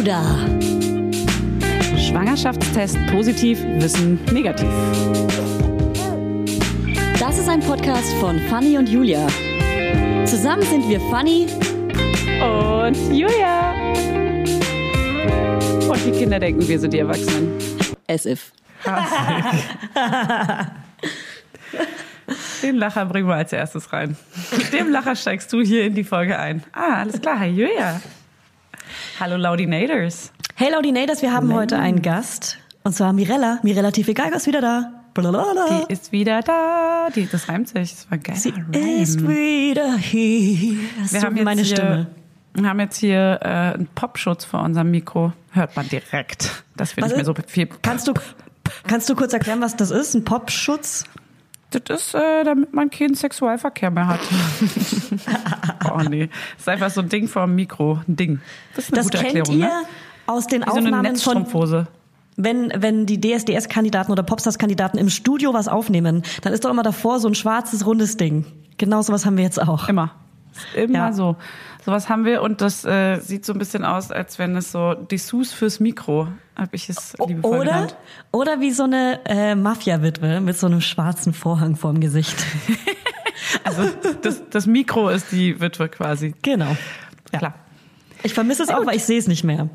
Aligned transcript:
Gouda. 0.00 0.24
Schwangerschaftstest 1.98 2.96
positiv, 3.12 3.62
Wissen 3.80 4.18
negativ. 4.32 4.66
Das 7.18 7.38
ist 7.38 7.50
ein 7.50 7.60
Podcast 7.60 8.10
von 8.14 8.38
Fanny 8.48 8.78
und 8.78 8.88
Julia. 8.88 9.26
Zusammen 10.24 10.62
sind 10.62 10.88
wir 10.88 10.98
Fanny 11.10 11.48
und 12.40 12.96
Julia. 13.14 13.74
Und 15.86 16.06
die 16.06 16.12
Kinder 16.12 16.38
denken, 16.38 16.66
wir 16.66 16.78
sind 16.78 16.94
die 16.94 17.00
Erwachsenen. 17.00 17.52
As 18.08 18.24
if. 18.24 18.52
Den 22.62 22.76
Lacher 22.76 23.04
bringen 23.04 23.28
wir 23.28 23.34
als 23.34 23.52
erstes 23.52 23.92
rein. 23.92 24.16
Mit 24.56 24.72
dem 24.72 24.90
Lacher 24.90 25.14
steigst 25.14 25.52
du 25.52 25.60
hier 25.60 25.84
in 25.84 25.94
die 25.94 26.04
Folge 26.04 26.38
ein. 26.38 26.62
Ah, 26.72 27.00
alles 27.00 27.20
klar. 27.20 27.44
Julia. 27.44 28.00
Hallo 29.20 29.36
Laudinators. 29.36 30.32
Hey 30.54 30.72
Laudinators, 30.72 31.20
wir 31.20 31.30
haben 31.30 31.48
Nein. 31.48 31.58
heute 31.58 31.78
einen 31.78 32.00
Gast. 32.00 32.56
Und 32.84 32.94
zwar 32.94 33.12
Mirella. 33.12 33.58
Mirella 33.62 33.90
Tiefegal 33.90 34.32
ist 34.32 34.46
wieder 34.46 34.62
da. 34.62 34.92
Blablabla. 35.12 35.84
Die 35.86 35.92
ist 35.92 36.10
wieder 36.10 36.40
da. 36.40 37.10
Die, 37.14 37.28
das 37.30 37.50
reimt 37.50 37.68
sich. 37.68 37.90
Das 37.90 38.10
war 38.10 38.16
geil. 38.16 38.36
Sie 38.36 38.48
Reim. 38.48 39.02
ist 39.02 39.20
wieder 39.28 39.98
hier. 39.98 40.78
Das 41.02 41.12
wir 41.12 41.20
haben 41.20 41.36
jetzt 41.36 41.44
meine 41.44 41.60
hier, 41.60 41.76
Stimme. 41.76 42.06
Wir 42.54 42.66
haben 42.66 42.80
jetzt 42.80 42.96
hier 42.96 43.40
äh, 43.42 43.46
einen 43.46 43.88
Popschutz 43.94 44.46
vor 44.46 44.62
unserem 44.62 44.90
Mikro. 44.90 45.34
Hört 45.50 45.76
man 45.76 45.86
direkt. 45.86 46.64
Das 46.78 46.92
finde 46.92 47.10
ich 47.10 47.16
mir 47.18 47.24
so 47.26 47.34
viel. 47.46 47.68
Kannst 47.82 48.08
du, 48.08 48.14
kannst 48.86 49.06
du 49.10 49.14
kurz 49.14 49.34
erklären, 49.34 49.60
was 49.60 49.76
das 49.76 49.90
ist? 49.90 50.14
Ein 50.14 50.24
Popschutz? 50.24 51.04
Das 51.70 51.82
ist, 52.00 52.14
äh, 52.14 52.44
damit 52.44 52.72
man 52.72 52.90
keinen 52.90 53.14
Sexualverkehr 53.14 53.90
mehr 53.90 54.08
hat. 54.08 54.20
oh 55.92 56.00
nee. 56.08 56.26
Das 56.26 56.62
ist 56.62 56.68
einfach 56.68 56.90
so 56.90 57.00
ein 57.00 57.08
Ding 57.08 57.28
vor 57.28 57.46
dem 57.46 57.54
Mikro. 57.54 58.00
Ein 58.08 58.16
Ding. 58.16 58.40
Das 58.74 58.84
ist 58.84 58.92
eine 58.92 58.96
das 58.96 59.06
gute 59.06 59.18
kennt 59.18 59.36
Erklärung, 59.36 59.60
ihr 59.60 59.66
ne? 59.66 59.82
aus 60.26 60.46
den 60.48 60.62
Wie 60.62 60.66
so 60.66 60.70
Aufnahmen 60.72 61.06
eine 61.06 61.16
von 61.16 61.46
wenn, 62.36 62.72
wenn 62.74 63.06
die 63.06 63.20
DSDS-Kandidaten 63.20 64.10
oder 64.12 64.22
Popstars-Kandidaten 64.22 64.98
im 64.98 65.10
Studio 65.10 65.52
was 65.52 65.68
aufnehmen, 65.68 66.22
dann 66.42 66.52
ist 66.52 66.64
doch 66.64 66.70
immer 66.70 66.82
davor 66.82 67.20
so 67.20 67.28
ein 67.28 67.34
schwarzes, 67.34 67.84
rundes 67.86 68.16
Ding. 68.16 68.46
Genau 68.78 69.02
sowas 69.02 69.26
haben 69.26 69.36
wir 69.36 69.44
jetzt 69.44 69.60
auch. 69.60 69.88
Immer. 69.88 70.12
Immer 70.74 70.94
Ja. 70.94 71.12
so. 71.12 71.36
Sowas 71.84 72.08
haben 72.08 72.24
wir 72.26 72.42
und 72.42 72.60
das 72.60 72.84
äh, 72.84 73.18
sieht 73.20 73.46
so 73.46 73.54
ein 73.54 73.58
bisschen 73.58 73.84
aus, 73.84 74.10
als 74.10 74.38
wenn 74.38 74.54
es 74.56 74.70
so 74.70 74.94
Dessous 74.94 75.52
fürs 75.52 75.80
Mikro, 75.80 76.28
habe 76.56 76.76
ich 76.76 76.88
es 76.90 77.14
liebevoll 77.26 77.60
Oder, 77.60 77.72
genannt. 77.72 77.96
oder 78.32 78.60
wie 78.60 78.70
so 78.70 78.82
eine 78.82 79.20
äh, 79.24 79.54
Mafia-Witwe 79.54 80.40
mit 80.40 80.58
so 80.58 80.66
einem 80.66 80.82
schwarzen 80.82 81.32
Vorhang 81.32 81.76
vorm 81.76 82.00
Gesicht. 82.00 82.36
Also 83.64 83.82
das, 84.22 84.42
das 84.50 84.66
Mikro 84.66 85.08
ist 85.08 85.32
die 85.32 85.60
Witwe 85.60 85.88
quasi. 85.88 86.34
genau. 86.42 86.76
Klar. 87.32 87.54
Ich 88.22 88.34
vermisse 88.34 88.62
es 88.62 88.68
auch, 88.68 88.84
weil 88.86 88.96
ich 88.96 89.04
sehe 89.04 89.18
es 89.18 89.26
nicht 89.28 89.44
mehr. 89.44 89.68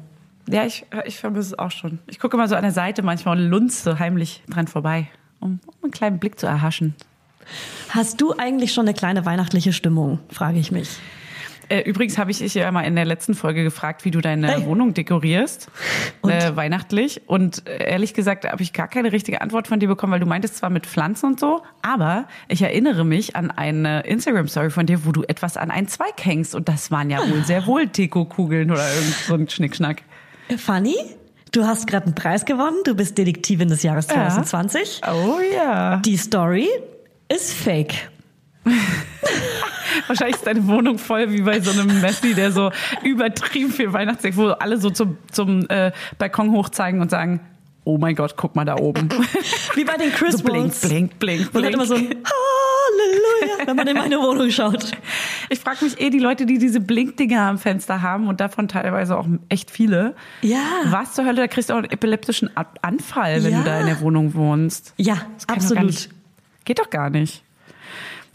Ja, 0.47 0.65
ich, 0.65 0.85
ich 1.05 1.17
vermisse 1.17 1.47
es 1.53 1.59
auch 1.59 1.71
schon. 1.71 1.99
Ich 2.07 2.19
gucke 2.19 2.37
mal 2.37 2.47
so 2.47 2.55
an 2.55 2.61
der 2.61 2.71
Seite 2.71 3.01
manchmal 3.01 3.37
und 3.37 3.49
lunze 3.49 3.97
heimlich 3.99 4.43
dran 4.47 4.67
vorbei, 4.67 5.07
um, 5.39 5.59
um 5.65 5.73
einen 5.83 5.91
kleinen 5.91 6.19
Blick 6.19 6.39
zu 6.39 6.45
erhaschen. 6.45 6.95
Hast 7.89 8.21
du 8.21 8.33
eigentlich 8.37 8.71
schon 8.73 8.85
eine 8.85 8.93
kleine 8.93 9.25
weihnachtliche 9.25 9.73
Stimmung, 9.73 10.19
frage 10.29 10.59
ich 10.59 10.71
mich. 10.71 10.89
Äh, 11.69 11.81
übrigens 11.81 12.17
habe 12.17 12.31
ich 12.31 12.39
dich 12.39 12.53
ja 12.53 12.71
mal 12.71 12.81
in 12.81 12.95
der 12.95 13.05
letzten 13.05 13.33
Folge 13.33 13.63
gefragt, 13.63 14.05
wie 14.05 14.11
du 14.11 14.21
deine 14.21 14.47
Hey. 14.51 14.65
Wohnung 14.65 14.93
dekorierst, 14.93 15.69
Und? 16.21 16.31
äh, 16.31 16.55
weihnachtlich. 16.55 17.21
Und 17.27 17.67
äh, 17.67 17.89
ehrlich 17.89 18.13
gesagt 18.13 18.45
habe 18.45 18.61
ich 18.61 18.73
gar 18.73 18.87
keine 18.87 19.11
richtige 19.11 19.41
Antwort 19.41 19.67
von 19.67 19.79
dir 19.79 19.87
bekommen, 19.87 20.13
weil 20.13 20.19
du 20.19 20.25
meintest 20.25 20.57
zwar 20.57 20.69
mit 20.69 20.85
Pflanzen 20.85 21.25
und 21.27 21.39
so, 21.39 21.63
aber 21.81 22.27
ich 22.47 22.61
erinnere 22.61 23.03
mich 23.05 23.35
an 23.35 23.51
eine 23.51 24.01
Instagram-Story 24.01 24.69
von 24.69 24.85
dir, 24.85 25.05
wo 25.05 25.11
du 25.11 25.23
etwas 25.23 25.57
an 25.57 25.71
einen 25.71 25.87
Zweig 25.87 26.23
hängst. 26.23 26.53
Und 26.55 26.69
das 26.69 26.91
waren 26.91 27.09
ja 27.09 27.19
wohl 27.29 27.43
sehr 27.45 27.65
wohl 27.65 27.87
Deko-Kugeln 27.87 28.69
oder 28.71 28.87
irgend 28.93 29.13
so 29.15 29.33
ein 29.33 29.49
Schnickschnack. 29.49 30.03
Fanny, 30.57 30.95
du 31.51 31.65
hast 31.65 31.87
gerade 31.87 32.05
einen 32.05 32.15
Preis 32.15 32.45
gewonnen. 32.45 32.77
Du 32.83 32.93
bist 32.95 33.17
Detektivin 33.17 33.69
des 33.69 33.81
Jahres 33.83 34.07
2020. 34.07 35.01
Oh 35.11 35.39
ja. 35.55 35.97
Die 35.97 36.17
Story 36.17 36.67
ist 37.27 37.53
fake. 37.53 37.95
Wahrscheinlich 40.07 40.35
ist 40.37 40.45
deine 40.47 40.67
Wohnung 40.67 40.97
voll 40.97 41.31
wie 41.31 41.41
bei 41.41 41.59
so 41.61 41.71
einem 41.71 42.01
Messi, 42.01 42.33
der 42.33 42.51
so 42.51 42.71
übertrieben 43.03 43.71
viel 43.71 43.91
Weihnachtsdeck, 43.93 44.35
wo 44.35 44.47
alle 44.49 44.77
so 44.77 44.89
zum, 44.89 45.17
zum 45.31 45.67
äh, 45.69 45.91
Balkon 46.17 46.51
hochzeigen 46.51 47.01
und 47.01 47.09
sagen, 47.09 47.39
oh 47.85 47.97
mein 47.97 48.15
Gott, 48.15 48.35
guck 48.35 48.55
mal 48.55 48.65
da 48.65 48.75
oben. 48.77 49.09
Wie 49.75 49.83
bei 49.85 49.95
den 49.97 50.11
Chris 50.11 50.37
so 50.37 50.43
blink, 50.43 50.73
blink, 50.81 51.19
blink, 51.19 51.47
Und 51.53 51.53
dann 51.53 51.61
blink. 51.63 51.73
immer 51.75 51.85
so 51.85 51.95
ein 51.95 52.07
Halleluja, 52.09 53.67
wenn 53.67 53.75
man 53.75 53.87
in 53.87 53.97
meine 53.97 54.17
Wohnung 54.19 54.49
schaut. 54.49 54.91
Ich 55.49 55.59
frage 55.59 55.85
mich 55.85 55.99
eh, 56.01 56.09
die 56.09 56.19
Leute, 56.19 56.45
die 56.45 56.57
diese 56.57 56.79
Blinkdinger 56.79 57.43
am 57.43 57.57
Fenster 57.59 58.01
haben 58.01 58.27
und 58.27 58.41
davon 58.41 58.67
teilweise 58.67 59.17
auch 59.17 59.27
echt 59.49 59.69
viele. 59.71 60.15
Ja. 60.41 60.57
Was 60.85 61.13
zur 61.13 61.25
Hölle, 61.25 61.37
da 61.41 61.47
kriegst 61.47 61.69
du 61.69 61.73
auch 61.73 61.77
einen 61.77 61.91
epileptischen 61.91 62.49
Anfall, 62.81 63.43
wenn 63.43 63.51
Ja. 63.53 63.59
du 63.59 63.63
da 63.65 63.79
in 63.79 63.85
der 63.85 64.01
Wohnung 64.01 64.33
wohnst. 64.33 64.93
Ja, 64.97 65.17
absolut. 65.47 66.09
Geht 66.65 66.79
doch 66.79 66.89
gar 66.89 67.09
nicht. 67.11 67.43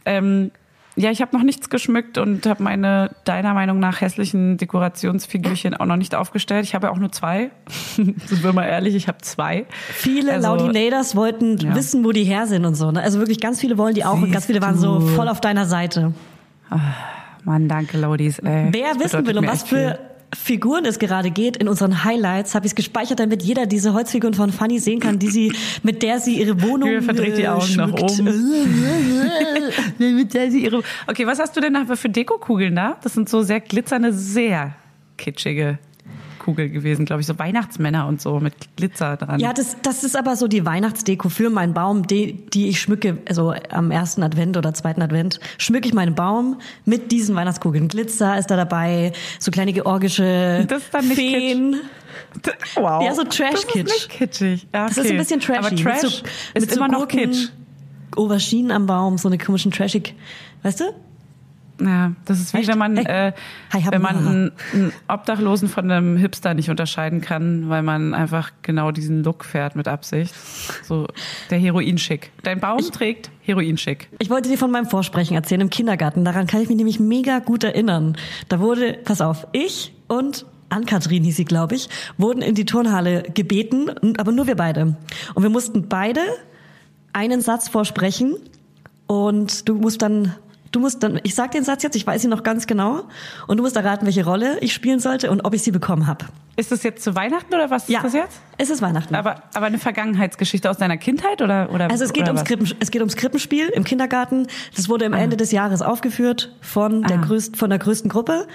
Ähm, 0.04 0.50
ja, 0.96 1.10
ich 1.10 1.22
habe 1.22 1.34
noch 1.36 1.44
nichts 1.44 1.70
geschmückt 1.70 2.18
und 2.18 2.44
habe 2.46 2.62
meine 2.62 3.10
deiner 3.24 3.54
Meinung 3.54 3.78
nach 3.78 4.00
hässlichen 4.00 4.56
Dekorationsfigürchen 4.58 5.74
auch 5.74 5.86
noch 5.86 5.96
nicht 5.96 6.14
aufgestellt. 6.14 6.64
Ich 6.64 6.74
habe 6.74 6.88
ja 6.88 6.92
auch 6.92 6.98
nur 6.98 7.12
zwei. 7.12 7.50
Sind 7.96 8.42
wir 8.42 8.52
mal 8.52 8.64
ehrlich, 8.66 8.94
ich 8.96 9.08
habe 9.08 9.18
zwei. 9.22 9.66
Viele 9.92 10.32
Also- 10.34 10.48
Laudinators 10.48 11.14
wollten 11.16 11.56
Ja. 11.58 11.74
wissen, 11.74 12.04
wo 12.04 12.12
die 12.12 12.24
her 12.24 12.46
sind 12.46 12.64
und 12.66 12.74
so. 12.74 12.90
Ne? 12.90 13.00
Also 13.02 13.18
wirklich 13.18 13.40
ganz 13.40 13.60
viele 13.60 13.78
wollen 13.78 13.94
die 13.94 14.04
auch 14.04 14.14
und 14.14 14.32
ganz 14.32 14.32
Siehst 14.32 14.46
viele 14.48 14.62
waren 14.62 14.76
so 14.76 15.00
voll 15.00 15.28
auf 15.28 15.40
deiner 15.40 15.64
Seite. 15.66 16.12
Mann, 17.44 17.68
danke, 17.68 17.96
Laudis. 17.96 18.38
Ey, 18.40 18.68
Wer 18.70 18.94
Das 18.94 19.04
wissen 19.04 19.26
will, 19.26 19.40
mir 19.40 19.46
was 19.48 19.62
für 19.62 19.98
Figuren 20.34 20.84
es 20.84 20.98
gerade 20.98 21.30
geht, 21.30 21.56
in 21.56 21.68
unseren 21.68 22.04
Highlights 22.04 22.54
habe 22.54 22.66
ich 22.66 22.72
es 22.72 22.76
gespeichert, 22.76 23.18
damit 23.18 23.42
jeder 23.42 23.66
diese 23.66 23.94
Holzfiguren 23.94 24.34
von 24.34 24.52
Fanny 24.52 24.78
sehen 24.78 25.00
kann, 25.00 25.18
die 25.18 25.28
sie, 25.28 25.52
mit 25.82 26.02
der 26.02 26.20
sie 26.20 26.38
ihre 26.38 26.62
Wohnung 26.62 27.02
verdreht 27.02 27.36
die 27.36 27.42
äh, 27.42 27.48
Augen 27.48 27.74
nach 27.76 27.88
schmückt. 27.88 28.22
Mit 29.98 30.34
der 30.34 30.50
sie 30.50 30.64
ihre 30.64 30.82
okay, 31.06 31.26
was 31.26 31.38
hast 31.38 31.56
du 31.56 31.60
denn 31.60 31.72
nachher 31.72 31.96
für 31.96 32.08
Dekokugeln 32.08 32.76
da? 32.76 32.96
Das 33.02 33.14
sind 33.14 33.28
so 33.28 33.42
sehr 33.42 33.60
glitzernde, 33.60 34.12
sehr 34.12 34.74
kitschige 35.16 35.78
Kugeln 36.50 36.72
gewesen, 36.72 37.04
glaube 37.04 37.20
ich. 37.20 37.26
So 37.26 37.38
Weihnachtsmänner 37.38 38.06
und 38.06 38.20
so 38.20 38.40
mit 38.40 38.54
Glitzer 38.76 39.16
dran. 39.16 39.40
Ja, 39.40 39.52
das, 39.52 39.76
das 39.82 40.04
ist 40.04 40.16
aber 40.16 40.36
so 40.36 40.48
die 40.48 40.66
Weihnachtsdeko 40.66 41.28
für 41.28 41.50
meinen 41.50 41.74
Baum, 41.74 42.06
die, 42.06 42.46
die 42.48 42.68
ich 42.68 42.80
schmücke, 42.80 43.18
also 43.28 43.54
am 43.70 43.90
ersten 43.90 44.22
Advent 44.22 44.56
oder 44.56 44.74
zweiten 44.74 45.02
Advent, 45.02 45.40
schmücke 45.58 45.88
ich 45.88 45.94
meinen 45.94 46.14
Baum 46.14 46.60
mit 46.84 47.12
diesen 47.12 47.34
Weihnachtskugeln. 47.36 47.88
Glitzer 47.88 48.38
ist 48.38 48.50
da 48.50 48.56
dabei, 48.56 49.12
so 49.38 49.50
kleine 49.50 49.72
georgische 49.72 50.64
Das 50.68 50.82
ist 50.82 50.94
dann 50.94 51.08
nicht 51.08 51.16
Feen. 51.16 51.76
Wow. 52.74 53.02
Ja, 53.04 53.14
so 53.14 53.24
Trash-Kitsch. 53.24 53.86
Das 53.86 53.96
ist 53.96 54.08
nicht 54.08 54.10
kitschig. 54.10 54.66
Ja, 54.72 54.86
Das 54.88 54.98
ist 54.98 55.10
ein 55.10 55.16
bisschen 55.16 55.40
trashy. 55.40 55.58
Aber 55.58 55.76
Trash 55.76 56.02
mit 56.02 56.02
so, 56.02 56.06
ist 56.08 56.60
mit 56.60 56.70
so 56.70 56.76
immer 56.76 56.88
noch 56.88 56.98
Gurken, 57.08 57.30
Kitsch. 57.30 57.48
Auberginen 58.16 58.70
am 58.70 58.86
Baum, 58.86 59.18
so 59.18 59.28
eine 59.28 59.38
komischen 59.38 59.70
trashig, 59.70 60.14
weißt 60.62 60.80
du? 60.80 60.84
Ja, 61.80 62.12
das 62.24 62.40
ist 62.40 62.52
wie 62.54 62.58
Echt? 62.58 62.68
wenn 62.68 62.78
man, 62.78 62.96
äh, 62.96 63.32
wenn 63.90 64.02
man 64.02 64.16
einen, 64.16 64.52
einen 64.72 64.92
Obdachlosen 65.08 65.68
von 65.68 65.90
einem 65.90 66.16
Hipster 66.16 66.54
nicht 66.54 66.70
unterscheiden 66.70 67.20
kann, 67.20 67.68
weil 67.68 67.82
man 67.82 68.14
einfach 68.14 68.50
genau 68.62 68.90
diesen 68.90 69.24
Look 69.24 69.44
fährt 69.44 69.76
mit 69.76 69.88
Absicht. 69.88 70.34
So 70.82 71.06
der 71.50 71.58
Heroinschick. 71.58 72.30
Dein 72.42 72.60
Baum 72.60 72.80
trägt 72.90 73.30
Heroinschick. 73.42 74.08
Ich 74.18 74.30
wollte 74.30 74.48
dir 74.48 74.58
von 74.58 74.70
meinem 74.70 74.86
Vorsprechen 74.86 75.34
erzählen 75.34 75.62
im 75.62 75.70
Kindergarten. 75.70 76.24
Daran 76.24 76.46
kann 76.46 76.60
ich 76.60 76.68
mich 76.68 76.76
nämlich 76.76 77.00
mega 77.00 77.38
gut 77.38 77.64
erinnern. 77.64 78.16
Da 78.48 78.60
wurde, 78.60 78.98
pass 79.04 79.20
auf, 79.20 79.46
ich 79.52 79.94
und 80.08 80.46
Ann-Kathrin 80.70 81.24
hieß 81.24 81.36
sie, 81.36 81.44
glaube 81.44 81.74
ich, 81.74 81.88
wurden 82.16 82.42
in 82.42 82.54
die 82.54 82.64
Turnhalle 82.64 83.24
gebeten, 83.34 83.90
aber 84.18 84.32
nur 84.32 84.46
wir 84.46 84.56
beide. 84.56 84.96
Und 85.34 85.42
wir 85.42 85.50
mussten 85.50 85.88
beide 85.88 86.20
einen 87.12 87.40
Satz 87.40 87.68
vorsprechen 87.68 88.36
und 89.06 89.68
du 89.68 89.74
musst 89.74 90.02
dann, 90.02 90.34
du 90.72 90.80
musst 90.80 91.02
dann, 91.02 91.20
ich 91.22 91.34
sag 91.34 91.50
den 91.52 91.64
Satz 91.64 91.82
jetzt, 91.82 91.96
ich 91.96 92.06
weiß 92.06 92.24
ihn 92.24 92.30
noch 92.30 92.42
ganz 92.42 92.66
genau, 92.66 93.02
und 93.46 93.56
du 93.56 93.62
musst 93.62 93.76
erraten, 93.76 94.06
welche 94.06 94.24
Rolle 94.24 94.58
ich 94.60 94.72
spielen 94.72 95.00
sollte 95.00 95.30
und 95.30 95.40
ob 95.42 95.54
ich 95.54 95.62
sie 95.62 95.70
bekommen 95.70 96.06
habe. 96.06 96.26
Ist 96.56 96.70
das 96.72 96.82
jetzt 96.82 97.02
zu 97.02 97.14
Weihnachten 97.14 97.54
oder 97.54 97.70
was 97.70 97.88
Ja, 97.88 97.98
ist 97.98 98.04
das 98.04 98.12
jetzt? 98.14 98.40
es 98.58 98.70
ist 98.70 98.82
Weihnachten. 98.82 99.14
Aber, 99.14 99.42
aber 99.54 99.66
eine 99.66 99.78
Vergangenheitsgeschichte 99.78 100.68
aus 100.70 100.76
deiner 100.78 100.96
Kindheit 100.98 101.40
oder 101.42 101.70
oder 101.72 101.90
Also 101.90 102.04
es 102.04 102.12
geht 102.12 102.24
ums 102.26 102.40
was? 102.42 102.48
Krippen, 102.48 102.70
es 102.80 102.90
geht 102.90 103.00
ums 103.00 103.16
Krippenspiel 103.16 103.68
im 103.68 103.84
Kindergarten. 103.84 104.46
Das 104.76 104.88
wurde 104.88 105.06
am 105.06 105.12
Ende 105.14 105.36
des 105.36 105.52
Jahres 105.52 105.80
aufgeführt 105.82 106.54
von 106.60 107.02
der 107.02 107.18
Ah. 107.18 107.22
größten, 107.24 107.54
von 107.56 107.70
der 107.70 107.78
größten 107.78 108.10
Gruppe. 108.10 108.46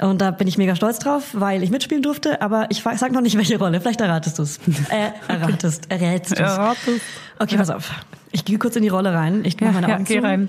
Und 0.00 0.20
da 0.20 0.32
bin 0.32 0.48
ich 0.48 0.58
mega 0.58 0.74
stolz 0.74 0.98
drauf, 0.98 1.28
weil 1.34 1.62
ich 1.62 1.70
mitspielen 1.70 2.02
durfte, 2.02 2.40
aber 2.42 2.66
ich 2.70 2.82
sag 2.82 3.12
noch 3.12 3.20
nicht 3.20 3.36
welche 3.36 3.58
Rolle. 3.58 3.80
Vielleicht 3.80 4.00
erratest 4.00 4.38
du's. 4.40 4.58
Äh, 4.90 5.10
erratest, 5.28 5.88
errätst 5.90 6.32
du's. 6.32 6.40
Erratest. 6.40 7.00
Okay, 7.38 7.56
pass 7.56 7.70
auf. 7.70 7.90
Ich 8.32 8.44
gehe 8.44 8.58
kurz 8.58 8.74
in 8.74 8.82
die 8.82 8.88
Rolle 8.88 9.12
rein. 9.12 9.42
Ich 9.44 9.60
mach 9.60 9.68
Ja, 9.68 9.72
meine 9.72 9.88
ja, 9.88 9.94
Augen 9.94 10.04
geh 10.04 10.18
zu. 10.18 10.24
rein. 10.24 10.48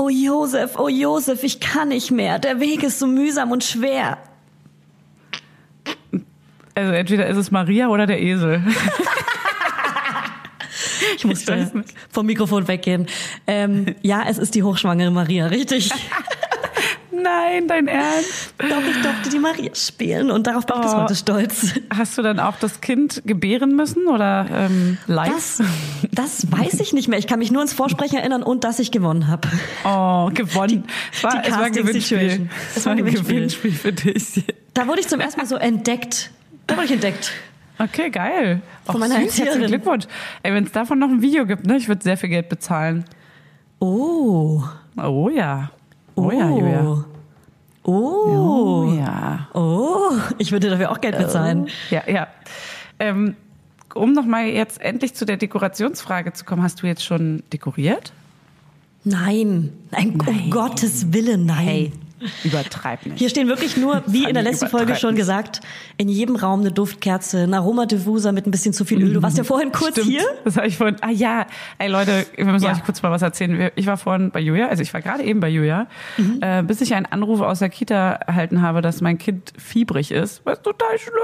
Oh 0.00 0.08
Josef, 0.08 0.78
oh 0.78 0.88
Josef, 0.88 1.42
ich 1.42 1.58
kann 1.58 1.88
nicht 1.88 2.12
mehr. 2.12 2.38
Der 2.38 2.60
Weg 2.60 2.84
ist 2.84 3.00
so 3.00 3.06
mühsam 3.08 3.50
und 3.50 3.64
schwer. 3.64 4.18
Also 6.76 6.92
entweder 6.92 7.26
ist 7.26 7.36
es 7.36 7.50
Maria 7.50 7.88
oder 7.88 8.06
der 8.06 8.22
Esel. 8.22 8.62
Ich 11.16 11.24
musste 11.24 11.72
vom 12.10 12.26
Mikrofon 12.26 12.68
weggehen. 12.68 13.06
Ähm, 13.46 13.96
ja, 14.02 14.24
es 14.28 14.38
ist 14.38 14.54
die 14.54 14.62
hochschwangere 14.62 15.10
Maria, 15.10 15.46
richtig. 15.46 15.90
Nein, 17.22 17.66
dein 17.68 17.88
Ernst? 17.88 18.54
Doch, 18.58 18.66
ich 18.88 19.02
durfte 19.02 19.30
die 19.30 19.38
Maria 19.38 19.74
spielen 19.74 20.30
und 20.30 20.46
darauf 20.46 20.66
bin 20.66 20.76
ich 20.76 20.82
bis 20.82 20.92
Oh. 20.92 21.02
heute 21.02 21.14
stolz. 21.16 21.74
Hast 21.96 22.16
du 22.18 22.22
dann 22.22 22.38
auch 22.40 22.56
das 22.56 22.80
Kind 22.80 23.22
gebären 23.26 23.74
müssen 23.76 24.06
oder 24.08 24.46
ähm, 24.50 24.98
live? 25.06 25.30
Das, 25.32 25.62
das 26.12 26.52
weiß 26.52 26.80
ich 26.80 26.92
nicht 26.92 27.08
mehr. 27.08 27.18
Ich 27.18 27.26
kann 27.26 27.38
mich 27.38 27.50
nur 27.50 27.60
ans 27.60 27.72
Vorsprechen 27.72 28.18
erinnern 28.18 28.42
und 28.42 28.64
dass 28.64 28.78
ich 28.78 28.90
gewonnen 28.90 29.28
habe. 29.28 29.48
Oh, 29.84 30.30
gewonnen. 30.32 30.84
es 31.12 31.24
war, 31.24 31.42
die 31.42 31.48
es 31.48 31.52
war 31.56 31.62
ein 31.64 31.72
Gewinnspiel. 31.72 32.48
Es 32.76 32.86
war 32.86 32.92
ein 32.92 33.04
Gewinnspiel 33.04 33.72
für 33.72 33.92
dich. 33.92 34.44
Da 34.74 34.86
wurde 34.86 35.00
ich 35.00 35.08
zum 35.08 35.20
ersten 35.20 35.40
Mal 35.40 35.46
so 35.46 35.56
entdeckt. 35.56 36.30
Da 36.66 36.76
wurde 36.76 36.86
ich 36.86 36.92
entdeckt. 36.92 37.32
Okay, 37.78 38.10
geil. 38.10 38.60
Von 38.84 38.96
Och, 38.96 39.00
meiner 39.00 39.20
süß, 39.20 39.38
herzlichen. 39.38 39.68
Glückwunsch. 39.68 40.04
Ey, 40.42 40.52
wenn 40.52 40.64
es 40.64 40.72
davon 40.72 40.98
noch 40.98 41.08
ein 41.08 41.22
Video 41.22 41.46
gibt, 41.46 41.64
ne, 41.66 41.76
ich 41.76 41.88
würde 41.88 42.02
sehr 42.02 42.16
viel 42.16 42.28
Geld 42.28 42.48
bezahlen. 42.48 43.04
Oh. 43.80 44.62
Oh 45.00 45.28
ja. 45.28 45.70
Oh, 46.16 46.32
ja, 46.32 46.48
Julia. 46.50 47.04
Oh. 47.88 48.84
Oh 48.84 48.92
ja. 48.92 49.48
Oh. 49.54 50.10
Ich 50.36 50.52
würde 50.52 50.68
dafür 50.68 50.90
auch 50.90 51.00
Geld 51.00 51.16
bezahlen. 51.16 51.68
Ja, 51.88 52.02
ja. 52.06 52.28
Ähm, 52.98 53.34
um 53.94 54.12
nochmal 54.12 54.44
jetzt 54.44 54.78
endlich 54.82 55.14
zu 55.14 55.24
der 55.24 55.38
Dekorationsfrage 55.38 56.34
zu 56.34 56.44
kommen, 56.44 56.62
hast 56.62 56.82
du 56.82 56.86
jetzt 56.86 57.02
schon 57.02 57.42
dekoriert? 57.50 58.12
Nein. 59.04 59.72
Nein, 59.90 60.20
um 60.26 60.50
Gottes 60.50 61.14
Willen, 61.14 61.46
nein. 61.46 61.92
Übertreib 62.44 63.06
nicht. 63.06 63.18
Hier 63.18 63.28
stehen 63.28 63.48
wirklich 63.48 63.76
nur, 63.76 64.02
wie 64.06 64.24
in 64.24 64.34
der 64.34 64.42
letzten 64.42 64.68
Folge 64.68 64.96
schon 64.96 65.14
gesagt, 65.14 65.60
in 65.96 66.08
jedem 66.08 66.36
Raum 66.36 66.60
eine 66.60 66.72
Duftkerze, 66.72 67.44
ein 67.44 67.54
Aromadiffuser 67.54 68.32
mit 68.32 68.46
ein 68.46 68.50
bisschen 68.50 68.72
zu 68.72 68.84
viel 68.84 69.02
Öl. 69.02 69.12
Du 69.14 69.22
warst 69.22 69.38
ja 69.38 69.44
vorhin 69.44 69.72
kurz 69.72 69.92
Stimmt. 69.92 70.08
hier. 70.08 70.22
Das 70.44 70.56
habe 70.56 70.66
ich 70.66 70.76
vorhin. 70.76 70.96
Ah 71.00 71.10
ja, 71.10 71.46
ey 71.78 71.88
Leute, 71.88 72.26
wir 72.36 72.44
müssen 72.46 72.64
Ja. 72.64 72.72
euch 72.72 72.84
kurz 72.84 73.02
mal 73.02 73.10
was 73.10 73.22
erzählen. 73.22 73.70
Ich 73.76 73.86
war 73.86 73.96
vorhin 73.96 74.30
bei 74.30 74.40
Julia, 74.40 74.68
also 74.68 74.82
ich 74.82 74.92
war 74.94 75.00
gerade 75.00 75.22
eben 75.22 75.40
bei 75.40 75.48
Julia, 75.48 75.86
Mhm. 76.16 76.38
äh, 76.42 76.62
bis 76.62 76.80
ich 76.80 76.94
einen 76.94 77.06
Anruf 77.06 77.40
aus 77.40 77.58
der 77.60 77.68
Kita 77.68 78.12
erhalten 78.12 78.62
habe, 78.62 78.82
dass 78.82 79.00
mein 79.00 79.18
Kind 79.18 79.52
fiebrig 79.58 80.10
ist, 80.10 80.40
was 80.44 80.62
total 80.62 80.98
schlimm 80.98 81.14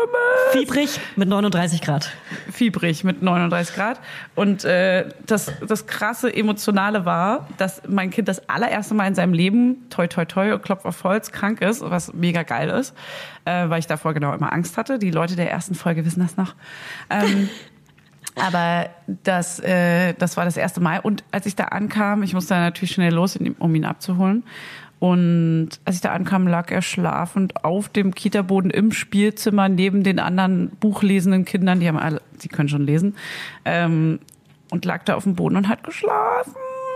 ist. 0.52 0.58
Fiebrig 0.58 1.00
mit 1.16 1.28
39 1.28 1.80
Grad. 1.82 2.10
Fiebrig 2.52 3.04
mit 3.04 3.22
39 3.22 3.74
Grad. 3.74 4.00
Und 4.34 4.64
äh, 4.64 5.08
das, 5.26 5.52
das 5.66 5.86
krasse 5.86 6.32
Emotionale 6.34 7.04
war, 7.04 7.48
dass 7.58 7.82
mein 7.88 8.10
Kind 8.10 8.28
das 8.28 8.48
allererste 8.48 8.94
Mal 8.94 9.06
in 9.08 9.14
seinem 9.14 9.32
Leben, 9.32 9.86
toi 9.90 10.06
toi 10.06 10.24
toi, 10.24 10.58
Klopf 10.84 11.00
auf 11.00 11.04
Holz, 11.04 11.32
krank 11.32 11.60
ist, 11.60 11.82
was 11.82 12.12
mega 12.12 12.42
geil 12.42 12.68
ist, 12.68 12.94
äh, 13.44 13.68
weil 13.68 13.78
ich 13.78 13.86
davor 13.86 14.14
genau 14.14 14.32
immer 14.34 14.52
Angst 14.52 14.76
hatte. 14.76 14.98
Die 14.98 15.10
Leute 15.10 15.36
der 15.36 15.50
ersten 15.50 15.74
Folge 15.74 16.04
wissen 16.04 16.20
das 16.20 16.36
noch. 16.36 16.54
Ähm, 17.10 17.48
aber 18.36 18.90
das, 19.06 19.60
äh, 19.60 20.14
das 20.14 20.36
war 20.36 20.44
das 20.44 20.56
erste 20.56 20.80
Mal. 20.80 21.00
Und 21.00 21.24
als 21.30 21.46
ich 21.46 21.56
da 21.56 21.64
ankam, 21.64 22.22
ich 22.22 22.34
musste 22.34 22.54
natürlich 22.54 22.92
schnell 22.92 23.14
los, 23.14 23.38
um 23.58 23.74
ihn 23.74 23.84
abzuholen. 23.84 24.44
Und 25.00 25.70
als 25.84 25.96
ich 25.96 26.02
da 26.02 26.12
ankam, 26.12 26.46
lag 26.46 26.70
er 26.70 26.80
schlafend 26.80 27.64
auf 27.64 27.88
dem 27.88 28.14
Kita-Boden 28.14 28.70
im 28.70 28.92
Spielzimmer 28.92 29.68
neben 29.68 30.02
den 30.02 30.18
anderen 30.18 30.70
buchlesenden 30.80 31.44
Kindern. 31.44 31.80
Die 31.80 31.88
haben 31.88 31.98
alle, 31.98 32.22
die 32.42 32.48
können 32.48 32.68
schon 32.68 32.86
lesen. 32.86 33.16
Ähm, 33.64 34.20
und 34.70 34.84
lag 34.84 35.04
da 35.04 35.14
auf 35.14 35.24
dem 35.24 35.34
Boden 35.34 35.56
und 35.56 35.68
hat 35.68 35.84
geschlafen. 35.84 36.54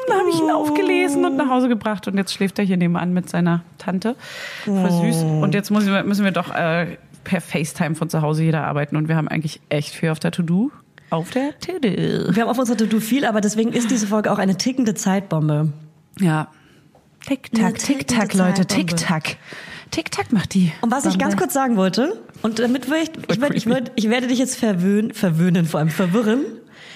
Da 0.09 0.15
habe 0.15 0.31
ich 0.31 0.38
ihn 0.38 0.50
aufgelesen 0.50 1.25
und 1.25 1.37
nach 1.37 1.49
Hause 1.49 1.69
gebracht. 1.69 2.09
Und 2.09 2.17
jetzt 2.17 2.33
schläft 2.33 2.59
er 2.59 2.65
hier 2.65 2.77
nebenan 2.77 3.12
mit 3.12 3.29
seiner 3.29 3.62
Tante. 3.79 4.17
Voll 4.65 4.91
süß. 4.91 5.23
Und 5.43 5.55
jetzt 5.55 5.71
muss 5.71 5.87
ich, 5.87 6.05
müssen 6.05 6.25
wir 6.25 6.33
doch 6.33 6.55
äh, 6.55 6.97
per 7.25 7.41
FaceTime 7.41 7.95
von 7.95 8.09
zu 8.09 8.23
Hause 8.23 8.43
jeder 8.43 8.65
arbeiten. 8.65 8.97
Und 8.97 9.09
wir 9.09 9.17
haben 9.17 9.29
eigentlich 9.29 9.61
echt 9.69 9.95
viel 9.95 10.11
auf 10.11 10.19
der 10.19 10.33
To-Do. 10.33 10.71
Auf 11.11 11.31
der 11.31 11.59
To-Do. 11.59 12.35
Wir 12.35 12.43
haben 12.43 12.49
auf 12.49 12.59
unserer 12.59 12.77
To-Do 12.77 13.00
viel, 13.00 13.25
aber 13.25 13.41
deswegen 13.41 13.73
ist 13.73 13.91
diese 13.91 14.07
Folge 14.07 14.33
auch 14.33 14.38
eine 14.38 14.57
tickende 14.57 14.95
Zeitbombe. 14.95 15.73
Ja. 16.21 16.49
Tick-Tack, 17.27 17.79
Tick-Tack, 17.79 18.35
Leute. 18.35 18.67
Tick-Tack. 18.67 19.37
Tick-Tack 19.91 20.33
macht 20.33 20.55
die. 20.55 20.73
Und 20.81 20.91
was 20.91 21.05
ich 21.07 21.19
ganz 21.19 21.37
kurz 21.37 21.53
sagen 21.53 21.77
wollte, 21.77 22.21
und 22.43 22.59
damit 22.59 22.88
würde 22.88 23.03
ich, 23.03 23.11
ich, 23.29 23.41
werd, 23.41 23.55
ich, 23.55 23.67
werd, 23.67 23.93
ich 23.97 24.09
werde 24.09 24.27
dich 24.29 24.38
jetzt 24.38 24.57
verwöhnen, 24.57 25.12
verwöhnen, 25.12 25.67
vor 25.67 25.81
allem 25.81 25.88
verwirren. 25.88 26.45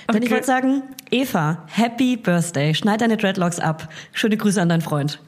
Denn 0.09 0.16
ich 0.23 0.28
Okay. 0.28 0.30
wollte 0.35 0.47
sagen, 0.47 0.82
Eva, 1.11 1.59
Happy 1.66 2.16
Birthday. 2.16 2.75
Schneid 2.75 3.00
deine 3.00 3.16
Dreadlocks 3.16 3.59
ab. 3.61 3.88
Schöne 4.12 4.37
Grüße 4.37 4.61
an 4.61 4.68
deinen 4.68 4.80
Freund. 4.82 5.21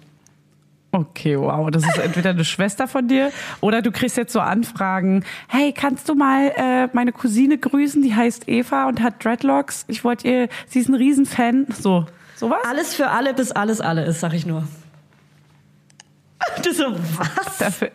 Okay, 0.92 1.36
wow. 1.38 1.70
Das 1.72 1.82
ist 1.84 1.98
entweder 1.98 2.30
eine 2.30 2.44
Schwester 2.44 2.86
von 2.86 3.08
dir 3.08 3.32
oder 3.60 3.82
du 3.82 3.90
kriegst 3.90 4.16
jetzt 4.16 4.32
so 4.32 4.38
Anfragen. 4.40 5.24
Hey, 5.48 5.72
kannst 5.72 6.08
du 6.08 6.14
mal 6.14 6.52
äh, 6.56 6.88
meine 6.92 7.10
Cousine 7.10 7.58
grüßen? 7.58 8.00
Die 8.02 8.14
heißt 8.14 8.48
Eva 8.48 8.86
und 8.86 9.02
hat 9.02 9.24
Dreadlocks. 9.24 9.84
Ich 9.88 10.04
wollte 10.04 10.28
ihr, 10.28 10.48
sie 10.68 10.78
ist 10.78 10.88
ein 10.88 10.94
Riesenfan. 10.94 11.66
So, 11.80 12.06
sowas? 12.36 12.58
Alles 12.68 12.94
für 12.94 13.10
alle, 13.10 13.34
bis 13.34 13.50
alles 13.50 13.80
alle 13.80 14.04
ist, 14.04 14.20
sag 14.20 14.34
ich 14.34 14.46
nur. 14.46 14.68
Du 16.62 16.72
so, 16.72 16.84
was? 17.16 17.58
Dafür. 17.58 17.90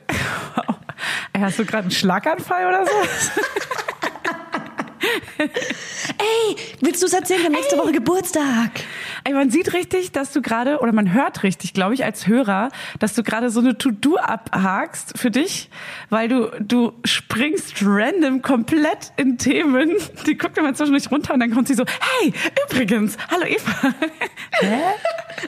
Ey, 1.31 1.39
Hast 1.41 1.57
du 1.59 1.63
gerade 1.65 1.83
einen 1.83 1.91
Schlaganfall 1.91 2.67
oder 2.67 2.85
so? 2.85 2.91
Ey, 5.39 6.55
willst 6.81 7.01
du 7.01 7.05
es 7.07 7.13
erzählen? 7.13 7.39
Wir 7.39 7.45
haben 7.45 7.53
nächste 7.53 7.77
Woche 7.77 7.91
Geburtstag. 7.91 8.71
Ey, 9.23 9.33
man 9.33 9.49
sieht 9.49 9.73
richtig, 9.73 10.11
dass 10.11 10.33
du 10.33 10.41
gerade, 10.41 10.79
oder 10.79 10.91
man 10.91 11.13
hört 11.13 11.43
richtig, 11.43 11.73
glaube 11.73 11.93
ich, 11.93 12.03
als 12.03 12.27
Hörer, 12.27 12.69
dass 12.99 13.13
du 13.13 13.23
gerade 13.23 13.49
so 13.49 13.59
eine 13.59 13.77
To-Do 13.77 14.17
abhakst 14.17 15.17
für 15.17 15.31
dich, 15.31 15.69
weil 16.09 16.27
du, 16.27 16.51
du 16.59 16.93
springst 17.05 17.77
random 17.83 18.41
komplett 18.41 19.11
in 19.17 19.37
Themen. 19.37 19.95
Die 20.25 20.37
guckt 20.37 20.57
immer 20.57 20.73
zwischendurch 20.73 21.09
runter 21.11 21.33
und 21.33 21.39
dann 21.39 21.51
kommt 21.51 21.67
sie 21.67 21.75
so, 21.75 21.85
hey, 22.21 22.33
übrigens, 22.69 23.17
hallo 23.29 23.45
Eva. 23.45 23.93
Hä? 24.59 24.79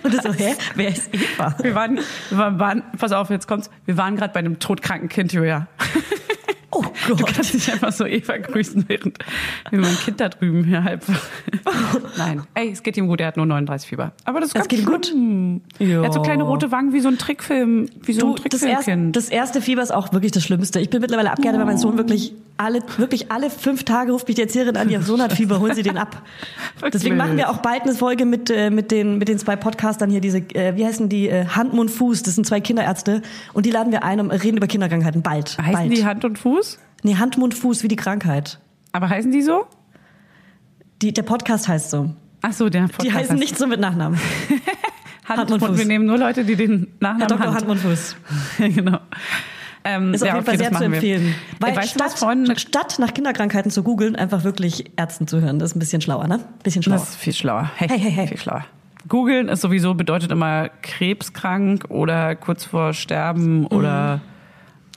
Und 0.03 0.13
du 0.13 0.21
so, 0.21 0.33
hä? 0.33 0.55
Wer 0.75 0.89
ist 0.89 1.13
Eva? 1.13 1.55
Wir 1.61 1.75
waren, 1.75 1.99
wir 2.29 2.59
waren, 2.59 2.83
pass 2.97 3.11
auf, 3.11 3.29
jetzt 3.29 3.47
kommt's, 3.47 3.69
wir 3.85 3.97
waren 3.97 4.15
gerade 4.15 4.33
bei 4.33 4.39
einem 4.39 4.59
todkranken 4.59 5.09
Kind, 5.09 5.33
Julia. 5.33 5.67
Oh 6.73 6.83
Du 7.07 7.15
Gott. 7.17 7.33
kannst 7.33 7.53
nicht 7.53 7.69
einfach 7.71 7.91
so 7.91 8.05
Eva 8.05 8.37
grüßen, 8.37 8.85
während 8.87 9.17
wie 9.71 9.77
mein 9.77 9.95
Kind 9.97 10.19
da 10.21 10.29
drüben 10.29 10.63
hier 10.63 10.83
halb. 10.83 11.03
Nein. 12.17 12.43
Ey, 12.53 12.71
es 12.71 12.81
geht 12.83 12.97
ihm 12.97 13.07
gut, 13.07 13.19
er 13.21 13.27
hat 13.27 13.37
nur 13.37 13.45
39 13.45 13.89
Fieber. 13.89 14.13
Aber 14.25 14.39
das 14.39 14.53
ganz 14.53 14.67
geht 14.67 14.79
ihm 14.79 14.85
gut? 14.85 15.07
schlimm. 15.07 15.61
Er 15.79 16.03
hat 16.03 16.13
so 16.13 16.21
kleine 16.21 16.43
rote 16.43 16.71
Wangen 16.71 16.93
wie 16.93 17.01
so 17.01 17.09
ein 17.09 17.17
Trickfilm, 17.17 17.87
wie 18.03 18.13
so 18.13 18.21
Du, 18.21 18.27
ein 18.35 18.49
das, 18.49 18.61
erste, 18.61 18.67
Trickfilmkind. 18.85 19.15
das 19.15 19.29
erste 19.29 19.61
Fieber 19.61 19.81
ist 19.83 19.91
auch 19.93 20.13
wirklich 20.13 20.31
das 20.31 20.43
Schlimmste. 20.43 20.79
Ich 20.79 20.89
bin 20.89 21.01
mittlerweile 21.01 21.31
abgehärtet, 21.31 21.59
weil 21.59 21.65
mein 21.67 21.77
Sohn 21.77 21.97
wirklich 21.97 22.33
alle, 22.57 22.81
wirklich 22.97 23.31
alle 23.31 23.49
fünf 23.49 23.83
Tage 23.85 24.11
ruft 24.11 24.27
mich 24.27 24.35
die 24.35 24.43
Erzieherin 24.43 24.77
an, 24.77 24.87
ihr 24.89 25.01
Sohn 25.01 25.19
hat 25.21 25.33
Fieber, 25.33 25.59
holen 25.59 25.73
Sie 25.73 25.81
den 25.81 25.97
ab. 25.97 26.21
Deswegen 26.93 27.17
machen 27.17 27.35
wir 27.35 27.49
auch 27.49 27.57
bald 27.57 27.83
eine 27.83 27.93
Folge 27.93 28.25
mit, 28.25 28.51
äh, 28.51 28.69
mit, 28.69 28.91
den, 28.91 29.17
mit 29.17 29.29
den 29.29 29.39
zwei 29.39 29.55
Podcastern 29.55 30.11
hier, 30.11 30.21
diese, 30.21 30.37
äh, 30.53 30.75
wie 30.75 30.85
heißen 30.85 31.09
die, 31.09 31.27
äh, 31.27 31.45
Hand, 31.47 31.73
Mund, 31.73 31.89
Fuß, 31.89 32.21
das 32.21 32.35
sind 32.35 32.45
zwei 32.45 32.59
Kinderärzte 32.61 33.23
und 33.53 33.65
die 33.65 33.71
laden 33.71 33.91
wir 33.91 34.03
ein 34.03 34.19
und 34.19 34.29
reden 34.31 34.57
über 34.57 34.67
Kinderkrankheiten, 34.67 35.23
bald. 35.23 35.57
heißen 35.57 35.73
bald. 35.73 35.97
die 35.97 36.05
Hand 36.05 36.23
und 36.23 36.37
Fuß? 36.37 36.60
Nee, 37.03 37.15
Hand, 37.15 37.37
Mund, 37.37 37.53
Fuß, 37.53 37.83
wie 37.83 37.87
die 37.87 37.95
Krankheit. 37.95 38.59
Aber 38.91 39.09
heißen 39.09 39.31
die 39.31 39.41
so? 39.41 39.65
Die, 41.01 41.13
der 41.13 41.23
Podcast 41.23 41.67
heißt 41.67 41.89
so. 41.89 42.13
Ach 42.41 42.53
so, 42.53 42.69
der 42.69 42.81
Podcast 42.81 43.03
Die 43.03 43.11
heißen 43.13 43.31
heißt 43.31 43.39
nicht 43.39 43.57
so 43.57 43.67
mit 43.67 43.79
Nachnamen. 43.79 44.19
Hand, 45.25 45.39
Hand 45.39 45.51
und 45.51 45.61
und 45.61 45.69
Fuß. 45.69 45.77
Wir 45.77 45.85
nehmen 45.85 46.05
nur 46.05 46.17
Leute, 46.17 46.43
die 46.43 46.55
den 46.55 46.87
Herr 47.01 47.13
Nachnamen 47.13 47.27
Dr. 47.27 47.39
Hand. 47.45 47.55
Hand, 47.55 47.67
Mund, 47.67 47.79
Fuß. 47.79 48.15
genau. 48.57 48.99
Ähm, 49.83 50.13
Ist 50.13 50.21
auf 50.21 50.27
ja, 50.27 50.35
jeden 50.35 50.45
Fall 50.45 50.55
okay, 50.55 50.63
sehr 50.63 50.69
das 50.71 50.79
zu 50.79 50.87
wir. 50.89 50.93
empfehlen. 50.95 51.35
Weil 51.59 51.71
Ey, 51.71 51.77
weißt 51.77 51.95
du 51.95 51.99
statt, 51.99 52.11
Freunde? 52.13 52.59
statt 52.59 52.97
nach 52.99 53.13
Kinderkrankheiten 53.13 53.71
zu 53.71 53.81
googeln, 53.81 54.15
einfach 54.15 54.43
wirklich 54.43 54.91
Ärzten 54.95 55.27
zu 55.27 55.41
hören. 55.41 55.57
Das 55.57 55.71
ist 55.71 55.75
ein 55.75 55.79
bisschen 55.79 56.01
schlauer, 56.01 56.27
ne? 56.27 56.39
Bisschen 56.63 56.83
schlauer. 56.83 56.99
Das 56.99 57.09
ist 57.09 57.15
viel 57.15 57.33
schlauer. 57.33 57.71
Hey, 57.75 57.87
Hey, 57.89 57.99
hey, 57.99 58.11
hey. 58.11 58.27
Viel 58.27 58.37
schlauer. 58.37 58.65
Googeln 59.07 59.49
ist 59.49 59.61
sowieso 59.61 59.95
bedeutet 59.95 60.31
immer 60.31 60.69
krebskrank 60.83 61.85
oder 61.89 62.35
kurz 62.35 62.63
vor 62.65 62.93
Sterben 62.93 63.65
oder, 63.65 64.21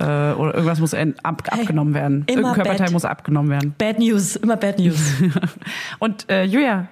äh, 0.00 0.04
oder 0.04 0.54
irgendwas 0.54 0.80
muss 0.80 0.94
ab, 0.94 1.42
Hey, 1.50 1.60
abgenommen 1.60 1.94
werden. 1.94 2.24
immer 2.26 2.28
Irgendein 2.28 2.54
Körperteil 2.54 2.86
bad. 2.86 2.92
muss 2.92 3.04
abgenommen 3.04 3.50
werden. 3.50 3.74
Bad 3.78 3.98
News, 3.98 4.36
immer 4.36 4.56
Bad 4.56 4.78
News. 4.78 5.14
Und 5.98 6.30
äh, 6.30 6.44
Julia, 6.44 6.88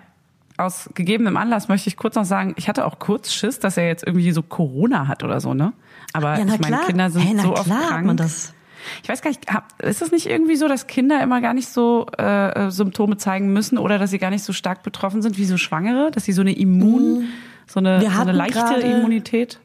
aus 0.56 0.90
gegebenem 0.94 1.36
Anlass 1.36 1.68
möchte 1.68 1.88
ich 1.88 1.96
kurz 1.96 2.14
noch 2.14 2.24
sagen, 2.24 2.54
ich 2.56 2.68
hatte 2.68 2.84
auch 2.86 2.98
kurz 2.98 3.32
Schiss, 3.32 3.58
dass 3.58 3.76
er 3.76 3.86
jetzt 3.86 4.06
irgendwie 4.06 4.30
so 4.32 4.42
Corona 4.42 5.08
hat 5.08 5.24
oder 5.24 5.40
so, 5.40 5.54
ne? 5.54 5.72
Aber 6.12 6.38
Ja, 6.38 6.44
ich 6.44 6.60
meine. 6.60 6.78
Kinder 6.86 7.10
sind 7.10 7.22
hey, 7.22 7.38
so 7.38 7.52
oft 7.54 7.68
krank. 7.68 8.06
man 8.06 8.16
das. 8.16 8.54
Ich 9.02 9.08
weiß 9.08 9.22
gar 9.22 9.30
nicht, 9.30 9.46
ist 9.78 10.02
es 10.02 10.10
nicht 10.10 10.26
irgendwie 10.26 10.56
so, 10.56 10.66
dass 10.68 10.86
Kinder 10.88 11.22
immer 11.22 11.40
gar 11.40 11.54
nicht 11.54 11.68
so 11.68 12.06
äh, 12.18 12.66
äh, 12.66 12.70
Symptome 12.70 13.16
zeigen 13.16 13.52
müssen 13.52 13.78
oder 13.78 13.98
dass 13.98 14.10
sie 14.10 14.18
gar 14.18 14.30
nicht 14.30 14.42
so 14.42 14.52
stark 14.52 14.82
betroffen 14.82 15.22
sind 15.22 15.38
wie 15.38 15.44
so 15.44 15.56
Schwangere, 15.56 16.10
dass 16.10 16.24
sie 16.24 16.32
so 16.32 16.40
eine 16.42 16.52
Immun, 16.52 17.28
so 17.66 17.78
eine, 17.78 18.00
so 18.00 18.20
eine 18.20 18.32
leichte 18.32 18.74
Immunität? 18.80 19.60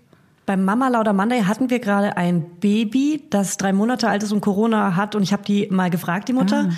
Beim 0.48 0.64
Mama 0.66 0.88
Lauder 0.88 1.14
Monday 1.14 1.42
hatten 1.44 1.70
wir 1.70 1.80
gerade 1.80 2.18
ein 2.18 2.42
Baby, 2.60 3.22
das 3.30 3.58
drei 3.58 3.74
Monate 3.74 4.08
alt 4.10 4.24
ist 4.24 4.32
und 4.32 4.42
Corona 4.42 4.96
hat. 4.96 5.14
Und 5.14 5.22
ich 5.22 5.34
habe 5.34 5.44
die 5.44 5.68
mal 5.70 5.90
gefragt, 5.92 6.30
die 6.30 6.34
Mutter, 6.34 6.70
Ah. 6.70 6.74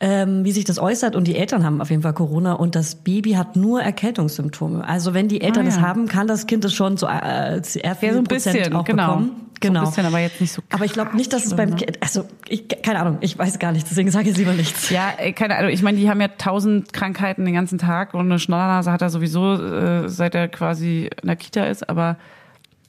ähm, 0.00 0.44
wie 0.44 0.50
sich 0.52 0.64
das 0.64 0.78
äußert. 0.80 1.14
Und 1.14 1.26
die 1.28 1.36
Eltern 1.36 1.64
haben 1.64 1.80
auf 1.80 1.88
jeden 1.88 2.02
Fall 2.02 2.14
Corona. 2.14 2.54
Und 2.54 2.74
das 2.74 2.96
Baby 2.96 3.32
hat 3.34 3.54
nur 3.54 3.80
Erkältungssymptome. 3.80 4.86
Also 4.86 5.14
wenn 5.14 5.28
die 5.28 5.40
Eltern 5.40 5.66
Ah, 5.66 5.68
es 5.68 5.76
ja. 5.76 5.82
haben, 5.82 6.08
kann 6.08 6.26
das 6.26 6.46
Kind 6.48 6.64
es 6.64 6.74
schon 6.74 6.96
so 6.96 7.06
äh, 7.06 7.62
viel 7.62 7.80
Ja, 7.84 7.94
so 8.12 8.18
ein 8.18 8.24
bisschen, 8.24 8.74
auch 8.74 8.84
genau. 8.84 9.06
bekommen. 9.06 9.30
Genau. 9.60 9.80
So 9.80 9.86
ein 9.86 9.90
bisschen, 9.92 10.06
aber 10.06 10.18
jetzt 10.18 10.40
nicht 10.40 10.52
so 10.52 10.60
Aber 10.70 10.84
ich 10.84 10.92
glaube 10.92 11.16
nicht, 11.16 11.32
dass 11.32 11.46
es 11.46 11.54
beim? 11.54 11.76
Kind, 11.76 12.02
also 12.02 12.26
ich, 12.48 12.66
keine 12.82 12.98
Ahnung, 12.98 13.18
ich 13.20 13.38
weiß 13.38 13.58
gar 13.60 13.70
nicht. 13.72 13.86
Deswegen 13.88 14.10
sage 14.10 14.28
ich 14.30 14.36
lieber 14.36 14.52
nichts. 14.52 14.90
Ja, 14.90 15.12
ey, 15.16 15.32
keine 15.32 15.56
Ahnung. 15.56 15.70
Ich 15.70 15.82
meine, 15.82 15.96
die 15.96 16.10
haben 16.10 16.20
ja 16.20 16.28
tausend 16.28 16.92
Krankheiten 16.92 17.44
den 17.44 17.54
ganzen 17.54 17.78
Tag 17.78 18.12
und 18.14 18.22
eine 18.26 18.38
Schnollernase 18.40 18.90
hat 18.92 19.00
er 19.00 19.10
sowieso, 19.10 19.54
äh, 19.54 20.08
seit 20.08 20.34
er 20.34 20.48
quasi 20.48 21.08
in 21.22 21.26
der 21.28 21.36
Kita 21.36 21.64
ist. 21.66 21.88
Aber 21.88 22.16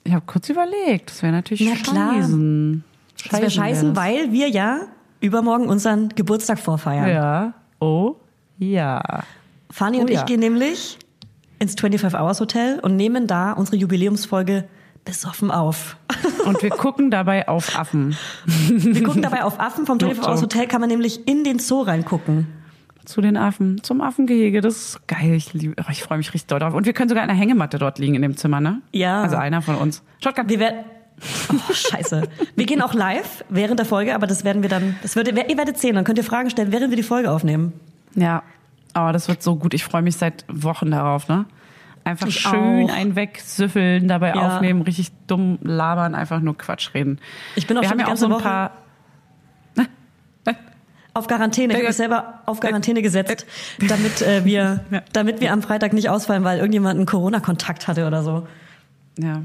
ich 0.07 0.13
habe 0.13 0.25
kurz 0.25 0.49
überlegt, 0.49 1.09
das 1.09 1.21
wäre 1.21 1.33
natürlich 1.33 1.69
Na 1.69 1.75
klar. 1.75 2.13
scheißen. 2.15 2.83
Das 3.29 3.41
wäre 3.41 3.51
scheißen, 3.51 3.95
wär 3.95 4.01
weil 4.01 4.31
wir 4.31 4.47
ja 4.49 4.79
übermorgen 5.19 5.67
unseren 5.67 6.09
Geburtstag 6.09 6.59
vorfeiern. 6.59 7.09
Ja. 7.09 7.53
Oh, 7.79 8.15
ja. 8.57 9.23
Fanny 9.69 9.97
Oh 9.97 10.01
und 10.01 10.09
ich 10.09 10.17
ja. 10.17 10.23
gehen 10.23 10.39
nämlich 10.39 10.97
ins 11.59 11.75
25 11.79 12.19
Hours 12.19 12.39
Hotel 12.39 12.79
und 12.79 12.95
nehmen 12.95 13.27
da 13.27 13.51
unsere 13.53 13.77
Jubiläumsfolge 13.77 14.65
besoffen 15.03 15.51
auf. 15.51 15.97
Und 16.45 16.61
wir 16.61 16.69
gucken 16.69 17.11
dabei 17.11 17.47
auf 17.47 17.77
Affen. 17.77 18.15
Wir 18.45 19.03
gucken 19.03 19.21
dabei 19.21 19.43
auf 19.43 19.59
Affen. 19.59 19.85
Vom 19.85 19.99
25 19.99 20.21
Doch, 20.21 20.29
Hours. 20.29 20.41
Hotel 20.41 20.67
kann 20.67 20.81
man 20.81 20.89
nämlich 20.89 21.27
in 21.27 21.43
den 21.43 21.59
Zoo 21.59 21.81
reingucken. 21.81 22.47
Zu 23.07 23.21
den 23.21 23.37
Affen, 23.37 23.81
zum 23.83 24.01
Affengehege. 24.01 24.59
Das 24.59 24.75
ist 24.75 25.07
geil. 25.07 25.33
Ich, 25.33 25.53
liebe, 25.53 25.75
oh, 25.79 25.89
ich 25.89 26.03
freue 26.03 26.17
mich 26.17 26.27
richtig 26.33 26.47
doll 26.47 26.59
drauf. 26.59 26.73
Und 26.73 26.85
wir 26.85 26.91
können 26.91 27.07
sogar 27.07 27.23
in 27.23 27.29
einer 27.29 27.39
Hängematte 27.39 27.79
dort 27.79 27.99
liegen 27.99 28.15
in 28.15 28.21
dem 28.21 28.35
Zimmer, 28.35 28.59
ne? 28.59 28.81
Ja. 28.91 29.21
Also 29.21 29.37
einer 29.37 29.61
von 29.61 29.75
uns. 29.75 30.03
Shotgun. 30.21 30.49
Wir 30.49 30.59
werden... 30.59 30.79
Oh, 31.49 31.73
scheiße. 31.73 32.23
Wir 32.57 32.65
gehen 32.65 32.81
auch 32.81 32.93
live 32.93 33.45
während 33.47 33.79
der 33.79 33.85
Folge, 33.85 34.13
aber 34.13 34.27
das 34.27 34.43
werden 34.43 34.61
wir 34.61 34.69
dann... 34.69 34.97
Das 35.01 35.15
wird, 35.15 35.29
ihr 35.29 35.35
werdet 35.57 35.77
sehen, 35.77 35.95
dann 35.95 36.03
könnt 36.03 36.17
ihr 36.17 36.25
Fragen 36.25 36.49
stellen, 36.49 36.73
während 36.73 36.89
wir 36.89 36.97
die 36.97 37.03
Folge 37.03 37.31
aufnehmen. 37.31 37.71
Ja. 38.13 38.43
Aber 38.93 39.13
das 39.13 39.29
wird 39.29 39.41
so 39.41 39.55
gut. 39.55 39.73
Ich 39.73 39.85
freue 39.85 40.01
mich 40.01 40.17
seit 40.17 40.43
Wochen 40.49 40.91
darauf, 40.91 41.29
ne? 41.29 41.45
Einfach 42.03 42.27
Ich 42.27 42.39
schön 42.39 42.89
auch. 42.89 43.15
wegsüffeln, 43.15 44.07
dabei 44.07 44.33
Ja. 44.35 44.55
aufnehmen, 44.57 44.81
richtig 44.81 45.11
dumm 45.27 45.59
labern, 45.61 46.13
einfach 46.13 46.39
nur 46.39 46.57
Quatsch 46.57 46.93
reden. 46.93 47.19
Ich 47.55 47.67
bin 47.67 47.77
auch 47.77 47.81
wir 47.81 47.89
schon 47.89 47.99
haben 47.99 48.05
die 48.05 48.09
ja 48.09 48.13
auch 48.13 48.17
so 48.17 48.33
ein 48.33 48.41
paar. 48.41 48.71
Auf 51.17 51.27
Quarantäne. 51.27 51.73
Ich 51.73 51.77
habe 51.77 51.85
Äh, 51.85 51.89
mich 51.89 51.97
selber 51.97 52.41
auf 52.45 52.59
Quarantäne 52.59 53.01
gesetzt, 53.01 53.45
damit 53.87 54.21
äh, 54.21 54.45
wir, 54.45 54.83
Ja. 54.91 55.01
damit 55.13 55.41
wir 55.41 55.51
am 55.51 55.61
Freitag 55.63 55.93
nicht 55.93 56.09
ausfallen, 56.09 56.43
weil 56.43 56.57
irgendjemand 56.59 56.97
einen 56.97 57.05
Corona-Kontakt 57.07 57.87
hatte 57.87 58.05
oder 58.05 58.23
so. 58.23 58.47
Ja. 59.17 59.41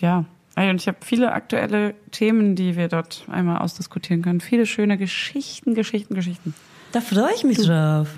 Ja. 0.00 0.24
Und 0.56 0.76
ich 0.76 0.86
habe 0.88 0.98
viele 1.00 1.32
aktuelle 1.32 1.94
Themen, 2.10 2.54
die 2.54 2.76
wir 2.76 2.88
dort 2.88 3.24
einmal 3.30 3.58
ausdiskutieren 3.58 4.22
können. 4.22 4.40
Viele 4.40 4.66
schöne 4.66 4.98
Geschichten, 4.98 5.74
Geschichten, 5.74 6.14
Geschichten. 6.14 6.54
Da 6.92 7.00
freue 7.00 7.32
ich 7.34 7.42
mich 7.44 7.58
drauf. 7.58 8.08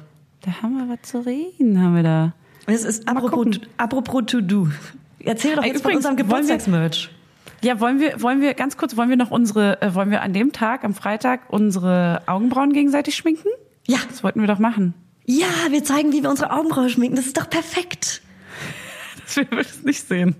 Da 0.43 0.51
haben 0.63 0.77
wir 0.77 0.89
was 0.93 1.09
zu 1.09 1.25
reden, 1.25 1.81
haben 1.81 1.95
wir 1.97 2.03
da. 2.03 2.33
Es 2.67 2.85
ist 2.85 3.09
apropos, 3.09 3.61
apropos 3.77 4.25
to 4.27 4.41
do. 4.41 4.69
Erzähl 5.21 5.55
doch 5.57 5.65
jetzt 5.65 5.83
von 5.83 5.93
übrigens, 5.93 6.07
unserem 6.07 6.17
wollen 6.31 6.47
wir- 6.49 6.57
Geburtstagsmerch. 6.57 7.11
Ja, 7.67 7.81
wollen 7.81 7.99
wir, 7.99 8.23
wollen 8.23 8.41
wir 8.41 8.55
ganz 8.55 8.77
kurz, 8.77 8.97
wollen 8.97 9.09
wir 9.09 9.17
noch 9.17 9.33
unsere, 9.33 9.83
äh, 9.83 9.93
wollen 9.93 10.13
wir 10.13 10.23
an 10.23 10.33
dem 10.33 10.53
Tag, 10.53 10.85
am 10.85 10.95
Freitag, 10.95 11.41
unsere 11.49 12.23
Augenbrauen 12.27 12.73
gegenseitig 12.73 13.17
schminken? 13.17 13.49
Ja. 13.89 13.99
Das 14.09 14.23
wollten 14.23 14.41
wir 14.41 14.47
doch 14.47 14.61
machen. 14.61 14.95
Ja, 15.25 15.49
wir 15.71 15.83
zeigen, 15.83 16.13
wie 16.13 16.23
wir 16.23 16.31
unsere 16.31 16.53
Augenbrauen 16.53 16.89
schminken. 16.89 17.17
Das 17.17 17.27
ist 17.27 17.37
doch 17.37 17.51
perfekt. 17.51 18.23
Das 19.27 19.37
wir 19.39 19.59
es 19.59 19.83
nicht 19.83 20.07
sehen. 20.07 20.37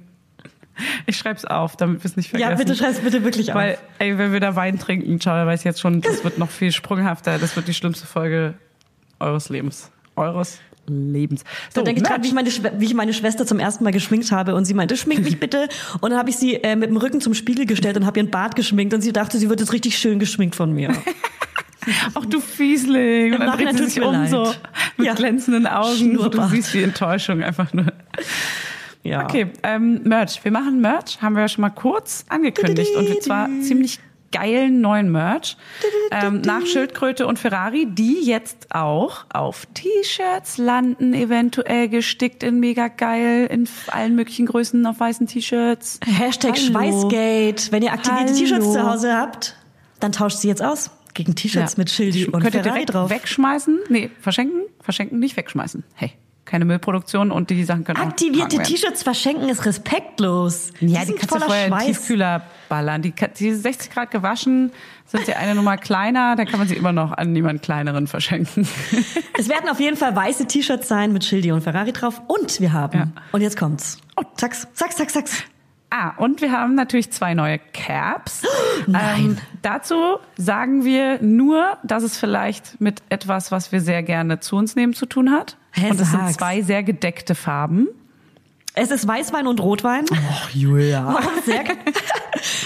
Ich 1.07 1.17
schreib's 1.17 1.45
auf, 1.45 1.77
damit 1.77 2.05
wir 2.05 2.09
es 2.09 2.17
nicht 2.17 2.31
vergessen. 2.31 2.53
Ja, 2.53 2.57
bitte 2.57 2.77
schreib's 2.77 3.01
bitte 3.01 3.25
wirklich 3.25 3.51
auf. 3.51 3.57
Weil, 3.57 3.79
ey, 3.99 4.17
wenn 4.17 4.33
wir 4.33 4.39
da 4.39 4.55
Wein 4.55 4.79
trinken, 4.79 5.21
schau, 5.21 5.33
da 5.33 5.45
weiß 5.45 5.63
ich 5.63 5.65
jetzt 5.65 5.81
schon, 5.81 6.03
das 6.03 6.23
wird 6.23 6.39
noch 6.39 6.51
viel 6.51 6.71
sprunghafter. 6.71 7.39
Das 7.39 7.57
wird 7.57 7.67
die 7.67 7.75
schlimmste 7.75 8.07
Folge 8.07 8.55
eures 9.19 9.49
Lebens. 9.49 9.91
Eures 10.15 10.61
Lebens. 10.89 11.43
da 11.75 11.83
denke 11.83 12.01
ich 12.03 12.07
dran, 12.07 12.23
wie 12.23 12.29
ich, 12.29 12.35
meine, 12.35 12.51
wie 12.79 12.85
ich 12.85 12.95
meine 12.95 13.13
Schwester 13.13 13.47
zum 13.47 13.59
ersten 13.59 13.85
Mal 13.85 13.93
geschminkt 13.93 14.31
habe 14.33 14.55
und 14.55 14.65
sie 14.65 14.75
meinte, 14.75 14.97
schmink 14.97 15.25
mich 15.25 15.41
bitte. 15.41 15.69
Und 16.01 16.11
dann 16.11 16.19
habe 16.19 16.31
ich 16.31 16.37
sie 16.37 16.55
äh, 16.55 16.77
mit 16.77 16.91
dem 16.91 16.97
Rücken 16.97 17.21
zum 17.21 17.35
Spiegel 17.35 17.67
gestellt 17.67 17.97
und 17.97 18.07
habe 18.07 18.19
ihren 18.19 18.31
Bart 18.31 18.57
geschminkt 18.57 18.95
und 18.95 19.01
sie 19.01 19.13
dachte, 19.13 19.39
sie 19.39 19.49
wird 19.49 19.61
jetzt 19.61 19.73
richtig 19.73 19.99
schön 19.99 20.19
geschminkt 20.19 20.55
von 20.57 20.73
mir. 20.73 20.93
Ach 22.15 22.27
du 22.27 22.41
Fiesling. 22.41 23.35
Und 23.35 23.41
dann 23.41 23.57
dreht 23.57 23.77
sie 23.79 23.85
sich 23.87 24.03
um 24.03 24.13
leid. 24.13 24.31
so 24.31 24.53
mit 24.97 25.07
Ja. 25.07 25.15
glänzenden 25.15 25.67
Augen. 25.67 26.19
So, 26.19 26.29
du 26.29 26.49
siehst 26.49 26.75
die 26.75 26.83
Enttäuschung 26.83 27.43
einfach 27.43 27.73
nur. 27.73 27.87
Ja. 29.05 29.23
Okay, 29.25 29.47
ähm, 29.63 30.01
Merch. 30.03 30.41
Wir 30.43 30.51
machen 30.51 30.81
Merch, 30.81 31.23
haben 31.23 31.35
wir 31.37 31.43
ja 31.43 31.49
schon 31.49 31.63
mal 31.63 31.71
kurz 31.71 32.25
angekündigt. 32.29 32.91
Und 32.97 33.23
zwar 33.23 33.49
ziemlich 33.63 34.01
geilen 34.39 34.81
neuen 34.81 35.11
Merch. 35.11 35.57
Ähm, 36.11 36.41
nach 36.43 36.65
Schildkröte 36.67 37.27
und 37.27 37.39
Ferrari, 37.39 37.87
die 37.89 38.21
jetzt 38.25 38.69
auch 38.75 39.25
auf 39.33 39.67
T-Shirts 39.75 40.59
landen, 40.59 41.15
eventuell 41.15 41.89
gestickt 41.89 42.43
in 42.43 42.61
mega 42.61 42.89
geil, 42.89 43.47
in 43.51 43.69
allen 43.89 44.15
möglichen 44.15 44.47
Größen 44.47 44.85
auf 44.87 45.01
weißen 45.01 45.27
T-Shirts. 45.27 46.01
Hashtag 46.05 46.55
Hallo. 46.57 46.67
Schweißgate. 46.67 47.73
Wenn 47.73 47.83
ihr 47.83 47.93
aktivierte. 47.93 48.35
T-Shirts 48.35 48.73
zu 48.73 48.83
Hause 48.89 49.15
habt, 49.17 49.57
dann 50.01 50.13
tauscht 50.13 50.39
sie 50.39 50.49
jetzt 50.49 50.63
aus 50.63 50.91
gegen 51.15 51.35
T-Shirts 51.35 51.73
Ja. 51.73 51.79
mit 51.79 51.91
Schildi 51.91 52.27
und 52.27 52.33
Könnt 52.43 52.55
ihr 52.55 52.63
Ferrari 52.63 52.71
direkt 52.81 52.95
drauf. 52.95 53.11
wegschmeißen? 53.11 53.79
Nee, 53.89 54.11
verschenken? 54.21 54.63
Verschenken 54.81 55.19
nicht 55.19 55.37
wegschmeißen. 55.37 55.83
Hey. 55.95 56.13
Keine 56.47 56.65
Müllproduktion 56.65 57.31
und 57.31 57.51
die 57.51 57.63
Sachen 57.65 57.85
können 57.85 58.01
Aktivierte. 58.01 58.63
T-Shirts 58.63 59.03
verschenken 59.03 59.49
ist 59.49 59.67
respektlos. 59.67 60.73
Ja, 60.81 61.01
die 61.01 61.07
sind 61.07 61.19
kannst 61.19 61.35
du 61.35 61.41
vorher 61.41 61.67
in 61.67 61.73
den 61.73 61.79
Schweiß. 61.81 61.87
Tiefkühler 61.87 62.43
ballern. 62.69 63.03
Die, 63.03 63.13
die 63.39 63.53
60 63.53 63.91
Grad 63.91 64.11
gewaschen, 64.11 64.73
sind 65.05 65.27
sie 65.27 65.35
eine 65.35 65.55
Nummer 65.55 65.77
kleiner, 65.77 66.35
dann 66.37 66.47
kann 66.47 66.59
man 66.59 66.69
sie 66.69 66.75
immer 66.77 66.93
noch 66.93 67.13
an 67.13 67.35
jemand 67.37 67.63
kleineren 67.63 68.07
verschenken. 68.07 68.67
Es 69.39 69.49
werden 69.51 69.69
auf 69.69 69.79
jeden 69.81 69.97
Fall 69.99 70.17
weiße 70.17 70.47
T-Shirts 70.47 70.89
sein 70.89 71.13
mit 71.13 71.23
Schildi 71.25 71.53
und 71.53 71.61
Ferrari 71.61 71.93
drauf. 71.93 72.23
Und 72.27 72.59
wir 72.61 72.73
haben, 72.73 72.99
Ja. 72.99 73.07
und 73.33 73.43
jetzt 73.43 73.59
kommt's. 73.59 73.99
Oh, 74.17 74.23
zack's, 74.37 74.67
zack's, 74.73 74.97
zack's, 74.97 75.13
zack's. 75.13 75.43
Ah, 75.91 76.11
und 76.17 76.41
wir 76.41 76.51
haben 76.53 76.75
natürlich 76.75 77.13
zwei 77.13 77.35
neue 77.35 77.59
Caps. 77.73 78.43
Nein. 78.87 79.25
Ähm, 79.25 79.39
dazu 79.63 79.95
sagen 80.37 80.85
wir 80.85 81.23
nur, 81.23 81.79
dass 81.85 82.03
es 82.03 82.19
vielleicht 82.19 82.81
mit 82.81 83.03
etwas, 83.09 83.53
was 83.53 83.71
wir 83.73 83.81
sehr 83.81 84.03
gerne 84.03 84.41
zu 84.41 84.57
uns 84.57 84.75
nehmen, 84.77 84.95
zu 84.95 85.07
tun 85.07 85.31
hat. 85.31 85.57
Hä, 85.73 85.91
und 85.91 86.01
es 86.01 86.11
sind 86.11 86.33
zwei 86.33 86.63
sehr 86.63 86.83
gedeckte 86.83 87.35
Farben. 87.35 87.89
Es 88.75 88.91
ist 88.91 89.07
Weißwein 89.09 89.47
und 89.47 89.61
Rotwein. 89.61 90.05
Ach, 90.13 90.51
Julia. 90.51 91.19
Sehr 91.47 91.65
gut. 91.65 91.79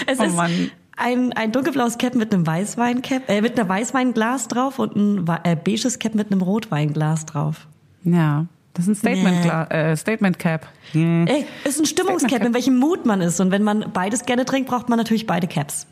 Es 0.07 0.19
Oh 0.19 0.23
ist 0.23 0.35
Mann. 0.35 0.69
ein, 0.97 1.31
ein 1.33 1.51
dunkelblaues 1.53 1.97
Cap 1.97 2.15
mit 2.15 2.33
einem 2.33 2.45
Weißweincap, 2.45 3.29
äh, 3.29 3.41
mit 3.41 3.57
einer 3.57 3.69
Weißweinglas 3.69 4.49
drauf 4.49 4.77
und 4.77 4.95
ein 4.97 5.25
äh, 5.45 5.55
beiges 5.55 5.99
Cap 5.99 6.13
mit 6.15 6.31
einem 6.31 6.41
Rotweinglas 6.41 7.25
drauf. 7.25 7.67
Ja, 8.03 8.47
das 8.73 8.87
ist 8.87 8.89
ein 8.89 8.95
Statement, 9.15 9.45
Nee. 9.69 9.75
äh, 9.91 9.95
Statement 9.97 10.39
Cap. 10.39 10.67
Nee. 10.93 11.25
Ey, 11.27 11.45
ist 11.65 11.79
ein 11.79 11.85
Stimmungscap, 11.85 12.43
in 12.43 12.53
welchem 12.53 12.77
Mut 12.77 13.05
man 13.05 13.21
ist. 13.21 13.39
Und 13.39 13.51
wenn 13.51 13.63
man 13.63 13.91
beides 13.93 14.25
gerne 14.25 14.45
trinkt, 14.45 14.69
braucht 14.69 14.89
man 14.89 14.97
natürlich 14.97 15.27
beide 15.27 15.47
Caps. 15.47 15.87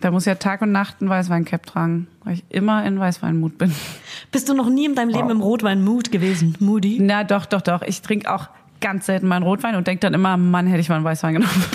Da 0.00 0.10
muss 0.10 0.24
ja 0.26 0.34
Tag 0.34 0.60
und 0.60 0.72
Nacht 0.72 1.00
ein 1.00 1.08
Weißweincap 1.08 1.64
tragen, 1.66 2.08
weil 2.24 2.34
ich 2.34 2.44
immer 2.50 2.84
in 2.84 2.98
Weißweinmut 2.98 3.56
bin. 3.58 3.72
Bist 4.32 4.48
du 4.48 4.54
noch 4.54 4.68
nie 4.68 4.84
in 4.86 4.94
deinem 4.94 5.08
Leben 5.10 5.30
im 5.30 5.40
Rotwein-Mut 5.40 6.10
gewesen? 6.12 6.56
Moody? 6.60 6.98
Na 7.00 7.24
doch, 7.24 7.46
doch, 7.46 7.62
doch. 7.62 7.82
Ich 7.82 8.02
trinke 8.02 8.32
auch 8.32 8.48
ganz 8.80 9.06
selten 9.06 9.26
meinen 9.28 9.44
Rotwein 9.44 9.76
und 9.76 9.86
denke 9.86 10.00
dann 10.00 10.12
immer, 10.12 10.36
Mann, 10.36 10.66
hätte 10.66 10.80
ich 10.80 10.88
mal 10.90 10.96
einen 10.96 11.04
Weißwein 11.04 11.34
genommen. 11.34 11.64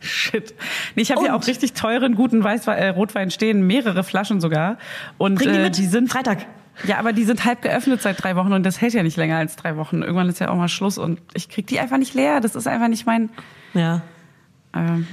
Shit. 0.00 0.54
Nee, 0.94 1.02
ich 1.02 1.10
habe 1.10 1.22
hier 1.22 1.30
Und? 1.34 1.42
auch 1.42 1.46
richtig 1.46 1.72
teuren, 1.72 2.14
guten 2.14 2.42
Weißwein, 2.44 2.78
äh, 2.78 2.88
Rotwein 2.88 3.30
stehen, 3.30 3.66
mehrere 3.66 4.04
Flaschen 4.04 4.40
sogar. 4.40 4.78
Und 5.18 5.36
Bring 5.36 5.50
die 5.52 5.58
äh, 5.58 5.62
mit. 5.64 5.78
die 5.78 5.86
sind 5.86 6.10
Freitag. 6.10 6.46
Ja, 6.84 6.98
aber 6.98 7.12
die 7.12 7.24
sind 7.24 7.44
halb 7.44 7.62
geöffnet 7.62 8.02
seit 8.02 8.22
drei 8.22 8.36
Wochen 8.36 8.52
und 8.52 8.62
das 8.64 8.80
hält 8.80 8.92
ja 8.94 9.02
nicht 9.02 9.16
länger 9.16 9.38
als 9.38 9.56
drei 9.56 9.76
Wochen. 9.76 10.02
Irgendwann 10.02 10.28
ist 10.28 10.40
ja 10.40 10.48
auch 10.50 10.56
mal 10.56 10.68
Schluss 10.68 10.98
und 10.98 11.20
ich 11.34 11.48
krieg 11.48 11.66
die 11.66 11.80
einfach 11.80 11.98
nicht 11.98 12.14
leer. 12.14 12.40
Das 12.40 12.54
ist 12.54 12.66
einfach 12.66 12.88
nicht 12.88 13.06
mein. 13.06 13.30
Ja. 13.74 14.02
Ähm, 14.74 15.06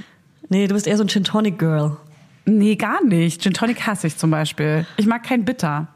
Nee, 0.50 0.66
du 0.66 0.74
bist 0.74 0.86
eher 0.86 0.98
so 0.98 1.04
ein 1.04 1.08
Gin 1.08 1.24
Tonic 1.24 1.58
Girl. 1.58 1.96
Nee, 2.44 2.76
gar 2.76 3.02
nicht. 3.02 3.40
Gin 3.42 3.54
Tonic 3.54 3.86
hasse 3.86 4.06
ich 4.06 4.18
zum 4.18 4.30
Beispiel. 4.30 4.86
Ich 4.98 5.06
mag 5.06 5.22
kein 5.22 5.46
Bitter. 5.46 5.88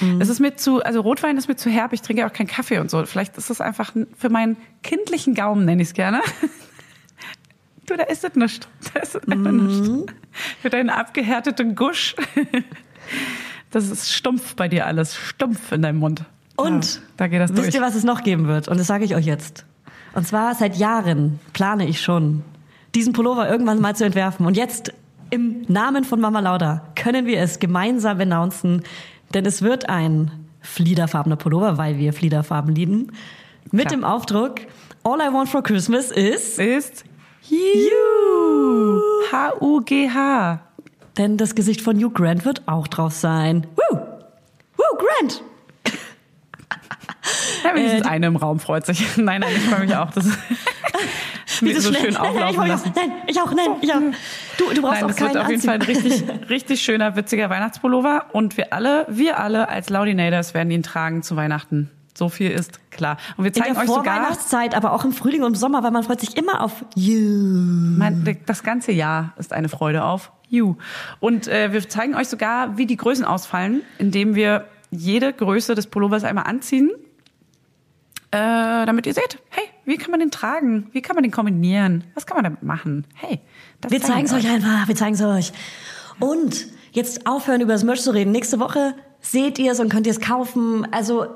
Mhm. 0.00 0.20
Es 0.22 0.30
ist 0.30 0.40
mir 0.40 0.56
zu, 0.56 0.82
also 0.82 1.00
Rotwein 1.02 1.36
ist 1.36 1.48
mir 1.48 1.56
zu 1.56 1.68
herb. 1.68 1.92
Ich 1.92 2.00
trinke 2.00 2.26
auch 2.26 2.32
keinen 2.32 2.46
Kaffee 2.46 2.78
und 2.78 2.90
so. 2.90 3.04
Vielleicht 3.04 3.36
ist 3.36 3.50
das 3.50 3.60
einfach 3.60 3.92
für 4.16 4.30
meinen 4.30 4.56
kindlichen 4.82 5.34
Gaumen, 5.34 5.66
nenne 5.66 5.82
ich 5.82 5.88
es 5.88 5.94
gerne. 5.94 6.22
Du, 7.86 7.96
da 7.96 8.04
ist 8.04 8.22
es 8.24 8.36
nicht. 8.36 8.68
Da 8.94 9.00
ist 9.00 9.16
es 9.16 9.26
Mhm. 9.26 9.66
nicht. 9.66 10.12
Für 10.62 10.70
deinen 10.70 10.90
abgehärteten 10.90 11.74
Gusch. 11.74 12.14
Das 13.70 13.88
ist 13.88 14.12
stumpf 14.12 14.56
bei 14.56 14.68
dir 14.68 14.86
alles. 14.86 15.16
Stumpf 15.16 15.72
in 15.72 15.82
deinem 15.82 15.98
Mund. 15.98 16.24
Und 16.56 16.94
Ja, 16.96 17.00
da 17.16 17.26
geht 17.28 17.40
das 17.40 17.50
wisst 17.52 17.62
durch. 17.66 17.74
ihr, 17.74 17.80
was 17.80 17.94
es 17.94 18.04
noch 18.04 18.22
geben 18.22 18.46
wird? 18.48 18.68
Und 18.68 18.78
das 18.78 18.86
sage 18.86 19.04
ich 19.04 19.14
euch 19.14 19.24
jetzt. 19.26 19.64
Und 20.12 20.26
zwar 20.26 20.54
seit 20.54 20.76
Jahren 20.76 21.38
plane 21.52 21.86
ich 21.86 22.00
schon, 22.00 22.42
diesen 22.94 23.12
Pullover 23.12 23.48
irgendwann 23.48 23.80
mal 23.80 23.94
zu 23.94 24.04
entwerfen. 24.04 24.44
Und 24.46 24.56
jetzt 24.56 24.92
im 25.30 25.62
Namen 25.68 26.04
von 26.04 26.20
Mama 26.20 26.40
Lauda 26.40 26.82
können 26.96 27.26
wir 27.26 27.38
es 27.40 27.60
gemeinsam 27.60 28.18
announcen, 28.20 28.82
denn 29.32 29.46
es 29.46 29.62
wird 29.62 29.88
ein 29.88 30.32
fliederfarbener 30.60 31.36
Pullover, 31.36 31.78
weil 31.78 31.96
wir 31.98 32.12
Fliederfarben 32.12 32.74
lieben, 32.74 33.12
mit 33.70 33.86
Klar. 33.88 34.00
dem 34.00 34.04
Aufdruck 34.04 34.56
All 35.04 35.20
I 35.20 35.32
Want 35.32 35.48
for 35.48 35.62
Christmas 35.62 36.10
is 36.10 36.58
Ist 36.58 37.04
You. 37.48 39.00
H-U-G-H. 39.32 40.60
Denn 41.18 41.36
das 41.36 41.54
Gesicht 41.54 41.80
von 41.80 41.96
Hugh 41.96 42.10
Grant 42.12 42.44
wird 42.44 42.66
auch 42.66 42.86
drauf 42.88 43.12
sein. 43.14 43.66
Woo! 43.76 43.98
Woo, 44.76 44.96
Grant! 44.96 45.42
Ja, 47.64 47.74
wenigstens 47.74 48.06
Äh, 48.06 48.08
eine 48.08 48.26
im 48.26 48.36
Raum 48.36 48.58
freut 48.58 48.86
sich. 48.86 49.04
Nein, 49.16 49.40
nein, 49.42 49.50
ich 49.54 49.62
freue 49.64 49.80
mich 49.80 49.94
auch. 49.94 50.10
Das 50.10 50.24
Dieses 51.60 51.84
so 51.84 51.90
schnell- 51.92 52.12
schön 52.12 52.14
nein, 52.14 52.34
nein, 52.34 52.50
ich 52.50 52.58
auch, 52.58 52.66
nein, 52.94 53.12
ich 53.26 53.40
auch, 53.40 53.52
nein, 53.54 53.70
ich 53.82 53.92
auch. 53.92 54.00
Du, 54.58 54.74
du 54.74 54.82
brauchst 54.82 54.94
Nein, 55.02 55.04
auch 55.04 55.08
das 55.08 55.16
keinen 55.16 55.34
wird 55.34 55.44
auf 55.44 55.50
jeden 55.50 55.62
Fall 55.62 55.74
ein 55.74 55.82
richtig, 55.82 56.24
richtig 56.48 56.80
schöner, 56.82 57.16
witziger 57.16 57.50
Weihnachtspullover. 57.50 58.26
Und 58.32 58.56
wir 58.56 58.72
alle, 58.72 59.06
wir 59.08 59.38
alle 59.38 59.68
als 59.68 59.90
Laudinators 59.90 60.54
werden 60.54 60.70
ihn 60.70 60.82
tragen 60.82 61.22
zu 61.22 61.36
Weihnachten. 61.36 61.90
So 62.16 62.28
viel 62.28 62.50
ist 62.50 62.90
klar. 62.90 63.18
Und 63.36 63.44
wir 63.44 63.54
In 63.54 63.62
zeigen 63.62 63.74
der 63.74 63.82
euch 63.82 63.88
sogar 63.88 64.04
Vorweihnachtszeit, 64.16 64.74
aber 64.74 64.92
auch 64.92 65.04
im 65.04 65.12
Frühling 65.12 65.42
und 65.42 65.48
im 65.52 65.54
Sommer, 65.54 65.82
weil 65.82 65.90
man 65.90 66.02
freut 66.02 66.20
sich 66.20 66.36
immer 66.36 66.62
auf 66.62 66.84
you. 66.94 67.18
mein, 67.98 68.38
das 68.46 68.62
ganze 68.62 68.92
Jahr 68.92 69.32
ist 69.38 69.52
eine 69.52 69.68
Freude 69.68 70.04
auf 70.04 70.32
You. 70.50 70.76
Und 71.20 71.48
äh, 71.48 71.72
wir 71.72 71.88
zeigen 71.88 72.14
euch 72.14 72.28
sogar, 72.28 72.76
wie 72.76 72.86
die 72.86 72.96
Größen 72.96 73.24
ausfallen, 73.24 73.82
indem 73.98 74.34
wir 74.34 74.66
jede 74.90 75.32
Größe 75.32 75.74
des 75.74 75.86
Pullovers 75.86 76.24
einmal 76.24 76.44
anziehen, 76.44 76.90
äh, 78.32 78.86
damit 78.86 79.06
ihr 79.06 79.14
seht, 79.14 79.38
hey, 79.50 79.64
wie 79.84 79.96
kann 79.96 80.10
man 80.10 80.20
den 80.20 80.30
tragen? 80.30 80.88
Wie 80.92 81.02
kann 81.02 81.14
man 81.14 81.22
den 81.22 81.32
kombinieren? 81.32 82.04
Was 82.14 82.26
kann 82.26 82.36
man 82.36 82.44
damit 82.44 82.62
machen? 82.62 83.06
Hey, 83.14 83.40
das 83.80 83.92
Wir 83.92 84.00
zeigen 84.00 84.26
es 84.26 84.32
euch 84.32 84.48
einfach, 84.48 84.86
wir 84.86 84.96
zeigen 84.96 85.14
es 85.14 85.22
euch. 85.22 85.52
Und 86.18 86.66
jetzt 86.92 87.26
aufhören, 87.26 87.60
über 87.60 87.72
das 87.72 87.84
Merch 87.84 88.02
zu 88.02 88.12
reden. 88.12 88.32
Nächste 88.32 88.60
Woche 88.60 88.94
seht 89.20 89.58
ihr 89.58 89.72
es 89.72 89.80
und 89.80 89.88
könnt 89.88 90.06
ihr 90.06 90.12
es 90.12 90.20
kaufen. 90.20 90.86
Also, 90.92 91.26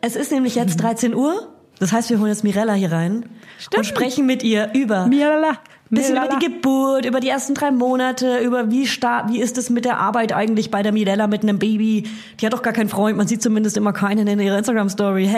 es 0.00 0.16
ist 0.16 0.32
nämlich 0.32 0.54
jetzt 0.54 0.76
13 0.82 1.14
Uhr. 1.14 1.50
Das 1.78 1.92
heißt, 1.92 2.10
wir 2.10 2.18
holen 2.18 2.28
jetzt 2.28 2.44
Mirella 2.44 2.74
hier 2.74 2.92
rein 2.92 3.28
und 3.76 3.84
sprechen 3.84 4.26
mit 4.26 4.42
ihr 4.42 4.70
über 4.74 5.06
Mirala 5.06 5.58
bisschen 5.94 6.16
über 6.16 6.28
die 6.28 6.46
Geburt, 6.46 7.04
über 7.04 7.20
die 7.20 7.28
ersten 7.28 7.54
drei 7.54 7.70
Monate, 7.70 8.38
über 8.38 8.70
wie 8.70 8.86
stark, 8.86 9.28
wie 9.28 9.40
ist 9.40 9.58
es 9.58 9.70
mit 9.70 9.84
der 9.84 9.98
Arbeit 9.98 10.32
eigentlich 10.32 10.70
bei 10.70 10.82
der 10.82 10.92
Mirella 10.92 11.26
mit 11.26 11.42
einem 11.42 11.58
Baby? 11.58 12.08
Die 12.40 12.46
hat 12.46 12.52
doch 12.52 12.62
gar 12.62 12.72
keinen 12.72 12.88
Freund, 12.88 13.16
man 13.16 13.26
sieht 13.26 13.42
zumindest 13.42 13.76
immer 13.76 13.92
keinen 13.92 14.26
in 14.26 14.40
ihrer 14.40 14.58
Instagram-Story. 14.58 15.28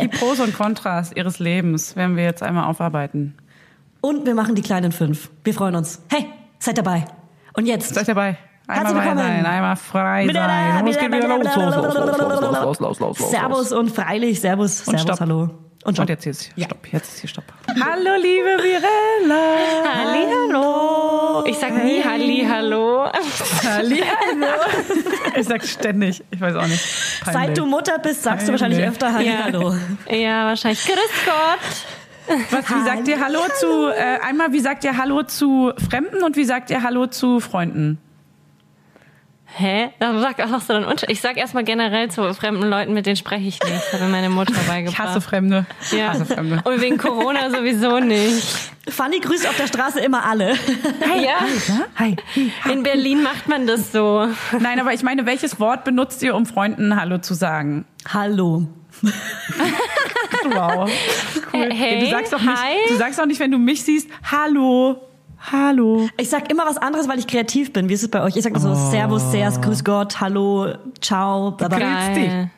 die 0.00 0.08
Pros 0.08 0.40
und 0.40 0.56
Kontras 0.56 1.12
ihres 1.14 1.38
Lebens 1.38 1.96
werden 1.96 2.16
wir 2.16 2.24
jetzt 2.24 2.42
einmal 2.42 2.64
aufarbeiten. 2.64 3.34
Und 4.00 4.26
wir 4.26 4.34
machen 4.34 4.54
die 4.54 4.62
kleinen 4.62 4.92
fünf. 4.92 5.30
Wir 5.44 5.54
freuen 5.54 5.76
uns. 5.76 6.02
Hey, 6.10 6.26
seid 6.58 6.78
dabei. 6.78 7.04
Und 7.54 7.66
jetzt. 7.66 7.94
Seid 7.94 8.08
dabei. 8.08 8.36
Einmal 8.66 8.94
frei 8.94 9.14
sein, 9.16 9.46
einmal 9.46 9.76
frei 9.76 10.28
sein. 10.32 10.82
Und 10.82 10.88
es 10.88 10.98
geht 10.98 11.12
wieder 11.12 11.28
los. 11.28 13.18
Servus 13.18 13.72
und 13.72 13.90
freilich, 13.90 14.40
Servus, 14.40 14.78
Servus, 14.78 15.20
Hallo. 15.20 15.50
Und, 15.84 15.98
Und 15.98 16.08
jetzt 16.08 16.26
ist 16.26 16.50
Ja. 16.54 16.66
Stopp. 16.66 16.86
Jetzt 16.92 17.12
ist 17.14 17.20
hier 17.20 17.28
Stopp. 17.28 17.44
Hallo, 17.68 18.14
liebe 18.20 18.62
Virella. 18.62 19.42
Hallihallo. 19.94 21.44
Ich 21.46 21.58
sag 21.58 21.72
nie 21.82 22.02
Halli, 22.04 22.46
hallo. 22.48 23.06
Hallihallo. 23.64 24.46
Ich 25.36 25.46
sag 25.48 25.64
ständig. 25.64 26.22
Ich 26.30 26.40
weiß 26.40 26.54
auch 26.56 26.66
nicht. 26.66 26.84
Peinlich. 27.24 27.46
Seit 27.48 27.58
du 27.58 27.64
Mutter 27.64 27.98
bist, 27.98 28.22
sagst 28.22 28.46
du 28.46 28.52
wahrscheinlich 28.52 28.78
Peinlich. 28.80 28.92
öfter 29.02 29.12
Halli, 29.14 29.26
Ja. 29.28 29.44
hallo. 29.44 29.74
Ja, 30.10 30.46
wahrscheinlich. 30.46 30.84
Grüß 30.84 30.96
Gott. 31.24 32.38
Was, 32.50 32.70
wie 32.70 32.84
sagt 32.84 33.08
ihr 33.08 33.18
Hallo 33.20 33.40
zu, 33.58 33.88
äh, 33.88 34.18
einmal, 34.24 34.52
wie 34.52 34.60
sagt 34.60 34.84
ihr 34.84 34.96
Hallo 34.96 35.22
zu 35.24 35.72
Fremden 35.90 36.22
und 36.22 36.36
wie 36.36 36.44
sagt 36.44 36.70
ihr 36.70 36.82
Hallo 36.82 37.06
zu 37.08 37.40
Freunden? 37.40 37.98
Hä? 39.54 39.90
Da 39.98 40.18
sag, 40.18 40.38
hast 40.50 40.68
du 40.68 40.72
dann 40.72 40.84
unter 40.84 41.08
Ich 41.10 41.20
sag 41.20 41.36
erstmal 41.36 41.64
generell 41.64 42.10
zu 42.10 42.32
fremden 42.34 42.68
Leuten, 42.68 42.94
mit 42.94 43.04
denen 43.06 43.16
spreche 43.16 43.46
ich 43.46 43.62
nicht. 43.62 43.74
Das 43.74 43.92
hat 43.92 44.00
mir 44.00 44.08
meine 44.08 44.30
Mutter 44.30 44.52
Ich 44.60 44.66
beigebracht. 44.66 44.98
hasse 44.98 45.20
Fremde. 45.20 45.66
Ja. 45.90 46.08
Hasse 46.10 46.24
Fremde. 46.26 46.60
Und 46.64 46.80
wegen 46.80 46.96
Corona 46.96 47.50
sowieso 47.50 47.98
nicht. 47.98 48.46
Fanny 48.88 49.20
grüßt 49.20 49.46
auf 49.48 49.56
der 49.56 49.66
Straße 49.66 50.00
immer 50.00 50.24
alle. 50.24 50.54
Ja. 51.22 51.44
Hi. 51.96 52.16
In 52.70 52.82
Berlin 52.82 53.22
macht 53.22 53.48
man 53.48 53.66
das 53.66 53.92
so. 53.92 54.26
Nein, 54.58 54.80
aber 54.80 54.92
ich 54.94 55.02
meine, 55.02 55.26
welches 55.26 55.60
Wort 55.60 55.84
benutzt 55.84 56.22
ihr, 56.22 56.34
um 56.34 56.46
Freunden 56.46 56.98
Hallo 56.98 57.18
zu 57.18 57.34
sagen? 57.34 57.84
Hallo. 58.12 58.66
Wow. 60.44 60.90
Cool. 61.52 61.70
Hey, 61.72 62.00
du 62.00 62.10
sagst 62.10 62.32
doch 62.32 62.40
nicht, 62.40 62.56
hi. 62.56 62.74
du 62.88 62.96
sagst 62.96 63.20
auch 63.20 63.26
nicht, 63.26 63.38
wenn 63.40 63.50
du 63.50 63.58
mich 63.58 63.84
siehst, 63.84 64.08
Hallo. 64.30 65.00
Hallo. 65.50 66.08
Ich 66.18 66.28
sag 66.30 66.50
immer 66.50 66.64
was 66.66 66.76
anderes, 66.78 67.08
weil 67.08 67.18
ich 67.18 67.26
kreativ 67.26 67.72
bin. 67.72 67.88
Wie 67.88 67.94
ist 67.94 68.02
es 68.02 68.10
bei 68.10 68.22
euch? 68.22 68.36
Ich 68.36 68.42
sag 68.44 68.56
so 68.58 68.74
Servus, 68.74 69.30
Servus, 69.32 69.60
Grüß 69.60 69.84
Gott, 69.84 70.20
Hallo, 70.20 70.68
Ciao, 71.00 71.50
bla 71.52 71.68
bla. 71.68 71.78
grillst 71.78 72.16
dich. 72.16 72.28
Geil. 72.28 72.50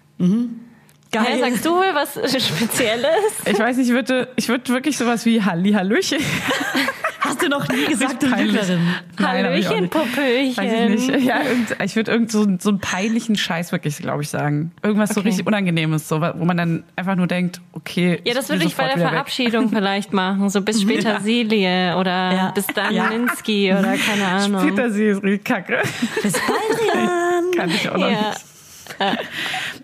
Geil. 1.13 1.25
Hä, 1.27 1.41
sagst 1.41 1.65
du 1.65 1.71
was 1.71 2.15
Spezielles? 2.45 3.09
Ich 3.47 3.59
weiß 3.59 3.77
nicht, 3.77 3.89
ich 3.89 3.95
würde, 3.95 4.29
ich 4.37 4.49
würde 4.49 4.69
wirklich 4.73 4.97
sowas 4.99 5.25
wie 5.25 5.43
Halli, 5.43 5.73
Hallöchen. 5.73 6.19
Hast 7.35 7.43
du 7.43 7.49
noch 7.49 7.69
nie 7.69 7.85
gesagt, 7.87 8.23
du. 8.23 8.27
Lügnerin. 8.27 8.81
Hallöchen. 9.21 9.89
Popöchen. 9.89 10.57
Weiß 10.57 10.73
ich 10.73 11.09
nicht. 11.09 11.25
Ja, 11.25 11.43
irgend, 11.43 11.77
ich 11.85 11.97
würde 11.97 12.13
irgend 12.13 12.31
so, 12.31 12.47
so 12.61 12.69
einen 12.71 12.79
peinlichen 12.79 13.37
Scheiß 13.37 13.73
wirklich, 13.73 13.97
glaube 13.99 14.23
ich, 14.23 14.29
sagen. 14.29 14.71
Irgendwas 14.83 15.11
so 15.11 15.21
Okay. 15.21 15.31
richtig 15.31 15.47
Unangenehmes, 15.47 16.09
so, 16.09 16.21
wo 16.21 16.45
man 16.45 16.57
dann 16.57 16.85
einfach 16.97 17.17
nur 17.17 17.27
denkt, 17.27 17.61
okay. 17.73 18.21
Ja, 18.25 18.35
das 18.35 18.49
würde 18.49 18.65
ich 18.65 18.77
bei 18.77 18.85
der 18.85 18.95
wieder 18.97 19.05
weg. 19.07 19.11
Verabschiedung 19.13 19.69
vielleicht 19.75 20.13
machen. 20.13 20.49
So 20.49 20.61
bis 20.61 20.81
später 20.83 21.21
Silie 21.21 21.97
oder 21.97 22.33
Ja. 22.33 22.51
bis 22.55 22.67
dann 22.69 22.95
Ja. 22.95 23.09
Linsky 23.09 23.73
oder 23.73 23.95
keine 23.97 24.27
Ahnung. 24.29 24.63
Petersilie 24.69 25.13
ist 25.13 25.23
richtig 25.23 25.45
kacke. 25.45 25.83
Bis 26.23 26.35
bald. 26.35 27.55
Kann 27.57 27.71
ich 27.71 27.89
auch 27.89 27.97
noch 27.97 28.11
Ja. 28.11 28.29
nicht. 28.31 28.54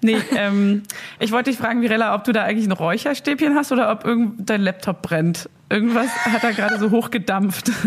Nee, 0.02 0.16
ähm, 0.34 0.82
ich 1.18 1.30
wollte 1.30 1.50
dich 1.50 1.58
fragen, 1.58 1.82
Virella, 1.82 2.14
ob 2.14 2.24
du 2.24 2.32
da 2.32 2.42
eigentlich 2.44 2.66
ein 2.66 2.72
Räucherstäbchen 2.72 3.54
hast 3.54 3.70
oder 3.70 3.90
ob 3.92 4.04
irgend 4.06 4.48
dein 4.48 4.62
Laptop 4.62 5.02
brennt. 5.02 5.48
Irgendwas 5.68 6.08
hat 6.24 6.42
da 6.42 6.50
gerade 6.52 6.78
so 6.78 6.90
hochgedampft. 6.90 7.70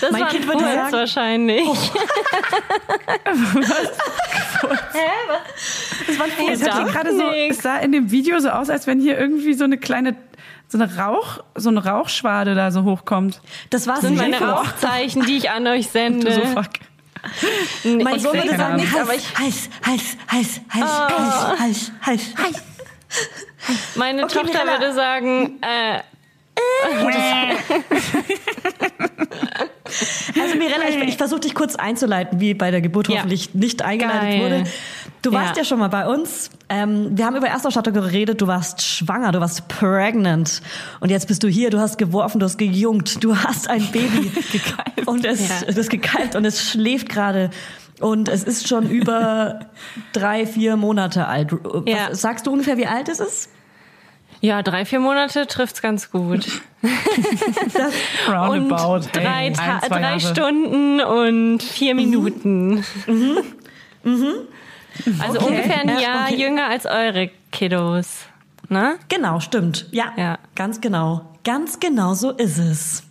Das 0.00 0.12
Mein 0.12 0.22
war 0.22 0.28
Kind 0.30 0.44
ein 0.44 0.48
würde 0.48 0.64
sagen- 0.64 0.92
wahrscheinlich. 0.92 1.68
Das 6.06 6.18
war 6.18 6.24
ein 6.26 6.32
Furz. 6.32 6.50
Es 6.52 6.62
hat 6.62 6.72
hier 6.72 6.82
Dampft 6.84 6.94
gerade 6.94 7.16
so, 7.16 7.22
es 7.30 7.58
sah 7.58 7.76
in 7.78 7.92
dem 7.92 8.10
Video 8.10 8.38
so 8.40 8.48
aus, 8.50 8.70
als 8.70 8.86
wenn 8.86 9.00
hier 9.00 9.18
irgendwie 9.18 9.54
so 9.54 9.64
eine 9.64 9.78
kleine, 9.78 10.16
so 10.68 10.78
eine 10.78 10.96
Rauch, 10.96 11.40
so 11.54 11.68
eine 11.68 11.84
Rauchschwade 11.84 12.54
da 12.54 12.70
so 12.70 12.84
hochkommt. 12.84 13.40
Das 13.70 13.86
war 13.86 13.94
Das 13.96 14.04
sind 14.04 14.16
meine. 14.16 14.38
Rauchzeichen, 14.40 15.24
die 15.26 15.36
ich 15.36 15.50
an 15.50 15.66
euch 15.66 15.86
Du 15.86 15.92
sende. 15.92 16.32
so 16.32 16.40
fuck. 16.46 16.66
Mein 17.84 18.16
ich 18.16 18.22
Sohn 18.22 18.34
würde 18.34 18.56
sagen, 18.56 18.76
nichts, 18.76 18.96
aber 18.96 19.14
ich 19.14 19.38
heiß, 19.38 19.68
heiß, 19.86 20.16
heiß, 20.30 20.60
heiß, 20.72 20.78
heiß, 20.78 21.58
heiß, 21.60 21.92
heiß, 22.06 22.22
heiß. 22.38 22.62
Meine 23.96 24.24
Okay, 24.24 24.34
Tochter 24.34 24.64
Mirella. 24.64 24.80
würde 24.80 24.94
sagen, 24.94 25.60
äh, 25.62 26.00
Also 30.40 30.54
Mirella, 30.56 30.88
ich, 30.88 30.96
ich 31.08 31.16
versuche 31.16 31.40
dich 31.40 31.54
kurz 31.54 31.74
einzuleiten, 31.74 32.40
wie 32.40 32.54
bei 32.54 32.70
der 32.70 32.80
Geburt 32.80 33.08
Ja. 33.08 33.16
hoffentlich 33.16 33.54
nicht 33.54 33.82
eingeleitet 33.82 34.22
Geil. 34.22 34.40
wurde. 34.40 34.64
Du 35.22 35.32
warst 35.32 35.56
ja. 35.56 35.62
Ja. 35.62 35.64
schon 35.64 35.78
mal 35.78 35.88
bei 35.88 36.06
uns. 36.06 36.50
Ähm, 36.68 37.10
wir 37.16 37.26
haben 37.26 37.36
über 37.36 37.48
Erstausstattung 37.48 37.92
geredet. 37.92 38.40
Du 38.40 38.46
warst 38.46 38.80
schwanger, 38.82 39.32
du 39.32 39.40
warst 39.40 39.68
pregnant. 39.68 40.62
Und 41.00 41.10
jetzt 41.10 41.28
bist 41.28 41.42
du 41.42 41.48
hier, 41.48 41.70
du 41.70 41.78
hast 41.78 41.98
geworfen, 41.98 42.40
du 42.40 42.46
hast 42.46 42.56
gejungt, 42.58 43.22
du 43.22 43.36
hast 43.36 43.68
ein 43.68 43.86
Baby. 43.92 44.30
gekeift. 44.52 45.06
Und 45.06 45.24
es, 45.26 45.46
Ja. 45.48 45.56
es 45.66 45.76
ist 45.76 45.90
gekeift 45.90 46.36
und 46.36 46.44
es 46.44 46.70
schläft 46.70 47.08
gerade. 47.10 47.50
Und 48.00 48.30
es 48.30 48.44
ist 48.44 48.66
schon 48.66 48.88
über 48.88 49.60
drei, 50.14 50.46
vier 50.46 50.76
Monate 50.76 51.26
alt. 51.26 51.52
Ja. 51.86 52.08
Was, 52.10 52.22
sagst 52.22 52.46
du 52.46 52.52
ungefähr, 52.52 52.78
wie 52.78 52.86
alt 52.86 53.08
es 53.08 53.20
ist? 53.20 53.50
ja, 54.42 54.62
drei, 54.62 54.86
vier 54.86 55.00
Monate 55.00 55.46
trifft's 55.46 55.82
ganz 55.82 56.10
gut. 56.10 56.46
Roundabout. 58.26 58.94
und 58.94 59.14
drei, 59.14 59.20
hey, 59.22 59.54
ein, 59.58 59.80
drei. 59.90 60.18
Stunden 60.18 61.02
und 61.02 61.62
vier 61.62 61.94
Minuten. 61.94 62.82
Also 65.18 65.38
Okay. 65.40 65.46
ungefähr 65.48 65.80
ein 65.80 65.88
Ja, 65.88 66.00
Jahr 66.00 66.24
okay. 66.26 66.36
jünger 66.36 66.66
als 66.68 66.86
eure 66.86 67.30
Kiddos. 67.52 68.26
Ne? 68.68 68.96
Genau, 69.08 69.40
stimmt. 69.40 69.86
Ja, 69.90 70.12
Ja. 70.16 70.38
ganz 70.54 70.80
genau. 70.80 71.22
Ganz 71.44 71.80
genau 71.80 72.14
so 72.14 72.30
ist 72.30 72.58
es. 72.58 73.02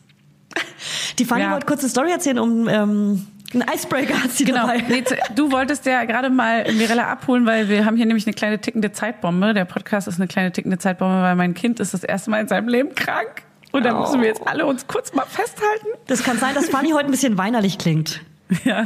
Die 1.18 1.26
Fanny 1.26 1.44
Ja. 1.44 1.52
wollte 1.52 1.65
kurz 1.65 1.82
eine 1.82 1.89
Story 1.89 2.12
erzählen, 2.12 2.39
um 2.39 2.68
ähm, 2.70 3.28
einen 3.54 3.63
Icebreaker 3.74 4.24
hat 4.24 4.32
sie 4.32 4.46
Genau. 4.46 4.62
dabei. 4.68 4.84
Nee, 4.88 5.04
du 5.36 5.52
wolltest 5.52 5.86
ja 5.86 6.06
gerade 6.06 6.30
mal 6.30 6.72
Mirella 6.74 7.08
abholen, 7.08 7.46
weil 7.46 7.68
wir 7.70 7.86
haben 7.86 7.98
hier 7.98 8.06
nämlich 8.06 8.26
eine 8.28 8.34
kleine 8.34 8.60
tickende 8.62 8.92
Zeitbombe. 8.92 9.54
Der 9.54 9.65
Podcast 9.65 10.08
ist 10.08 10.18
eine 10.20 10.28
kleine 10.28 10.52
tickende 10.52 10.78
Zeitbombe, 10.78 11.22
weil 11.22 11.36
mein 11.36 11.54
Kind 11.54 11.80
ist 11.80 11.94
das 11.94 12.04
erste 12.04 12.30
Mal 12.30 12.42
in 12.42 12.48
seinem 12.48 12.68
Leben 12.68 12.94
krank. 12.96 13.44
Und 13.72 13.84
da 13.86 14.00
müssen 14.00 14.22
wir 14.22 14.28
jetzt 14.28 14.48
alle 14.48 14.65
uns 14.65 14.88
kurz 14.88 15.13
mal 15.13 15.26
festhalten. 15.28 15.88
Das 16.08 16.24
kann 16.24 16.38
sein, 16.39 16.56
dass 16.56 16.70
Fanny 16.70 16.89
heute 16.92 17.06
ein 17.06 17.12
bisschen 17.12 17.38
weinerlich 17.38 17.78
klingt. 17.78 18.22
Ja. 18.66 18.84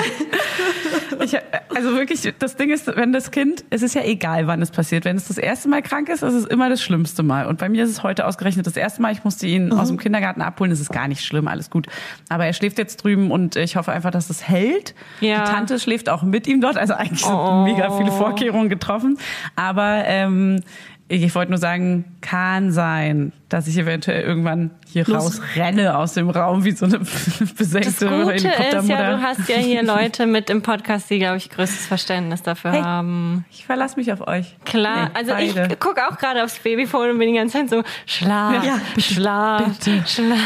Ich, 1.21 1.37
also 1.73 1.95
wirklich, 1.95 2.33
das 2.37 2.55
Ding 2.55 2.69
ist, 2.71 2.87
wenn 2.95 3.13
das 3.13 3.31
Kind, 3.31 3.63
es 3.69 3.81
ist 3.81 3.95
ja 3.95 4.03
egal, 4.03 4.47
wann 4.47 4.61
es 4.61 4.71
passiert. 4.71 5.05
Wenn 5.05 5.15
es 5.15 5.27
das 5.27 5.37
erste 5.37 5.69
Mal 5.69 5.81
krank 5.81 6.09
ist, 6.09 6.21
ist 6.21 6.33
es 6.33 6.45
immer 6.45 6.69
das 6.69 6.81
schlimmste 6.81 7.23
Mal. 7.23 7.45
Und 7.45 7.59
bei 7.59 7.69
mir 7.69 7.83
ist 7.83 7.89
es 7.91 8.03
heute 8.03 8.25
ausgerechnet 8.25 8.67
das 8.67 8.75
erste 8.75 9.01
Mal. 9.01 9.13
Ich 9.13 9.23
musste 9.23 9.47
ihn 9.47 9.71
aus 9.71 9.87
dem 9.87 9.97
Kindergarten 9.97 10.41
abholen. 10.41 10.71
Es 10.71 10.79
ist 10.79 10.91
gar 10.91 11.07
nicht 11.07 11.23
schlimm, 11.23 11.47
alles 11.47 11.69
gut. 11.69 11.87
Aber 12.29 12.45
er 12.45 12.53
schläft 12.53 12.77
jetzt 12.77 12.97
drüben 13.03 13.31
und 13.31 13.55
ich 13.55 13.75
hoffe 13.75 13.91
einfach, 13.91 14.11
dass 14.11 14.29
es 14.29 14.47
hält. 14.47 14.95
Ja. 15.21 15.45
Die 15.45 15.51
Tante 15.51 15.79
schläft 15.79 16.09
auch 16.09 16.23
mit 16.23 16.47
ihm 16.47 16.59
dort. 16.59 16.77
Also 16.77 16.93
eigentlich 16.93 17.23
sind 17.23 17.63
mega 17.63 17.91
viele 17.91 18.11
Vorkehrungen 18.11 18.69
getroffen. 18.69 19.17
Aber 19.55 20.03
ähm, 20.05 20.61
ich 21.07 21.33
wollte 21.35 21.51
nur 21.51 21.59
sagen, 21.59 22.05
kann 22.21 22.71
sein, 22.71 23.33
dass 23.53 23.67
ich 23.67 23.77
eventuell 23.77 24.23
irgendwann 24.23 24.71
hier 24.91 25.05
Los. 25.05 25.39
rausrenne 25.39 25.95
aus 25.97 26.13
dem 26.13 26.29
Raum 26.29 26.63
wie 26.65 26.71
so 26.71 26.85
eine 26.85 26.99
Das 27.39 27.53
besenkte 27.53 28.07
Gute 28.07 28.33
ist 28.33 28.43
Helikoptermutter. 28.45 28.99
ja, 29.01 29.11
du 29.17 29.21
hast 29.21 29.47
ja 29.49 29.57
hier 29.57 29.83
Leute 29.83 30.25
mit 30.25 30.49
im 30.49 30.61
Podcast, 30.61 31.09
die, 31.09 31.19
glaube 31.19 31.37
ich, 31.37 31.49
größtes 31.49 31.85
Verständnis 31.85 32.41
dafür 32.41 32.71
Hey. 32.71 32.81
haben. 32.81 33.45
Ich 33.51 33.65
verlasse 33.65 33.95
mich 33.97 34.11
auf 34.11 34.27
euch. 34.27 34.55
Klar, 34.65 35.05
Nee, 35.05 35.09
also 35.13 35.31
beide. 35.33 35.67
ich 35.71 35.79
gucke 35.79 36.01
auch 36.07 36.17
gerade 36.17 36.43
aufs 36.43 36.59
Babyphone 36.59 37.11
und 37.11 37.19
bin 37.19 37.29
die 37.29 37.35
ganze 37.37 37.59
Zeit 37.59 37.69
so, 37.69 37.83
Schlaf, 38.05 38.63
Ja, 38.65 38.79
bitte, 38.95 39.01
Schlaf, 39.13 39.63
Schlaf. 40.07 40.39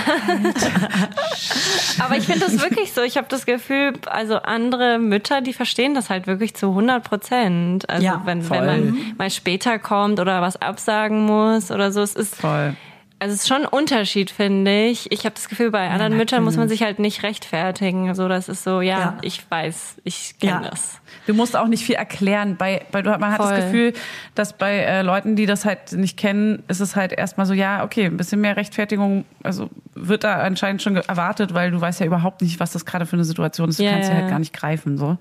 Aber 2.00 2.18
ich 2.18 2.26
finde 2.26 2.42
das 2.42 2.62
wirklich 2.62 2.94
so. 2.94 3.02
Ich 3.02 3.18
habe 3.18 3.28
das 3.30 3.46
Gefühl, 3.46 3.94
also 4.08 4.38
andere 4.38 5.00
Mütter, 5.00 5.42
die 5.42 5.54
verstehen 5.54 5.94
das 5.96 6.10
halt 6.10 6.28
wirklich 6.28 6.56
zu 6.56 6.68
100 6.70 7.04
Prozent. 7.04 7.90
Also 7.90 8.06
Ja, 8.06 8.22
wenn, 8.26 8.42
voll. 8.42 8.58
wenn 8.60 8.66
man 8.66 8.98
mal 9.18 9.30
später 9.30 9.80
kommt 9.80 10.20
oder 10.20 10.42
was 10.42 10.62
absagen 10.62 11.26
muss 11.26 11.72
oder 11.72 11.92
so, 11.92 12.02
es 12.02 12.16
ist 12.16 12.36
Voll. 12.36 12.76
Also 13.20 13.34
es 13.34 13.42
ist 13.42 13.48
schon 13.48 13.64
ein 13.64 13.68
Unterschied, 13.68 14.30
finde 14.30 14.86
ich. 14.86 15.12
Ich 15.12 15.26
habe 15.26 15.34
das 15.34 15.50
Gefühl, 15.50 15.72
bei 15.72 15.90
anderen 15.90 16.16
Müttern 16.18 16.44
muss 16.44 16.56
man 16.56 16.70
sich 16.70 16.84
halt 16.84 17.00
nicht 17.00 17.24
rechtfertigen. 17.24 18.14
So, 18.14 18.28
das 18.28 18.48
ist 18.48 18.64
so, 18.64 18.80
ja, 18.82 19.00
Ja. 19.00 19.18
ich 19.24 19.50
weiß, 19.50 19.96
ich 20.04 20.36
kenne 20.40 20.62
Ja. 20.64 20.70
das. 20.70 21.02
Du 21.26 21.34
musst 21.34 21.58
auch 21.58 21.66
nicht 21.68 21.84
viel 21.84 21.96
erklären. 21.96 22.58
Bei, 22.58 22.86
bei 22.92 23.02
man 23.02 23.32
hat 23.32 23.38
Voll. 23.42 23.50
das 23.50 23.66
Gefühl, 23.66 23.94
dass 24.36 24.54
bei 24.56 24.78
äh, 24.78 25.02
Leuten, 25.02 25.36
die 25.36 25.48
das 25.48 25.66
halt 25.66 25.94
nicht 25.94 26.16
kennen, 26.16 26.62
ist 26.68 26.80
es 26.80 26.96
halt 26.96 27.12
erstmal 27.12 27.48
so, 27.48 27.54
ja, 27.54 27.84
okay, 27.84 28.06
ein 28.06 28.18
bisschen 28.18 28.40
mehr 28.40 28.56
Rechtfertigung, 28.56 29.26
also 29.42 29.70
wird 29.96 30.24
da 30.24 30.36
anscheinend 30.42 30.84
schon 30.84 30.96
erwartet, 30.98 31.56
weil 31.56 31.72
du 31.72 31.82
weißt 31.82 32.00
ja 32.02 32.06
überhaupt 32.06 32.44
nicht, 32.44 32.60
was 32.60 32.72
das 32.74 32.86
gerade 32.86 33.08
für 33.08 33.16
eine 33.16 33.26
Situation 33.26 33.68
ist. 33.70 33.80
Du 33.80 33.84
Ja, 33.84 33.94
kannst 33.94 34.10
ja. 34.10 34.16
halt 34.16 34.30
gar 34.30 34.38
nicht 34.40 34.54
greifen. 34.54 34.98
so. 35.00 35.18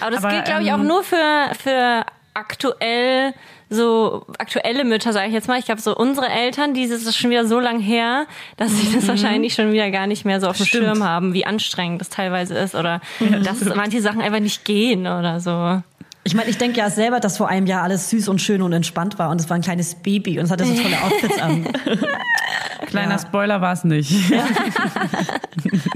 Aber 0.00 0.10
das 0.10 0.24
Aber, 0.24 0.32
gilt, 0.32 0.46
glaube 0.46 0.62
ich, 0.62 0.68
ähm, 0.68 0.74
auch 0.74 0.78
nur 0.82 1.04
für, 1.04 1.50
für 1.62 2.04
aktuell, 2.34 3.34
so 3.68 4.26
aktuelle 4.38 4.84
Mütter, 4.84 5.12
sage 5.12 5.28
ich 5.28 5.34
jetzt 5.34 5.48
mal. 5.48 5.58
Ich 5.58 5.64
glaube, 5.64 5.80
so 5.80 5.96
unsere 5.96 6.28
Eltern, 6.28 6.74
dieses 6.74 7.06
ist 7.06 7.16
schon 7.16 7.30
wieder 7.30 7.46
so 7.46 7.60
lang 7.60 7.80
her, 7.80 8.26
dass 8.56 8.70
sie 8.72 8.94
das 8.94 9.08
wahrscheinlich 9.08 9.54
schon 9.54 9.72
wieder 9.72 9.90
gar 9.90 10.06
nicht 10.06 10.24
mehr 10.24 10.40
so 10.40 10.48
auf 10.48 10.56
dem 10.56 10.66
Stimmt. 10.66 10.84
Schirm 10.84 11.04
haben, 11.04 11.34
wie 11.34 11.46
anstrengend 11.46 12.00
das 12.00 12.08
teilweise 12.08 12.56
ist 12.56 12.74
oder 12.74 13.00
dass 13.44 13.64
manche 13.74 14.00
Sachen 14.00 14.20
einfach 14.20 14.40
nicht 14.40 14.64
gehen 14.64 15.00
oder 15.00 15.40
so. 15.40 15.82
Ich 16.24 16.34
meine, 16.34 16.48
ich 16.50 16.56
denke 16.58 16.78
ja 16.78 16.88
selber, 16.88 17.18
dass 17.18 17.36
vor 17.36 17.48
einem 17.48 17.66
Jahr 17.66 17.82
alles 17.82 18.08
süß 18.10 18.28
und 18.28 18.40
schön 18.40 18.62
und 18.62 18.72
entspannt 18.72 19.18
war 19.18 19.30
und 19.30 19.40
es 19.40 19.50
war 19.50 19.56
ein 19.56 19.62
kleines 19.62 19.96
Baby 19.96 20.38
und 20.38 20.44
es 20.44 20.50
hatte 20.52 20.64
so 20.64 20.74
tolle 20.80 21.02
Outfits 21.02 21.40
an. 21.40 21.66
Kleiner 22.86 23.12
Ja. 23.12 23.18
Spoiler 23.18 23.60
war 23.60 23.72
es 23.72 23.84
nicht. 23.84 24.12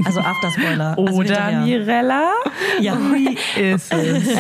Also 0.05 0.21
Afterspoiler. 0.21 0.97
also 0.97 1.03
Oder 1.15 1.47
hinterher. 1.47 1.61
Mirella? 1.61 2.31
Ja. 2.81 2.97
Wie 3.13 3.37
ist 3.61 3.93
es? 3.93 4.29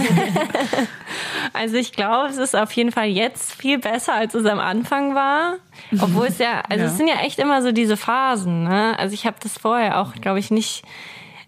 Also 1.52 1.76
ich 1.76 1.92
glaube, 1.92 2.28
es 2.28 2.36
ist 2.36 2.54
auf 2.54 2.70
jeden 2.72 2.92
Fall 2.92 3.06
jetzt 3.06 3.54
viel 3.54 3.78
besser, 3.78 4.14
als 4.14 4.34
es 4.34 4.44
am 4.44 4.58
Anfang 4.58 5.14
war. 5.14 5.54
Obwohl 6.00 6.26
es 6.26 6.38
ja, 6.38 6.62
also 6.68 6.84
Ja. 6.84 6.90
es 6.90 6.96
sind 6.98 7.08
ja 7.08 7.14
echt 7.24 7.38
immer 7.38 7.62
so 7.62 7.72
diese 7.72 7.96
Phasen. 7.96 8.64
Ne? 8.64 8.98
Also 8.98 9.14
ich 9.14 9.24
habe 9.26 9.36
das 9.42 9.56
vorher 9.56 9.98
auch, 10.00 10.12
glaube 10.20 10.38
ich, 10.38 10.50
nicht 10.50 10.82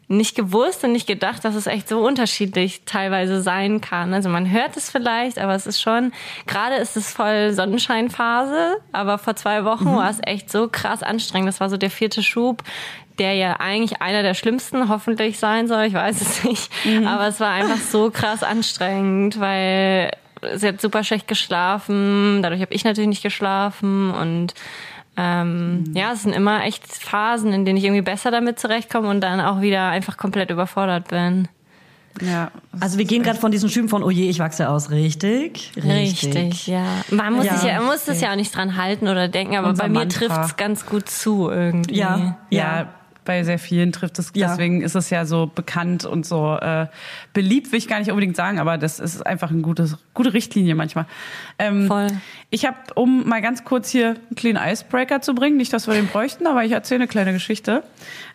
nicht 0.09 0.35
gewusst 0.35 0.85
und 0.85 0.93
nicht 0.93 1.07
gedacht, 1.07 1.45
dass 1.45 1.55
es 1.55 1.67
echt 1.67 1.89
so 1.89 2.01
unterschiedlich 2.01 2.83
teilweise 2.87 3.43
sein 3.43 3.81
kann. 3.83 4.15
Also 4.15 4.31
man 4.31 4.51
hört 4.51 4.77
es 4.77 4.91
vielleicht, 4.91 5.39
aber 5.39 5.55
es 5.55 5.67
ist 5.67 5.83
schon, 5.83 6.13
gerade 6.47 6.77
ist 6.77 6.97
es 6.97 7.13
voll 7.13 7.53
Sonnenscheinphase, 7.53 8.79
aber 8.93 9.19
vor 9.19 9.37
zwei 9.37 9.65
Wochen 9.65 9.95
war 9.95 10.11
es 10.11 10.21
echt 10.25 10.51
so 10.51 10.69
krass 10.69 11.03
anstrengend. 11.03 11.49
Das 11.49 11.61
war 11.61 11.69
so 11.69 11.77
der 11.77 11.91
vierte 11.91 12.23
Schub, 12.23 12.63
der 13.19 13.35
ja 13.35 13.61
eigentlich 13.61 14.01
einer 14.01 14.23
der 14.23 14.35
schlimmsten 14.35 14.89
hoffentlich 14.89 15.39
sein 15.39 15.69
soll. 15.69 15.85
Ich 15.85 15.95
weiß 15.95 16.21
es 16.21 16.45
nicht. 16.45 16.71
Aber 17.07 17.29
es 17.29 17.39
war 17.39 17.51
einfach 17.51 17.79
so 17.79 18.11
krass 18.11 18.43
anstrengend, 18.43 19.39
weil 19.39 20.11
sie 20.55 20.69
hat 20.69 20.81
super 20.81 21.05
schlecht 21.05 21.29
geschlafen. 21.29 22.41
Dadurch 22.43 22.63
habe 22.63 22.73
ich 22.73 22.85
natürlich 22.85 23.09
nicht 23.09 23.23
geschlafen 23.23 24.11
und 24.13 24.55
ähm, 25.21 25.85
ja, 25.95 26.13
es 26.13 26.23
sind 26.23 26.33
immer 26.33 26.65
echt 26.65 26.87
Phasen, 26.87 27.53
in 27.53 27.65
denen 27.65 27.77
ich 27.77 27.85
irgendwie 27.85 28.03
besser 28.03 28.31
damit 28.31 28.61
zurechtkomme 28.61 29.09
und 29.09 29.21
dann 29.21 29.41
auch 29.41 29.61
wieder 29.61 29.89
einfach 29.89 30.17
komplett 30.17 30.51
überfordert 30.51 31.09
bin. 31.09 31.49
Ja. 32.23 32.51
Also 32.81 32.99
wir 32.99 33.05
gehen 33.05 33.23
gerade 33.23 33.39
von 33.39 33.51
diesen 33.51 33.69
Schüben 33.69 33.89
von, 33.89 34.03
oh 34.03 34.11
je, 34.11 34.29
ich 34.29 34.39
wachse 34.39 34.69
aus, 34.69 34.91
richtig? 34.91 35.73
ja. 36.67 36.85
Man 37.11 37.35
muss 37.35 37.47
Ja. 37.47 37.57
sich 37.57 37.69
ja, 37.69 37.79
man 37.79 37.87
muss 37.87 38.05
das 38.05 38.21
ja 38.21 38.31
auch 38.33 38.37
nicht 38.37 38.55
dran 38.55 38.77
halten 38.77 39.09
oder 39.09 39.29
denken, 39.29 39.57
aber 39.57 39.69
Unser 39.69 39.85
bei 39.85 39.89
mir 39.89 40.09
trifft 40.09 40.39
es 40.45 40.57
ganz 40.57 40.87
gut 40.87 41.09
zu 41.09 41.51
irgendwie. 41.51 41.97
Ja, 41.97 42.17
Ja, 42.51 42.81
ja. 42.81 42.95
Bei 43.29 43.45
sehr 43.45 43.59
vielen 43.59 43.93
trifft 43.93 44.19
es. 44.19 44.33
Ja. 44.35 44.49
Deswegen 44.49 44.81
ist 44.81 44.95
es 44.95 45.11
ja 45.11 45.27
so 45.27 45.51
bekannt 45.55 46.07
und 46.07 46.25
so 46.25 46.57
äh, 46.57 46.87
beliebt, 47.35 47.73
will 47.73 47.79
ich 47.79 47.87
gar 47.87 47.99
nicht 47.99 48.09
unbedingt 48.09 48.37
sagen, 48.37 48.59
aber 48.59 48.79
das 48.79 48.99
ist 48.99 49.25
einfach 49.25 49.51
eine 49.51 49.61
gute, 49.61 49.99
gute 50.15 50.33
Richtlinie 50.33 50.75
manchmal. 50.75 51.05
Ähm, 51.59 51.89
Voll. 51.89 52.07
Ich 52.49 52.65
habe, 52.65 52.79
um 52.95 53.29
mal 53.29 53.43
ganz 53.43 53.65
kurz 53.65 53.91
hier 53.91 54.09
einen 54.09 54.35
kleinen 54.35 54.57
Icebreaker 54.57 55.21
zu 55.21 55.35
bringen, 55.35 55.59
nicht, 55.59 55.75
dass 55.75 55.87
wir 55.87 55.93
den 55.93 56.07
bräuchten, 56.07 56.47
aber 56.47 56.65
ich 56.65 56.73
erzähle 56.73 57.01
eine 57.01 57.09
kleine 57.09 57.35
Geschichte. 57.35 57.83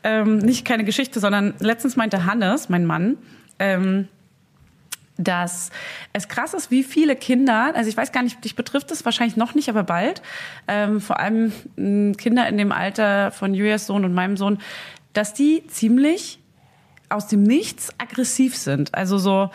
Ähm, 0.03 0.37
nicht 0.37 0.63
keine 0.63 0.83
Geschichte, 0.83 1.19
sondern 1.19 1.55
letztens 1.57 1.95
meinte 1.95 2.27
Hannes, 2.27 2.69
mein 2.69 2.85
Mann, 2.85 3.17
ähm, 3.57 4.07
dass 5.17 5.69
es 6.11 6.27
krass 6.27 6.53
ist, 6.53 6.71
wie 6.71 6.83
viele 6.83 7.15
Kinder, 7.15 7.73
also 7.75 7.89
ich 7.89 7.97
weiß 7.97 8.11
gar 8.11 8.23
nicht, 8.23 8.43
dich 8.43 8.55
betrifft 8.55 8.91
es 8.91 9.05
wahrscheinlich 9.05 9.37
noch 9.37 9.53
nicht, 9.53 9.69
aber 9.69 9.83
bald, 9.83 10.21
ähm, 10.67 11.01
vor 11.01 11.19
allem 11.19 11.51
Kinder 12.17 12.47
in 12.47 12.57
dem 12.57 12.71
Alter 12.71 13.31
von 13.31 13.53
Julias 13.53 13.85
Sohn 13.85 14.05
und 14.05 14.13
meinem 14.13 14.37
Sohn, 14.37 14.59
dass 15.13 15.33
die 15.33 15.65
ziemlich 15.67 16.39
aus 17.09 17.27
dem 17.27 17.43
Nichts 17.43 17.91
aggressiv 17.99 18.57
sind. 18.57 18.95
Also 18.95 19.17
so 19.17 19.51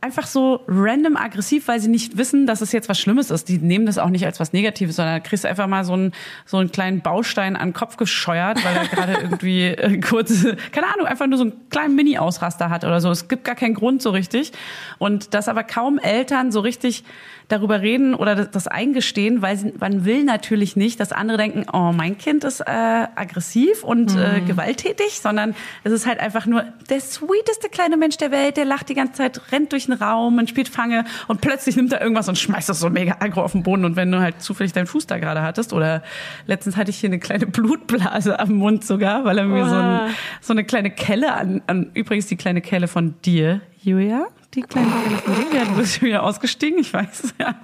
einfach 0.00 0.26
so 0.26 0.60
random 0.68 1.16
aggressiv, 1.16 1.66
weil 1.66 1.80
sie 1.80 1.88
nicht 1.88 2.16
wissen, 2.16 2.46
dass 2.46 2.60
es 2.60 2.70
jetzt 2.70 2.88
was 2.88 3.00
Schlimmes 3.00 3.30
ist. 3.30 3.48
Die 3.48 3.58
nehmen 3.58 3.84
das 3.84 3.98
auch 3.98 4.10
nicht 4.10 4.24
als 4.24 4.38
was 4.38 4.52
Negatives, 4.52 4.96
sondern 4.96 5.16
da 5.16 5.20
kriegst 5.20 5.44
du 5.44 5.48
einfach 5.48 5.66
mal 5.66 5.84
so 5.84 5.92
einen, 5.92 6.12
so 6.46 6.58
einen 6.58 6.70
kleinen 6.70 7.00
Baustein 7.00 7.56
an 7.56 7.68
den 7.68 7.74
Kopf 7.74 7.96
gescheuert, 7.96 8.64
weil 8.64 8.76
er 8.76 8.86
gerade 8.86 9.12
irgendwie 9.22 9.66
äh, 9.66 10.00
kurz, 10.00 10.46
keine 10.72 10.86
Ahnung, 10.94 11.06
einfach 11.06 11.26
nur 11.26 11.38
so 11.38 11.44
einen 11.44 11.68
kleinen 11.70 11.96
Mini-Ausraster 11.96 12.70
hat 12.70 12.84
oder 12.84 13.00
so. 13.00 13.10
Es 13.10 13.26
gibt 13.26 13.44
gar 13.44 13.56
keinen 13.56 13.74
Grund 13.74 14.00
so 14.00 14.10
richtig. 14.10 14.52
Und 14.98 15.34
dass 15.34 15.48
aber 15.48 15.64
kaum 15.64 15.98
Eltern 15.98 16.52
so 16.52 16.60
richtig 16.60 17.04
darüber 17.48 17.80
reden 17.80 18.14
oder 18.14 18.34
das, 18.34 18.50
das 18.50 18.66
eingestehen, 18.66 19.40
weil 19.40 19.56
sie, 19.56 19.72
man 19.78 20.04
will 20.04 20.22
natürlich 20.24 20.76
nicht, 20.76 21.00
dass 21.00 21.12
andere 21.12 21.38
denken, 21.38 21.64
oh, 21.72 21.92
mein 21.92 22.18
Kind 22.18 22.44
ist 22.44 22.60
äh, 22.60 22.64
aggressiv 22.66 23.82
und 23.84 24.14
äh, 24.16 24.40
gewalttätig, 24.46 25.20
sondern 25.20 25.54
es 25.82 25.92
ist 25.92 26.06
halt 26.06 26.20
einfach 26.20 26.44
nur 26.46 26.64
der 26.90 27.00
sweeteste 27.00 27.70
kleine 27.70 27.96
Mensch 27.96 28.18
der 28.18 28.30
Welt, 28.30 28.58
der 28.58 28.66
lacht 28.66 28.90
die 28.90 28.94
ganze 28.94 29.14
Zeit, 29.14 29.40
rennt 29.50 29.72
durch 29.72 29.86
den 29.86 29.94
Raum 29.94 30.36
und 30.38 30.50
spielt 30.50 30.68
Fange 30.68 31.06
und 31.26 31.40
plötzlich 31.40 31.76
nimmt 31.76 31.92
er 31.92 32.02
irgendwas 32.02 32.28
und 32.28 32.38
schmeißt 32.38 32.68
das 32.68 32.80
so 32.80 32.90
mega 32.90 33.16
aggro 33.20 33.42
auf 33.42 33.52
den 33.52 33.62
Boden. 33.62 33.86
Und 33.86 33.96
wenn 33.96 34.12
du 34.12 34.20
halt 34.20 34.42
zufällig 34.42 34.74
deinen 34.74 34.86
Fuß 34.86 35.06
da 35.06 35.18
gerade 35.18 35.40
hattest 35.40 35.72
oder 35.72 36.02
letztens 36.46 36.76
hatte 36.76 36.90
ich 36.90 36.98
hier 36.98 37.08
eine 37.08 37.18
kleine 37.18 37.46
Blutblase 37.46 38.38
am 38.38 38.52
Mund 38.52 38.84
sogar, 38.84 39.24
weil 39.24 39.38
er 39.38 39.44
mir 39.44 39.66
so, 39.66 39.74
ein, 39.74 40.14
so 40.42 40.52
eine 40.52 40.64
kleine 40.64 40.90
Kelle 40.90 41.32
an, 41.32 41.62
an, 41.66 41.90
übrigens 41.94 42.26
die 42.26 42.36
kleine 42.36 42.60
Kelle 42.60 42.88
von 42.88 43.14
dir, 43.24 43.62
Julia, 43.80 44.26
die 44.54 44.62
kleine 44.62 44.88
Kelle 44.88 45.18
von 45.18 45.50
dir, 45.50 45.64
du 45.64 45.76
bist 45.76 46.02
wieder 46.02 46.22
ausgestiegen, 46.22 46.78
ich 46.78 46.92
weiß 46.92 47.24
es 47.24 47.34
ja. 47.38 47.54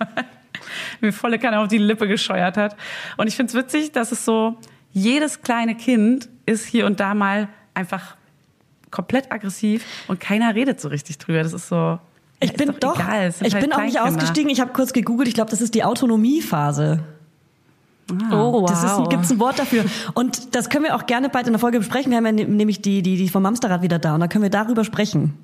Mir 1.01 1.12
volle 1.12 1.38
Kanne 1.38 1.61
auf 1.61 1.68
die 1.68 1.79
Lippe 1.79 2.09
gescheuert 2.09 2.57
hat. 2.57 2.77
Und 3.16 3.27
ich 3.27 3.37
find's 3.37 3.55
witzig, 3.55 3.92
dass 3.92 4.12
es 4.12 4.25
so, 4.25 4.59
jedes 4.92 5.42
kleine 5.42 5.75
Kind 5.75 6.29
ist 6.47 6.66
hier 6.66 6.87
und 6.87 7.01
da 7.01 7.14
mal 7.14 7.49
einfach 7.75 8.16
komplett 8.90 9.33
aggressiv 9.33 9.85
und 10.07 10.20
keiner 10.20 10.55
redet 10.55 10.81
so 10.81 10.88
richtig 10.88 11.18
drüber. 11.18 11.42
Das 11.42 11.53
ist 11.53 11.68
so. 11.68 11.99
Ich 12.40 12.51
ja, 12.51 12.57
bin 12.57 12.70
ist 12.70 12.83
doch, 12.83 12.97
doch. 12.97 13.09
Es 13.12 13.40
ich 13.42 13.55
halt 13.55 13.64
bin 13.64 13.73
auch 13.73 13.83
nicht 13.83 14.01
ausgestiegen. 14.01 14.51
Ich 14.51 14.61
habe 14.61 14.73
kurz 14.73 14.92
gegoogelt. 14.92 15.29
Ich 15.29 15.35
glaube, 15.35 15.51
das 15.51 15.61
ist 15.61 15.75
die 15.75 15.83
Autonomiephase. 15.83 17.03
Oh, 18.31 18.62
wow. 18.62 18.68
Das 18.68 18.85
ist 18.85 18.90
ein, 18.90 19.09
gibt's 19.09 19.31
ein 19.31 19.40
Wort 19.40 19.59
dafür. 19.59 19.85
Und 20.14 20.55
das 20.55 20.68
können 20.68 20.85
wir 20.85 20.94
auch 20.94 21.07
gerne 21.07 21.29
bald 21.29 21.47
in 21.47 21.55
der 21.55 21.61
Folge 21.61 21.79
besprechen. 21.79 22.11
Wir 22.11 22.18
haben 22.18 22.27
ja 22.27 22.33
ne- 22.33 22.44
nämlich 22.44 22.83
die, 22.83 23.03
die, 23.03 23.16
die 23.16 23.29
vom 23.29 23.47
Amsterrad 23.47 23.83
wieder 23.83 23.99
da 23.99 24.14
und 24.14 24.20
da 24.20 24.29
können 24.29 24.42
wir 24.42 24.51
darüber 24.51 24.85
sprechen. 24.85 25.35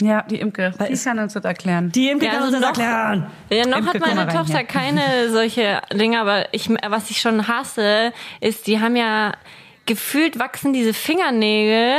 Ja, 0.00 0.22
die 0.22 0.40
Imke. 0.40 0.72
Weil 0.78 0.88
Die 0.92 0.98
kann 0.98 1.18
uns 1.18 1.34
das 1.34 1.44
erklären. 1.44 1.92
Die 1.92 2.08
Imke 2.08 2.24
Ja, 2.26 2.32
kann 2.32 2.42
also 2.44 2.56
uns 2.56 2.64
das 2.66 2.76
noch- 2.78 2.84
erklären. 2.84 3.26
Ja, 3.50 3.66
noch 3.66 3.78
Imke, 3.78 3.90
hat 3.94 4.00
meine 4.00 4.26
rein 4.26 4.34
Tochter 4.36 4.58
hier. 4.58 4.66
keine 4.66 5.30
solche 5.30 5.80
Dinge, 5.92 6.20
aber 6.20 6.52
ich, 6.52 6.68
was 6.88 7.10
ich 7.10 7.20
schon 7.20 7.46
hasse, 7.46 8.12
ist, 8.40 8.66
die 8.66 8.80
haben 8.80 8.96
ja 8.96 9.32
gefühlt 9.86 10.38
wachsen 10.38 10.72
diese 10.72 10.94
Fingernägel 10.94 11.94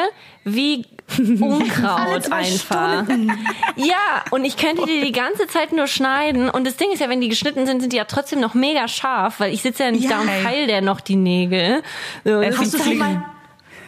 wie 0.46 0.86
Unkraut 1.40 2.32
einfach. 2.32 3.04
Ja, 3.76 4.24
und 4.32 4.46
ich 4.46 4.56
könnte 4.58 4.86
die 4.86 5.02
die 5.02 5.12
ganze 5.12 5.48
Zeit 5.48 5.72
nur 5.74 5.88
schneiden. 5.88 6.50
Und 6.50 6.66
das 6.66 6.78
Ding 6.78 6.92
ist 6.92 7.00
ja, 7.00 7.10
wenn 7.10 7.22
die 7.22 7.30
geschnitten 7.30 7.66
sind, 7.66 7.82
sind 7.82 7.92
die 7.94 7.98
ja 7.98 8.06
trotzdem 8.06 8.40
noch 8.40 8.54
mega 8.54 8.88
scharf, 8.88 9.40
weil 9.40 9.52
ich 9.54 9.62
sitze 9.62 9.84
ja 9.84 9.92
nicht 9.92 10.04
Ja, 10.04 10.12
da 10.12 10.22
und 10.22 10.30
feil 10.30 10.68
der 10.68 10.82
noch 10.82 11.02
die 11.02 11.16
Nägel. 11.16 11.82
So, 12.24 12.40
Es 12.42 12.56
das 12.72 12.82
Klingen. 12.82 13.00
mal 13.00 13.26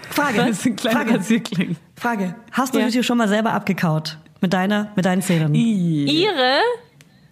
Frage, 0.10 0.38
Das 0.46 0.62
sind 0.64 0.78
kleine 0.80 0.98
Frage, 1.00 1.14
Rasierklingen. 1.18 1.78
Frage. 1.96 2.36
Hast 2.52 2.74
du 2.74 2.80
Ja. 2.80 2.88
dich 2.88 3.06
schon 3.06 3.18
mal 3.18 3.28
selber 3.28 3.54
abgekaut 3.54 4.18
mit 4.42 4.54
deiner, 4.54 4.92
mit 4.96 5.06
deinen 5.06 5.22
Zähnen? 5.22 5.54
ihre? 5.56 6.60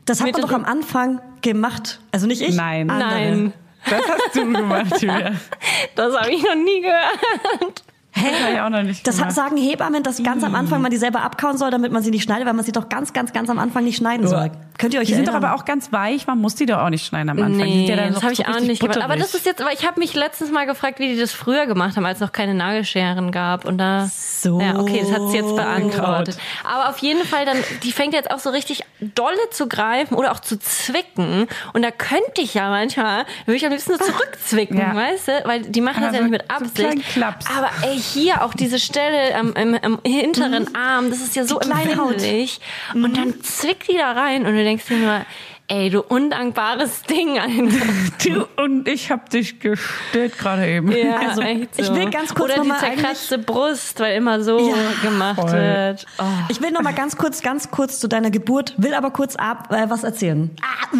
Das 0.05 0.19
hat 0.19 0.27
Mit 0.27 0.33
man 0.37 0.41
doch 0.41 0.51
am 0.51 0.65
Anfang 0.65 1.21
gemacht. 1.41 1.99
Also 2.11 2.27
nicht 2.27 2.41
ich. 2.41 2.55
Nein. 2.55 2.89
andere. 2.89 3.09
Nein, 3.09 3.53
Das 3.89 4.01
hast 4.07 4.35
du 4.35 4.45
gemacht, 4.51 5.01
Julia. 5.01 5.31
das 5.95 6.15
habe 6.17 6.31
ich 6.31 6.41
noch 6.43 6.55
nie 6.55 6.81
gehört. 6.81 7.83
Hä? 8.15 8.27
Das 8.31 8.41
habe 8.43 8.53
ich 8.53 8.59
auch 8.61 8.69
noch 8.69 8.83
nicht 8.83 9.07
Das 9.07 9.17
gemacht. 9.17 9.31
sagen 9.33 9.57
Hebammen, 9.57 10.03
dass 10.03 10.21
ganz 10.21 10.43
am 10.43 10.53
Anfang 10.55 10.81
man 10.81 10.91
die 10.91 10.97
selber 10.97 11.21
abkauen 11.23 11.57
soll, 11.57 11.71
damit 11.71 11.91
man 11.91 12.03
sie 12.03 12.11
nicht 12.11 12.23
schneidet, 12.23 12.45
weil 12.45 12.53
man 12.53 12.63
sie 12.63 12.71
doch 12.71 12.87
ganz, 12.87 13.11
ganz, 13.11 13.33
ganz 13.33 13.49
am 13.49 13.57
Anfang 13.57 13.83
nicht 13.83 13.97
schneiden 13.97 14.27
soll. 14.27 14.51
Könnt 14.77 14.93
ihr 14.93 14.99
euch 14.99 15.07
Die 15.07 15.13
sind 15.13 15.27
doch 15.27 15.33
erinnern? 15.33 15.51
aber 15.51 15.61
auch 15.61 15.65
ganz 15.65 15.91
weich, 15.91 16.27
man 16.27 16.37
muss 16.39 16.55
die 16.55 16.65
doch 16.65 16.77
auch 16.79 16.89
nicht 16.89 17.05
schneiden 17.05 17.29
am 17.29 17.37
Anfang. 17.39 17.57
Nee, 17.57 17.87
ja 17.87 17.95
dann 17.95 18.13
das 18.13 18.23
habe 18.23 18.35
so 18.35 18.41
ich 18.43 18.47
auch 18.47 18.59
nicht 18.59 18.81
gemacht. 18.81 19.01
Aber 19.01 19.15
das 19.15 19.33
ist 19.33 19.45
jetzt, 19.45 19.61
aber 19.61 19.71
ich 19.73 19.85
habe 19.87 19.99
mich 19.99 20.13
letztens 20.13 20.51
mal 20.51 20.65
gefragt, 20.65 20.99
wie 20.99 21.07
die 21.13 21.19
das 21.19 21.31
früher 21.31 21.65
gemacht 21.65 21.95
haben, 21.97 22.05
als 22.05 22.17
es 22.17 22.21
noch 22.21 22.31
keine 22.31 22.53
Nagelscheren 22.53 23.31
gab. 23.31 23.65
Und 23.65 23.77
da, 23.79 24.07
So. 24.11 24.59
ja, 24.61 24.79
okay, 24.79 24.99
das 25.01 25.11
hat 25.11 25.29
sie 25.29 25.37
jetzt 25.37 25.55
beantwortet. 25.55 26.37
Aber 26.63 26.89
auf 26.89 26.97
jeden 26.99 27.23
Fall 27.25 27.45
dann, 27.45 27.57
die 27.83 27.91
fängt 27.91 28.13
jetzt 28.13 28.29
auch 28.31 28.39
so 28.39 28.49
richtig 28.51 28.83
dolle 29.03 29.49
zu 29.51 29.67
greifen 29.67 30.15
oder 30.15 30.31
auch 30.31 30.39
zu 30.39 30.59
zwicken. 30.59 31.47
Und 31.73 31.81
da 31.81 31.91
könnte 31.91 32.41
ich 32.41 32.53
ja 32.53 32.69
manchmal, 32.69 33.25
würde 33.45 33.57
ich 33.57 33.65
am 33.65 33.71
liebsten 33.71 33.97
so 33.97 34.03
zurückzwicken, 34.03 34.77
Ja. 34.77 34.95
weißt 34.95 35.27
du? 35.27 35.41
Weil 35.45 35.61
die 35.61 35.81
machen 35.81 36.03
das 36.03 36.13
ja 36.13 36.19
so- 36.19 36.23
nicht 36.27 36.31
mit 36.31 36.43
so 36.49 36.55
Absicht. 36.55 37.07
Klaps. 37.13 37.45
Aber 37.55 37.69
ey, 37.83 37.97
hier 37.99 38.43
auch 38.43 38.53
diese 38.53 38.79
Stelle 38.79 39.35
am, 39.35 39.53
im, 39.53 39.73
im 39.75 39.99
hinteren 40.05 40.75
Arm, 40.75 41.09
das 41.09 41.19
ist 41.21 41.35
ja 41.35 41.45
so 41.45 41.59
empfindlich. 41.59 42.59
Und 42.93 43.17
dann 43.17 43.41
zwickt 43.43 43.89
die 43.91 43.97
da 43.97 44.11
rein 44.13 44.45
und 44.45 44.55
du 44.55 44.63
denkst 44.63 44.85
dir 44.87 44.97
nur, 44.97 45.25
ey, 45.73 45.89
du 45.89 46.01
undankbares 46.01 47.01
Ding. 47.09 47.39
Alter. 47.39 47.75
Du 48.23 48.47
und 48.63 48.87
ich 48.87 49.09
hab 49.11 49.29
dich 49.29 49.59
gestellt 49.59 50.37
gerade 50.37 50.67
eben. 50.67 50.91
Ja, 50.91 51.17
Also, 51.29 51.41
echt 51.41 51.69
ich 51.77 51.85
so. 51.87 51.95
will 51.95 52.09
ganz 52.09 52.33
kurz 52.35 52.45
Oder 52.51 52.57
noch 52.57 52.63
die 52.63 52.69
mal 52.69 52.79
zerkratzte 52.79 53.37
Brust, 53.39 53.99
weil 53.99 54.17
immer 54.17 54.41
so 54.43 54.59
Ja, 54.69 54.75
gemacht 55.01 55.39
voll. 55.39 55.51
wird. 55.51 56.05
Oh. 56.19 56.23
Ich 56.49 56.61
will 56.61 56.71
noch 56.71 56.81
mal 56.81 56.93
ganz 56.93 57.17
kurz, 57.17 57.41
ganz 57.41 57.71
kurz 57.71 57.99
zu 57.99 58.07
deiner 58.07 58.29
Geburt, 58.31 58.75
will 58.77 58.93
aber 58.93 59.11
kurz 59.11 59.35
ab 59.35 59.71
äh, 59.71 59.89
was 59.89 60.03
erzählen. 60.03 60.51
Ah, 60.61 60.95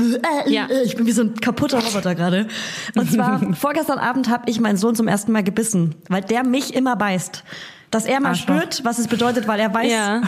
äh, 0.46 0.50
äh, 0.50 0.54
Ja. 0.54 0.66
äh, 0.68 0.84
Ich 0.84 0.96
bin 0.96 1.06
wie 1.06 1.12
so 1.12 1.22
ein 1.24 1.36
kaputter 1.36 1.80
Roboter 1.84 2.16
gerade. 2.16 2.48
Und 2.96 3.12
zwar 3.12 3.40
vorgestern 3.56 4.00
Abend 4.00 4.30
habe 4.30 4.50
ich 4.50 4.60
meinen 4.60 4.78
Sohn 4.78 4.96
zum 4.96 5.08
ersten 5.08 5.32
Mal 5.32 5.44
gebissen, 5.44 5.96
weil 6.10 6.22
der 6.22 6.44
mich 6.44 6.74
immer 6.74 6.96
beißt. 6.96 7.44
Dass 7.92 8.06
er 8.06 8.20
mal 8.22 8.30
Arschloch. 8.30 8.56
spürt, 8.56 8.82
was 8.86 8.98
es 8.98 9.08
bedeutet, 9.08 9.48
weil 9.48 9.60
er 9.60 9.72
weiß. 9.72 9.92
Ja. 9.92 10.22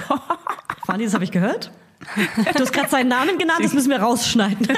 Fanny, 0.85 1.05
das 1.05 1.15
habe 1.15 1.23
ich 1.23 1.31
gehört. 1.31 1.71
Du 2.15 2.59
hast 2.59 2.73
gerade 2.73 2.89
seinen 2.89 3.09
Namen 3.09 3.37
genannt, 3.37 3.61
das 3.63 3.73
müssen 3.73 3.89
wir 3.89 3.99
rausschneiden. 3.99 4.67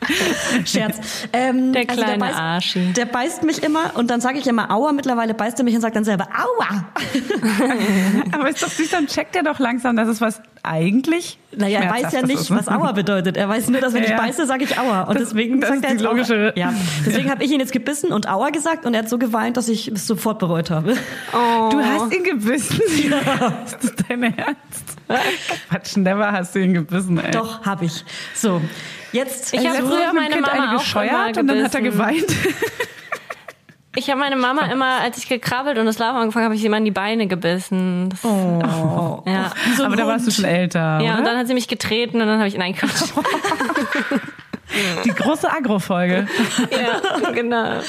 Scherz. 0.64 0.98
Ähm, 1.32 1.72
Der 1.72 1.86
kleine 1.86 2.18
beißt, 2.18 2.38
Arschi. 2.38 2.92
Der 2.92 3.04
beißt 3.06 3.42
mich 3.44 3.62
immer 3.62 3.92
und 3.94 4.10
dann 4.10 4.20
sage 4.20 4.38
ich 4.38 4.46
immer 4.46 4.70
Aua. 4.70 4.92
Mittlerweile 4.92 5.34
beißt 5.34 5.58
er 5.58 5.64
mich 5.64 5.74
und 5.74 5.80
sagt 5.80 5.96
dann 5.96 6.04
selber 6.04 6.28
Aua. 6.34 6.84
Aber 8.32 8.48
ist 8.48 8.62
doch 8.62 8.68
süß, 8.70 8.90
dann 8.90 9.06
checkt 9.06 9.36
er 9.36 9.42
doch 9.42 9.58
langsam, 9.58 9.96
dass 9.96 10.08
es 10.08 10.20
was 10.20 10.40
eigentlich 10.62 11.38
Naja, 11.56 11.80
er 11.80 11.90
weiß 11.92 12.12
ja 12.12 12.22
nicht, 12.22 12.40
ist, 12.40 12.50
ne? 12.50 12.58
was 12.58 12.68
Aua 12.68 12.92
bedeutet. 12.92 13.36
Er 13.36 13.48
weiß 13.48 13.68
nur, 13.70 13.80
dass 13.80 13.92
wenn 13.94 14.02
Ja, 14.02 14.08
ich 14.10 14.14
ja. 14.14 14.20
beiße, 14.20 14.46
sage 14.46 14.64
ich 14.64 14.78
Aua. 14.78 15.02
Und 15.02 15.18
Das- 15.18 15.28
deswegen 15.30 15.60
das 15.60 15.70
sagt 15.70 15.78
ist 15.80 15.84
er 15.84 15.88
die 15.90 15.94
jetzt 15.96 16.04
logische- 16.04 16.48
Aua. 16.48 16.52
Ja, 16.58 16.72
deswegen 17.06 17.30
habe 17.30 17.44
ich 17.44 17.50
ihn 17.52 17.60
jetzt 17.60 17.72
gebissen 17.72 18.12
und 18.12 18.28
Aua 18.28 18.50
gesagt 18.50 18.84
und 18.86 18.94
er 18.94 19.00
hat 19.02 19.08
so 19.08 19.18
geweint, 19.18 19.56
dass 19.56 19.68
ich 19.68 19.88
es 19.88 20.06
sofort 20.06 20.38
bereut 20.38 20.70
habe. 20.70 20.96
Du 21.32 21.80
hast 21.80 22.12
ihn 22.14 22.24
gebissen? 22.24 22.80
Ist 22.82 23.76
das 23.82 23.94
dein 24.08 24.22
Ernst? 24.24 24.96
Quatsch, 25.70 25.96
never 25.96 26.32
hast 26.32 26.54
du 26.54 26.58
ihn 26.60 26.74
gebissen, 26.74 27.18
ey. 27.18 27.30
Doch, 27.30 27.64
habe 27.64 27.86
ich. 27.86 28.04
So, 28.34 28.60
jetzt. 29.12 29.54
Ich 29.54 29.68
Also, 29.68 29.86
früher 29.86 30.06
hat 30.06 30.14
meine 30.14 30.34
Kind 30.34 30.46
Mama 30.46 30.62
eine 30.62 30.76
auch 30.76 30.78
gescheuert 30.78 31.36
und 31.36 31.46
dann 31.46 31.64
hat 31.64 31.74
er 31.74 31.80
geweint. 31.80 32.26
Ich 33.98 34.08
habe 34.10 34.20
meine 34.20 34.36
Mama 34.36 34.70
immer, 34.70 35.00
als 35.00 35.18
ich 35.18 35.28
gekrabbelt 35.28 35.76
und 35.76 35.86
das 35.86 35.98
Laufen 35.98 36.18
angefangen 36.18 36.44
habe, 36.44 36.54
ich 36.54 36.60
sie 36.60 36.68
immer 36.68 36.76
in 36.76 36.84
die 36.84 36.92
Beine 36.92 37.26
gebissen. 37.26 38.10
Das, 38.10 38.24
oh. 38.24 39.24
ja. 39.26 39.50
so 39.76 39.84
Aber 39.84 39.96
da 39.96 40.06
warst 40.06 40.24
du 40.24 40.30
Hund. 40.30 40.36
schon 40.36 40.44
älter, 40.44 41.00
ja, 41.00 41.12
oder? 41.12 41.18
und 41.18 41.24
dann 41.24 41.36
hat 41.36 41.48
sie 41.48 41.54
mich 41.54 41.66
getreten 41.66 42.20
und 42.20 42.28
dann 42.28 42.38
habe 42.38 42.46
ich, 42.46 42.56
nein, 42.56 42.76
Quatsch. 42.76 43.10
Die 45.04 45.10
große 45.10 45.50
Agro-Folge. 45.50 46.28
ja, 46.70 47.30
genau. 47.32 47.80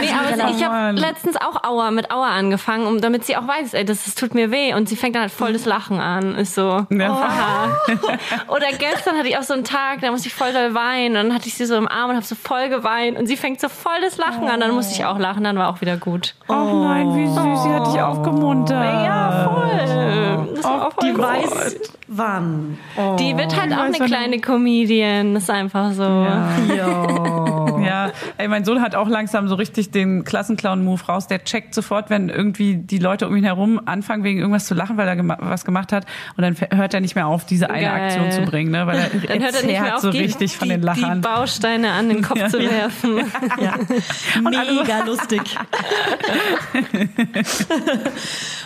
Nee, 0.00 0.08
aber 0.10 0.32
Genau. 0.36 0.50
ich 0.50 0.64
habe 0.64 0.98
letztens 0.98 1.36
auch 1.36 1.62
Aua 1.64 1.90
mit 1.90 2.10
Aua 2.10 2.30
angefangen, 2.30 2.86
um, 2.86 3.00
damit 3.00 3.24
sie 3.24 3.36
auch 3.36 3.46
weiß, 3.46 3.74
ey, 3.74 3.84
das, 3.84 4.04
das 4.04 4.14
tut 4.14 4.34
mir 4.34 4.50
weh. 4.50 4.74
Und 4.74 4.88
sie 4.88 4.96
fängt 4.96 5.14
dann 5.14 5.22
halt 5.22 5.30
voll 5.32 5.52
das 5.52 5.64
Lachen 5.64 6.00
an. 6.00 6.34
Ist 6.34 6.54
so. 6.54 6.86
Ja. 6.90 7.10
Aha. 7.12 7.68
Oder 8.48 8.66
gestern 8.78 9.16
hatte 9.16 9.28
ich 9.28 9.38
auch 9.38 9.42
so 9.42 9.54
einen 9.54 9.64
Tag, 9.64 10.00
da 10.00 10.10
musste 10.10 10.28
ich 10.28 10.34
voll 10.34 10.52
doll 10.52 10.74
weinen. 10.74 11.16
Und 11.16 11.28
dann 11.28 11.34
hatte 11.34 11.46
ich 11.48 11.54
sie 11.54 11.66
so 11.66 11.76
im 11.76 11.86
Arm 11.88 12.10
und 12.10 12.16
habe 12.16 12.26
so 12.26 12.34
voll 12.34 12.68
geweint. 12.68 13.18
Und 13.18 13.26
sie 13.26 13.36
fängt 13.36 13.60
so 13.60 13.68
voll 13.68 14.00
das 14.02 14.16
Lachen 14.16 14.48
an. 14.48 14.60
Dann 14.60 14.72
musste 14.72 14.92
ich 14.94 15.04
auch 15.04 15.18
lachen, 15.18 15.44
dann 15.44 15.56
war 15.56 15.68
auch 15.68 15.80
wieder 15.80 15.96
gut. 15.96 16.34
Oh 16.48 16.52
nein, 16.54 17.14
wie 17.16 17.26
süß, 17.26 17.62
sie 17.62 17.68
hat 17.70 17.86
dich 17.92 18.00
aufgemuntert. 18.00 18.84
Ja, 19.04 19.50
voll. 19.52 20.48
Das 20.56 20.64
war 20.64 20.86
auch 20.88 20.92
voll 20.92 21.08
Die 21.08 21.12
gut. 21.14 21.22
weiß 21.24 21.80
wann. 22.08 22.78
Oh. 22.96 23.16
Die 23.18 23.36
wird 23.36 23.60
halt 23.60 23.72
auch 23.72 23.78
eine 23.82 23.98
kleine 23.98 24.40
Comedian. 24.40 25.34
Das 25.34 25.44
ist 25.44 25.50
einfach 25.50 25.92
so. 25.92 26.02
Ja. 26.02 27.66
Ja, 27.86 28.12
ey, 28.38 28.48
mein 28.48 28.64
Sohn 28.64 28.82
hat 28.82 28.94
auch 28.94 29.08
langsam 29.08 29.48
so 29.48 29.54
richtig 29.54 29.90
den 29.90 30.24
Klassenclown-Move 30.24 31.04
raus. 31.06 31.26
Der 31.26 31.44
checkt 31.44 31.74
sofort, 31.74 32.10
wenn 32.10 32.28
irgendwie 32.28 32.76
die 32.76 32.98
Leute 32.98 33.28
um 33.28 33.36
ihn 33.36 33.44
herum 33.44 33.80
anfangen, 33.84 34.24
wegen 34.24 34.38
irgendwas 34.38 34.66
zu 34.66 34.74
lachen, 34.74 34.96
weil 34.96 35.08
er 35.08 35.16
gema 35.16 35.36
was 35.40 35.64
gemacht 35.64 35.92
hat. 35.92 36.04
Und 36.36 36.42
dann 36.42 36.56
hört 36.76 36.94
er 36.94 37.00
nicht 37.00 37.14
mehr 37.14 37.26
auf, 37.26 37.44
diese 37.46 37.70
eine 37.70 37.86
Geil. 37.86 38.02
Aktion 38.04 38.30
zu 38.32 38.42
bringen, 38.42 38.70
ne? 38.72 38.86
weil 38.86 38.98
er 38.98 39.08
Dann 39.28 39.42
hört 39.42 39.54
er 39.54 39.62
nicht 39.62 39.66
mehr 39.66 39.74
erzerrt 39.76 39.94
auf, 39.94 40.00
so 40.02 40.10
die, 40.10 40.18
richtig 40.18 40.56
von 40.56 40.68
die, 40.68 40.74
den 40.74 40.82
Lachern. 40.82 41.20
die 41.22 41.28
Bausteine 41.28 41.90
an 41.92 42.08
den 42.08 42.22
Kopf 42.22 42.38
Ja, 42.38 42.48
zu 42.48 42.60
ja. 42.60 42.70
werfen. 42.70 43.20
Ja. 43.60 43.74
Mega 44.42 45.04
lustig. 45.04 45.40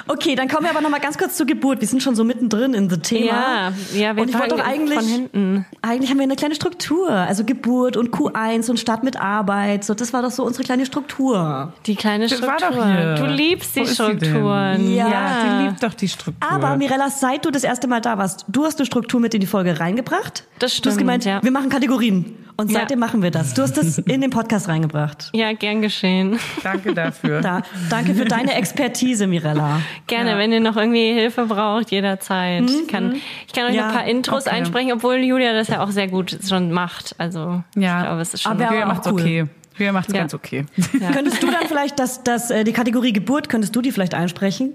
okay, 0.08 0.34
dann 0.34 0.48
kommen 0.48 0.64
wir 0.64 0.70
aber 0.70 0.80
noch 0.80 0.90
mal 0.90 1.00
ganz 1.00 1.18
kurz 1.18 1.36
zur 1.36 1.46
Geburt. 1.46 1.80
Wir 1.80 1.88
sind 1.88 2.02
schon 2.02 2.14
so 2.14 2.24
mittendrin 2.24 2.74
in 2.74 2.90
the 2.90 2.98
Thema. 2.98 3.26
Ja, 3.26 3.72
ja, 3.94 4.16
wir 4.16 4.22
und 4.22 4.28
ich 4.30 4.38
wollte 4.38 4.56
doch 4.56 4.64
eigentlich 4.64 4.98
von 4.98 5.08
hinten. 5.08 5.66
Eigentlich 5.82 6.10
haben 6.10 6.18
wir 6.18 6.24
eine 6.24 6.36
kleine 6.36 6.54
Struktur, 6.54 7.10
also 7.10 7.44
Geburt 7.44 7.96
und 7.96 8.10
Q1 8.10 8.70
und 8.70 8.78
Start 8.78 9.02
mit 9.04 9.09
Arbeit. 9.16 9.84
So, 9.84 9.94
das 9.94 10.12
war 10.12 10.22
doch 10.22 10.30
so 10.30 10.44
unsere 10.44 10.64
kleine 10.64 10.84
Struktur. 10.86 11.72
Die 11.86 11.96
kleine 11.96 12.26
Das 12.28 12.42
war 12.42 12.58
Struktur. 12.58 12.82
doch 12.84 12.86
hier. 12.86 13.14
Du 13.14 13.24
liebst 13.26 13.74
die 13.76 13.80
Wo? 13.80 13.86
Strukturen. 13.86 14.94
Ja. 14.94 15.08
Ja, 15.08 15.44
die 15.58 15.64
liebt 15.66 15.82
doch 15.82 15.94
die 15.94 16.08
Struktur. 16.08 16.50
Aber 16.52 16.76
Mirella, 16.76 17.10
seit 17.10 17.44
du 17.44 17.50
das 17.50 17.64
erste 17.64 17.88
Mal 17.88 18.00
da 18.00 18.18
warst, 18.18 18.44
du 18.48 18.64
hast 18.64 18.78
eine 18.78 18.86
Struktur 18.86 19.20
mit 19.20 19.34
in 19.34 19.40
die 19.40 19.46
Folge 19.46 19.80
reingebracht. 19.80 20.44
Das 20.58 20.70
Du 20.72 20.74
hast 20.74 20.76
stimmt, 20.78 20.98
gemeint, 20.98 21.24
ja. 21.24 21.42
wir 21.42 21.50
machen 21.50 21.68
Kategorien. 21.70 22.36
Und 22.60 22.70
Ja. 22.70 22.80
seitdem 22.80 22.98
machen 22.98 23.22
wir 23.22 23.30
das. 23.30 23.54
Du 23.54 23.62
hast 23.62 23.78
das 23.78 23.96
in 23.98 24.20
den 24.20 24.28
Podcast 24.28 24.68
reingebracht. 24.68 25.30
Ja, 25.32 25.52
gern 25.54 25.80
geschehen. 25.80 26.38
Danke 26.62 26.92
dafür. 26.92 27.40
Da, 27.40 27.62
danke 27.88 28.14
für 28.14 28.26
deine 28.26 28.52
Expertise, 28.54 29.26
Mirella. 29.26 29.80
Gerne, 30.06 30.36
wenn 30.36 30.52
ihr 30.52 30.60
noch 30.60 30.76
irgendwie 30.76 31.14
Hilfe 31.14 31.46
braucht, 31.46 31.90
jederzeit. 31.90 32.68
Ich, 32.68 32.86
kann, 32.86 33.14
ich 33.46 33.52
kann 33.54 33.64
euch 33.64 33.74
Ja, 33.74 33.82
noch 33.86 33.88
ein 33.88 33.94
paar 33.96 34.06
Intros 34.06 34.46
okay. 34.46 34.56
einsprechen, 34.56 34.92
obwohl 34.92 35.16
Julia 35.16 35.54
das 35.54 35.68
ja 35.68 35.82
auch 35.82 35.90
sehr 35.90 36.06
gut 36.08 36.36
schon 36.46 36.70
macht. 36.70 37.14
Also 37.16 37.62
Ja. 37.76 38.00
ich 38.00 38.06
glaube, 38.06 38.20
es 38.20 38.34
ist 38.34 38.42
schon 38.42 38.52
Aber- 38.52 38.64
Julia 38.70 38.84
macht's 38.84 39.06
cool. 39.06 39.12
okay. 39.14 39.46
Julia 39.78 39.92
macht's 39.92 40.12
Ja. 40.12 40.20
ganz 40.20 40.34
okay. 40.34 40.66
Könntest 41.14 41.42
du 41.42 41.46
dann 41.46 41.66
vielleicht 41.66 41.98
das, 41.98 42.22
das, 42.24 42.50
äh, 42.50 42.64
die 42.64 42.72
Kategorie 42.74 43.14
Geburt, 43.14 43.48
könntest 43.48 43.74
du 43.74 43.80
die 43.80 43.90
vielleicht 43.90 44.12
einsprechen? 44.12 44.74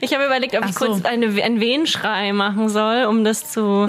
Ich 0.00 0.14
habe 0.14 0.24
überlegt, 0.26 0.54
ob 0.56 0.64
ich 0.66 0.74
so. 0.78 0.86
kurz 0.86 1.04
eine, 1.04 1.26
einen 1.42 1.58
Wehenschrei 1.60 2.32
machen 2.32 2.68
soll, 2.68 3.04
um 3.06 3.24
das 3.24 3.50
zu, 3.50 3.88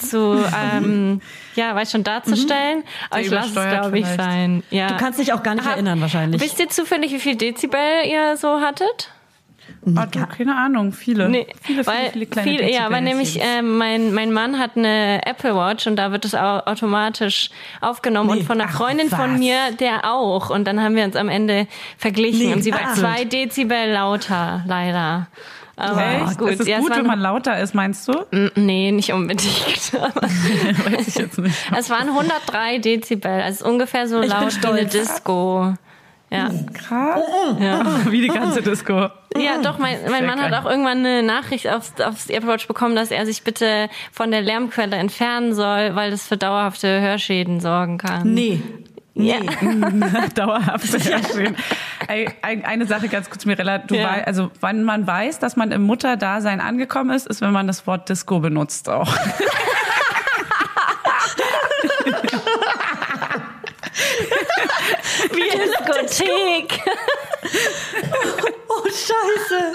zu 0.00 0.42
ähm, 0.76 1.20
ja, 1.54 1.74
weiß 1.74 1.90
schon 1.92 2.04
darzustellen. 2.04 2.82
Aber 3.10 3.22
Sehr 3.22 3.26
ich 3.26 3.30
lasse 3.30 3.48
es, 3.48 3.68
glaube 3.80 3.98
ich, 3.98 4.06
vielleicht. 4.06 4.20
sein. 4.20 4.62
Ja. 4.70 4.88
Du 4.88 4.96
kannst 4.96 5.18
dich 5.18 5.32
auch 5.32 5.42
gar 5.42 5.54
nicht 5.54 5.64
Hab- 5.66 5.74
erinnern 5.74 6.00
wahrscheinlich. 6.00 6.40
Wisst 6.40 6.58
ihr 6.60 6.68
zufällig, 6.68 7.12
wie 7.12 7.20
viel 7.20 7.36
Dezibel 7.36 7.78
ihr 8.08 8.36
so 8.36 8.60
hattet? 8.60 9.10
Ah, 9.94 10.04
du, 10.04 10.26
keine 10.26 10.56
Ahnung, 10.56 10.92
viele. 10.92 11.28
Nee, 11.28 11.46
viele, 11.62 11.84
viele, 11.84 11.86
weil 11.86 12.10
viele 12.10 12.26
kleine 12.26 12.50
viel, 12.58 12.68
ja, 12.70 12.90
weil 12.90 13.02
nämlich 13.02 13.40
äh, 13.40 13.62
mein 13.62 14.12
mein 14.12 14.32
Mann 14.32 14.58
hat 14.58 14.72
eine 14.76 15.20
Apple 15.24 15.54
Watch 15.54 15.86
und 15.86 15.94
da 15.96 16.10
wird 16.10 16.24
es 16.24 16.34
au 16.34 16.58
automatisch 16.66 17.50
aufgenommen 17.80 18.30
Nee. 18.34 18.40
und 18.40 18.46
von 18.46 18.60
einer 18.60 18.68
Ach, 18.70 18.76
Freundin 18.76 19.08
von 19.08 19.34
was? 19.34 19.38
mir 19.38 19.56
der 19.78 20.10
auch 20.12 20.50
und 20.50 20.64
dann 20.66 20.82
haben 20.82 20.96
wir 20.96 21.04
uns 21.04 21.14
am 21.16 21.28
Ende 21.28 21.66
verglichen 21.96 22.48
Nee, 22.48 22.52
und 22.54 22.62
sie 22.62 22.72
war 22.72 22.80
ach. 22.84 22.94
zwei 22.96 23.24
Dezibel 23.24 23.92
lauter 23.92 24.64
leider. 24.66 25.28
Aber 25.80 26.28
Echt? 26.28 26.38
gut, 26.38 26.50
ist 26.50 26.60
es 26.60 26.66
ja, 26.66 26.76
es 26.76 26.82
gut, 26.82 26.96
wenn 26.96 27.06
man 27.06 27.20
lauter 27.20 27.58
ist, 27.58 27.74
meinst 27.74 28.06
du? 28.06 28.12
Nee, 28.54 28.92
nicht 28.92 29.12
unbedingt. 29.12 29.50
Weiß 29.92 31.08
ich 31.08 31.14
jetzt 31.14 31.38
nicht. 31.38 31.56
es 31.76 31.90
waren 31.90 32.08
103 32.08 32.78
Dezibel, 32.78 33.30
also 33.30 33.66
ungefähr 33.66 34.06
so 34.06 34.20
Ich 34.20 34.30
bin 34.30 34.40
laut 34.40 34.62
wie 34.62 34.66
eine. 34.66 34.86
Disco. 34.86 35.74
Ja. 36.30 36.48
Krass. 36.72 37.24
Ja. 37.58 37.84
Wie 38.10 38.20
die 38.20 38.28
ganze 38.28 38.62
Disco. 38.62 39.08
Ja, 39.36 39.58
doch, 39.62 39.78
mein, 39.78 39.98
mein 40.04 40.20
Sehr 40.20 40.26
Mann 40.26 40.40
hat 40.40 40.52
auch 40.54 40.68
irgendwann 40.68 40.98
eine 40.98 41.24
Nachricht 41.24 41.68
aufs, 41.68 42.00
aufs 42.00 42.30
Apple 42.30 42.48
Watch 42.48 42.68
bekommen, 42.68 42.94
dass 42.94 43.10
er 43.10 43.26
sich 43.26 43.42
bitte 43.42 43.88
von 44.12 44.30
der 44.30 44.40
Lärmquelle 44.40 44.94
entfernen 44.94 45.54
soll, 45.54 45.96
weil 45.96 46.12
das 46.12 46.28
für 46.28 46.36
dauerhafte 46.36 47.00
Hörschäden 47.00 47.58
sorgen 47.58 47.98
kann. 47.98 48.32
Nee. 48.32 48.62
Ja. 49.14 49.36
Dauerhaft 50.34 50.86
sehr 50.86 51.20
schön. 51.24 51.56
Ey, 52.08 52.28
ein, 52.42 52.64
eine 52.64 52.86
Sache 52.86 53.08
ganz 53.08 53.28
kurz, 53.28 53.44
Mirella. 53.44 53.78
Du 53.78 53.94
Ja. 53.96 54.04
wei- 54.04 54.26
also 54.26 54.50
wann 54.60 54.84
man 54.84 55.06
weiß, 55.06 55.38
dass 55.40 55.56
man 55.56 55.72
im 55.72 55.82
Mutterdasein 55.82 56.60
angekommen 56.60 57.10
ist, 57.10 57.26
ist, 57.26 57.40
wenn 57.40 57.52
man 57.52 57.66
das 57.66 57.86
Wort 57.86 58.08
Disco 58.08 58.38
benutzt 58.40 58.88
auch. 58.88 59.12
Wie 65.32 65.48
Diskothek. 65.50 66.80
Oh, 68.68 68.84
scheiße. 68.84 69.72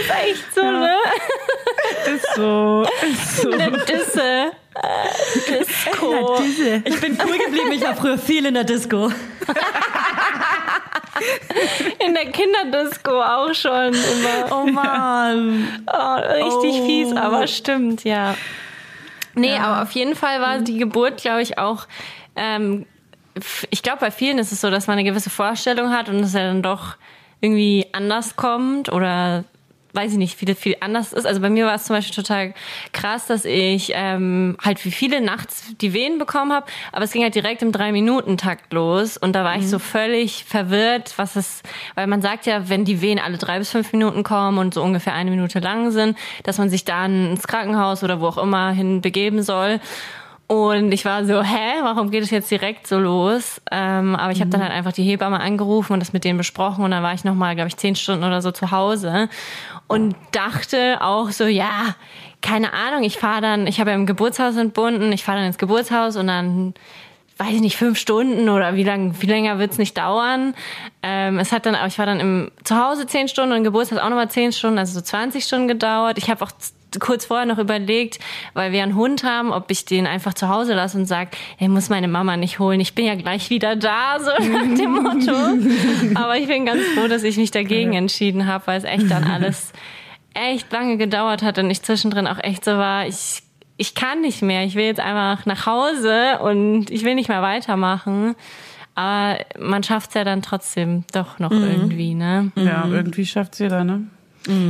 ist 0.00 0.10
echt 0.10 0.54
so, 0.54 0.62
ne? 0.62 0.96
Ist 2.14 2.34
so. 2.34 2.86
Ist 3.02 3.36
so. 3.42 3.50
Eine 3.52 3.70
Disse. 3.84 4.52
Äh, 4.74 5.58
Disco. 5.58 6.38
Ich 6.84 7.00
bin 7.00 7.18
cool 7.24 7.38
geblieben. 7.38 7.72
Ich 7.72 7.82
war 7.82 7.96
früher 7.96 8.18
viel 8.18 8.44
in 8.46 8.54
der 8.54 8.64
Disco. 8.64 9.10
In 11.98 12.14
der 12.14 12.26
Kinderdisco 12.30 13.22
auch 13.22 13.54
schon 13.54 13.94
immer. 13.94 14.50
Oh 14.52 14.66
Mann. 14.66 15.82
Oh, 15.90 16.14
richtig 16.16 16.80
Oh. 16.80 16.86
fies, 16.86 17.16
aber 17.16 17.46
stimmt, 17.46 18.04
ja. 18.04 18.34
Nee, 19.34 19.56
aber 19.56 19.82
auf 19.82 19.92
jeden 19.92 20.14
Fall 20.14 20.40
war 20.40 20.58
die 20.58 20.76
Geburt, 20.78 21.22
glaube 21.22 21.42
ich, 21.42 21.58
auch. 21.58 21.86
Ähm, 22.36 22.86
ich 23.70 23.82
glaube, 23.82 23.98
bei 24.00 24.10
vielen 24.10 24.38
ist 24.38 24.52
es 24.52 24.60
so, 24.60 24.70
dass 24.70 24.86
man 24.86 24.98
eine 24.98 25.08
gewisse 25.08 25.30
Vorstellung 25.30 25.90
hat 25.90 26.08
und 26.08 26.16
es 26.20 26.32
ja 26.32 26.40
dann 26.40 26.62
doch 26.62 26.96
irgendwie 27.40 27.86
anders 27.92 28.36
kommt 28.36 28.90
oder 28.90 29.44
weiß 29.96 30.12
ich 30.12 30.18
nicht, 30.18 30.38
viel, 30.38 30.54
viel 30.54 30.76
anders 30.80 31.12
ist. 31.12 31.26
Also 31.26 31.40
bei 31.40 31.48
mir 31.50 31.66
war 31.66 31.74
es 31.74 31.84
zum 31.84 31.96
Beispiel 31.96 32.14
total 32.14 32.54
krass, 32.92 33.26
dass 33.26 33.44
ich 33.44 33.92
ähm, 33.94 34.56
halt 34.62 34.84
wie 34.84 34.90
viele 34.90 35.20
nachts 35.20 35.74
die 35.80 35.92
Wehen 35.94 36.18
bekommen 36.18 36.52
habe, 36.52 36.66
aber 36.92 37.04
es 37.04 37.12
ging 37.12 37.22
halt 37.22 37.34
direkt 37.34 37.62
im 37.62 37.72
Drei-Minuten-Takt 37.72 38.72
los 38.72 39.16
und 39.16 39.32
da 39.32 39.42
war 39.42 39.56
ich 39.56 39.68
so 39.68 39.78
völlig 39.78 40.44
verwirrt, 40.44 41.14
was 41.16 41.34
es, 41.34 41.62
weil 41.94 42.06
man 42.06 42.20
sagt 42.22 42.46
ja, 42.46 42.68
wenn 42.68 42.84
die 42.84 43.00
Wehen 43.00 43.18
alle 43.18 43.38
drei 43.38 43.58
bis 43.58 43.70
fünf 43.70 43.92
Minuten 43.92 44.22
kommen 44.22 44.58
und 44.58 44.74
so 44.74 44.82
ungefähr 44.82 45.14
eine 45.14 45.30
Minute 45.30 45.58
lang 45.60 45.90
sind, 45.90 46.16
dass 46.44 46.58
man 46.58 46.68
sich 46.68 46.84
dann 46.84 47.30
ins 47.30 47.48
Krankenhaus 47.48 48.04
oder 48.04 48.20
wo 48.20 48.26
auch 48.26 48.38
immer 48.38 48.70
hin 48.72 49.00
begeben 49.00 49.42
soll. 49.42 49.80
Und 50.48 50.92
ich 50.92 51.04
war 51.04 51.24
so, 51.24 51.42
hä, 51.42 51.80
warum 51.82 52.10
geht 52.10 52.22
es 52.22 52.30
jetzt 52.30 52.50
direkt 52.50 52.86
so 52.86 52.98
los? 52.98 53.60
Ähm, 53.72 54.14
aber 54.14 54.30
ich 54.30 54.40
habe 54.40 54.50
dann 54.50 54.62
halt 54.62 54.72
einfach 54.72 54.92
die 54.92 55.02
Hebamme 55.02 55.40
angerufen 55.40 55.94
und 55.94 56.00
das 56.00 56.12
mit 56.12 56.22
denen 56.22 56.38
besprochen 56.38 56.84
und 56.84 56.92
dann 56.92 57.02
war 57.02 57.14
ich 57.14 57.24
noch 57.24 57.34
mal, 57.34 57.56
glaube 57.56 57.68
ich, 57.68 57.76
zehn 57.76 57.96
Stunden 57.96 58.22
oder 58.22 58.40
so 58.40 58.52
zu 58.52 58.70
Hause 58.70 59.28
und 59.88 60.14
dachte 60.30 60.98
auch 61.00 61.30
so, 61.30 61.46
ja, 61.46 61.96
keine 62.42 62.72
Ahnung, 62.72 63.02
ich 63.02 63.18
fahre 63.18 63.40
dann, 63.40 63.66
ich 63.66 63.80
habe 63.80 63.90
ja 63.90 63.96
im 63.96 64.06
Geburtshaus 64.06 64.56
entbunden, 64.56 65.10
ich 65.10 65.24
fahre 65.24 65.38
dann 65.38 65.48
ins 65.48 65.58
Geburtshaus 65.58 66.14
und 66.14 66.28
dann 66.28 66.74
weiß 67.38 67.54
ich 67.54 67.60
nicht, 67.60 67.76
fünf 67.76 67.98
Stunden 67.98 68.48
oder 68.48 68.76
wie 68.76 68.84
lang, 68.84 69.14
viel 69.14 69.28
länger 69.28 69.58
wird's 69.58 69.78
nicht 69.78 69.98
dauern. 69.98 70.54
Ähm, 71.02 71.38
es 71.38 71.52
hat 71.52 71.66
dann, 71.66 71.74
aber 71.74 71.88
ich 71.88 71.98
war 71.98 72.06
dann 72.06 72.20
im 72.20 72.50
Zuhause 72.64 73.06
zehn 73.06 73.28
Stunden 73.28 73.50
und 73.50 73.58
im 73.58 73.64
Geburtstag 73.64 73.98
auch 73.98 74.08
nochmal 74.08 74.30
zehn 74.30 74.52
Stunden, 74.52 74.78
also 74.78 74.94
so 74.94 75.00
20 75.00 75.44
Stunden 75.44 75.68
gedauert. 75.68 76.18
Ich 76.18 76.30
habe 76.30 76.42
auch 76.44 76.52
kurz 77.00 77.26
vorher 77.26 77.46
noch 77.46 77.58
überlegt, 77.58 78.18
weil 78.54 78.72
wir 78.72 78.82
einen 78.82 78.94
Hund 78.94 79.24
haben, 79.24 79.52
ob 79.52 79.70
ich 79.70 79.84
den 79.84 80.06
einfach 80.06 80.34
zu 80.34 80.48
Hause 80.48 80.74
lasse 80.74 80.98
und 80.98 81.06
sag, 81.06 81.36
er 81.58 81.68
muss 81.68 81.88
meine 81.88 82.08
Mama 82.08 82.36
nicht 82.36 82.58
holen, 82.58 82.80
ich 82.80 82.94
bin 82.94 83.04
ja 83.04 83.14
gleich 83.14 83.50
wieder 83.50 83.76
da, 83.76 84.18
so 84.18 84.30
nach 84.50 84.76
dem 84.76 84.92
Motto. 84.92 86.18
Aber 86.20 86.36
ich 86.36 86.46
bin 86.46 86.66
ganz 86.66 86.82
froh, 86.94 87.08
dass 87.08 87.22
ich 87.22 87.36
mich 87.36 87.50
dagegen 87.50 87.92
entschieden 87.92 88.46
habe, 88.46 88.66
weil 88.66 88.78
es 88.78 88.84
echt 88.84 89.10
dann 89.10 89.24
alles 89.24 89.72
echt 90.34 90.70
lange 90.72 90.96
gedauert 90.96 91.42
hat 91.42 91.58
und 91.58 91.70
ich 91.70 91.82
zwischendrin 91.82 92.26
auch 92.26 92.38
echt 92.42 92.64
so 92.64 92.72
war, 92.72 93.06
ich 93.06 93.42
ich 93.78 93.94
kann 93.94 94.22
nicht 94.22 94.42
mehr, 94.42 94.64
ich 94.64 94.74
will 94.74 94.84
jetzt 94.84 95.00
einfach 95.00 95.44
nach 95.44 95.66
Hause 95.66 96.38
und 96.40 96.90
ich 96.90 97.04
will 97.04 97.14
nicht 97.14 97.28
mehr 97.28 97.42
weitermachen. 97.42 98.34
Aber 98.94 99.38
man 99.58 99.82
schafft's 99.82 100.14
ja 100.14 100.24
dann 100.24 100.40
trotzdem 100.40 101.04
doch 101.12 101.38
noch 101.38 101.50
irgendwie, 101.50 102.14
ne? 102.14 102.50
Ja, 102.56 102.86
irgendwie 102.90 103.26
schafft 103.26 103.58
jeder, 103.60 103.84
ne? 103.84 104.04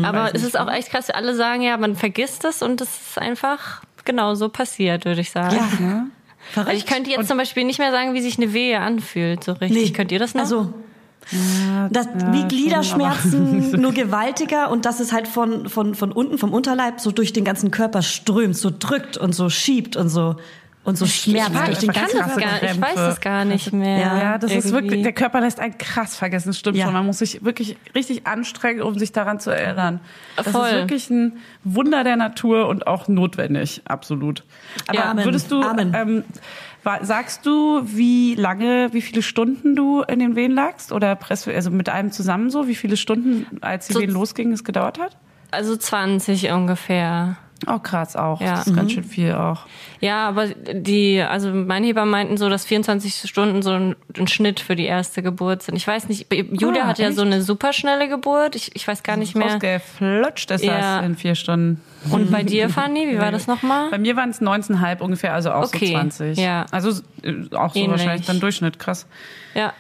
Aber 0.05 0.35
es 0.35 0.43
ist 0.43 0.59
auch 0.59 0.71
echt 0.71 0.91
krass, 0.91 1.11
alle 1.11 1.35
sagen 1.35 1.62
ja, 1.62 1.77
man 1.77 1.97
vergisst 1.97 2.45
es 2.45 2.62
und 2.62 2.81
es 2.81 2.89
ist 2.89 3.19
einfach 3.19 3.83
genau 4.05 4.35
so 4.35 4.49
passiert, 4.49 5.05
würde 5.05 5.21
ich 5.21 5.31
sagen. 5.31 5.57
Ja. 5.57 6.07
Verrückt. 6.53 6.71
Also 6.71 6.79
ich 6.79 6.87
könnte 6.87 7.11
jetzt 7.11 7.29
zum 7.29 7.39
Beispiel 7.39 7.65
nicht 7.65 7.79
mehr 7.79 7.91
sagen, 7.91 8.15
wie 8.15 8.21
sich 8.21 8.39
eine 8.39 8.53
Wehe 8.53 8.81
anfühlt, 8.81 9.45
so 9.45 9.53
richtig. 9.53 9.95
Könnt 9.95 10.12
ihr 10.12 10.19
das 10.19 10.35
noch? 10.35 10.43
Also, 10.43 10.73
das, 11.91 12.07
wie 12.31 12.45
Gliederschmerzen, 12.45 13.73
nur 13.81 13.93
gewaltiger 13.93 14.71
und 14.71 14.85
dass 14.85 15.01
es 15.01 15.12
halt 15.12 15.27
von, 15.27 15.69
von, 15.69 15.97
von 15.97 16.12
unten, 16.12 16.39
vom 16.39 16.53
Unterleib 16.53 17.01
so 17.01 17.11
durch 17.11 17.33
den 17.33 17.45
ganzen 17.45 17.73
Körper 17.73 18.03
strömt, 18.03 18.57
so 18.57 18.71
drückt 18.77 19.17
und 19.17 19.35
so 19.35 19.51
schiebt 19.51 19.97
und 19.97 20.09
so, 20.09 20.37
und 20.87 20.96
so 20.96 21.05
schmerzt 21.05 21.51
ich, 21.83 21.88
ich 21.88 21.92
kann 21.94 22.07
das 22.12 22.37
gar 22.37 22.62
ich 22.62 22.81
weiß 22.81 22.99
es 23.12 23.20
gar 23.20 23.44
nicht 23.44 23.72
mehr. 23.72 23.99
Ja, 23.99 24.18
Ja, 24.18 24.38
das 24.38 24.53
ist 24.53 24.66
irgendwie. 24.66 24.85
wirklich, 24.85 25.03
der 25.03 25.12
Körper 25.12 25.40
lässt 25.40 25.61
einen 25.61 25.77
krass 25.77 26.16
vergessen, 26.16 26.49
das 26.51 26.59
stimmt 26.59 26.77
Ja. 26.79 26.85
schon. 26.87 26.94
Man 26.94 27.05
muss 27.07 27.18
sich 27.18 27.44
wirklich 27.44 27.77
richtig 27.94 28.27
anstrengen, 28.27 28.83
um 28.83 28.99
sich 28.99 29.12
daran 29.12 29.40
zu 29.40 29.51
erinnern. 29.51 30.01
Das 30.37 30.49
Voll. 30.49 30.66
ist 30.68 30.75
wirklich 30.75 31.11
ein 31.11 31.38
Wunder 31.64 32.05
der 32.05 32.16
Natur 32.16 32.68
und 32.68 32.87
auch 32.87 33.09
notwendig, 33.09 33.83
absolut. 33.85 34.44
Aber 34.87 34.96
Ja, 34.99 35.11
Amen. 35.11 35.25
würdest 35.25 35.51
du, 35.51 35.61
Amen. 35.61 35.92
ähm, 35.94 36.25
sagst 37.03 37.44
du, 37.46 37.83
wie 37.85 38.37
lange, 38.37 38.92
wie 38.92 39.03
viele 39.03 39.22
Stunden 39.22 39.75
du 39.75 40.03
in 40.03 40.20
den 40.20 40.37
Wehen 40.37 40.53
lagst? 40.53 40.92
Oder 40.92 41.16
press, 41.16 41.49
also 41.49 41.70
mit 41.72 41.89
einem 41.89 42.12
zusammen 42.12 42.49
so, 42.49 42.68
wie 42.68 42.76
viele 42.76 42.97
Stunden, 42.97 43.47
als 43.61 43.89
die 43.89 43.95
So- 43.95 44.01
Wehen 44.01 44.11
losgingen, 44.12 44.53
es 44.53 44.62
gedauert 44.62 45.01
hat? 45.01 45.16
Also 45.51 45.76
20 45.76 46.51
ungefähr. 46.53 47.37
Oh, 47.66 47.78
krass 47.78 48.16
auch. 48.16 48.40
Ja. 48.40 48.57
Das 48.57 48.66
ist 48.66 48.76
ganz 48.76 48.92
schön 48.92 49.02
viel 49.04 49.32
auch. 49.32 49.61
Ja, 50.00 50.28
aber 50.28 50.48
die, 50.48 51.22
also 51.22 51.50
meine 51.52 51.86
Hebamme 51.86 52.11
meinten 52.11 52.36
so, 52.36 52.50
dass 52.50 52.66
24 52.66 53.28
Stunden 53.28 53.62
so 53.62 53.70
ein, 53.72 53.96
ein 54.18 54.28
Schnitt 54.28 54.61
für 54.61 54.76
die 54.76 54.84
erste 54.84 55.22
Geburt 55.22 55.62
sind. 55.62 55.74
Ich 55.74 55.86
weiß 55.86 56.09
nicht, 56.09 56.26
Julia 56.32 56.82
Ah, 56.84 56.86
hat 56.88 56.98
ja 56.98 57.09
echt? 57.09 57.16
so 57.16 57.22
eine 57.22 57.40
superschnelle 57.40 58.09
Geburt. 58.09 58.57
Ich, 58.57 58.76
ich 58.76 58.86
weiß 58.86 59.02
gar 59.02 59.16
nicht 59.16 59.34
mehr. 59.34 59.46
Ausgeflutscht 59.54 60.50
ist 60.50 60.64
Ja. 60.64 60.98
das 60.98 61.07
in 61.07 61.16
vier 61.16 61.34
Stunden. 61.34 61.80
Und 62.11 62.30
bei 62.30 62.42
dir, 62.42 62.68
Fanny, 62.68 63.09
wie 63.11 63.18
war 63.18 63.32
das 63.32 63.46
nochmal? 63.46 63.90
Bei 63.90 63.98
mir 63.98 64.16
waren 64.16 64.30
es 64.30 64.40
19,5 64.42 65.00
ungefähr, 65.00 65.32
also 65.34 65.50
auch 65.50 65.64
Okay, 65.64 65.86
so 65.86 65.92
20. 65.94 66.38
ja. 66.38 66.66
Also 66.70 66.90
äh, 67.22 67.54
auch 67.57 67.72
so 67.72 67.78
Ähnlich. 67.80 67.90
wahrscheinlich 67.90 68.26
dann 68.26 68.38
Durchschnitt, 68.38 68.78
krass. 68.78 69.07
Ja. 69.54 69.72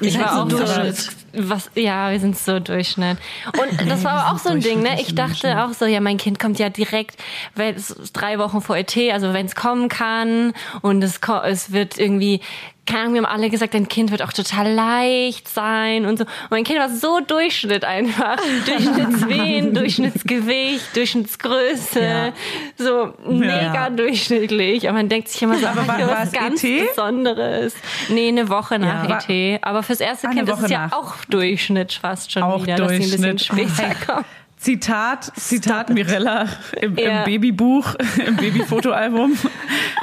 Ich 0.00 0.18
war 0.18 0.42
auch 0.42 0.50
so 0.50 0.58
so, 0.58 0.64
Durchschnitt. 0.64 1.16
was, 1.32 1.70
ja, 1.74 2.10
wir 2.10 2.20
sind 2.20 2.38
so 2.38 2.58
Durchschnitt. 2.58 3.18
Und 3.46 3.80
das 3.90 4.04
war 4.04 4.12
aber 4.12 4.34
auch 4.34 4.38
so 4.38 4.50
ein 4.50 4.60
Ding, 4.60 4.82
ne? 4.82 5.00
Ich 5.00 5.14
dachte 5.14 5.64
auch 5.64 5.72
so, 5.72 5.86
ja, 5.86 6.00
mein 6.00 6.16
Kind 6.16 6.38
kommt 6.38 6.58
ja 6.58 6.68
direkt, 6.68 7.16
weil 7.54 7.74
es 7.74 7.94
drei 8.12 8.38
Wochen 8.38 8.60
vor 8.60 8.76
ET, 8.76 8.96
also 9.12 9.32
wenn 9.32 9.46
es 9.46 9.54
kommen 9.54 9.88
kann 9.88 10.52
und 10.82 11.02
es, 11.02 11.20
es 11.44 11.72
wird 11.72 11.98
irgendwie, 11.98 12.40
keine 12.86 13.02
Ahnung, 13.02 13.14
wir 13.14 13.22
haben 13.22 13.32
alle 13.40 13.50
gesagt, 13.50 13.74
dein 13.74 13.86
Kind 13.88 14.10
wird 14.10 14.22
auch 14.22 14.32
total 14.32 14.72
leicht 14.72 15.46
sein 15.48 16.06
und 16.06 16.18
so. 16.18 16.24
Und 16.24 16.50
mein 16.50 16.64
Kind 16.64 16.78
war 16.80 16.88
so 16.88 17.20
Durchschnitt 17.20 17.84
einfach. 17.84 18.36
Durchschnittswehen, 18.66 19.74
Durchschnittsgewicht, 19.74 20.96
Durchschnittsgröße. 20.96 22.00
Ja. 22.00 22.32
So 22.76 23.14
mega 23.28 23.90
durchschnittlich. 23.90 24.88
Aber 24.88 24.98
man 24.98 25.08
denkt 25.08 25.28
sich 25.28 25.40
immer 25.42 25.56
so, 25.58 25.66
Aber 25.66 25.86
war- 25.88 26.00
was 26.08 26.32
ganz 26.32 26.64
ET? 26.64 26.88
Besonderes. 26.88 27.74
Nee, 28.08 28.28
eine 28.28 28.48
Woche 28.48 28.78
nach 28.78 29.08
Ja. 29.08 29.18
ET. 29.18 29.60
Aber 29.62 29.82
fürs 29.82 30.00
erste 30.00 30.28
eine 30.28 30.36
Kind 30.44 30.48
ist 30.48 30.62
es 30.64 30.70
ja 30.70 30.86
nach. 30.88 30.92
auch 30.92 31.14
Durchschnitt 31.28 31.92
fast 31.92 32.32
schon 32.32 32.42
Auch 32.42 32.62
wieder, 32.62 32.76
dass 32.76 32.88
sie 32.90 32.94
ein 32.96 33.10
bisschen 33.10 33.38
später 33.38 33.94
kommen. 34.06 34.24
Zitat, 34.60 35.32
Zitat 35.36 35.88
Mirella 35.88 36.46
im, 36.80 36.96
Ja. 36.98 37.20
im 37.20 37.24
Babybuch, 37.24 37.94
im 38.26 38.36
Babyfotoalbum. 38.36 39.32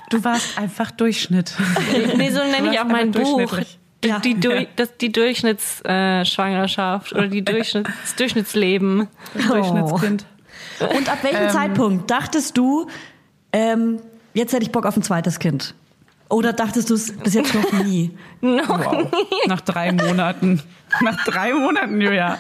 Du 0.10 0.24
warst 0.24 0.58
einfach 0.58 0.90
Durchschnitt. 0.92 1.54
Nee, 2.16 2.32
so 2.32 2.40
nenne 2.40 2.74
ich 2.74 2.80
auch 2.80 2.86
mein 2.86 3.12
Buch. 3.12 3.60
Die, 4.04 4.08
Ja. 4.08 4.18
die, 4.20 4.40
das, 4.76 4.98
die 4.98 5.12
Durchschnittsschwangerschaft 5.12 7.12
äh, 7.12 7.16
oder 7.16 7.28
die 7.28 7.44
Durchschnitts, 7.46 7.92
das 8.02 8.16
Durchschnittsleben. 8.16 9.08
Durchschnittskind. 9.48 10.26
Und 10.80 11.10
ab 11.10 11.20
welchem 11.24 11.50
Zeitpunkt 11.50 12.10
dachtest 12.10 12.58
du, 12.58 12.88
ähm, 13.54 14.00
jetzt 14.34 14.54
hätte 14.54 14.64
ich 14.64 14.72
Bock 14.72 14.86
auf 14.88 14.96
ein 14.98 15.04
zweites 15.04 15.38
Kind? 15.40 15.76
Oder 16.30 16.52
dachtest 16.54 16.90
du 16.90 16.96
es 16.96 17.16
bis 17.18 17.34
jetzt 17.36 17.54
noch 17.56 17.72
nie? 17.84 18.12
Wow. 18.42 19.08
Nach 19.48 19.62
drei 19.62 19.92
Monaten. 19.92 20.62
Nach 21.02 21.24
drei 21.26 21.54
Monaten, 21.54 22.00
Julia. 22.00 22.38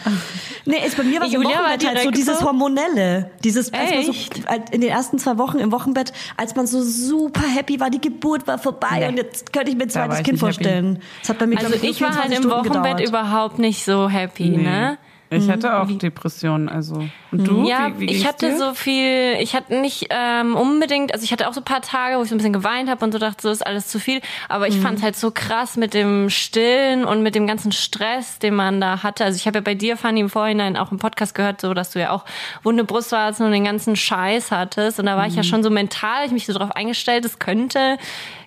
Nee, 0.65 0.85
ist 0.85 0.95
bei 0.95 1.03
mir 1.03 1.19
was 1.21 1.27
im 1.27 1.41
Julia 1.41 1.57
war 1.57 1.63
Wochenbett 1.69 1.88
halt 1.88 2.01
so 2.03 2.11
dieses? 2.11 2.41
Hormonelle. 2.43 3.31
Dieses, 3.43 3.73
als 3.73 3.89
man 3.91 4.03
so, 4.03 4.11
Echt? 4.11 4.41
in 4.71 4.81
den 4.81 4.89
ersten 4.91 5.17
zwei 5.17 5.38
Wochen 5.39 5.57
im 5.57 5.71
Wochenbett, 5.71 6.13
als 6.38 6.55
man 6.55 6.67
so 6.67 6.81
super 6.83 7.41
happy 7.47 7.79
war, 7.79 7.89
die 7.89 7.99
Geburt 8.01 8.45
war 8.47 8.59
vorbei 8.59 8.99
Nee. 8.99 9.07
und 9.07 9.17
jetzt 9.17 9.51
könnte 9.53 9.71
ich 9.71 9.77
mir 9.77 9.83
ein 9.83 9.89
zweites 9.89 10.19
ich 10.19 10.23
Kind 10.25 10.33
nicht 10.33 10.43
happy. 10.43 10.53
vorstellen. 10.53 10.99
Das 11.21 11.29
hat 11.29 11.39
bei 11.39 11.47
mir, 11.47 11.57
Also 11.57 11.71
glaub 11.71 11.83
ich 11.83 12.01
war 12.01 12.09
halt 12.09 12.25
24 12.27 12.38
im 12.38 12.43
Stunden 12.43 12.69
Wochenbett 12.69 12.97
gedauert. 12.97 13.09
überhaupt 13.09 13.59
nicht 13.59 13.83
so 13.85 14.07
happy, 14.09 14.49
ne? 14.49 14.97
Ich 15.29 15.49
hatte 15.49 15.79
auch 15.81 15.88
Depressionen, 15.91 16.69
also. 16.69 17.03
Und 17.32 17.47
du? 17.47 17.67
Ja, 17.67 17.91
wie, 17.97 18.07
wie 18.07 18.13
ich 18.13 18.25
hatte 18.25 18.49
dir? 18.49 18.57
so 18.57 18.73
viel, 18.73 19.34
ich 19.39 19.55
hatte 19.55 19.75
nicht 19.75 20.07
ähm, 20.09 20.55
unbedingt, 20.55 21.13
also 21.13 21.23
ich 21.23 21.32
hatte 21.32 21.47
auch 21.47 21.53
so 21.53 21.61
ein 21.61 21.65
paar 21.65 21.82
Tage, 21.82 22.17
wo 22.17 22.23
ich 22.23 22.30
so 22.30 22.36
ein 22.36 22.38
bisschen 22.38 22.53
geweint 22.53 22.89
habe 22.89 23.03
und 23.03 23.11
so 23.11 23.19
dachte, 23.19 23.41
so 23.41 23.49
ist 23.49 23.65
alles 23.65 23.88
zu 23.88 23.99
viel. 23.99 24.21
Aber 24.47 24.67
ich 24.67 24.80
fand 24.80 24.99
es 24.99 25.03
halt 25.03 25.15
so 25.15 25.32
krass 25.32 25.75
mit 25.75 25.93
dem 25.93 26.30
Stillen 26.30 27.03
und 27.05 27.23
mit 27.23 27.36
dem 27.36 27.47
ganzen 27.47 27.71
Stress, 27.71 28.39
den 28.39 28.55
man 28.55 28.80
da 28.80 29.03
hatte. 29.03 29.25
Also 29.25 29.36
ich 29.36 29.45
habe 29.47 29.57
ja 29.57 29.61
bei 29.61 29.75
dir, 29.75 29.97
Fanny, 29.97 30.21
im 30.21 30.30
Vorhinein 30.30 30.78
auch 30.78 30.91
im 30.91 30.99
Podcast 30.99 31.36
gehört, 31.36 31.61
so 31.61 31.73
dass 31.73 31.91
du 31.91 31.99
ja 31.99 32.11
auch 32.11 32.25
wunde 32.63 32.84
Brustwarzen 32.84 33.45
und 33.45 33.51
den 33.51 33.65
ganzen 33.65 33.95
Scheiß 33.95 34.51
hattest. 34.51 34.99
Und 34.99 35.05
da 35.05 35.17
war 35.17 35.28
ich 35.28 35.36
ja 35.36 35.43
schon 35.43 35.63
so 35.63 35.69
mental, 35.69 36.25
ich 36.25 36.32
mich 36.32 36.45
so 36.45 36.53
darauf 36.53 36.71
eingestellt, 36.71 37.25
es 37.25 37.39
könnte 37.39 37.97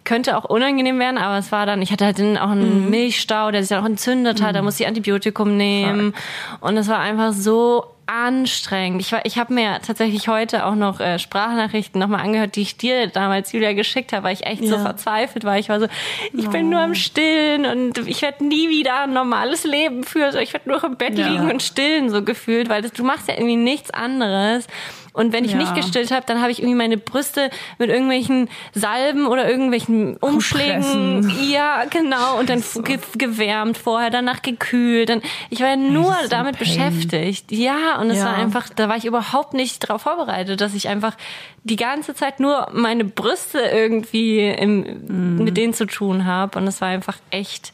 könnte 0.04 0.36
auch 0.36 0.44
unangenehm 0.44 0.98
werden, 0.98 1.18
aber 1.18 1.38
es 1.38 1.52
war 1.52 1.66
dann, 1.66 1.82
ich 1.82 1.92
hatte 1.92 2.06
halt 2.06 2.18
dann 2.18 2.38
auch 2.38 2.50
einen 2.50 2.88
Milchstau, 2.88 3.50
der 3.50 3.62
sich 3.62 3.68
dann 3.68 3.82
auch 3.82 3.86
entzündet 3.86 4.42
hat, 4.42 4.56
da 4.56 4.62
musste 4.62 4.82
ich 4.82 4.88
Antibiotikum 4.88 5.58
nehmen 5.58 6.14
und 6.60 6.76
es 6.78 6.88
war 6.88 6.98
einfach 6.98 7.32
so 7.32 7.84
anstrengend. 8.10 9.00
Ich 9.00 9.12
war, 9.12 9.24
ich 9.24 9.38
habe 9.38 9.54
mir 9.54 9.78
tatsächlich 9.86 10.26
heute 10.28 10.66
auch 10.66 10.74
noch 10.74 11.00
äh, 11.00 11.18
Sprachnachrichten 11.18 12.00
nochmal 12.00 12.20
angehört, 12.20 12.56
die 12.56 12.62
ich 12.62 12.76
dir 12.76 13.06
damals 13.06 13.52
Julia 13.52 13.72
geschickt 13.72 14.12
habe, 14.12 14.24
weil 14.24 14.34
ich 14.34 14.44
echt 14.46 14.64
so 14.66 14.74
Ja. 14.74 14.80
verzweifelt 14.82 15.44
war. 15.44 15.58
Ich 15.58 15.68
war 15.68 15.80
so, 15.80 15.86
ich 16.32 16.48
bin 16.50 16.68
nur 16.70 16.80
am 16.80 16.94
Stillen 16.94 17.64
und 17.66 17.98
ich 18.08 18.22
werde 18.22 18.44
nie 18.44 18.68
wieder 18.68 19.02
ein 19.04 19.12
normales 19.12 19.64
Leben 19.64 20.04
führen. 20.04 20.32
So, 20.32 20.38
ich 20.38 20.52
werde 20.52 20.68
nur 20.68 20.82
im 20.84 20.96
Bett 20.96 21.18
Ja. 21.18 21.28
liegen 21.28 21.50
und 21.50 21.62
stillen 21.62 22.10
so 22.10 22.22
gefühlt, 22.22 22.68
weil 22.68 22.82
das, 22.82 22.92
du 22.92 23.04
machst 23.04 23.28
ja 23.28 23.34
irgendwie 23.34 23.56
nichts 23.56 23.90
anderes. 23.90 24.66
Und 25.12 25.32
wenn 25.32 25.44
ich 25.44 25.52
Ja. 25.52 25.58
nicht 25.58 25.74
gestillt 25.74 26.10
habe, 26.12 26.24
dann 26.26 26.40
habe 26.40 26.52
ich 26.52 26.60
irgendwie 26.60 26.76
meine 26.76 26.96
Brüste 26.96 27.50
mit 27.78 27.90
irgendwelchen 27.90 28.48
Salben 28.74 29.26
oder 29.26 29.50
irgendwelchen 29.50 30.16
Umschlägen, 30.18 30.82
Kompressen. 31.22 31.50
ja 31.50 31.84
genau, 31.90 32.38
und 32.38 32.48
dann 32.48 32.62
ge 32.84 32.98
gewärmt 33.18 33.76
vorher, 33.76 34.10
danach 34.10 34.42
gekühlt. 34.42 35.08
Dann 35.08 35.20
ich 35.50 35.60
war 35.60 35.68
ja 35.68 35.76
nur 35.76 36.14
so 36.22 36.28
damit 36.28 36.56
Pain. 36.58 36.66
beschäftigt. 36.66 37.50
Ja, 37.50 37.98
und 38.00 38.10
es 38.10 38.18
Ja. 38.18 38.26
war 38.26 38.34
einfach, 38.34 38.68
da 38.68 38.88
war 38.88 38.96
ich 38.96 39.04
überhaupt 39.04 39.52
nicht 39.54 39.82
darauf 39.88 40.02
vorbereitet, 40.02 40.60
dass 40.60 40.74
ich 40.74 40.88
einfach 40.88 41.16
die 41.64 41.76
ganze 41.76 42.14
Zeit 42.14 42.38
nur 42.40 42.68
meine 42.72 43.04
Brüste 43.04 43.58
irgendwie 43.58 44.48
im, 44.48 45.36
Mhm. 45.36 45.44
mit 45.44 45.56
denen 45.56 45.74
zu 45.74 45.86
tun 45.86 46.24
habe. 46.24 46.58
Und 46.58 46.66
es 46.68 46.80
war 46.80 46.88
einfach 46.88 47.16
echt 47.30 47.72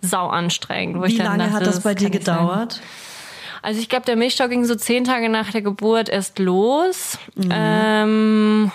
sau 0.00 0.26
anstrengend. 0.28 1.00
Wie 1.06 1.16
lange 1.16 1.38
dachte, 1.44 1.52
hat 1.52 1.66
das 1.66 1.80
bei 1.84 1.94
dir 1.94 2.10
nicht 2.10 2.24
sein. 2.24 2.68
Also 3.62 3.80
ich 3.80 3.88
glaube, 3.88 4.04
der 4.04 4.16
Milchstau 4.16 4.48
ging 4.48 4.64
so 4.64 4.74
zehn 4.74 5.04
Tage 5.04 5.28
nach 5.28 5.52
der 5.52 5.62
Geburt 5.62 6.08
erst 6.08 6.38
los. 6.38 7.18
Mhm. 7.36 7.48
Ähm, 7.50 8.72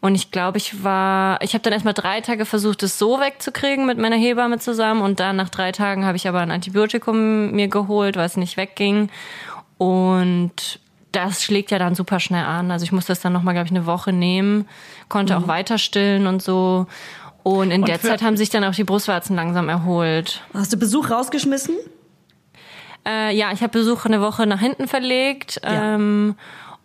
und 0.00 0.14
ich 0.14 0.30
glaube, 0.30 0.58
ich 0.58 0.84
war, 0.84 1.42
ich 1.42 1.54
habe 1.54 1.62
dann 1.62 1.72
erstmal 1.72 1.94
drei 1.94 2.20
Tage 2.20 2.44
versucht, 2.44 2.82
es 2.82 2.98
so 2.98 3.18
wegzukriegen 3.18 3.86
mit 3.86 3.98
meiner 3.98 4.16
Hebamme 4.16 4.58
zusammen. 4.58 5.00
Und 5.00 5.18
dann 5.18 5.36
nach 5.36 5.48
drei 5.48 5.72
Tagen 5.72 6.04
habe 6.04 6.16
ich 6.16 6.28
aber 6.28 6.40
ein 6.40 6.50
Antibiotikum 6.50 7.50
mir 7.52 7.68
geholt, 7.68 8.16
weil 8.16 8.26
es 8.26 8.36
nicht 8.36 8.56
wegging. 8.56 9.10
Und 9.78 10.78
das 11.12 11.42
schlägt 11.42 11.70
ja 11.70 11.78
dann 11.78 11.94
super 11.94 12.20
schnell 12.20 12.44
an. 12.44 12.70
Also 12.70 12.84
ich 12.84 12.92
musste 12.92 13.12
das 13.12 13.20
dann 13.20 13.32
nochmal, 13.32 13.54
glaube 13.54 13.66
ich, 13.66 13.72
eine 13.72 13.86
Woche 13.86 14.12
nehmen, 14.12 14.68
konnte 15.08 15.36
auch 15.36 15.48
weiter 15.48 15.78
stillen 15.78 16.26
und 16.26 16.42
so. 16.42 16.86
Und 17.42 17.70
in 17.70 17.80
Und 17.80 17.88
der 17.88 18.00
Zeit 18.00 18.22
haben 18.22 18.36
sich 18.36 18.50
dann 18.50 18.62
auch 18.62 18.74
die 18.74 18.84
Brustwarzen 18.84 19.34
langsam 19.34 19.68
erholt. 19.68 20.42
Hast 20.52 20.72
du 20.72 20.76
Besuch 20.76 21.10
rausgeschmissen? 21.10 21.76
Äh, 23.08 23.34
ja, 23.36 23.52
ich 23.52 23.62
habe 23.62 23.70
Besuche 23.78 24.06
eine 24.08 24.20
Woche 24.20 24.46
nach 24.46 24.60
hinten 24.60 24.86
verlegt 24.88 25.60
Ja. 25.64 25.94
ähm, 25.94 26.34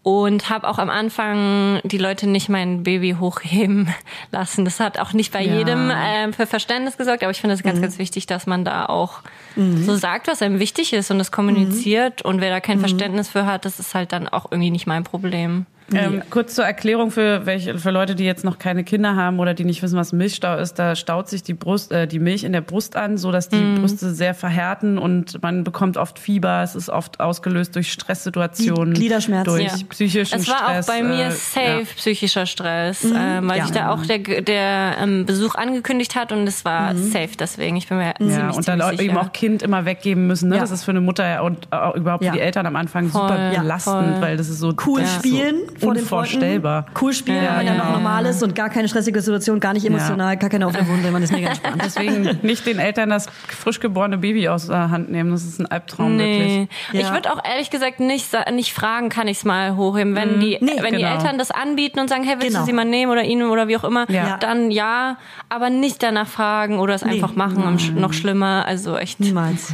und 0.03 0.49
habe 0.49 0.67
auch 0.67 0.79
am 0.79 0.89
Anfang 0.89 1.79
die 1.85 1.97
Leute 1.97 2.27
nicht 2.27 2.49
mein 2.49 2.83
Baby 2.83 3.15
hochheben 3.19 3.87
lassen. 4.31 4.65
Das 4.65 4.79
hat 4.81 4.99
auch 4.99 5.13
nicht 5.13 5.31
bei 5.31 5.41
Ja. 5.41 5.55
jedem 5.57 5.91
ähm, 5.95 6.33
für 6.33 6.45
Verständnis 6.45 6.97
gesorgt, 6.97 7.23
aber 7.23 7.31
ich 7.31 7.39
finde 7.41 7.53
es 7.55 7.63
Mhm. 7.63 7.67
ganz, 7.69 7.81
ganz 7.81 7.97
wichtig, 7.99 8.25
dass 8.25 8.45
man 8.45 8.65
da 8.65 8.85
auch 8.87 9.19
so 9.55 9.95
sagt, 9.95 10.27
was 10.27 10.41
einem 10.41 10.59
wichtig 10.59 10.93
ist 10.93 11.11
und 11.11 11.19
das 11.19 11.31
kommuniziert. 11.31 12.23
Mhm. 12.23 12.29
Und 12.31 12.41
wer 12.41 12.49
da 12.49 12.59
kein 12.59 12.79
Verständnis 12.79 13.29
für 13.29 13.45
hat, 13.45 13.65
das 13.65 13.79
ist 13.79 13.93
halt 13.95 14.11
dann 14.11 14.27
auch 14.27 14.45
irgendwie 14.51 14.71
nicht 14.71 14.87
mein 14.87 15.03
Problem. 15.03 15.65
Ähm, 15.95 16.21
kurz 16.29 16.55
zur 16.55 16.65
Erklärung 16.65 17.11
für 17.11 17.45
welche, 17.45 17.77
für 17.77 17.91
Leute, 17.91 18.15
die 18.15 18.23
jetzt 18.25 18.43
noch 18.43 18.59
keine 18.59 18.83
Kinder 18.83 19.15
haben 19.15 19.39
oder 19.39 19.53
die 19.53 19.65
nicht 19.65 19.81
wissen, 19.83 19.97
was 19.97 20.13
Milchstau 20.13 20.57
ist. 20.57 20.79
Da 20.79 20.95
staut 20.95 21.29
sich 21.29 21.43
die 21.43 21.53
Brust, 21.53 21.91
äh, 21.91 22.07
die 22.07 22.19
Milch 22.19 22.43
in 22.43 22.53
der 22.53 22.61
Brust 22.61 22.95
an, 22.95 23.17
so 23.17 23.31
dass 23.31 23.49
die 23.49 23.57
Mhm. 23.57 23.79
Brüste 23.81 24.11
sehr 24.13 24.33
verhärten 24.33 24.97
und 24.97 25.41
man 25.41 25.63
bekommt 25.63 25.97
oft 25.97 26.19
Fieber. 26.19 26.61
Es 26.63 26.75
ist 26.75 26.89
oft 26.89 27.19
ausgelöst 27.19 27.75
durch 27.75 27.91
Stresssituationen, 27.91 28.93
Gliederschmerzen. 28.93 29.53
durch 29.57 29.63
Ja. 29.63 29.85
psychischen 29.89 30.39
Es 30.39 30.47
war 30.47 30.57
Stress. 30.57 30.89
auch 30.89 30.93
bei 30.93 31.03
mir 31.03 31.25
äh, 31.25 31.31
safe 31.31 31.79
ja. 31.79 31.85
psychischer 31.95 32.45
Stress, 32.45 33.03
ähm, 33.03 33.47
weil 33.49 33.57
Ja. 33.57 33.65
sich 33.65 33.75
da 33.75 33.89
auch 33.91 34.05
der, 34.05 34.19
der 34.41 34.97
ähm, 35.01 35.25
Besuch 35.25 35.55
angekündigt 35.55 36.15
hat 36.15 36.31
und 36.31 36.47
es 36.47 36.65
war 36.65 36.95
safe 36.95 37.29
deswegen. 37.39 37.75
Ich 37.77 37.87
bin 37.87 37.97
mir 37.97 38.13
ziemlich, 38.17 38.35
Ja, 38.37 38.49
und 38.51 38.67
dann 38.67 38.79
ziemlich 38.81 39.01
eben 39.01 39.17
auch 39.17 39.31
Kind 39.33 39.61
immer 39.61 39.85
weggeben 39.85 40.27
müssen. 40.27 40.49
Ne? 40.49 40.55
Ja. 40.55 40.61
Das 40.61 40.71
ist 40.71 40.83
für 40.83 40.91
eine 40.91 41.01
Mutter 41.01 41.43
und 41.43 41.71
auch 41.71 41.95
überhaupt 41.95 42.23
Ja. 42.23 42.31
für 42.31 42.37
die 42.37 42.43
Eltern 42.43 42.65
am 42.65 42.75
Anfang 42.75 43.09
Voll, 43.09 43.21
super 43.21 43.51
belastend, 43.51 44.21
weil 44.21 44.37
das 44.37 44.49
ist 44.49 44.59
so 44.59 44.73
Cool 44.85 45.01
ja, 45.01 45.07
spielen 45.07 45.55
so 45.79 45.82
vor 45.83 45.93
den 45.93 46.01
unvorstellbar. 46.03 46.83
Freunden. 46.83 46.99
Cool 47.01 47.13
spielen, 47.13 47.37
Ja, 47.43 47.49
wenn 47.49 47.55
man 47.57 47.65
ja 47.67 47.71
ja, 47.73 47.77
noch 47.77 47.85
ja. 47.85 47.91
normal 47.93 48.25
ist 48.25 48.43
und 48.43 48.55
gar 48.55 48.69
keine 48.69 48.87
stressige 48.87 49.21
Situation, 49.21 49.59
gar 49.59 49.73
nicht 49.73 49.85
emotional, 49.85 50.37
gar 50.37 50.49
keine 50.49 50.67
offene 50.67 50.87
Wunde, 50.87 51.11
man 51.11 51.21
ist 51.23 51.31
mega 51.33 51.49
entspannt. 51.49 51.81
Deswegen 51.85 52.39
nicht 52.41 52.65
den 52.65 52.79
Eltern 52.79 53.09
das 53.09 53.27
frisch 53.47 53.79
geborene 53.79 54.17
Baby 54.17 54.47
aus 54.49 54.67
der 54.67 54.89
Hand 54.89 55.11
nehmen. 55.11 55.31
Das 55.31 55.43
ist 55.43 55.59
ein 55.59 55.65
Albtraum 55.65 56.15
Nee. 56.17 56.67
wirklich. 56.67 57.01
Ja. 57.01 57.07
Ich 57.07 57.13
würde 57.13 57.33
auch 57.33 57.39
ehrlich 57.43 57.69
gesagt 57.69 57.99
nicht, 57.99 58.29
nicht 58.51 58.73
fragen, 58.73 59.09
kann 59.09 59.27
ich 59.27 59.37
es 59.37 59.45
mal 59.45 59.75
hochheben. 59.75 60.15
Wenn, 60.15 60.39
die, 60.39 60.57
Nee, 60.61 60.71
wenn 60.81 60.93
die 60.93 61.01
genau. 61.01 61.15
Eltern 61.15 61.37
das 61.37 61.51
anbieten 61.51 61.99
und 61.99 62.09
sagen, 62.09 62.23
hey, 62.23 62.35
willst 62.35 62.47
Genau. 62.49 62.59
du 62.61 62.65
sie 62.65 62.73
mal 62.73 62.85
nehmen 62.85 63.11
oder 63.11 63.23
ihn 63.23 63.43
oder 63.43 63.67
wie 63.67 63.77
auch 63.77 63.83
immer, 63.83 64.09
Ja. 64.09 64.37
dann 64.37 64.71
ja, 64.71 65.17
aber 65.49 65.69
nicht 65.69 66.01
danach 66.03 66.27
fragen 66.27 66.79
oder 66.79 66.93
es 66.93 67.03
einfach 67.03 67.35
machen 67.35 67.63
und 67.63 67.79
sch- 67.81 67.91
noch 67.93 68.13
schlimmer. 68.13 68.65
Also 68.67 68.97
echt. 68.97 69.19
Niemals. 69.19 69.73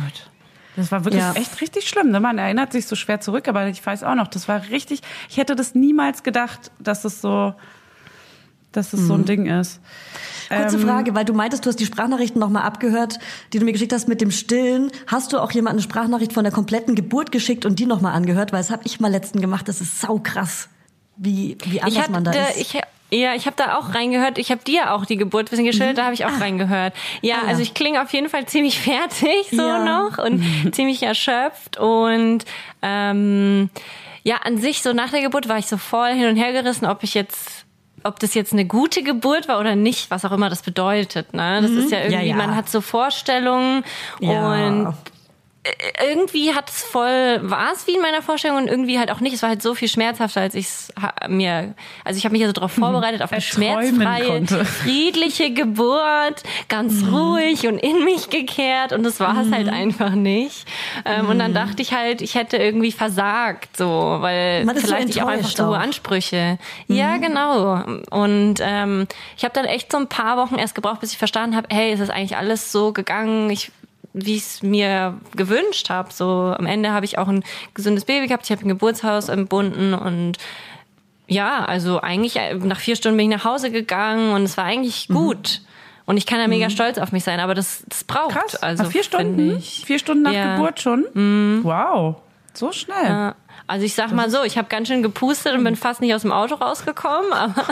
Das 0.75 0.91
war 0.91 1.03
wirklich 1.05 1.21
Ja. 1.21 1.33
echt 1.33 1.59
richtig 1.61 1.89
schlimm. 1.89 2.11
Ne? 2.11 2.19
Man 2.19 2.37
erinnert 2.37 2.71
sich 2.71 2.85
so 2.87 2.95
schwer 2.95 3.19
zurück, 3.19 3.47
aber 3.47 3.67
ich 3.67 3.85
weiß 3.85 4.03
auch 4.03 4.15
noch, 4.15 4.27
das 4.27 4.47
war 4.47 4.61
richtig. 4.69 5.01
Ich 5.29 5.37
hätte 5.37 5.55
das 5.55 5.75
niemals 5.75 6.23
gedacht, 6.23 6.71
dass 6.79 7.01
das 7.01 7.21
so, 7.21 7.53
dass 8.71 8.91
das 8.91 9.01
so 9.01 9.15
ein 9.15 9.25
Ding 9.25 9.47
ist. 9.47 9.81
Kurze 10.47 10.77
Ähm, 10.77 10.81
Frage, 10.87 11.15
weil 11.15 11.25
du 11.25 11.33
meintest, 11.33 11.65
du 11.65 11.69
hast 11.69 11.79
die 11.79 11.85
Sprachnachrichten 11.85 12.39
nochmal 12.39 12.63
abgehört, 12.63 13.19
die 13.53 13.59
du 13.59 13.65
mir 13.65 13.71
geschickt 13.73 13.93
hast 13.93 14.07
mit 14.07 14.21
dem 14.21 14.31
Stillen. 14.31 14.91
Hast 15.07 15.33
du 15.33 15.39
auch 15.39 15.51
jemand 15.51 15.73
eine 15.73 15.81
Sprachnachricht 15.81 16.33
von 16.33 16.43
der 16.43 16.53
kompletten 16.53 16.95
Geburt 16.95 17.31
geschickt 17.31 17.65
und 17.65 17.77
die 17.79 17.85
nochmal 17.85 18.13
angehört? 18.13 18.51
Weil 18.51 18.59
das 18.61 18.69
habe 18.71 18.83
ich 18.85 18.99
mal 18.99 19.11
letzten 19.11 19.41
gemacht. 19.41 19.67
Das 19.67 19.81
ist 19.81 19.99
saukrass, 20.01 20.69
wie, 21.17 21.57
wie 21.65 21.81
anders 21.81 21.99
hatte, 22.03 22.11
man 22.11 22.23
da 22.23 22.31
ist. 22.31 22.57
ich, 22.61 22.81
ja, 23.11 23.33
ich 23.35 23.45
habe 23.45 23.55
da 23.57 23.77
auch 23.77 23.93
reingehört. 23.95 24.37
Ich 24.37 24.51
habe 24.51 24.61
dir 24.63 24.93
auch 24.93 25.05
die 25.05 25.17
Geburt 25.17 25.47
ein 25.47 25.49
bisschen 25.49 25.65
geschildert, 25.65 25.97
da 25.97 26.03
habe 26.05 26.13
ich 26.13 26.25
auch 26.25 26.39
reingehört. 26.39 26.93
Ja, 27.21 27.37
Ah, 27.37 27.41
ja. 27.43 27.47
also 27.49 27.61
ich 27.61 27.73
klinge 27.73 28.01
auf 28.01 28.11
jeden 28.13 28.29
Fall 28.29 28.45
ziemlich 28.45 28.79
fertig 28.81 29.47
so 29.51 29.61
Ja. 29.61 29.79
noch 29.83 30.17
und 30.17 30.43
ziemlich 30.75 31.01
erschöpft 31.03 31.77
und 31.77 32.45
ähm, 32.81 33.69
ja, 34.23 34.37
an 34.43 34.57
sich 34.57 34.81
so 34.81 34.93
nach 34.93 35.09
der 35.11 35.21
Geburt 35.21 35.47
war 35.49 35.57
ich 35.57 35.67
so 35.67 35.77
voll 35.77 36.11
hin 36.13 36.27
und 36.27 36.35
her 36.35 36.51
gerissen, 36.51 36.85
ob 36.85 37.03
ich 37.03 37.13
jetzt 37.13 37.65
ob 38.03 38.17
das 38.19 38.33
jetzt 38.33 38.53
eine 38.53 38.63
gute 38.63 39.03
Geburt 39.03 39.49
war 39.49 39.59
oder 39.59 39.75
nicht, 39.75 40.09
was 40.09 40.23
auch 40.23 40.31
immer 40.31 40.49
das 40.49 40.61
bedeutet. 40.61 41.33
Ne? 41.33 41.59
Das 41.61 41.71
ist 41.71 41.91
ja 41.91 41.97
irgendwie, 41.99 42.15
Mhm. 42.15 42.21
Ja, 42.21 42.27
ja. 42.29 42.35
man 42.37 42.55
hat 42.55 42.69
so 42.69 42.79
Vorstellungen 42.79 43.83
Ja. 44.21 44.53
und 44.67 44.93
irgendwie 46.09 46.53
hat 46.53 46.69
es 46.69 46.83
voll, 46.83 47.39
war 47.41 47.73
es 47.73 47.85
wie 47.85 47.95
in 47.95 48.01
meiner 48.01 48.21
Vorstellung 48.21 48.57
und 48.57 48.67
irgendwie 48.67 48.97
halt 48.97 49.11
auch 49.11 49.19
nicht. 49.19 49.33
Es 49.33 49.41
war 49.41 49.49
halt 49.49 49.61
so 49.61 49.75
viel 49.75 49.89
schmerzhafter, 49.89 50.39
als 50.39 50.55
ich 50.55 50.65
es 50.65 50.93
mir, 51.27 51.73
also 52.05 52.17
ich 52.17 52.23
habe 52.23 52.31
mich 52.31 52.41
ja 52.41 52.47
so 52.47 52.53
darauf 52.53 52.71
vorbereitet, 52.71 53.21
auf 53.21 53.33
eine 53.33 53.41
schmerzfreie, 53.41 54.25
konnte. 54.25 54.63
friedliche 54.63 55.51
Geburt, 55.53 56.43
ganz 56.69 57.03
ruhig 57.11 57.67
und 57.67 57.77
in 57.77 58.05
mich 58.05 58.29
gekehrt 58.29 58.93
und 58.93 59.03
das 59.03 59.19
war 59.19 59.41
es 59.41 59.51
halt 59.51 59.67
einfach 59.67 60.11
nicht. 60.11 60.65
Ähm, 61.05 61.27
Und 61.27 61.39
dann 61.39 61.53
dachte 61.53 61.81
ich 61.81 61.93
halt, 61.93 62.21
ich 62.21 62.35
hätte 62.35 62.55
irgendwie 62.55 62.93
versagt, 62.93 63.75
so, 63.75 64.17
weil 64.21 64.65
ist 64.69 64.81
so 64.81 64.87
vielleicht 64.87 65.09
ich 65.09 65.21
auch 65.21 65.27
einfach 65.27 65.53
zu 65.53 65.67
hohe. 65.67 65.77
Ansprüche. 65.77 66.57
Ja, 66.87 67.17
genau. 67.17 67.83
Und 68.11 68.55
ähm, 68.61 69.07
ich 69.37 69.43
habe 69.43 69.53
dann 69.53 69.65
echt 69.65 69.91
so 69.91 69.97
ein 69.97 70.07
paar 70.07 70.37
Wochen 70.37 70.55
erst 70.55 70.73
gebraucht, 70.73 71.01
bis 71.01 71.11
ich 71.11 71.17
verstanden 71.17 71.55
habe, 71.55 71.67
hey, 71.69 71.91
es 71.91 71.99
ist 71.99 72.09
eigentlich 72.09 72.37
alles 72.37 72.71
so 72.71 72.93
gegangen, 72.93 73.49
ich 73.49 73.71
wie 74.25 74.35
ich 74.35 74.43
es 74.43 74.63
mir 74.63 75.15
gewünscht 75.35 75.89
habe. 75.89 76.11
So 76.13 76.53
am 76.57 76.65
Ende 76.65 76.91
habe 76.91 77.05
ich 77.05 77.17
auch 77.17 77.27
ein 77.27 77.43
gesundes 77.73 78.05
Baby 78.05 78.27
gehabt, 78.27 78.45
ich 78.45 78.51
habe 78.51 78.65
ein 78.65 78.69
Geburtshaus 78.69 79.29
entbunden 79.29 79.93
und 79.93 80.33
ja, 81.27 81.63
also 81.65 82.01
eigentlich 82.01 82.37
äh, 82.37 82.55
nach 82.55 82.79
vier 82.79 82.95
Stunden 82.95 83.17
bin 83.17 83.31
ich 83.31 83.37
nach 83.37 83.45
Hause 83.45 83.69
gegangen 83.71 84.33
und 84.33 84.43
es 84.43 84.57
war 84.57 84.65
eigentlich 84.65 85.09
Mhm. 85.09 85.13
gut. 85.13 85.61
Und 86.07 86.17
ich 86.17 86.25
kann 86.25 86.39
da 86.39 86.47
mega 86.47 86.71
stolz 86.71 86.97
auf 86.97 87.11
mich 87.11 87.23
sein, 87.23 87.39
aber 87.39 87.53
das, 87.53 87.83
das 87.87 88.03
braucht. 88.03 88.31
Krass. 88.35 88.55
Also 88.55 88.81
Nach 88.83 88.91
vier 88.91 89.03
Stunden? 89.03 89.61
Vier 89.61 89.99
Stunden 89.99 90.23
nach 90.23 90.31
Ja. 90.31 90.53
Mhm. 90.53 90.55
Geburt 90.57 90.79
schon? 90.81 91.61
Wow. 91.63 92.15
So 92.55 92.71
schnell. 92.71 92.95
Ja. 93.05 93.35
Also 93.69 93.85
ich 93.85 93.93
sag 93.93 94.11
mal 94.11 94.31
so, 94.31 94.43
ich 94.43 94.57
habe 94.57 94.67
ganz 94.67 94.87
schön 94.87 95.03
gepustet 95.03 95.53
und 95.53 95.63
bin 95.63 95.75
fast 95.75 96.01
nicht 96.01 96.15
aus 96.15 96.23
dem 96.23 96.31
Auto 96.31 96.55
rausgekommen, 96.55 97.31
aber, 97.33 97.65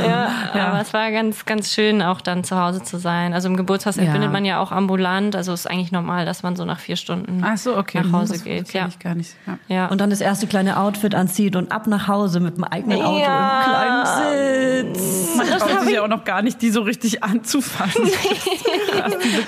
ja, 0.00 0.30
Ja. 0.54 0.68
aber 0.68 0.80
es 0.80 0.92
war 0.94 1.10
ganz, 1.10 1.44
ganz 1.44 1.72
schön, 1.74 2.00
auch 2.00 2.20
dann 2.20 2.44
zu 2.44 2.56
Hause 2.60 2.82
zu 2.84 2.96
sein. 2.98 3.34
Also 3.34 3.48
im 3.48 3.56
Geburtshaus 3.56 3.96
Ja. 3.96 4.02
entbindet 4.04 4.30
man 4.30 4.44
ja 4.44 4.60
auch 4.60 4.70
ambulant, 4.70 5.34
also 5.34 5.52
ist 5.52 5.68
eigentlich 5.68 5.90
normal, 5.90 6.24
dass 6.26 6.44
man 6.44 6.54
so 6.54 6.64
nach 6.64 6.78
vier 6.78 6.94
Stunden 6.94 7.42
Ach 7.44 7.56
so, 7.58 7.76
okay. 7.76 8.02
nach 8.04 8.12
Hause 8.20 8.34
das 8.34 8.44
geht. 8.44 8.72
Ja. 8.72 8.86
ich 8.86 9.00
gar 9.00 9.16
nicht. 9.16 9.34
Ja. 9.46 9.58
Ja. 9.66 9.86
Und 9.88 10.00
dann 10.00 10.10
das 10.10 10.20
erste 10.20 10.46
kleine 10.46 10.78
Outfit 10.78 11.14
anzieht 11.14 11.56
und 11.56 11.72
ab 11.72 11.88
nach 11.88 12.06
Hause 12.06 12.38
mit 12.38 12.56
dem 12.56 12.62
eigenen 12.64 13.02
Auto 13.02 13.18
Ja. 13.18 13.62
im 13.64 13.70
kleinen 13.70 14.94
Sitz. 14.94 15.36
Man 15.36 15.46
Das 15.50 15.58
traut 15.62 15.80
sich 15.80 15.88
ich- 15.88 15.94
ja 15.96 16.02
auch 16.04 16.08
noch 16.08 16.24
gar 16.24 16.42
nicht, 16.42 16.62
die 16.62 16.70
so 16.70 16.82
richtig 16.82 17.24
anzufassen. 17.24 18.08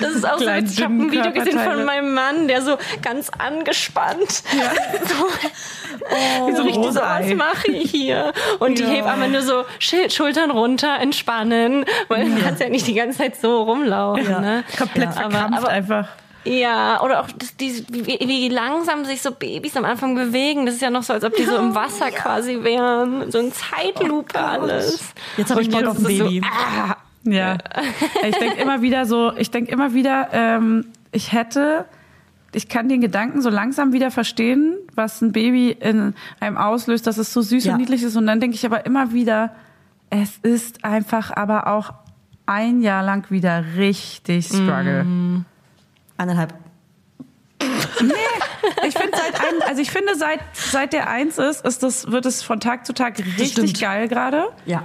Das 0.00 0.14
ist 0.14 0.24
auch 0.26 0.38
so 0.38 0.44
kleinen, 0.44 0.64
witzig. 0.64 0.78
Ich 0.78 0.84
habe 0.84 0.94
ein 0.94 1.12
Video 1.12 1.32
gesehen 1.32 1.58
von 1.58 1.84
meinem 1.84 2.14
Mann, 2.14 2.48
der 2.48 2.62
so 2.62 2.76
ganz 3.02 3.30
angespannt. 3.30 4.42
Wie 4.50 5.08
so 5.08 5.26
ein 6.10 6.54
Richtig 6.56 6.74
so, 6.92 7.00
was 7.00 7.34
mache 7.34 7.70
ich 7.70 7.90
hier? 7.90 8.32
Und 8.58 8.78
die 8.78 8.82
Ja. 8.82 8.88
Hebamme 8.88 9.28
nur 9.28 9.42
so 9.42 9.64
Schultern 9.78 10.50
runter, 10.50 10.98
entspannen, 11.00 11.84
weil 12.08 12.30
du 12.30 12.40
kannst 12.42 12.60
ja 12.60 12.68
nicht 12.68 12.86
die 12.86 12.94
ganze 12.94 13.18
Zeit 13.18 13.36
so 13.36 13.62
rumlaufen. 13.62 14.30
Ja. 14.30 14.40
Ne? 14.40 14.64
Komplett 14.78 15.08
Aber- 15.08 15.30
verkrampft 15.30 15.58
aber- 15.58 15.68
einfach. 15.68 16.08
Ja, 16.46 17.00
oder 17.02 17.20
auch 17.22 17.28
das, 17.38 17.56
die, 17.56 17.86
wie, 17.88 18.04
wie 18.28 18.48
langsam 18.50 19.06
sich 19.06 19.22
so 19.22 19.30
Babys 19.30 19.78
am 19.78 19.86
Anfang 19.86 20.14
bewegen. 20.14 20.66
Das 20.66 20.74
ist 20.74 20.82
ja 20.82 20.90
noch 20.90 21.02
so, 21.02 21.14
als 21.14 21.24
ob 21.24 21.34
die 21.34 21.44
so 21.44 21.56
im 21.56 21.74
Wasser 21.74 22.10
quasi 22.10 22.62
wären. 22.62 23.30
So 23.30 23.38
ein 23.38 23.50
Zeitlupe 23.50 24.38
alles. 24.38 25.14
Jetzt 25.38 25.50
habe 25.52 25.62
ich 25.62 25.70
Bock 25.70 25.86
auf 25.86 25.98
ein 25.98 26.04
es 26.04 26.18
so, 26.18 26.24
Baby. 26.24 26.42
ah, 26.44 26.96
Ja. 27.24 27.56
Ich 28.28 28.36
denke 28.36 28.60
immer 28.60 28.82
wieder 28.82 29.06
so, 29.06 29.32
ich 29.38 29.50
denke 29.50 29.72
immer 29.72 29.94
wieder, 29.94 30.28
ähm, 30.32 30.88
ich 31.12 31.32
hätte, 31.32 31.86
ich 32.54 32.68
kann 32.68 32.88
den 32.88 33.00
Gedanken 33.00 33.42
so 33.42 33.50
langsam 33.50 33.92
wieder 33.92 34.10
verstehen, 34.10 34.76
was 34.94 35.20
ein 35.20 35.32
Baby 35.32 35.70
in 35.70 36.14
einem 36.40 36.56
auslöst, 36.56 37.06
dass 37.06 37.18
es 37.18 37.32
so 37.32 37.42
süß 37.42 37.64
Ja. 37.64 37.72
und 37.72 37.80
niedlich 37.80 38.02
ist. 38.02 38.16
Und 38.16 38.26
dann 38.26 38.40
denke 38.40 38.54
ich 38.56 38.64
aber 38.66 38.86
immer 38.86 39.12
wieder, 39.12 39.54
es 40.10 40.38
ist 40.42 40.84
einfach 40.84 41.30
aber 41.34 41.66
auch 41.66 41.92
ein 42.46 42.80
Jahr 42.82 43.02
lang 43.02 43.30
wieder 43.30 43.64
richtig 43.76 44.46
Struggle. 44.48 45.44
Eineinhalb. 46.16 46.54
Ich 48.86 48.94
finde 48.94 49.16
seit 49.16 49.40
einem, 49.40 49.62
also 49.66 49.80
ich 49.82 49.90
finde 49.90 50.14
seit 50.16 50.40
seit 50.52 50.92
der 50.92 51.08
eins 51.08 51.38
ist, 51.38 51.64
ist 51.64 51.82
das 51.82 52.10
wird 52.10 52.26
es 52.26 52.42
von 52.42 52.60
Tag 52.60 52.86
zu 52.86 52.92
Tag 52.92 53.18
richtig 53.38 53.80
geil 53.80 54.08
gerade. 54.08 54.44
Ja. 54.66 54.82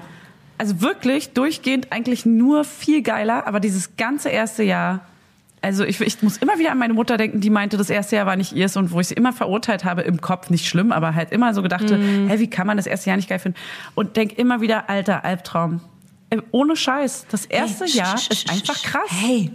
Also 0.58 0.82
wirklich 0.82 1.34
durchgehend 1.34 1.92
eigentlich 1.92 2.26
nur 2.26 2.64
viel 2.66 3.02
geiler, 3.02 3.48
aber 3.48 3.60
dieses 3.60 3.96
ganze 3.98 4.30
erste 4.30 4.64
Jahr, 4.64 5.02
also 5.62 5.84
ich, 5.84 6.00
ich 6.02 6.22
muss 6.22 6.38
immer 6.38 6.58
wieder 6.58 6.72
an 6.72 6.78
meine 6.78 6.94
Mutter 6.94 7.18
denken, 7.18 7.42
die 7.42 7.50
meinte, 7.50 7.78
das 7.78 7.90
erste 7.90 8.16
Jahr 8.16 8.26
war 8.26 8.36
nicht 8.36 8.54
ihrs 8.54 8.78
und 8.78 8.92
wo 8.92 9.00
ich 9.00 9.08
sie 9.08 9.14
immer 9.16 9.34
verurteilt 9.34 9.84
habe 9.84 10.02
im 10.02 10.22
Kopf, 10.22 10.50
nicht 10.50 10.68
schlimm, 10.68 10.92
aber 10.92 11.16
halt 11.16 11.32
immer 11.32 11.54
so 11.54 11.62
gedachte, 11.62 11.98
hä, 11.98 12.40
wie 12.40 12.50
kann 12.50 12.68
man 12.68 12.78
das 12.78 12.88
erste 12.88 13.10
Jahr 13.10 13.18
nicht 13.18 13.30
geil 13.30 13.40
finden? 13.40 13.58
Und 13.96 14.16
denk 14.16 14.38
immer 14.38 14.62
wieder, 14.62 14.90
alter 14.90 15.26
Albtraum. 15.26 15.82
Äh, 16.30 16.38
Ohne 16.52 16.76
Scheiß, 16.76 17.26
das 17.30 17.46
erste 17.46 17.86
Hey, 17.86 17.98
Jahr 17.98 18.16
ist 18.16 18.50
einfach 18.50 18.82
krass. 18.82 19.10
Hey, 19.10 19.52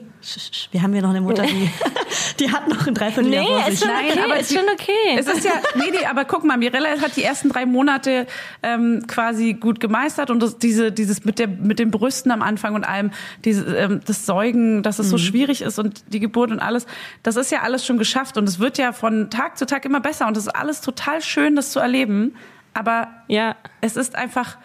wir 0.73 0.83
haben 0.83 0.93
hier 0.93 1.03
noch 1.03 1.11
eine 1.11 1.21
Mutter, 1.21 1.43
die, 1.45 1.71
die 2.41 2.51
hat 2.51 2.69
noch 2.69 2.87
ein 2.87 2.95
Dreivierteljahr 2.95 3.45
Nee, 3.45 3.49
vor 3.51 3.69
ist 3.69 3.81
sich. 3.81 3.89
schon 3.89 3.97
okay, 3.97 4.21
aber 4.25 4.39
ist 4.41 4.51
die- 4.51 4.55
schon 4.55 4.65
okay. 4.73 5.19
Es 5.19 5.27
ist 5.27 5.45
ja, 5.45 5.53
nee, 5.75 5.91
nee, 5.91 6.07
aber 6.07 6.25
guck 6.25 6.45
mal, 6.45 6.57
Mirella 6.57 6.89
hat 7.01 7.17
die 7.17 7.23
ersten 7.25 7.49
drei 7.51 7.67
Monate 7.67 8.27
ähm, 8.63 9.05
quasi 9.07 9.55
gut 9.55 9.81
gemeistert 9.81 10.31
und 10.31 10.41
das, 10.43 10.59
diese, 10.59 10.93
dieses 10.93 11.25
mit 11.25 11.39
der, 11.39 11.49
mit 11.49 11.79
den 11.79 11.91
Brüsten 11.91 12.31
am 12.31 12.43
Anfang 12.43 12.75
und 12.75 12.85
allem, 12.85 13.11
diese, 13.45 13.77
ähm, 13.77 14.01
das 14.07 14.27
Säugen, 14.27 14.83
dass 14.83 14.99
es 14.99 15.11
so 15.11 15.19
schwierig 15.19 15.63
ist 15.63 15.79
und 15.79 16.03
die 16.13 16.21
Geburt 16.21 16.51
und 16.51 16.61
alles, 16.61 16.87
das 17.23 17.37
ist 17.37 17.51
ja 17.53 17.61
alles 17.63 17.85
schon 17.85 17.99
geschafft 17.99 18.37
und 18.39 18.49
es 18.49 18.59
wird 18.59 18.79
ja 18.79 18.93
von 18.93 19.31
Tag 19.31 19.59
zu 19.59 19.67
Tag 19.67 19.85
immer 19.85 20.01
besser 20.01 20.27
und 20.27 20.37
es 20.37 20.47
ist 20.47 20.55
alles 20.55 20.81
total 20.81 21.21
schön, 21.23 21.57
das 21.57 21.71
zu 21.71 21.81
erleben. 21.81 22.35
Aber 22.73 23.09
Ja. 23.29 23.57
es 23.81 23.97
ist 23.97 24.17
einfach, 24.17 24.57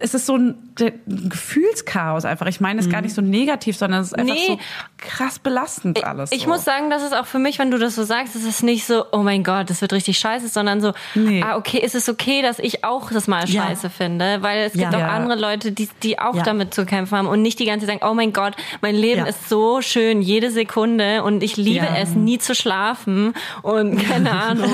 es 0.00 0.12
ist 0.12 0.26
so 0.26 0.36
ein, 0.36 0.56
ein 0.80 1.28
Gefühlschaos 1.30 2.24
einfach. 2.24 2.46
Ich 2.46 2.60
meine 2.60 2.80
es 2.80 2.90
gar 2.90 3.00
nicht 3.00 3.14
so 3.14 3.22
negativ, 3.22 3.76
sondern 3.76 4.00
es 4.02 4.08
ist 4.08 4.18
einfach 4.18 4.34
Nee. 4.34 4.46
so 4.48 4.58
krass 4.98 5.38
belastend 5.38 6.02
alles. 6.04 6.32
Ich 6.32 6.42
so. 6.42 6.48
muss 6.48 6.64
sagen, 6.64 6.90
das 6.90 7.02
ist 7.04 7.14
auch 7.14 7.26
für 7.26 7.38
mich, 7.38 7.58
wenn 7.60 7.70
du 7.70 7.78
das 7.78 7.94
so 7.94 8.02
sagst, 8.02 8.34
es 8.34 8.44
ist 8.44 8.62
nicht 8.64 8.84
so, 8.86 9.04
oh 9.12 9.18
mein 9.18 9.44
Gott, 9.44 9.70
das 9.70 9.80
wird 9.80 9.92
richtig 9.92 10.18
scheiße, 10.18 10.48
sondern 10.48 10.80
so, 10.80 10.92
Nee. 11.14 11.42
ah, 11.46 11.56
okay, 11.56 11.78
ist 11.78 11.94
es 11.94 12.08
okay, 12.08 12.42
dass 12.42 12.58
ich 12.58 12.84
auch 12.84 13.10
das 13.12 13.28
mal 13.28 13.48
Ja. 13.48 13.62
scheiße 13.66 13.88
finde, 13.88 14.42
weil 14.42 14.64
es 14.64 14.72
gibt 14.72 14.84
Ja. 14.84 14.90
auch 14.90 14.98
Ja. 14.98 15.08
andere 15.10 15.38
Leute, 15.40 15.70
die, 15.72 15.88
die 16.02 16.18
auch 16.18 16.42
damit 16.42 16.74
zu 16.74 16.84
kämpfen 16.86 17.16
haben 17.16 17.28
und 17.28 17.40
nicht 17.40 17.58
die 17.60 17.64
ganze 17.64 17.86
Zeit 17.86 18.00
sagen, 18.00 18.10
oh 18.10 18.14
mein 18.14 18.32
Gott, 18.32 18.54
mein 18.82 18.96
Leben 18.96 19.24
ist 19.26 19.48
so 19.48 19.80
schön, 19.80 20.20
jede 20.22 20.50
Sekunde 20.50 21.22
und 21.22 21.42
ich 21.42 21.56
liebe 21.56 21.86
es, 21.96 22.10
nie 22.10 22.38
zu 22.38 22.54
schlafen 22.56 23.32
und 23.62 23.96
keine 24.08 24.32
Ahnung. 24.32 24.70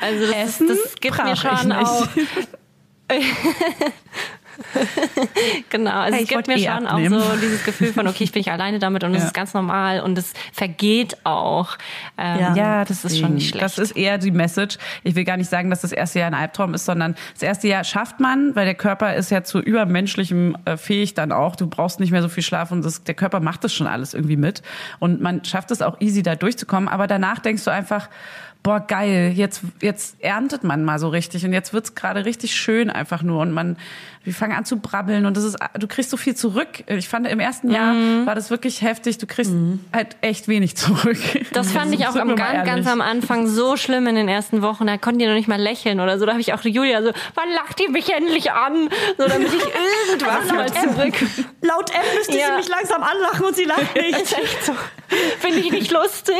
Also 0.00 0.26
das, 0.26 0.34
Essen 0.36 0.68
das 0.68 0.94
gibt 0.98 1.22
mir 1.22 1.36
schon 1.36 1.72
auch, 1.72 2.08
Genau, 5.70 5.90
also 6.00 6.14
Hey, 6.16 6.24
es 6.24 6.28
gibt 6.28 6.46
mir 6.46 6.56
eh 6.56 6.64
schon 6.66 6.86
abnehmen. 6.86 7.14
auch 7.20 7.30
so 7.32 7.36
dieses 7.36 7.64
Gefühl 7.64 7.92
von, 7.92 8.06
okay, 8.08 8.24
ich 8.24 8.32
bin 8.32 8.40
nicht 8.40 8.50
alleine 8.50 8.78
damit 8.78 9.04
und 9.04 9.14
es 9.14 9.22
Ja. 9.22 9.26
ist 9.28 9.34
ganz 9.34 9.54
normal 9.54 10.00
und 10.00 10.16
es 10.18 10.32
vergeht 10.52 11.16
auch. 11.24 11.76
Ähm, 12.18 12.40
Ja. 12.40 12.54
Ja, 12.54 12.84
das 12.84 13.04
ist 13.04 13.18
schon 13.18 13.34
nicht 13.34 13.48
schlecht. 13.50 13.64
Das 13.64 13.78
ist 13.78 13.92
eher 13.92 14.18
die 14.18 14.30
Message. 14.30 14.78
Ich 15.02 15.14
will 15.14 15.24
gar 15.24 15.36
nicht 15.36 15.48
sagen, 15.50 15.70
dass 15.70 15.80
das 15.80 15.92
erste 15.92 16.18
Jahr 16.20 16.28
ein 16.28 16.34
Albtraum 16.34 16.74
ist, 16.74 16.84
sondern 16.84 17.14
das 17.34 17.42
erste 17.42 17.68
Jahr 17.68 17.84
schafft 17.84 18.20
man, 18.20 18.54
weil 18.54 18.64
der 18.64 18.74
Körper 18.74 19.14
ist 19.14 19.30
ja 19.30 19.42
zu 19.44 19.60
übermenschlichem 19.60 20.56
äh, 20.64 20.76
fähig 20.76 21.14
dann 21.14 21.32
auch. 21.32 21.56
Du 21.56 21.66
brauchst 21.68 22.00
nicht 22.00 22.10
mehr 22.10 22.22
so 22.22 22.28
viel 22.28 22.42
Schlaf 22.42 22.70
und 22.72 22.84
das, 22.84 23.02
der 23.04 23.14
Körper 23.14 23.40
macht 23.40 23.64
das 23.64 23.72
schon 23.72 23.86
alles 23.86 24.14
irgendwie 24.14 24.36
mit. 24.36 24.62
Und 24.98 25.20
man 25.20 25.44
schafft 25.44 25.70
es 25.70 25.82
auch 25.82 26.00
easy 26.00 26.22
da 26.22 26.34
durchzukommen. 26.36 26.88
Aber 26.88 27.06
danach 27.06 27.38
denkst 27.38 27.64
du 27.64 27.70
einfach, 27.70 28.08
boah, 28.62 28.80
geil, 28.80 29.32
jetzt, 29.34 29.62
jetzt 29.80 30.16
erntet 30.20 30.62
man 30.64 30.84
mal 30.84 30.98
so 30.98 31.08
richtig 31.08 31.44
und 31.44 31.52
jetzt 31.52 31.72
wird's 31.72 31.94
gerade 31.94 32.24
richtig 32.24 32.54
schön 32.54 32.90
einfach 32.90 33.22
nur 33.22 33.40
und 33.40 33.50
man, 33.50 33.76
wir 34.22 34.32
fangen 34.32 34.52
an 34.56 34.64
zu 34.64 34.78
brabbeln 34.78 35.26
und 35.26 35.36
das 35.36 35.42
ist, 35.42 35.56
du 35.80 35.88
kriegst 35.88 36.10
so 36.10 36.16
viel 36.16 36.36
zurück. 36.36 36.84
Ich 36.86 37.08
fand, 37.08 37.26
im 37.26 37.40
ersten 37.40 37.70
Jahr 37.72 37.92
Mhm. 37.92 38.24
war 38.24 38.36
das 38.36 38.50
wirklich 38.50 38.80
heftig. 38.82 39.18
Du 39.18 39.26
kriegst 39.26 39.52
halt 39.92 40.16
echt 40.20 40.46
wenig 40.46 40.76
zurück. 40.76 41.18
Das 41.52 41.72
fand 41.72 41.92
ich 41.98 42.06
auch 42.06 42.14
am 42.14 42.36
ganz, 42.36 42.64
ganz 42.64 42.86
am 42.86 43.00
Anfang 43.00 43.48
so 43.48 43.76
schlimm 43.76 44.06
in 44.06 44.14
den 44.14 44.28
ersten 44.28 44.62
Wochen. 44.62 44.86
Da 44.86 44.96
konnten 44.96 45.18
die 45.18 45.26
noch 45.26 45.34
nicht 45.34 45.48
mal 45.48 45.60
lächeln 45.60 45.98
oder 45.98 46.20
so. 46.20 46.24
Da 46.26 46.32
habe 46.32 46.40
ich 46.40 46.52
auch 46.54 46.60
die 46.60 46.68
Julia 46.70 47.02
so, 47.02 47.10
wann 47.34 47.50
lacht 47.56 47.80
ihr 47.80 47.90
mich 47.90 48.12
endlich 48.14 48.52
an? 48.52 48.88
So, 49.18 49.26
damit 49.26 49.48
ich 49.48 49.54
irgendwas 50.12 50.52
mal 50.52 50.72
zurück. 50.72 51.14
Laut 51.62 51.90
App 51.90 52.04
müsste 52.16 52.38
Ja. 52.38 52.46
sie 52.50 52.56
mich 52.58 52.68
langsam 52.68 53.02
anlachen 53.02 53.44
und 53.44 53.56
sie 53.56 53.64
lacht 53.64 53.92
nicht. 53.96 54.20
Ist 54.22 54.38
echt 54.38 54.64
so. 54.66 54.72
Finde 55.40 55.58
ich 55.58 55.72
nicht 55.72 55.90
lustig. 55.90 56.36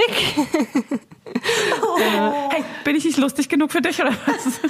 Hey, 2.50 2.64
bin 2.84 2.96
ich 2.96 3.04
nicht 3.04 3.18
lustig 3.18 3.48
genug 3.48 3.72
für 3.72 3.80
dich 3.80 4.00
oder 4.00 4.12
was? 4.26 4.60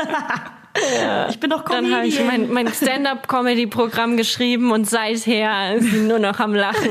Ich 1.31 1.39
bin 1.39 1.51
doch 1.51 1.65
Dann 1.65 1.95
habe 1.95 2.07
ich 2.07 2.17
Comedian. 2.17 2.49
mein, 2.51 2.65
mein 2.65 2.75
Stand-up-Comedy-Programm 2.75 4.17
geschrieben 4.17 4.73
und 4.73 4.89
seither 4.89 5.75
ist 5.75 5.91
sie 5.91 6.01
nur 6.01 6.19
noch 6.19 6.41
am 6.41 6.55
Lachen. 6.55 6.89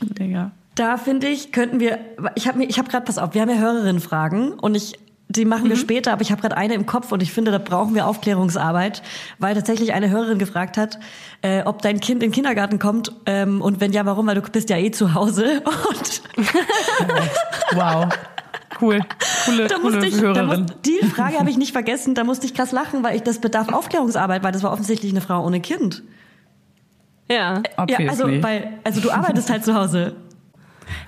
Digga. 0.00 0.52
Da 0.74 0.96
finde 0.96 1.28
ich, 1.28 1.52
könnten 1.52 1.80
wir, 1.80 1.98
ich 2.34 2.48
habe 2.48 2.58
mir, 2.58 2.68
ich 2.68 2.78
habe 2.78 2.88
gerade, 2.88 3.04
pass 3.04 3.18
auf, 3.18 3.34
wir 3.34 3.42
haben 3.42 3.50
ja 3.50 3.56
Hörerinnenfragen 3.56 4.52
und 4.54 4.74
ich, 4.74 4.98
die 5.28 5.44
machen 5.46 5.68
wir 5.70 5.76
später, 5.76 6.12
aber 6.12 6.20
ich 6.22 6.30
habe 6.30 6.42
gerade 6.42 6.56
eine 6.56 6.74
im 6.74 6.84
Kopf 6.84 7.10
und 7.10 7.22
ich 7.22 7.32
finde, 7.32 7.50
da 7.52 7.58
brauchen 7.58 7.94
wir 7.94 8.06
Aufklärungsarbeit, 8.06 9.02
weil 9.38 9.54
tatsächlich 9.54 9.94
eine 9.94 10.10
Hörerin 10.10 10.38
gefragt 10.38 10.76
hat, 10.76 10.98
äh, 11.40 11.62
ob 11.62 11.80
dein 11.80 12.00
Kind 12.00 12.22
in 12.22 12.28
den 12.30 12.32
Kindergarten 12.34 12.78
kommt 12.78 13.12
ähm, 13.24 13.62
und 13.62 13.80
wenn 13.80 13.92
ja, 13.92 14.04
warum, 14.04 14.26
weil 14.26 14.34
du 14.34 14.42
bist 14.42 14.68
ja 14.68 14.76
eh 14.76 14.90
zu 14.90 15.14
Hause 15.14 15.62
und 15.88 16.22
Wow. 17.74 18.08
Cool. 18.80 19.00
Coole, 19.46 19.66
Da 19.68 19.76
coole 19.76 19.96
musste 19.96 20.06
ich, 20.06 20.16
da 20.16 20.20
Hörerin. 20.22 20.62
muss, 20.62 20.70
die 20.84 21.06
Frage 21.06 21.38
habe 21.38 21.48
ich 21.50 21.56
nicht 21.56 21.72
vergessen, 21.72 22.14
da 22.14 22.24
musste 22.24 22.46
ich 22.46 22.54
krass 22.54 22.72
lachen, 22.72 23.02
weil 23.04 23.14
ich 23.16 23.22
das 23.22 23.38
bedarf 23.40 23.72
Aufklärungsarbeit, 23.72 24.42
weil 24.42 24.52
das 24.52 24.62
war 24.62 24.72
offensichtlich 24.72 25.12
eine 25.12 25.20
Frau 25.20 25.44
ohne 25.46 25.60
Kind. 25.60 26.02
Ja. 27.30 27.62
Ja, 27.88 27.98
also, 28.08 28.24
Obviously. 28.24 28.42
weil, 28.42 28.72
also 28.84 29.00
du 29.00 29.10
arbeitest 29.10 29.48
halt 29.50 29.64
zu 29.64 29.74
Hause. 29.74 30.16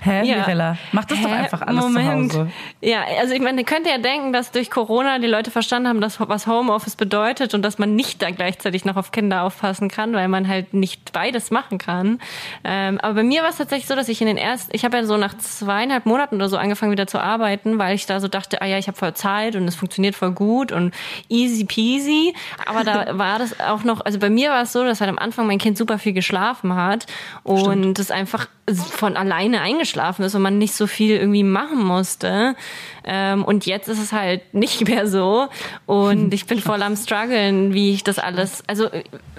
Hä, 0.01 0.23
Ja. 0.25 0.37
Mirella? 0.37 0.77
Mach 0.91 1.05
das 1.05 1.21
doch 1.21 1.29
Hä? 1.29 1.33
einfach 1.33 1.61
alles 1.61 1.83
Moment. 1.83 2.31
zu 2.31 2.39
Hause. 2.39 2.51
Ja, 2.81 3.03
also 3.19 3.33
ich 3.33 3.41
meine, 3.41 3.59
ihr 3.61 3.65
könnt 3.65 3.87
ja 3.87 3.97
denken, 3.97 4.33
dass 4.33 4.51
durch 4.51 4.69
Corona 4.69 5.19
die 5.19 5.27
Leute 5.27 5.51
verstanden 5.51 5.87
haben, 5.89 6.01
dass, 6.01 6.19
was 6.19 6.47
Homeoffice 6.47 6.95
bedeutet 6.95 7.53
und 7.53 7.61
dass 7.61 7.77
man 7.77 7.95
nicht 7.95 8.21
da 8.21 8.31
gleichzeitig 8.31 8.85
noch 8.85 8.95
auf 8.97 9.11
Kinder 9.11 9.43
aufpassen 9.43 9.89
kann, 9.89 10.13
weil 10.13 10.27
man 10.27 10.47
halt 10.47 10.73
nicht 10.73 11.11
beides 11.13 11.51
machen 11.51 11.77
kann. 11.77 12.19
Ähm, 12.63 12.99
aber 13.01 13.15
bei 13.15 13.23
mir 13.23 13.41
war 13.43 13.49
es 13.49 13.57
tatsächlich 13.57 13.87
so, 13.87 13.95
dass 13.95 14.09
ich 14.09 14.21
in 14.21 14.27
den 14.27 14.37
ersten, 14.37 14.71
ich 14.75 14.85
habe 14.85 14.97
ja 14.97 15.03
so 15.05 15.17
nach 15.17 15.35
zweieinhalb 15.37 16.05
Monaten 16.05 16.35
oder 16.35 16.49
so 16.49 16.57
angefangen 16.57 16.91
wieder 16.91 17.07
zu 17.07 17.19
arbeiten, 17.19 17.77
weil 17.79 17.95
ich 17.95 18.05
da 18.05 18.19
so 18.19 18.27
dachte, 18.27 18.61
ah 18.61 18.65
ja, 18.65 18.77
ich 18.77 18.87
habe 18.87 18.97
voll 18.97 19.13
Zeit 19.13 19.55
und 19.55 19.67
es 19.67 19.75
funktioniert 19.75 20.15
voll 20.15 20.31
gut 20.31 20.71
und 20.71 20.93
easy 21.29 21.65
peasy. 21.65 22.33
Aber 22.65 22.83
da 22.83 23.17
war 23.17 23.39
das 23.39 23.59
auch 23.59 23.83
noch, 23.83 24.01
also 24.05 24.19
bei 24.19 24.29
mir 24.29 24.49
war 24.51 24.63
es 24.63 24.71
so, 24.71 24.83
dass 24.83 25.01
halt 25.01 25.09
am 25.09 25.17
Anfang 25.19 25.47
mein 25.47 25.57
Kind 25.57 25.77
super 25.77 25.97
viel 25.97 26.13
geschlafen 26.13 26.75
hat 26.75 27.05
und 27.43 27.99
es 27.99 28.11
einfach 28.11 28.47
von 28.73 29.15
alleine 29.15 29.61
eingeschlafen 29.61 30.23
ist 30.25 30.33
und 30.33 30.41
man 30.41 30.57
nicht 30.57 30.73
so 30.73 30.87
viel 30.87 31.17
irgendwie 31.17 31.43
machen 31.43 31.83
musste. 31.83 32.55
Ähm, 33.03 33.43
und 33.45 33.65
jetzt 33.65 33.87
ist 33.87 34.01
es 34.01 34.11
halt 34.11 34.41
nicht 34.53 34.87
mehr 34.87 35.07
so. 35.07 35.47
Und 35.85 36.33
ich 36.33 36.47
bin 36.47 36.59
voll 36.59 36.81
am 36.81 36.95
struggeln, 36.95 37.73
wie 37.73 37.93
ich 37.93 38.03
das 38.03 38.17
alles. 38.17 38.63
Also 38.67 38.89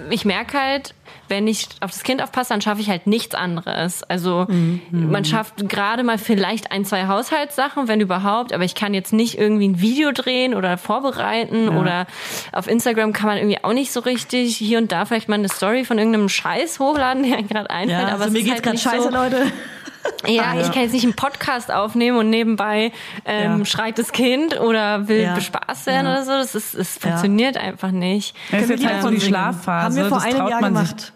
ich 0.09 0.23
merke 0.23 0.59
halt, 0.59 0.93
wenn 1.29 1.47
ich 1.47 1.67
auf 1.81 1.91
das 1.91 2.03
Kind 2.03 2.21
aufpasse, 2.23 2.49
dann 2.49 2.61
schaffe 2.61 2.81
ich 2.81 2.89
halt 2.89 3.07
nichts 3.07 3.35
anderes. 3.35 4.03
Also 4.03 4.47
man 4.91 5.25
schafft 5.25 5.67
gerade 5.69 6.03
mal 6.03 6.17
vielleicht 6.17 6.71
ein, 6.71 6.85
zwei 6.85 7.07
Haushaltssachen, 7.07 7.87
wenn 7.87 7.99
überhaupt, 8.01 8.53
aber 8.53 8.63
ich 8.63 8.75
kann 8.75 8.93
jetzt 8.93 9.13
nicht 9.13 9.37
irgendwie 9.37 9.67
ein 9.67 9.81
Video 9.81 10.11
drehen 10.11 10.53
oder 10.53 10.77
vorbereiten 10.77 11.69
oder 11.69 12.07
auf 12.51 12.67
Instagram 12.67 13.13
kann 13.13 13.27
man 13.27 13.37
irgendwie 13.37 13.63
auch 13.63 13.73
nicht 13.73 13.91
so 13.91 13.99
richtig 13.99 14.55
hier 14.57 14.77
und 14.77 14.91
da 14.91 15.05
vielleicht 15.05 15.29
mal 15.29 15.35
eine 15.35 15.49
Story 15.49 15.85
von 15.85 15.97
irgendeinem 15.97 16.29
Scheiß 16.29 16.79
hochladen, 16.79 17.23
der 17.29 17.43
gerade 17.43 17.69
einfällt. 17.69 18.07
aber 18.09 18.23
also 18.23 18.31
mir 18.31 18.39
geht's 18.43 18.53
halt 18.55 18.63
gerade 18.63 18.77
scheiße, 18.77 19.03
so, 19.03 19.09
Leute. 19.09 19.45
ja, 20.27 20.59
ich 20.59 20.71
kann 20.71 20.83
jetzt 20.83 20.93
nicht 20.93 21.03
einen 21.03 21.15
Podcast 21.15 21.71
aufnehmen 21.71 22.17
und 22.17 22.29
nebenbei 22.29 22.91
ähm, 23.25 23.59
Ja. 23.59 23.65
schreit 23.65 23.99
das 23.99 24.11
Kind 24.13 24.59
oder 24.59 25.07
will 25.09 25.21
Ja. 25.23 25.35
bespaßt 25.35 25.85
werden 25.87 26.05
Ja. 26.05 26.13
oder 26.13 26.23
so. 26.23 26.31
Das 26.31 26.55
ist, 26.55 26.73
es 26.73 26.97
funktioniert 26.97 27.57
einfach 27.57 27.91
nicht. 27.91 28.35
Das 28.51 28.63
ist 28.63 28.69
jetzt 28.69 28.85
halt 28.85 29.01
so 29.03 29.09
die? 29.09 29.19
Schlafphase. 29.19 29.85
Haben 29.85 29.95
wir 29.95 30.05
vor 30.05 30.17
das 30.19 30.25
einem 30.27 30.37
Jahr 30.47 30.59
sich 30.59 30.67
gemacht. 30.67 30.95
Das 30.97 31.11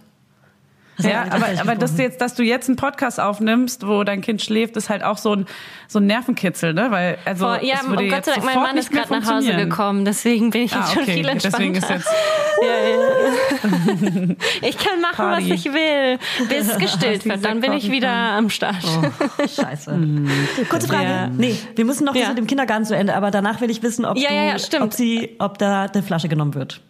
Ja, 1.10 1.26
aber, 1.30 1.47
aber 1.60 1.76
dass, 1.76 1.95
du 1.95 2.04
jetzt, 2.04 2.22
dass 2.22 2.36
du 2.36 2.43
jetzt 2.43 2.68
einen 2.70 2.76
Podcast 2.76 3.20
aufnimmst, 3.20 3.88
wo 3.88 4.04
dein 4.04 4.22
Kind 4.22 4.41
schläft, 4.41 4.76
ist 4.78 4.89
halt 4.89 5.04
auch 5.04 5.18
so 5.18 5.34
ein, 5.36 5.45
so 5.88 5.99
ein 5.99 6.06
Nervenkitzel, 6.06 6.74
ne? 6.74 6.88
Weil, 6.91 7.18
also, 7.26 7.45
Vor, 7.45 7.64
ja, 7.64 7.76
würde 7.86 8.04
um 8.04 8.10
Gott 8.10 8.18
jetzt 8.18 8.26
sei 8.26 8.34
Dank, 8.36 8.45
mein 8.45 8.56
Mann 8.56 8.78
ist 8.78 8.91
gerade 8.91 9.12
nach 9.20 9.30
Hause 9.32 9.56
gekommen, 9.56 10.06
deswegen 10.06 10.49
bin 10.52 10.64
ich 10.64 10.72
jetzt 10.72 10.84
Ah, 10.89 10.93
schon 10.93 11.04
okay. 11.04 11.14
viel 11.14 11.28
entspannter. 11.28 11.58
Deswegen 11.60 11.76
ist 11.76 11.89
jetzt, 11.89 12.08
ich 14.62 14.78
kann 14.78 15.02
machen, 15.02 15.16
Party. 15.16 15.52
was 15.52 15.60
ich 15.60 15.66
will, 15.74 16.20
bis 16.49 16.70
es 16.72 16.78
gestillt 16.80 17.26
wird. 17.26 17.43
Dann 17.43 17.60
bin 17.60 17.74
ich 17.74 17.91
wieder 17.91 18.10
am 18.12 18.49
Start. 18.49 18.78
Oh, 18.86 19.47
scheiße. 19.47 19.99
Kurze 20.70 20.88
Frage. 20.88 21.04
Ja. 21.04 21.28
Nee, 21.28 21.56
wir 21.76 21.86
müssen 21.86 22.06
noch 22.06 22.14
das 22.14 22.22
Ja. 22.24 22.30
mit 22.30 22.38
dem 22.38 22.47
Kindergarten 22.47 22.86
zu 22.86 22.95
Ende, 22.95 23.16
aber 23.16 23.32
danach 23.32 23.62
will 23.62 23.70
ich 23.70 23.82
wissen, 23.84 24.06
ob, 24.06 24.18
Ja, 24.18 24.30
du, 24.30 24.36
ja, 24.36 24.43
ja, 24.56 24.82
ob 24.84 24.93
sie, 24.93 25.36
ob 25.39 25.58
da 25.58 25.84
eine 25.86 26.04
Flasche 26.04 26.28
genommen 26.30 26.54
wird. 26.54 26.82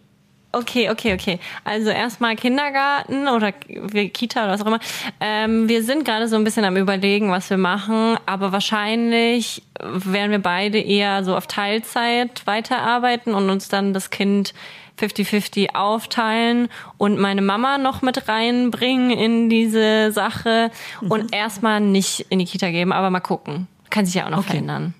Okay, 0.52 0.90
okay, 0.90 1.14
okay. 1.14 1.38
Also 1.64 1.88
erstmal 1.90 2.36
Kindergarten 2.36 3.26
oder 3.28 3.52
Kita 3.52 4.44
oder 4.44 4.52
was 4.52 4.60
auch 4.62 4.66
immer. 4.66 4.80
Ähm, 5.20 5.68
wir 5.68 5.82
sind 5.82 6.04
gerade 6.04 6.28
so 6.28 6.36
ein 6.36 6.44
bisschen 6.44 6.64
am 6.66 6.76
überlegen, 6.76 7.30
was 7.30 7.48
wir 7.48 7.56
machen, 7.56 8.18
aber 8.26 8.52
wahrscheinlich 8.52 9.62
werden 9.80 10.30
wir 10.30 10.38
beide 10.40 10.78
eher 10.78 11.24
so 11.24 11.34
auf 11.36 11.46
Teilzeit 11.46 12.46
weiterarbeiten 12.46 13.34
und 13.34 13.48
uns 13.48 13.68
dann 13.68 13.94
das 13.94 14.10
Kind 14.10 14.52
50-50 15.00 15.74
aufteilen 15.74 16.68
und 16.98 17.18
meine 17.18 17.40
Mama 17.40 17.78
noch 17.78 18.02
mit 18.02 18.28
reinbringen 18.28 19.10
in 19.10 19.48
diese 19.48 20.12
Sache 20.12 20.70
und 21.00 21.34
erstmal 21.34 21.80
nicht 21.80 22.26
in 22.28 22.38
die 22.38 22.44
Kita 22.44 22.70
geben, 22.70 22.92
aber 22.92 23.08
mal 23.08 23.20
gucken. 23.20 23.68
Kann 23.88 24.04
sich 24.04 24.14
ja 24.14 24.26
auch 24.26 24.30
noch 24.30 24.38
Okay. 24.40 24.50
verändern. 24.50 24.94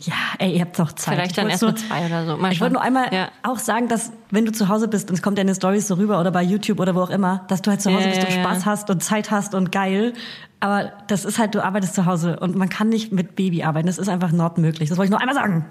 Ja, 0.00 0.14
ey, 0.38 0.52
ihr 0.54 0.60
habt 0.60 0.78
doch 0.78 0.92
Zeit. 0.92 1.14
Vielleicht 1.14 1.30
Ich 1.32 1.36
dann 1.36 1.48
erst 1.50 1.62
mit 1.64 1.78
zwei 1.80 2.06
oder 2.06 2.24
so. 2.24 2.36
Mal 2.36 2.52
ich 2.52 2.60
wollte 2.60 2.74
nur 2.74 2.82
einmal 2.82 3.12
Ja. 3.12 3.28
auch 3.42 3.58
sagen, 3.58 3.88
dass 3.88 4.12
wenn 4.30 4.44
du 4.46 4.52
zu 4.52 4.68
Hause 4.68 4.86
bist 4.86 5.10
und 5.10 5.16
es 5.16 5.22
kommt 5.22 5.38
ja 5.38 5.40
in 5.42 5.48
den 5.48 5.56
Stories 5.56 5.88
so 5.88 5.94
rüber 5.94 6.20
oder 6.20 6.30
bei 6.30 6.42
YouTube 6.42 6.78
oder 6.78 6.94
wo 6.94 7.00
auch 7.02 7.10
immer, 7.10 7.44
dass 7.48 7.62
du 7.62 7.70
halt 7.70 7.80
zu 7.82 7.90
Hause 7.92 8.04
Ja, 8.04 8.08
bist 8.10 8.22
und 8.22 8.30
ja, 8.30 8.36
ja. 8.36 8.42
Spaß 8.44 8.64
hast 8.66 8.90
und 8.90 9.02
Zeit 9.02 9.32
hast 9.32 9.54
und 9.56 9.72
geil. 9.72 10.12
Aber 10.60 10.92
das 11.08 11.24
ist 11.24 11.38
halt, 11.40 11.54
du 11.56 11.64
arbeitest 11.64 11.96
zu 11.96 12.06
Hause 12.06 12.38
und 12.38 12.54
man 12.54 12.68
kann 12.68 12.88
nicht 12.88 13.10
mit 13.12 13.34
Baby 13.34 13.64
arbeiten. 13.64 13.88
Das 13.88 13.98
ist 13.98 14.08
einfach 14.08 14.30
not 14.30 14.56
möglich. 14.58 14.88
Das 14.88 14.98
wollte 14.98 15.06
ich 15.06 15.10
nur 15.10 15.20
einmal 15.20 15.34
sagen. 15.34 15.64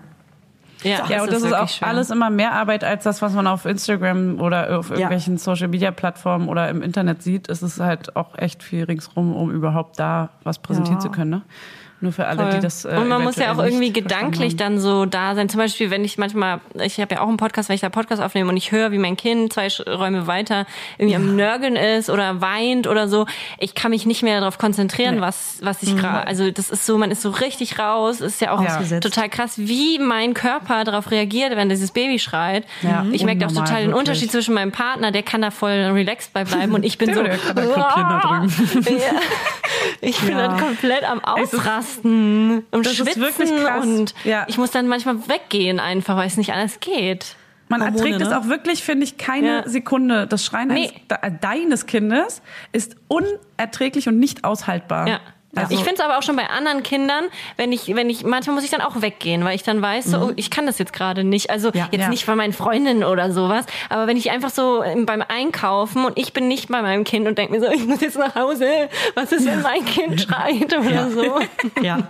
Ja, 0.83 1.05
ja, 1.09 1.23
und 1.23 1.31
das 1.31 1.41
ist 1.41 1.53
auch 1.53 1.67
schwer. 1.69 1.87
alles 1.87 2.09
immer 2.11 2.29
mehr 2.29 2.51
Arbeit 2.51 2.83
als 2.83 3.03
das, 3.03 3.21
was 3.21 3.33
man 3.33 3.47
auf 3.47 3.65
Instagram 3.65 4.39
oder 4.39 4.77
auf 4.77 4.91
irgendwelchen 4.91 5.37
Social 5.37 5.69
Media 5.69 5.89
Plattformen 5.91 6.49
oder 6.49 6.69
im 6.69 6.81
Internet 6.83 7.23
sieht. 7.23 7.49
Es 7.49 7.63
ist 7.63 7.79
halt 7.79 8.15
auch 8.15 8.37
echt 8.37 8.61
viel 8.61 8.83
ringsrum, 8.83 9.35
um 9.35 9.49
überhaupt 9.51 9.97
da 9.99 10.29
was 10.43 10.59
präsentieren 10.59 10.97
Ja. 10.99 11.01
zu 11.01 11.09
können. 11.09 11.31
Ne? 11.31 11.41
Nur 11.99 12.11
für 12.11 12.27
alle, 12.27 12.43
Voll. 12.43 12.51
die 12.53 12.59
das. 12.59 12.85
Äh, 12.85 12.89
und 12.89 13.07
man 13.07 13.23
muss 13.23 13.37
ja 13.37 13.51
auch 13.53 13.57
irgendwie 13.57 13.91
gedanklich 13.91 14.55
dann 14.55 14.79
so 14.79 15.05
da 15.05 15.33
sein. 15.33 15.49
Zum 15.49 15.57
Beispiel, 15.57 15.89
wenn 15.89 16.05
ich 16.05 16.19
manchmal, 16.19 16.61
ich 16.75 16.99
habe 16.99 17.15
ja 17.15 17.21
auch 17.21 17.27
einen 17.27 17.37
Podcast, 17.37 17.69
wenn 17.69 17.75
ich 17.75 17.81
da 17.81 17.89
Podcast 17.89 18.21
aufnehme 18.21 18.49
und 18.51 18.57
ich 18.57 18.71
höre, 18.71 18.91
wie 18.91 18.99
mein 18.99 19.17
Kind 19.17 19.51
zwei 19.53 19.67
Räume 19.87 20.27
weiter 20.27 20.67
irgendwie 20.99 21.15
am 21.15 21.35
Nörgeln 21.35 21.75
ist 21.75 22.11
oder 22.11 22.39
weint 22.39 22.85
oder 22.85 23.07
so, 23.07 23.25
ich 23.57 23.73
kann 23.73 23.89
mich 23.91 24.05
nicht 24.05 24.21
mehr 24.21 24.39
darauf 24.39 24.59
konzentrieren, 24.59 25.21
was 25.21 25.57
was 25.61 25.81
ich 25.81 25.95
gerade. 25.97 26.27
Also 26.27 26.51
das 26.51 26.69
ist 26.69 26.85
so, 26.85 26.97
man 26.99 27.09
ist 27.09 27.23
so 27.23 27.31
richtig 27.31 27.79
raus. 27.79 28.21
Ist 28.21 28.41
ja 28.41 28.51
auch 28.51 28.61
Ja. 28.61 28.99
Total 28.99 29.27
krass, 29.27 29.53
wie 29.57 29.97
mein 29.97 30.35
Körper 30.35 30.83
darauf 30.83 31.09
reagiert, 31.09 31.55
wenn 31.55 31.67
dieses 31.69 31.89
Baby 31.91 32.19
schreit. 32.19 32.65
Ja, 32.83 33.05
ich 33.11 33.23
merke 33.25 33.45
auch 33.47 33.51
total 33.51 33.81
den 33.81 33.87
wirklich. 33.87 33.95
Unterschied 33.95 34.31
zwischen 34.31 34.53
meinem 34.53 34.71
Partner, 34.71 35.11
der 35.11 35.23
kann 35.23 35.41
da 35.41 35.49
voll 35.49 35.71
relaxed 35.71 36.31
bei 36.33 36.43
bleiben 36.43 36.73
und 36.75 36.83
ich 36.85 36.99
bin 36.99 37.13
so. 37.15 37.23
Der 37.23 37.37
kann 37.39 37.55
da 37.55 37.63
kopieren 37.63 38.09
da 38.09 38.19
drüben. 38.19 38.87
Ja. 38.97 39.19
Ich 40.01 40.19
bin 40.19 40.37
Ja. 40.37 40.47
dann 40.47 40.59
komplett 40.59 41.03
am 41.03 41.21
Es 41.41 41.51
ist- 41.87 41.97
Ausrasten 41.97 42.65
und 42.71 42.85
Das 42.85 42.93
ist 42.93 42.97
Schwitzen 42.99 43.21
wirklich 43.21 43.49
krass. 43.63 43.85
und 43.85 44.13
Ja. 44.23 44.45
ich 44.47 44.57
muss 44.57 44.71
dann 44.71 44.87
manchmal 44.87 45.27
weggehen 45.27 45.79
einfach, 45.79 46.15
weil 46.17 46.27
es 46.27 46.37
nicht 46.37 46.53
alles 46.53 46.79
geht. 46.79 47.35
Man 47.69 47.81
Hormone, 47.81 47.97
erträgt 47.97 48.21
es 48.21 48.29
ne? 48.29 48.39
auch 48.39 48.47
wirklich, 48.47 48.83
finde 48.83 49.03
ich, 49.03 49.17
keine 49.17 49.47
Ja. 49.57 49.67
Sekunde. 49.69 50.25
Das 50.27 50.45
Schreien 50.45 50.69
Nee. 50.69 50.89
eines, 51.09 51.31
de- 51.31 51.39
deines 51.41 51.85
Kindes 51.85 52.41
ist 52.71 52.95
unerträglich 53.09 54.07
und 54.07 54.19
nicht 54.19 54.43
aushaltbar. 54.45 55.07
Ja. 55.07 55.19
Also, 55.57 55.73
ich 55.73 55.79
finde 55.81 55.95
es 55.95 55.99
aber 56.01 56.17
auch 56.17 56.23
schon 56.23 56.35
bei 56.35 56.49
anderen 56.49 56.83
Kindern, 56.83 57.25
wenn 57.57 57.71
ich, 57.71 57.93
wenn 57.95 58.09
ich, 58.09 58.23
manchmal 58.23 58.55
muss 58.55 58.63
ich 58.63 58.69
dann 58.71 58.81
auch 58.81 59.01
weggehen, 59.01 59.43
weil 59.43 59.55
ich 59.55 59.63
dann 59.63 59.81
weiß, 59.81 60.05
so, 60.05 60.17
oh, 60.17 60.31
ich 60.35 60.49
kann 60.49 60.65
das 60.65 60.77
jetzt 60.79 60.93
gerade 60.93 61.23
nicht. 61.23 61.49
Also 61.49 61.71
Ja. 61.73 61.87
jetzt 61.91 62.01
Ja. 62.03 62.09
nicht 62.09 62.25
von 62.25 62.37
meinen 62.37 62.53
Freundinnen 62.53 63.03
oder 63.03 63.31
sowas, 63.31 63.65
aber 63.89 64.07
wenn 64.07 64.17
ich 64.17 64.31
einfach 64.31 64.49
so 64.49 64.83
beim 65.05 65.23
Einkaufen 65.27 66.05
und 66.05 66.17
ich 66.17 66.33
bin 66.33 66.47
nicht 66.47 66.69
bei 66.69 66.81
meinem 66.81 67.03
Kind 67.03 67.27
und 67.27 67.37
denke 67.37 67.53
mir 67.53 67.59
so, 67.59 67.67
ich 67.71 67.85
muss 67.85 68.01
jetzt 68.01 68.17
nach 68.17 68.35
Hause, 68.35 68.67
was 69.15 69.31
ist, 69.31 69.45
wenn 69.45 69.61
mein 69.61 69.83
Kind 69.85 70.21
schreit 70.21 70.75
oder 70.77 71.09
so? 71.11 71.39
Ja. 71.81 71.99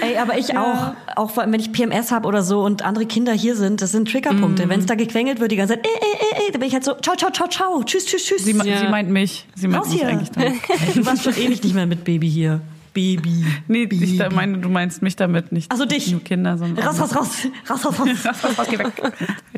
Ey, 0.00 0.16
aber 0.18 0.38
ich 0.38 0.56
auch, 0.56 0.92
auch 1.16 1.30
vor 1.30 1.42
allem, 1.42 1.52
wenn 1.52 1.60
ich 1.60 1.72
PMS 1.72 2.12
habe 2.12 2.28
oder 2.28 2.42
so 2.42 2.60
und 2.62 2.82
andere 2.82 3.04
Kinder 3.06 3.32
hier 3.32 3.56
sind, 3.56 3.82
das 3.82 3.90
sind 3.92 4.08
Triggerpunkte. 4.10 4.68
Wenn 4.68 4.80
es 4.80 4.86
da 4.86 4.94
gequengelt 4.94 5.40
wird 5.40 5.50
die 5.50 5.56
ganze 5.56 5.74
Zeit, 5.74 5.84
ey, 5.86 5.92
ey, 6.00 6.18
ey, 6.20 6.44
ey, 6.46 6.52
dann 6.52 6.60
bin 6.60 6.68
ich 6.68 6.74
halt 6.74 6.84
so, 6.84 6.94
ciao, 6.94 7.16
ciao, 7.16 7.30
ciao, 7.32 7.48
ciao, 7.48 7.82
tschüss, 7.82 8.06
tschüss, 8.06 8.24
tschüss. 8.24 8.44
sie, 8.44 8.52
Ja. 8.52 8.78
sie 8.78 8.88
meint 8.88 9.10
mich. 9.10 9.46
Sie 9.56 9.66
meint 9.66 9.82
Raus 9.82 9.90
mich 9.90 10.00
hier. 10.00 10.08
eigentlich 10.08 10.30
damit. 10.30 10.54
du 10.94 11.04
warst 11.06 11.24
schon 11.24 11.36
ewig 11.36 11.62
nicht 11.64 11.74
mehr 11.74 11.86
mit 11.86 12.04
Baby 12.04 12.30
hier. 12.30 12.60
Baby. 12.96 13.44
Nee, 13.68 13.86
Baby. 13.86 14.04
ich 14.04 14.16
da 14.16 14.30
meine, 14.30 14.56
du 14.58 14.70
meinst 14.70 15.02
mich 15.02 15.16
damit 15.16 15.52
nicht. 15.52 15.70
Ach 15.70 15.76
so, 15.76 15.84
dich. 15.84 16.10
Nur 16.10 16.24
Kinder, 16.24 16.56
sondern. 16.56 16.82
Raus, 16.86 16.98
raus, 16.98 17.14
raus, 17.14 17.46
raus, 17.68 17.84
raus, 17.84 17.98
raus. 18.00 18.08
raus, 18.24 18.26
raus, 18.44 18.58
raus, 18.58 18.66
geh 18.70 18.78
weg. 18.78 18.92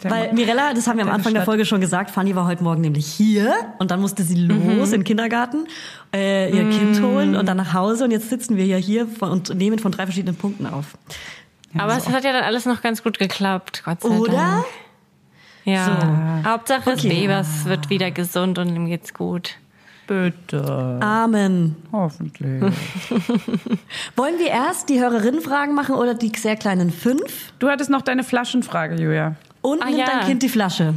Weil 0.03 0.32
Mirella, 0.32 0.74
das 0.74 0.89
haben 0.89 0.99
wir 0.99 1.05
am 1.07 1.11
Anfang 1.12 1.32
der. 1.34 1.45
Folge 1.45 1.64
schon 1.64 1.80
gesagt, 1.80 2.11
Fanny 2.11 2.34
war 2.34 2.47
heute 2.47 2.64
Morgen 2.64 2.80
nämlich 2.80 3.07
hier 3.07 3.55
und 3.78 3.91
dann 3.93 4.01
musste 4.01 4.24
sie 4.24 4.34
Mhm. 4.49 4.78
los 4.78 4.89
in 4.93 5.01
den 5.01 5.05
Kindergarten, 5.05 5.66
äh, 6.14 6.51
ihr 6.51 6.68
Kind 6.68 7.01
holen 7.01 7.36
und 7.36 7.47
dann 7.47 7.57
nach 7.57 7.72
Hause 7.74 8.05
und 8.05 8.11
jetzt 8.11 8.28
sitzen 8.28 8.57
wir 8.57 8.66
ja 8.66 8.76
hier 8.76 9.07
von, 9.07 9.30
und 9.30 9.55
nehmen 9.55 9.78
von 9.78 9.93
drei 9.93 10.05
verschiedenen 10.05 10.36
Punkten 10.36 10.66
auf. 10.66 10.99
Aber 11.76 11.97
es 11.97 12.09
hat 12.09 12.24
ja 12.24 12.32
dann 12.32 12.43
alles 12.45 12.66
noch 12.66 12.80
ganz 12.82 13.03
gut 13.05 13.18
geklappt, 13.18 13.82
Gott 13.84 14.03
sei 14.03 14.09
Oder? 14.09 14.32
Dank. 14.32 14.64
Ja. 15.64 15.84
So. 16.45 16.49
Hauptsache, 16.51 16.91
das 16.91 17.05
Okay. 17.05 17.26
Babys 17.26 17.64
wird 17.66 17.91
wieder 17.91 18.11
gesund 18.11 18.59
und 18.59 18.74
ihm 18.74 18.86
geht's 18.86 19.12
gut. 19.14 19.57
Bitte. 20.09 20.98
Amen. 21.00 21.76
Hoffentlich. 21.92 22.62
Wollen 24.16 24.38
wir 24.38 24.48
erst 24.48 24.88
die 24.88 24.98
Hörerinnenfragen 24.98 25.74
machen 25.74 25.94
oder 25.94 26.14
die 26.14 26.32
sehr 26.36 26.56
kleinen 26.56 26.90
fünf? 26.90 27.52
Du 27.59 27.68
hattest 27.68 27.90
noch 27.90 28.00
deine 28.02 28.24
Flaschenfrage, 28.24 28.96
Julia. 29.00 29.36
Und 29.61 29.82
Ah, 29.82 29.86
nimmt 29.86 29.98
ja. 29.98 30.06
dein 30.06 30.26
Kind 30.26 30.42
die 30.42 30.48
Flasche? 30.48 30.94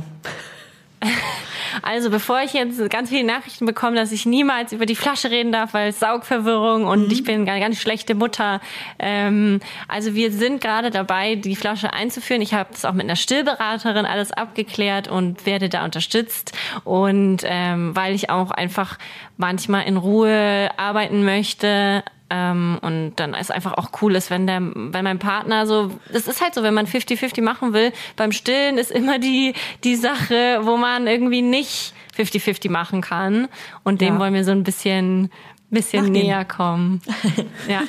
Also 1.82 2.10
bevor 2.10 2.42
ich 2.42 2.54
jetzt 2.54 2.90
ganz 2.90 3.10
viele 3.10 3.24
Nachrichten 3.24 3.66
bekomme, 3.66 3.96
dass 3.96 4.12
ich 4.12 4.26
niemals 4.26 4.74
über 4.74 4.86
die 4.86 4.96
Flasche 4.96 5.32
reden 5.32 5.52
darf, 5.52 5.74
weil 5.74 5.90
es 5.90 6.00
Saugverwirrung 6.00 6.86
und 6.86 7.12
ich 7.12 7.24
bin 7.24 7.48
eine 7.48 7.60
ganz 7.60 7.80
schlechte 7.80 8.16
Mutter. 8.16 8.62
Ähm, 9.00 9.60
also 9.88 10.16
wir 10.16 10.32
sind 10.32 10.62
gerade 10.62 10.90
dabei, 10.90 11.36
die 11.36 11.56
Flasche 11.56 11.94
einzuführen. 11.94 12.42
Ich 12.42 12.54
habe 12.54 12.70
das 12.72 12.86
auch 12.86 12.94
mit 12.94 13.04
einer 13.04 13.16
Stillberaterin 13.16 14.06
alles 14.06 14.32
abgeklärt 14.32 15.08
und 15.08 15.46
werde 15.46 15.70
da 15.70 15.86
unterstützt. 15.86 16.54
Und 16.84 17.40
ähm, 17.44 17.96
weil 17.96 18.16
ich 18.16 18.30
auch 18.30 18.52
einfach 18.52 18.98
manchmal 19.42 19.84
in 19.86 19.98
Ruhe 19.98 20.70
arbeiten 20.78 21.26
möchte, 21.26 22.04
Ähm, 22.34 22.80
und 22.82 23.16
dann 23.18 23.34
ist 23.34 23.52
einfach 23.52 23.74
auch 23.74 23.90
cool 24.02 24.16
ist, 24.16 24.30
wenn 24.32 24.48
der, 24.48 24.62
wenn 24.62 25.04
mein 25.04 25.20
Partner 25.20 25.66
so, 25.68 25.92
das 26.14 26.30
ist 26.30 26.40
halt 26.42 26.54
so, 26.54 26.64
wenn 26.64 26.74
man 26.74 26.86
50-50 26.88 27.42
machen 27.42 27.74
will, 27.74 27.92
beim 28.16 28.32
Stillen 28.32 28.78
ist 28.78 28.90
immer 28.90 29.20
die, 29.20 29.54
die 29.84 29.98
Sache, 29.98 30.60
wo 30.62 30.78
man 30.78 31.08
irgendwie 31.08 31.42
nicht 31.42 31.94
50-50 32.18 32.72
machen 32.72 33.02
kann. 33.02 33.50
Und 33.84 34.00
dem 34.00 34.14
Ja. 34.14 34.20
wollen 34.22 34.34
wir 34.34 34.46
so 34.46 34.52
ein 34.52 34.64
bisschen, 34.64 35.30
bisschen 35.72 36.06
Nachgehen. 36.06 36.26
näher 36.28 36.46
kommen. 36.46 37.02
ja, 37.68 37.82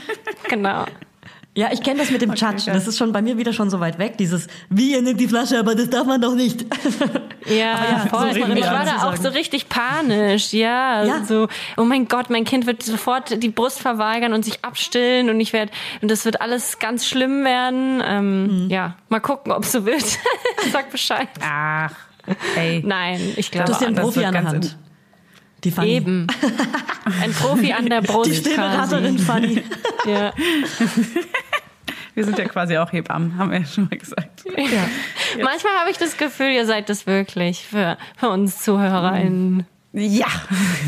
genau. 0.48 0.86
Ja, 1.54 1.68
ich 1.70 1.82
kenne 1.82 1.98
das 2.00 2.10
mit 2.10 2.22
dem 2.22 2.34
Tschatsch. 2.34 2.64
geil. 2.64 2.74
Das 2.74 2.86
ist 2.86 2.96
schon 2.96 3.12
bei 3.12 3.20
mir 3.20 3.36
wieder 3.36 3.52
schon 3.52 3.68
so 3.68 3.78
weit 3.78 3.98
weg. 3.98 4.16
Dieses, 4.16 4.46
wie 4.70 4.92
ihr 4.92 5.02
nimmt 5.02 5.20
die 5.20 5.28
Flasche, 5.28 5.58
aber 5.58 5.74
das 5.74 5.90
darf 5.90 6.06
man 6.06 6.20
doch 6.20 6.34
nicht. 6.34 6.64
Ja, 7.44 7.56
ja, 7.56 8.06
voll. 8.08 8.32
so 8.32 8.38
ich 8.38 8.64
war 8.70 8.84
da 8.84 9.08
auch 9.08 9.16
so 9.16 9.28
richtig 9.28 9.68
panisch. 9.68 10.52
Ja, 10.52 11.02
Ja. 11.04 11.24
so, 11.24 11.48
oh 11.76 11.82
mein 11.82 12.06
Gott, 12.06 12.30
mein 12.30 12.44
Kind 12.44 12.66
wird 12.66 12.84
sofort 12.84 13.42
die 13.42 13.48
Brust 13.48 13.80
verweigern 13.80 14.32
und 14.32 14.44
sich 14.44 14.64
abstillen 14.64 15.28
und 15.28 15.40
ich 15.40 15.52
werde, 15.52 15.72
und 16.02 16.08
das 16.08 16.24
wird 16.24 16.40
alles 16.40 16.78
ganz 16.78 17.04
schlimm 17.04 17.42
werden. 17.42 18.00
Ähm, 18.06 18.42
Mhm. 18.66 18.70
Ja, 18.70 18.94
mal 19.08 19.18
gucken, 19.18 19.50
ob 19.50 19.64
so 19.64 19.84
wird. 19.84 20.04
Sag 20.72 20.92
Bescheid. 20.92 21.28
Ach, 21.44 21.90
ey. 22.56 22.80
Nein, 22.86 23.20
ich 23.34 23.50
Du 23.50 23.56
glaube 23.58 23.72
hast 23.72 23.80
ja 23.80 23.88
einen 23.88 23.96
das 23.96 24.04
Profi 24.04 24.24
an 24.24 24.32
der 24.34 24.44
Hand. 24.44 24.78
Die 25.64 25.70
Fanny. 25.70 25.90
eben. 25.90 26.26
Ein 27.22 27.32
Profi 27.32 27.72
an 27.72 27.86
der 27.86 28.02
Brust. 28.02 28.30
Die 28.30 28.36
Stillberaterin. 28.36 29.18
Fanny. 29.18 29.62
Ja. 30.04 30.32
Wir 32.14 32.24
sind 32.24 32.36
ja 32.36 32.44
quasi 32.46 32.76
auch 32.76 32.92
Hebammen, 32.92 33.38
haben 33.38 33.52
wir 33.52 33.60
ja 33.60 33.64
schon 33.64 33.84
mal 33.84 33.96
gesagt. 33.96 34.44
Manchmal 34.46 35.72
habe 35.80 35.90
ich 35.90 35.96
das 35.96 36.16
Gefühl, 36.18 36.50
ihr 36.50 36.66
seid 36.66 36.88
das 36.90 37.06
wirklich 37.06 37.64
für, 37.64 37.96
für 38.16 38.28
uns 38.28 38.62
ZuhörerInnen. 38.62 39.64
Ja. 39.94 40.26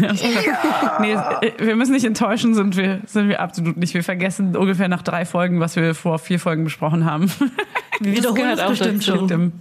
nee, 1.00 1.12
äh, 1.12 1.52
wir 1.58 1.76
müssen 1.76 1.92
nicht 1.92 2.04
enttäuschen, 2.04 2.54
sind 2.54 2.76
wir, 2.76 3.00
sind 3.06 3.28
wir 3.28 3.40
absolut 3.40 3.76
nicht. 3.76 3.94
Wir 3.94 4.02
vergessen 4.02 4.56
ungefähr 4.56 4.88
nach 4.88 5.02
drei 5.02 5.24
Folgen, 5.26 5.60
was 5.60 5.76
wir 5.76 5.94
vor 5.94 6.18
vier 6.18 6.40
Folgen 6.40 6.64
besprochen 6.64 7.04
haben. 7.04 7.30
Wir 8.00 8.16
wiederholen 8.16 8.42
gehört 8.42 8.58
das 8.58 8.70
bestimmt 8.70 9.04
schon. 9.04 9.52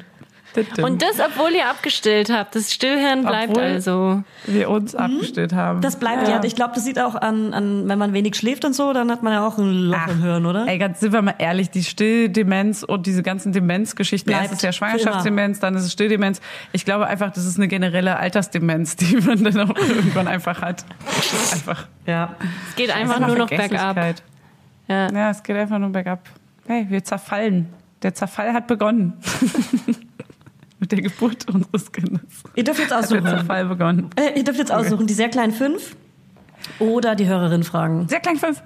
Und 0.82 1.02
das, 1.02 1.20
obwohl 1.20 1.52
ihr 1.52 1.68
abgestillt 1.70 2.30
habt. 2.32 2.56
Das 2.56 2.72
Stillhirn 2.74 3.22
bleibt 3.22 3.50
Obwohl- 3.52 3.64
also. 3.64 4.24
wir 4.46 4.70
uns 4.70 4.96
abgestellt 4.96 5.54
haben. 5.54 5.82
Das 5.82 5.98
bleibt 5.98 6.28
ja. 6.28 6.44
Ich 6.44 6.56
glaube, 6.56 6.74
das 6.76 6.84
sieht 6.84 7.00
auch 7.00 7.16
an, 7.16 7.54
an, 7.54 7.88
wenn 7.88 7.98
man 7.98 8.14
wenig 8.14 8.36
schläft 8.36 8.66
und 8.66 8.74
so, 8.74 8.94
dann 8.94 9.10
hat 9.12 9.24
man 9.24 9.34
ja 9.34 9.48
auch 9.48 9.58
ein 9.58 9.72
Loch 9.90 9.98
Ach, 10.00 10.10
im 10.10 10.22
Hirn, 10.22 10.46
oder? 10.46 10.68
Ey, 10.68 10.78
ganz 10.78 11.00
sind 11.00 11.14
wir 11.14 11.22
mal 11.22 11.36
ehrlich, 11.38 11.70
die 11.70 11.84
Stilldemenz 11.84 12.84
und 12.84 13.06
diese 13.06 13.24
ganzen 13.24 13.52
Demenzgeschichten. 13.52 14.32
Erst 14.32 14.54
ist 14.54 14.62
ja 14.64 14.72
Schwangerschaftsdemenz, 14.72 15.60
dann 15.60 15.76
ist 15.76 15.84
es 15.84 15.92
Stilldemenz. 15.94 16.42
Ich 16.72 16.86
glaube 16.86 17.08
einfach, 17.08 17.32
das 17.32 17.46
ist 17.46 17.58
eine 17.58 17.68
generelle 17.68 18.18
Altersdemenz, 18.18 18.96
die 18.96 19.18
man 19.18 19.44
dann 19.44 19.72
auch 19.72 19.76
irgendwann 19.76 20.28
einfach 20.28 20.62
hat. 20.62 20.86
Einfach. 21.52 21.88
Ja. 22.06 22.36
Es 22.70 22.76
geht 22.76 22.96
einfach 22.96 23.20
nur 23.20 23.36
noch 23.38 23.50
bergab. 23.50 23.98
Ja. 24.88 25.12
Ja, 25.12 25.30
es 25.30 25.42
geht 25.44 25.56
einfach 25.56 25.80
nur 25.80 25.90
bergab. 25.90 26.30
Hey, 26.68 26.86
wir 26.90 27.04
zerfallen. 27.04 27.70
Der 28.04 28.14
Zerfall 28.14 28.54
hat 28.54 28.68
begonnen. 28.68 29.14
Mit 30.84 30.92
der 30.92 31.02
Geburt 31.02 31.48
unseres 31.50 31.94
Kindes. 31.94 32.20
Ihr 32.56 32.66
dürft 32.66 32.82
jetzt 32.82 32.92
Hat 32.92 33.10
der 33.10 33.20
aussuchen. 33.20 33.26
Zerfall 33.26 33.66
begonnen. 33.68 34.10
Äh, 34.18 34.38
ihr 34.38 34.44
dürft 34.44 34.60
jetzt 34.60 34.70
aussuchen, 34.74 35.08
die 35.08 35.14
sehr 35.14 35.30
kleinen 35.30 35.54
fünf 35.54 35.96
oder 36.80 37.16
die 37.16 37.26
Hörerin 37.26 37.64
fragen. 37.64 38.10
Sehr 38.10 38.20
klein 38.20 38.36
fünf. 38.36 38.62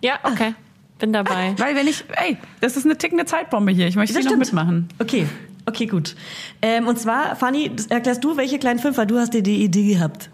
Ja, 0.00 0.14
okay. 0.22 0.54
Bin 0.98 1.12
dabei. 1.12 1.54
Weil 1.58 1.76
wenn 1.76 1.86
ich, 1.88 2.04
ey, 2.16 2.38
das 2.62 2.78
ist 2.78 2.86
eine 2.86 2.96
tickende 2.96 3.26
Zeitbombe 3.26 3.70
hier. 3.70 3.86
Ich 3.86 3.96
möchte 3.96 4.14
Das 4.14 4.22
hier 4.22 4.30
noch 4.30 4.38
mitmachen. 4.38 4.88
Okay, 4.98 5.26
okay, 5.66 5.84
gut. 5.84 6.16
Ähm, 6.62 6.86
und 6.86 6.98
zwar, 6.98 7.36
Fanny, 7.36 7.70
erklärst 7.90 8.24
du, 8.24 8.38
welche 8.38 8.58
kleinen 8.58 8.78
fünf, 8.78 8.96
weil 8.96 9.06
du 9.06 9.18
hast 9.18 9.34
dir 9.34 9.42
die 9.42 9.62
Idee 9.62 9.92
gehabt. 9.92 10.30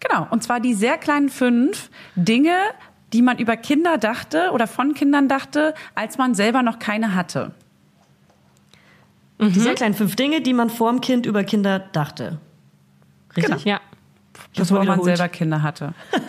Genau, 0.00 0.28
und 0.30 0.42
zwar 0.42 0.60
die 0.60 0.72
sehr 0.72 0.96
kleinen 0.96 1.28
fünf 1.28 1.90
Dinge, 2.16 2.56
die 3.12 3.20
man 3.20 3.36
über 3.36 3.58
Kinder 3.58 3.98
dachte 3.98 4.52
oder 4.54 4.66
von 4.66 4.94
Kindern 4.94 5.28
dachte, 5.28 5.74
als 5.94 6.16
man 6.16 6.34
selber 6.34 6.62
noch 6.62 6.78
keine 6.78 7.14
hatte. 7.14 7.52
Die 9.40 9.60
sehr 9.60 9.74
kleinen 9.74 9.94
fünf 9.94 10.16
Dinge, 10.16 10.40
die 10.40 10.52
man 10.52 10.68
vorm 10.70 11.00
Kind 11.00 11.24
über 11.26 11.44
Kinder 11.44 11.78
dachte. 11.78 12.38
Richtig? 13.36 13.64
Ja. 13.64 13.80
Das 14.54 14.68
Bevor 14.68 14.84
man 14.84 15.02
selber 15.02 15.28
Kinder 15.28 15.62
hatte. 15.62 15.94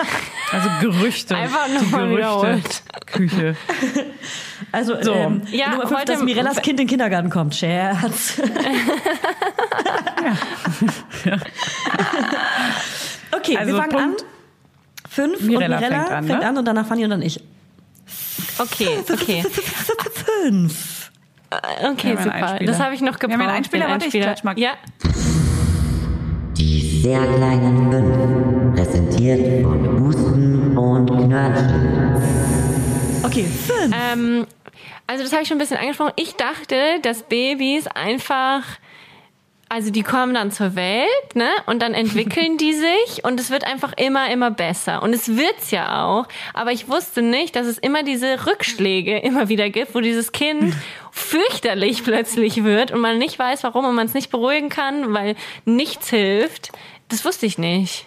Also 0.52 0.68
Gerüchte. 0.82 1.36
Einfach 1.36 1.68
nochmal 1.68 2.08
Gerüchte. 2.10 2.62
Küche. 3.06 3.56
Also, 4.72 4.96
So. 5.02 5.14
ähm, 5.14 5.44
Ja, 5.52 5.70
Nummer 5.70 5.88
fünf, 5.88 6.00
heute- 6.00 6.14
dass 6.14 6.24
Mirellas 6.24 6.56
Kind 6.58 6.80
in 6.80 6.86
den 6.86 6.88
Kindergarten 6.88 7.30
kommt. 7.30 7.54
Scherz. 7.56 8.40
okay, 13.32 13.58
Also 13.58 13.74
wir 13.74 13.80
fangen 13.82 13.92
Punkt. 13.92 14.22
an. 14.22 14.28
Fünf 15.10 15.42
Mirella 15.42 15.78
und 15.78 15.82
Mirella 15.82 16.06
fängt 16.06 16.28
fängt 16.28 16.32
an, 16.32 16.44
an, 16.48 16.54
ne? 16.54 16.60
und 16.60 16.66
danach 16.66 16.86
Fanny 16.88 17.04
und 17.04 17.10
dann 17.12 17.22
ich. 17.22 17.40
Okay, 18.58 19.00
okay. 19.12 19.44
Fünf. 20.44 20.99
Okay, 21.52 22.16
super. 22.18 22.34
Einspieler. 22.34 22.72
Das 22.72 22.80
habe 22.80 22.94
ich 22.96 23.02
noch 23.02 23.20
Wir 23.20 23.24
haben 23.24 23.32
gebraucht. 23.32 23.42
einen 23.42 23.50
Einspieler, 23.58 23.86
den 23.86 23.92
warte, 23.92 24.06
ich 24.06 24.12
klatsch 24.14 24.44
mal. 24.44 24.58
Ja. 24.60 24.72
Die 26.58 27.02
sehr 27.02 27.20
kleinen 27.20 27.92
fünf, 27.92 28.76
präsentiert 28.76 29.64
von 29.64 30.00
Husten 30.06 30.78
und 30.78 31.08
Knörnchen. 31.08 32.16
Okay, 33.24 33.46
fünf. 33.46 33.96
Ähm, 34.14 34.46
also 35.08 35.24
das 35.24 35.32
habe 35.32 35.42
ich 35.42 35.48
schon 35.48 35.58
ein 35.58 35.60
bisschen 35.60 35.78
angesprochen. 35.78 36.14
Ich 36.18 36.36
dachte, 36.36 36.76
dass 37.02 37.24
Babys 37.24 37.88
einfach, 37.88 38.64
also 39.70 39.92
die 39.92 40.02
kommen 40.02 40.34
dann 40.34 40.52
zur 40.52 40.76
Welt, 40.76 41.36
ne? 41.36 41.48
Und 41.68 41.82
dann 41.82 41.94
entwickeln 41.94 42.58
die 42.58 42.74
sich 42.74 43.24
und 43.24 43.40
es 43.40 43.52
wird 43.52 43.64
einfach 43.66 43.94
immer, 43.98 44.32
immer 44.32 44.50
besser. 44.50 45.04
Und 45.04 45.14
es 45.14 45.38
wird's 45.38 45.70
ja 45.70 46.04
auch. 46.06 46.28
Aber 46.56 46.72
ich 46.72 46.90
wusste 46.90 47.22
nicht, 47.22 47.56
dass 47.56 47.68
es 47.68 47.78
immer 47.78 48.02
diese 48.02 48.48
Rückschläge 48.48 49.20
immer 49.20 49.48
wieder 49.48 49.70
gibt, 49.70 49.94
wo 49.94 50.02
dieses 50.02 50.32
Kind 50.32 50.74
fürchterlich 51.12 52.04
plötzlich 52.04 52.64
wird 52.64 52.92
und 52.92 53.00
man 53.00 53.20
nicht 53.20 53.38
weiß, 53.38 53.64
warum 53.64 53.86
und 53.86 53.96
man 53.96 54.08
es 54.08 54.16
nicht 54.16 54.32
beruhigen 54.32 54.70
kann, 54.70 55.14
weil 55.14 55.36
nichts 55.66 56.10
hilft. 56.10 56.72
Das 57.08 57.24
wusste 57.24 57.46
ich 57.46 57.58
nicht. 57.60 58.06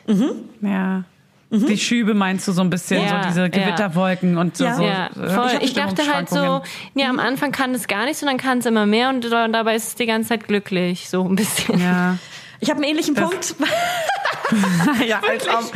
Ja. 0.60 1.04
Die 1.52 1.76
Schübe 1.76 2.14
meinst 2.14 2.48
du 2.48 2.52
so 2.52 2.62
ein 2.62 2.70
bisschen, 2.70 3.02
Ja, 3.04 3.22
so 3.22 3.28
diese 3.28 3.40
ja. 3.42 3.48
Gewitterwolken 3.48 4.38
und 4.38 4.56
so. 4.56 4.64
Ja. 4.64 4.74
so 4.74 4.82
Ja, 4.82 5.06
äh, 5.08 5.28
voll. 5.30 5.50
Ich 5.60 5.74
dachte 5.74 6.02
halt 6.12 6.28
so, 6.30 6.62
ja, 6.94 7.08
am 7.10 7.18
Anfang 7.18 7.52
kann 7.52 7.74
es 7.74 7.86
gar 7.88 8.06
nicht, 8.06 8.20
und 8.22 8.28
dann 8.28 8.38
kann 8.38 8.58
es 8.58 8.66
immer 8.66 8.86
mehr 8.86 9.10
und 9.10 9.30
da- 9.30 9.48
dabei 9.48 9.74
ist 9.74 9.88
es 9.88 9.94
die 9.96 10.06
ganze 10.06 10.30
Zeit 10.30 10.48
glücklich, 10.48 11.08
so 11.10 11.22
ein 11.28 11.36
bisschen. 11.36 11.78
Ja. 11.78 12.16
Ich 12.60 12.70
habe 12.70 12.78
einen 12.80 12.90
ähnlichen 12.90 13.14
Punkt. 13.14 13.54
ja, 15.06 15.20
als 15.28 15.48
ob. 15.48 15.74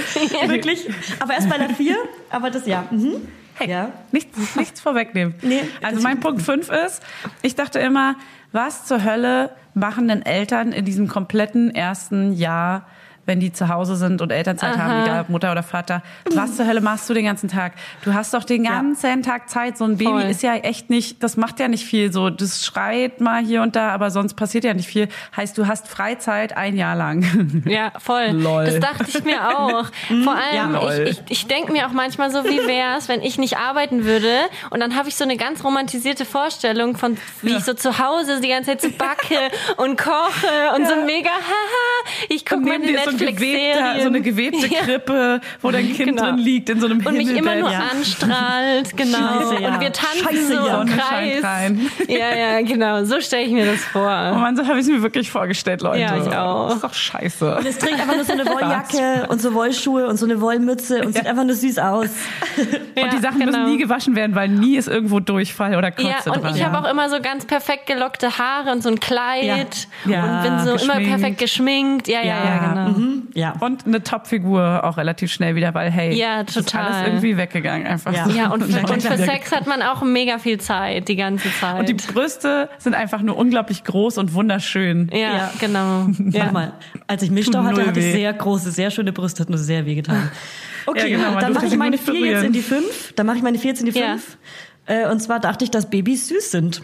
Wirklich. 0.48 0.88
Aber 1.20 1.34
erst 1.34 1.48
bei 1.48 1.58
der 1.58 1.70
vier. 1.70 1.96
Aber 2.30 2.50
das 2.50 2.66
ja. 2.66 2.84
Mhm. 2.90 3.28
Hey, 3.54 3.70
Ja. 3.70 3.92
nichts, 4.12 4.56
nichts 4.56 4.80
vorwegnehmen. 4.80 5.34
Nee, 5.42 5.62
also 5.82 5.96
das- 5.96 6.02
mein 6.04 6.20
Punkt 6.20 6.42
5 6.42 6.70
ist, 6.70 7.02
ich 7.42 7.54
dachte 7.54 7.78
immer, 7.78 8.14
was 8.52 8.84
zur 8.84 9.02
Hölle 9.04 9.50
machen 9.74 10.08
denn 10.08 10.22
Eltern 10.22 10.72
in 10.72 10.84
diesem 10.84 11.08
kompletten 11.08 11.74
ersten 11.74 12.32
Jahr, 12.32 12.86
wenn 13.26 13.40
die 13.40 13.52
zu 13.52 13.68
Hause 13.68 13.96
sind 13.96 14.22
und 14.22 14.30
Elternzeit 14.30 14.78
haben, 14.78 15.02
egal 15.02 15.20
ob 15.22 15.28
Mutter 15.28 15.50
oder 15.52 15.62
Vater. 15.64 16.02
Was 16.32 16.56
zur 16.56 16.66
Hölle 16.66 16.80
machst 16.80 17.10
du 17.10 17.14
den 17.14 17.24
ganzen 17.24 17.48
Tag? 17.48 17.72
Du 18.04 18.14
hast 18.14 18.32
doch 18.32 18.44
den 18.44 18.64
ganzen 18.64 19.22
Tag 19.22 19.50
Zeit. 19.50 19.76
So 19.76 19.84
ein 19.84 19.96
Baby 19.98 20.10
Voll. 20.10 20.22
ist 20.22 20.42
ja 20.42 20.54
echt 20.54 20.90
nicht, 20.90 21.22
das 21.22 21.36
macht 21.36 21.58
ja 21.58 21.66
nicht 21.68 21.84
viel. 21.84 22.12
So, 22.12 22.30
das 22.30 22.64
schreit 22.64 23.20
mal 23.20 23.44
hier 23.44 23.62
und 23.62 23.74
da, 23.74 23.90
aber 23.90 24.10
sonst 24.10 24.34
passiert 24.34 24.64
ja 24.64 24.74
nicht 24.74 24.88
viel. 24.88 25.08
Heißt, 25.36 25.58
du 25.58 25.66
hast 25.66 25.88
Freizeit 25.88 26.56
ein 26.56 26.76
Jahr 26.76 26.96
lang. 26.96 27.24
Ja, 27.66 27.92
voll. 27.98 28.28
Lol. 28.30 28.64
Das 28.64 28.78
dachte 28.80 29.04
ich 29.08 29.24
mir 29.24 29.48
auch. 29.48 29.86
Vor 30.24 30.34
allem, 30.34 30.74
Ja, 30.74 30.90
ich, 31.02 31.08
ich, 31.08 31.22
ich 31.28 31.46
denke 31.46 31.72
mir 31.72 31.86
auch 31.86 31.92
manchmal 31.92 32.30
so, 32.30 32.44
wie 32.44 32.58
wär's, 32.66 33.08
wenn 33.08 33.22
ich 33.22 33.38
nicht 33.38 33.56
arbeiten 33.58 34.04
würde 34.04 34.30
und 34.70 34.80
dann 34.80 34.94
habe 34.94 35.08
ich 35.08 35.16
so 35.16 35.24
eine 35.24 35.36
ganz 35.36 35.64
romantisierte 35.64 36.24
Vorstellung 36.24 36.96
von, 36.96 37.16
wie 37.42 37.56
ich 37.56 37.64
so 37.64 37.74
zu 37.74 37.98
Hause 37.98 38.40
die 38.40 38.48
ganze 38.48 38.70
Zeit 38.70 38.82
so 38.82 38.90
backe 38.90 39.38
und 39.78 39.98
koche 39.98 40.76
und 40.76 40.86
so 40.86 40.96
mega, 41.04 41.30
haha, 41.30 42.10
ich 42.28 42.46
gucke 42.46 42.62
meine 42.62 42.86
neben 42.86 43.15
ist 43.22 44.02
so, 44.02 44.08
eine 44.08 44.20
gewebte 44.20 44.66
Ja. 44.76 44.80
Krippe, 44.82 45.40
wo 45.62 45.70
dein 45.70 45.86
Kind 45.92 46.10
Genau. 46.10 46.22
drin 46.22 46.38
liegt, 46.38 46.68
in 46.70 46.80
so 46.80 46.86
einem 46.86 47.04
und 47.04 47.16
mich 47.16 47.30
immer 47.30 47.54
nur 47.56 47.70
Ja. 47.70 47.82
anstrahlt, 47.92 48.96
genau. 48.96 49.18
Scheiße, 49.18 49.62
ja. 49.62 49.68
Und 49.74 49.80
wir 49.80 49.92
tanzen 49.92 50.24
Scheiße, 50.24 50.46
so 50.46 50.52
ja. 50.54 50.82
im 50.82 50.88
Sonne 50.88 50.90
scheint 51.02 51.40
Kreis. 51.40 51.44
rein. 51.44 51.90
Ja, 52.08 52.34
ja, 52.36 52.60
genau. 52.62 53.04
So 53.04 53.20
stelle 53.20 53.42
ich 53.44 53.52
mir 53.52 53.66
das 53.66 53.80
Oh 53.94 53.98
vor. 53.98 54.10
Mann, 54.38 54.56
so 54.56 54.64
habe 54.66 54.78
ich 54.78 54.86
es 54.86 54.88
mir 54.92 55.02
wirklich 55.02 55.30
vorgestellt, 55.30 55.82
Leute. 55.82 56.00
Ja, 56.00 56.16
ich 56.16 56.28
auch. 56.36 56.66
Das 56.66 56.74
ist 56.76 56.84
doch 56.84 56.94
scheiße. 56.94 57.56
Und 57.56 57.66
es 57.66 57.78
trägt 57.78 58.00
einfach 58.00 58.14
nur 58.14 58.24
so 58.24 58.32
eine 58.32 58.44
Wolljacke 58.46 59.26
und 59.28 59.40
so 59.40 59.54
Wollschuhe 59.54 60.06
und 60.06 60.16
so 60.18 60.26
eine 60.26 60.40
Wollmütze 60.40 61.04
und 61.04 61.14
sieht 61.14 61.26
einfach 61.26 61.44
nur 61.44 61.54
süß 61.54 61.78
aus. 61.78 62.08
und 62.56 63.12
die 63.12 63.18
Sachen 63.18 63.38
müssen 63.44 63.64
nie 63.66 63.78
gewaschen 63.78 64.14
werden, 64.16 64.34
weil 64.34 64.48
nie 64.48 64.76
ist 64.76 64.88
irgendwo 64.88 65.20
Durchfall 65.20 65.76
oder 65.76 65.90
Kotze 65.90 66.08
Ja, 66.26 66.32
und 66.32 66.42
dran. 66.44 66.54
ich 66.54 66.64
habe 66.64 66.78
auch 66.78 66.90
immer 66.90 67.08
so 67.10 67.20
ganz 67.20 67.44
perfekt 67.44 67.86
gelockte 67.86 68.38
Haare 68.38 68.70
und 68.72 68.82
so 68.82 68.88
ein 68.88 69.00
Kleid 69.00 69.88
Ja. 70.04 70.12
Ja, 70.12 70.24
und 70.24 70.42
bin 70.42 70.58
so 70.60 70.64
immer 70.84 70.94
geschminkt. 70.94 71.08
perfekt 71.08 71.38
geschminkt. 71.38 72.08
Ja, 72.08 72.20
ja, 72.20 72.26
ja, 72.26 72.44
Ja. 72.44 72.72
genau. 72.84 72.98
Mhm. 72.98 73.05
Ja. 73.34 73.54
Und 73.60 73.86
eine 73.86 74.02
Topfigur 74.02 74.84
auch 74.84 74.96
relativ 74.96 75.32
schnell 75.32 75.54
wieder, 75.56 75.74
weil 75.74 75.90
hey, 75.90 76.14
Ja, 76.14 76.42
das 76.42 76.56
ist 76.56 76.70
total. 76.70 76.92
alles 76.92 77.06
irgendwie 77.08 77.36
weggegangen 77.36 77.86
einfach. 77.86 78.12
Ja. 78.12 78.24
so. 78.24 78.30
Ja, 78.30 78.50
und 78.50 78.62
für, 78.64 78.92
und 78.92 79.02
für 79.02 79.16
Sex 79.18 79.52
hat 79.52 79.66
man 79.66 79.82
auch 79.82 80.02
mega 80.02 80.38
viel 80.38 80.58
Zeit, 80.58 81.08
die 81.08 81.16
ganze 81.16 81.48
Zeit. 81.60 81.80
Und 81.80 81.88
die 81.88 81.94
Brüste 81.94 82.68
sind 82.78 82.94
einfach 82.94 83.22
nur 83.22 83.36
unglaublich 83.36 83.84
groß 83.84 84.18
und 84.18 84.34
wunderschön. 84.34 85.08
ja, 85.12 85.18
Ja. 85.18 85.52
genau. 85.58 86.08
Ja. 86.30 86.52
mal, 86.52 86.72
als 87.06 87.22
ich 87.22 87.30
Milchstau 87.30 87.62
hatte, 87.62 87.86
hatte 87.86 88.00
ich 88.00 88.12
sehr 88.12 88.32
große, 88.32 88.70
sehr 88.70 88.90
schöne 88.90 89.12
Brüste, 89.12 89.42
hat 89.42 89.48
nur 89.50 89.58
sehr 89.58 89.86
weh 89.86 89.94
getan. 89.94 90.30
Okay, 90.88 91.10
Ja, 91.10 91.16
genau, 91.18 91.40
dann 91.40 91.52
mache 91.52 91.66
ich 91.66 91.76
meine 91.76 91.98
vier 91.98 92.14
jetzt 92.30 92.44
in 92.44 92.52
die 92.52 92.62
fünf. 92.62 93.12
Dann 93.16 93.26
mache 93.26 93.38
ich 93.38 93.42
meine 93.42 93.58
vier 93.58 93.70
jetzt 93.70 93.80
in 93.80 93.90
die 93.90 93.98
Ja. 93.98 94.10
fünf. 94.12 94.38
Äh, 94.86 95.08
und 95.10 95.18
zwar 95.18 95.40
dachte 95.40 95.64
ich, 95.64 95.72
dass 95.72 95.90
Babys 95.90 96.28
süß 96.28 96.52
sind. 96.52 96.80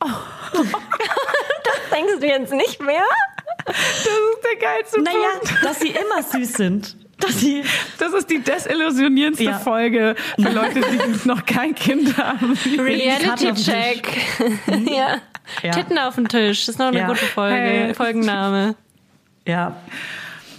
Denkst 1.92 2.20
du 2.20 2.26
jetzt 2.26 2.52
nicht 2.52 2.80
mehr? 2.82 3.02
Das 3.66 3.76
ist 3.76 4.44
der 4.44 4.60
geilste 4.60 5.02
Naja, 5.02 5.16
Punkt. 5.38 5.64
dass 5.64 5.80
sie 5.80 5.88
immer 5.88 6.22
süß 6.22 6.52
sind. 6.54 6.96
Dass 7.18 7.38
sie, 7.40 7.62
Das 7.98 8.12
ist 8.14 8.30
die 8.30 8.40
desillusionierendste 8.40 9.44
Ja. 9.44 9.58
Folge 9.58 10.14
für 10.40 10.48
Leute, 10.50 10.80
die 10.80 11.28
noch 11.28 11.44
kein 11.44 11.74
Kind 11.74 12.16
haben. 12.16 12.56
Reality 12.78 13.26
Karten 13.26 13.46
auf 13.50 13.54
den 13.54 13.56
Check. 13.56 14.18
ja. 14.90 15.16
Ja. 15.62 15.70
Titten 15.72 15.98
auf 15.98 16.14
dem 16.14 16.28
Tisch. 16.28 16.60
Das 16.66 16.74
ist 16.74 16.78
noch 16.78 16.86
eine 16.86 16.98
Ja. 17.00 17.06
gute 17.06 17.24
Folge. 17.26 17.56
Hey. 17.56 17.94
Folgenname. 17.94 18.74
ja, 19.46 19.76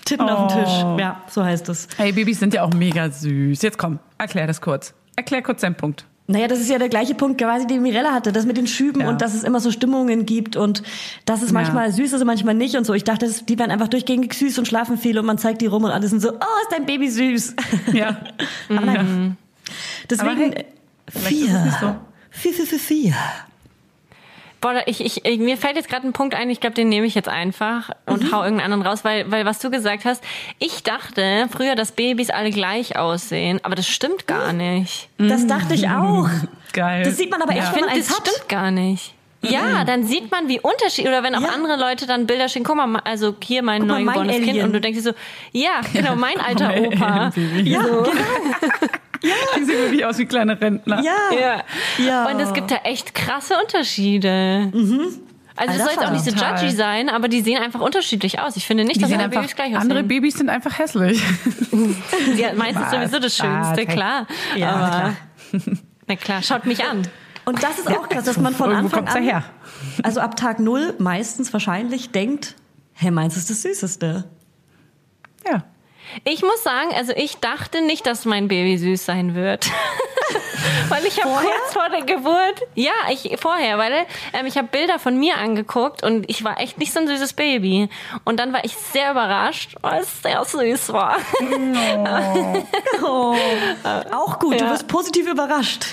Titten 0.06 0.30
auf 0.30 0.52
dem 0.52 0.60
Oh. 0.60 0.64
Tisch. 0.64 0.99
Ja, 1.02 1.22
so 1.30 1.43
heißt 1.43 1.70
es. 1.70 1.88
Hey, 1.97 2.12
Babys 2.12 2.39
sind 2.39 2.54
ja 2.54 2.64
auch 2.64 2.74
mega 2.74 3.10
süß. 3.10 3.62
Jetzt 3.62 3.78
komm, 3.78 3.99
erklär 4.18 4.45
das 4.47 4.60
kurz. 4.62 4.93
Erklär 5.16 5.41
kurz 5.41 5.62
deinen 5.62 5.76
Punkt. 5.76 6.06
Naja, 6.32 6.47
das 6.47 6.59
ist 6.59 6.69
ja 6.69 6.77
der 6.79 6.89
gleiche 6.89 7.13
Punkt, 7.13 7.39
quasi, 7.39 7.67
den 7.67 7.82
Mirella 7.82 8.11
hatte, 8.13 8.32
das 8.32 8.45
mit 8.45 8.57
den 8.57 8.67
Schüben 8.67 9.01
Ja. 9.01 9.09
und 9.09 9.21
dass 9.21 9.34
es 9.34 9.43
immer 9.43 9.59
so 9.59 9.69
Stimmungen 9.71 10.25
gibt 10.25 10.55
und 10.55 10.82
dass 11.25 11.41
es 11.41 11.51
manchmal 11.51 11.91
süß 11.91 12.13
ist 12.13 12.21
und 12.21 12.27
manchmal 12.27 12.55
nicht 12.55 12.75
und 12.75 12.86
so. 12.86 12.93
Ich 12.93 13.03
dachte, 13.03 13.29
die 13.47 13.59
werden 13.59 13.71
einfach 13.71 13.88
durchgängig 13.89 14.34
süß 14.34 14.57
und 14.59 14.67
schlafen 14.67 14.97
viel 14.97 15.19
und 15.19 15.25
man 15.25 15.38
zeigt 15.38 15.61
die 15.61 15.67
rum 15.67 15.84
und 15.84 15.91
alle 15.91 16.07
sind 16.07 16.21
so, 16.21 16.29
oh, 16.32 16.34
ist 16.63 16.71
dein 16.71 16.86
Baby 16.86 17.09
süß. 17.09 17.55
Ja. 17.93 18.17
Aber 18.69 18.86
nein. 18.86 19.38
Deswegen 20.09 20.53
Aber 20.53 20.63
hey, 21.23 21.36
vier. 21.47 21.59
nicht 21.59 21.79
so. 21.79 21.95
Vier, 22.29 22.53
vier, 22.53 22.65
vier, 22.65 22.79
vier. 22.79 23.13
Boah, 24.62 24.84
ich, 24.86 25.03
ich, 25.03 25.26
ich, 25.26 25.39
mir 25.39 25.57
fällt 25.57 25.76
jetzt 25.76 25.89
gerade 25.89 26.07
ein 26.07 26.14
Punkt 26.14 26.36
ein, 26.36 26.49
ich 26.51 26.59
glaube, 26.59 26.76
den 26.76 26.88
nehme 26.88 27.07
ich 27.07 27.16
jetzt 27.16 27.28
einfach 27.28 27.89
und 28.05 28.24
Mhm. 28.26 28.32
hau 28.32 28.43
irgendeinen 28.43 28.72
anderen 28.74 28.88
raus, 28.88 29.03
weil, 29.03 29.30
weil 29.32 29.43
was 29.43 29.57
du 29.57 29.72
gesagt 29.72 30.05
hast, 30.05 30.24
ich 30.59 30.84
dachte 30.84 31.47
früher, 31.51 31.74
dass 31.76 31.91
Babys 31.93 32.30
alle 32.30 32.51
gleich 32.51 32.95
aussehen, 32.95 33.59
aber 33.64 33.74
das 33.74 33.88
stimmt 33.88 34.28
gar 34.28 34.53
nicht. 34.53 35.09
Das 35.18 35.47
dachte 35.47 35.74
ich 35.74 35.89
auch. 35.89 36.30
Geil. 36.74 37.03
Das 37.03 37.18
sieht 37.18 37.32
man 37.32 37.41
aber 37.41 37.53
Ja. 37.53 37.64
echt, 37.64 37.70
Ich 37.72 37.76
wenn 37.82 37.86
man 37.89 37.97
das 37.97 38.09
hat. 38.12 38.28
stimmt 38.28 38.49
gar 38.49 38.70
nicht. 38.70 39.16
Ja, 39.43 39.84
dann 39.86 40.03
sieht 40.03 40.30
man, 40.30 40.47
wie 40.47 40.59
unterschiedlich, 40.59 41.07
oder 41.07 41.24
wenn 41.24 41.34
auch 41.34 41.41
Ja. 41.41 41.49
andere 41.49 41.76
Leute 41.76 42.05
dann 42.05 42.28
Bilder 42.28 42.47
schicken, 42.47 42.64
guck 42.64 42.76
mal, 42.76 43.01
also 43.03 43.36
hier 43.43 43.64
mein 43.64 43.88
neugeborenes 43.88 44.36
Kind 44.43 44.62
und 44.64 44.72
du 44.74 44.80
denkst 44.80 44.99
dir 44.99 45.03
so, 45.03 45.14
ja, 45.51 45.82
genau, 45.91 46.16
mein 46.16 46.39
alter 46.47 46.76
Opa. 46.80 47.32
Ja, 47.64 47.82
genau. 47.82 48.03
Die 49.57 49.63
sehen 49.63 49.78
wirklich 49.78 50.05
aus 50.05 50.17
wie 50.17 50.26
kleine 50.26 50.59
Rentner. 50.59 51.01
Ja. 51.03 51.13
Ja. 51.39 51.63
Ja. 52.03 52.26
Und 52.26 52.39
es 52.39 52.53
gibt 52.53 52.72
da 52.72 52.78
echt 52.84 53.13
krasse 53.13 53.55
Unterschiede. 53.61 54.72
Also 54.74 55.74
es 55.74 55.82
Alter 55.82 55.84
soll 55.84 55.93
jetzt 55.93 56.05
auch 56.05 56.11
nicht 56.11 56.26
so 56.26 56.32
Vater. 56.32 56.61
judgy 56.63 56.76
sein, 56.76 57.09
aber 57.09 57.28
die 57.28 57.41
sehen 57.41 57.61
einfach 57.61 57.82
unterschiedlich 57.82 58.39
aus. 58.39 58.55
Ich 58.55 58.65
finde 58.65 58.84
nicht, 58.84 58.95
Die 58.97 59.01
dass 59.01 59.11
alle 59.11 59.24
einfach, 59.26 59.41
Babys 59.41 59.55
gleich 59.55 59.67
aussehen. 59.67 59.82
andere 59.82 60.03
Babys 60.03 60.36
sind 60.38 60.49
einfach 60.49 60.78
hässlich. 60.80 61.22
Ja, 62.36 62.53
meistens 62.53 62.84
Was? 62.86 62.91
sowieso 62.91 63.19
das 63.19 63.36
Schönste, 63.38 63.86
klar. 63.86 64.28
Ja, 64.55 64.69
aber, 64.72 64.88
klar. 64.89 65.13
Na 66.07 66.15
klar, 66.15 66.41
schaut 66.43 66.65
mich 66.65 66.84
an. 66.84 67.03
Und 67.45 67.61
das 67.63 67.80
ist 67.80 67.88
auch 67.89 68.07
krass, 68.09 68.24
dass 68.26 68.38
man 68.38 68.53
von 68.53 68.69
Irgendwo 68.72 68.97
Anfang 68.97 69.07
an, 69.07 69.24
daher. 69.24 69.43
also 70.03 70.19
ab 70.22 70.36
Tag 70.36 70.59
null 70.59 70.93
meistens 70.99 71.51
wahrscheinlich 71.53 72.11
denkt, 72.11 72.55
hey, 72.93 73.11
meins 73.11 73.36
ist 73.38 73.49
das 73.49 73.61
Süßeste. 73.63 74.26
Ja. 75.45 75.63
Ich 76.24 76.41
muss 76.41 76.64
sagen, 76.64 76.89
also 76.95 77.14
ich 77.16 77.38
dachte 77.38 77.82
nicht, 77.82 78.05
dass 78.05 78.26
mein 78.26 78.47
Baby 78.47 78.78
süß 78.78 79.05
sein 79.05 79.36
wird. 79.36 79.70
weil 80.89 81.05
ich 81.05 81.24
habe 81.24 81.34
kurz 81.34 81.74
vor 81.74 81.89
der 81.89 82.01
Geburt, 82.01 82.62
ja, 82.76 82.91
ich 83.09 83.38
vorher, 83.39 83.78
weil 83.78 83.93
ähm, 84.34 84.45
ich 84.45 84.57
habe 84.57 84.68
Bilder 84.68 84.99
von 84.99 85.18
mir 85.18 85.38
angeguckt 85.38 86.03
und 86.03 86.30
ich 86.30 86.43
war 86.43 86.59
echt 86.59 86.78
nicht 86.78 86.93
so 86.93 86.99
ein 86.99 87.07
süßes 87.07 87.34
Baby. 87.34 87.89
Und 88.26 88.39
dann 88.39 88.53
war 88.53 88.64
ich 88.64 88.76
sehr 88.76 89.12
überrascht, 89.12 89.76
weil 89.82 90.01
es 90.01 90.22
sehr 90.22 90.43
süß 90.43 90.93
war. 90.93 91.18
Oh. 93.03 93.36
Auch 94.14 94.38
gut, 94.39 94.59
du 94.59 94.64
Ja. 94.66 94.72
wirst 94.72 94.88
positiv 94.88 95.28
überrascht. 95.28 95.86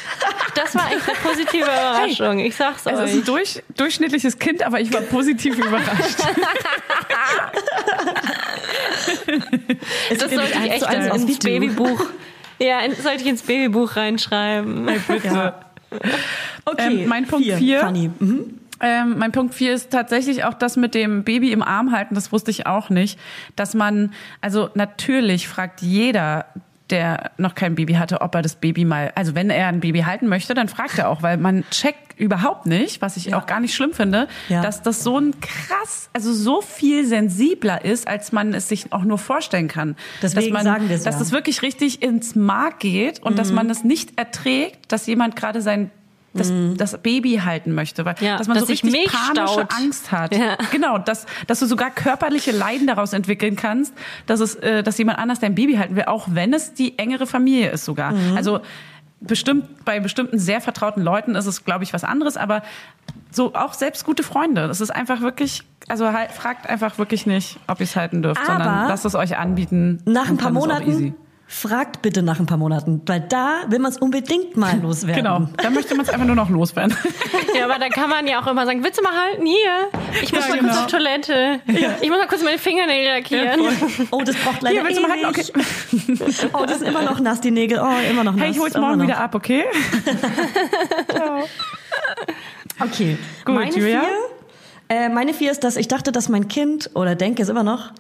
Das 0.55 0.75
war 0.75 0.91
echt 0.93 1.09
eine 1.09 1.17
positive 1.19 1.65
Überraschung. 1.65 2.39
Ich 2.41 2.55
sag's 2.57 2.83
Es 2.85 2.93
ist 2.93 2.99
euch. 3.01 3.13
ein 3.15 3.25
durch, 3.25 3.63
durchschnittliches 3.77 4.39
Kind, 4.39 4.63
aber 4.63 4.81
ich 4.81 4.93
war 4.93 5.01
positiv 5.03 5.57
überrascht. 5.59 6.19
Es 10.11 10.19
Das 10.19 10.31
sollte 10.31 10.53
ich 10.65 10.71
echt 10.71 10.89
wie 10.91 11.31
ins 11.31 11.39
du. 11.39 11.49
Babybuch. 11.49 12.05
Ja, 12.61 12.81
in, 12.81 12.95
sollte 12.95 13.23
ich 13.23 13.27
ins 13.29 13.43
Babybuch 13.43 13.97
reinschreiben. 13.97 14.87
Bitte. 15.07 15.55
Okay, 16.65 17.03
Ähm, 17.03 17.09
mein 17.09 17.27
Punkt 17.27 17.47
vier. 17.47 17.81
Fanny. 17.81 18.11
Mhm. 18.19 18.59
Ähm, 18.81 19.19
mein 19.19 19.33
Punkt 19.33 19.55
vier 19.55 19.75
ist 19.75 19.91
tatsächlich 19.91 20.45
auch 20.45 20.55
das 20.55 20.77
mit 20.77 20.95
dem 20.95 21.25
Baby 21.25 21.51
im 21.51 21.63
Arm 21.63 21.91
halten, 21.93 22.15
das 22.15 22.31
wusste 22.31 22.51
ich 22.53 22.67
auch 22.67 22.91
nicht, 22.91 23.19
dass 23.57 23.75
man, 23.75 24.13
also 24.41 24.71
natürlich 24.75 25.49
fragt 25.49 25.83
jeder, 25.83 26.47
der 26.91 27.31
noch 27.37 27.55
kein 27.55 27.75
Baby 27.75 27.95
hatte, 27.95 28.21
ob 28.21 28.35
er 28.35 28.43
das 28.43 28.57
Baby 28.57 28.85
mal, 28.85 29.13
also 29.15 29.35
wenn 29.35 29.51
er 29.51 29.69
ein 29.69 29.81
Baby 29.81 30.01
halten 30.01 30.27
möchte, 30.29 30.55
dann 30.55 30.69
fragt 30.69 30.99
er 30.99 31.09
auch, 31.09 31.23
weil 31.23 31.37
man 31.37 31.65
checkt 31.71 32.19
überhaupt 32.19 32.67
nicht, 32.67 33.01
was 33.01 33.17
ich 33.17 33.35
auch 33.35 33.47
gar 33.47 33.61
nicht 33.61 33.75
schlimm 33.75 33.93
finde, 33.93 34.27
Ja. 34.49 34.63
dass 34.63 34.83
das 34.83 35.05
so 35.05 35.19
ein 35.19 35.35
krass, 35.41 36.11
also 36.13 36.33
so 36.33 36.61
viel 36.61 37.07
sensibler 37.07 37.85
ist, 37.85 38.09
als 38.09 38.33
man 38.33 38.55
es 38.55 38.69
sich 38.69 38.93
auch 38.93 39.05
nur 39.05 39.19
vorstellen 39.19 39.69
kann. 39.69 39.97
Deswegen 40.23 40.53
dass 40.55 40.65
man, 40.65 40.65
sagen 40.75 40.89
wir 40.89 40.97
dass 40.97 41.05
ja. 41.05 41.19
das 41.19 41.31
wirklich 41.33 41.63
richtig 41.63 42.03
ins 42.03 42.35
Mark 42.35 42.81
geht 42.81 43.23
und 43.23 43.39
dass 43.39 43.53
man 43.53 43.71
es 43.71 43.85
nicht 43.85 44.19
erträgt, 44.19 44.91
dass 44.91 45.07
jemand 45.07 45.37
gerade 45.37 45.63
sein 45.63 45.91
das, 46.35 46.53
das 46.77 46.99
Baby 46.99 47.41
halten 47.45 47.75
möchte, 47.75 48.05
weil 48.05 48.15
Ja, 48.21 48.37
dass 48.37 48.49
man 48.49 48.57
dass 48.57 48.67
so 48.67 48.71
richtig 48.71 48.93
Milch 48.93 49.11
panische 49.11 49.55
staut. 49.55 49.75
Angst 49.75 50.13
hat. 50.13 50.35
Ja. 50.35 50.57
Genau, 50.71 50.99
dass, 50.99 51.27
dass 51.47 51.61
du 51.61 51.67
sogar 51.67 51.91
körperliche 51.91 52.53
Leiden 52.53 52.87
daraus 52.87 53.13
entwickeln 53.13 53.57
kannst, 53.57 53.95
dass 54.27 54.41
es, 54.41 54.55
äh, 54.57 54.83
dass 54.83 54.99
jemand 54.99 55.19
anders 55.19 55.41
dein 55.41 55.55
Baby 55.55 55.75
halten 55.75 55.97
will, 55.97 56.05
auch 56.05 56.29
wenn 56.31 56.53
es 56.53 56.75
die 56.75 56.99
engere 56.99 57.27
Familie 57.27 57.71
ist 57.71 57.85
sogar. 57.85 58.13
Mhm. 58.13 58.37
Also 58.37 58.61
bestimmt 59.21 59.85
bei 59.85 60.01
bestimmten 60.01 60.39
sehr 60.39 60.61
vertrauten 60.61 61.03
Leuten 61.03 61.35
ist 61.35 61.47
es, 61.47 61.65
glaube 61.65 61.85
ich, 61.85 61.93
was 61.93 62.05
anderes, 62.05 62.37
aber 62.37 62.63
so 63.31 63.55
auch 63.55 63.75
selbst 63.75 64.05
gute 64.05 64.23
Freunde. 64.23 64.69
Das 64.69 64.81
ist 64.81 64.91
einfach 64.91 65.21
wirklich, 65.21 65.63
also 65.89 66.13
halt, 66.13 66.31
fragt 66.33 66.69
einfach 66.69 66.99
wirklich 66.99 67.27
nicht, 67.27 67.59
ob 67.67 67.81
ihr 67.81 67.85
es 67.85 67.97
halten 67.97 68.23
dürft, 68.23 68.41
Aber 68.41 68.47
sondern 68.47 68.89
lasst 68.89 69.05
es 69.05 69.15
euch 69.15 69.37
anbieten. 69.37 70.01
Nach 70.05 70.29
ein 70.29 70.37
paar 70.37 70.51
Monaten. 70.53 71.15
Fragt 71.51 72.03
bitte 72.03 72.21
nach 72.23 72.39
ein 72.39 72.45
paar 72.47 72.59
Monaten, 72.59 73.01
weil 73.07 73.21
da 73.21 73.63
will 73.69 73.79
man 73.79 73.91
es 73.91 73.97
unbedingt 73.97 74.57
mal 74.59 74.79
loswerden. 74.83 75.25
Genau, 75.25 75.49
da 75.57 75.71
möchte 75.71 75.95
man 75.95 76.05
es 76.05 76.11
einfach 76.13 76.27
nur 76.27 76.37
noch 76.37 76.51
loswerden. 76.51 76.95
Ja, 77.57 77.65
aber 77.65 77.79
da 77.79 77.89
kann 77.89 78.09
man 78.11 78.27
ja 78.27 78.41
auch 78.41 78.47
immer 78.47 78.67
sagen, 78.67 78.85
willst 78.85 78.99
du 79.01 79.03
mal 79.03 79.13
halten? 79.19 79.45
Hier. 79.47 79.89
Ich 80.23 80.33
muss 80.33 80.45
Ja, 80.45 80.51
mal 80.51 80.59
genau. 80.59 80.69
kurz 80.73 80.85
auf 80.85 80.87
Toilette. 80.89 81.61
Ich 82.01 82.09
muss 82.09 82.19
mal 82.19 82.27
kurz 82.29 82.43
meine 82.45 82.59
Fingernägel 82.59 83.15
lackieren. 83.15 83.61
Oh, 84.11 84.23
das 84.23 84.37
braucht 84.37 84.63
leider 84.63 84.75
Hier, 84.77 84.85
willst 84.85 84.99
du 84.99 85.03
mal 85.03 85.11
halten? 85.11 85.27
Okay. 85.27 86.49
Oh, 86.53 86.65
das 86.67 86.79
sind 86.81 86.89
immer 86.89 87.03
noch 87.03 87.19
nass, 87.21 87.41
die 87.41 87.51
Nägel. 87.51 87.81
Oh, 87.81 88.11
immer 88.11 88.23
noch 88.23 88.35
nass. 88.35 88.43
Hey, 88.45 88.51
ich 88.53 88.59
hol's 88.61 88.75
immer 88.75 88.89
morgen 88.89 88.99
noch. 89.01 89.07
wieder 89.07 89.19
ab, 89.19 89.35
okay? 89.35 89.65
Okay, 92.81 93.17
Gut, 93.45 93.55
meine 93.55 93.71
Julia? 93.75 94.01
vier, 94.03 94.09
äh, 94.97 95.09
meine 95.09 95.35
vier 95.35 95.51
ist, 95.51 95.65
dass 95.65 95.77
ich 95.77 95.89
dachte, 95.89 96.13
dass 96.13 96.29
mein 96.29 96.49
Kind, 96.49 96.91
oder 96.95 97.15
denke 97.17 97.43
es 97.43 97.49
immer 97.49 97.65
noch, 97.65 97.93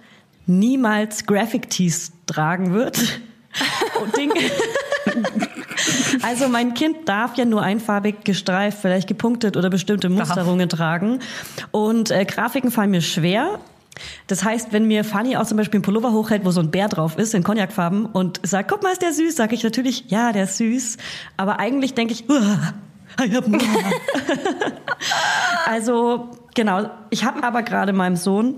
niemals 0.46 1.26
Graphic 1.26 1.68
Tees 1.70 2.12
tragen 2.26 2.72
wird. 2.74 3.20
Ding. 4.16 4.32
Also 6.22 6.49
mein 6.49 6.74
Kind 6.74 7.09
darf 7.09 7.36
ja 7.36 7.44
nur 7.44 7.62
einfarbig 7.62 8.24
gestreift, 8.24 8.78
vielleicht 8.80 9.09
gepunktet 9.09 9.57
oder 9.57 9.70
bestimmte 9.70 10.09
Musterungen 10.09 10.68
tragen. 10.68 11.20
Und 11.70 12.11
äh, 12.11 12.24
Grafiken 12.24 12.70
fallen 12.70 12.90
mir 12.90 13.01
schwer. 13.01 13.61
Das 14.26 14.44
heißt, 14.44 14.72
wenn 14.72 14.86
mir 14.86 15.05
Fanny 15.05 15.36
auch 15.36 15.46
zum 15.46 15.57
Beispiel 15.57 15.78
einen 15.78 15.84
Pullover 15.84 16.12
hochhält, 16.12 16.44
wo 16.44 16.51
so 16.51 16.61
ein 16.61 16.70
Bär 16.70 16.88
drauf 16.88 17.18
ist, 17.18 17.34
in 17.34 17.42
Cognacfarben, 17.42 18.07
und 18.07 18.40
sagt, 18.44 18.70
guck 18.70 18.82
mal, 18.82 18.92
ist 18.92 19.03
der 19.03 19.12
süß, 19.12 19.36
sage 19.36 19.55
ich 19.55 19.62
natürlich, 19.62 20.05
ja, 20.09 20.32
der 20.32 20.44
ist 20.44 20.57
süß. 20.59 20.99
Aber 21.36 21.59
eigentlich 21.59 21.94
denke 21.94 22.12
ich, 22.12 22.28
uah, 22.28 22.74
ich 23.24 23.34
hab. 23.34 23.44
Also 25.66 26.30
genau, 26.55 26.90
ich 27.11 27.24
habe 27.24 27.42
aber 27.44 27.62
gerade 27.62 27.92
meinem 27.92 28.16
Sohn 28.16 28.57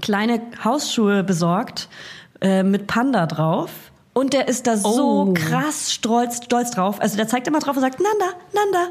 kleine 0.00 0.40
Hausschuhe 0.64 1.22
besorgt 1.22 1.88
äh, 2.40 2.62
mit 2.62 2.86
Panda 2.86 3.26
drauf. 3.26 3.70
Und 4.14 4.32
der 4.34 4.46
ist 4.48 4.66
da 4.66 4.76
so 4.76 5.28
Oh. 5.30 5.34
krass 5.34 5.92
stolz, 5.92 6.42
stolz 6.44 6.70
drauf. 6.72 7.00
Also 7.00 7.16
der 7.16 7.28
zeigt 7.28 7.46
immer 7.48 7.60
drauf 7.60 7.76
und 7.76 7.80
sagt, 7.82 7.98
Nanda, 8.00 8.34
Nanda. 8.52 8.88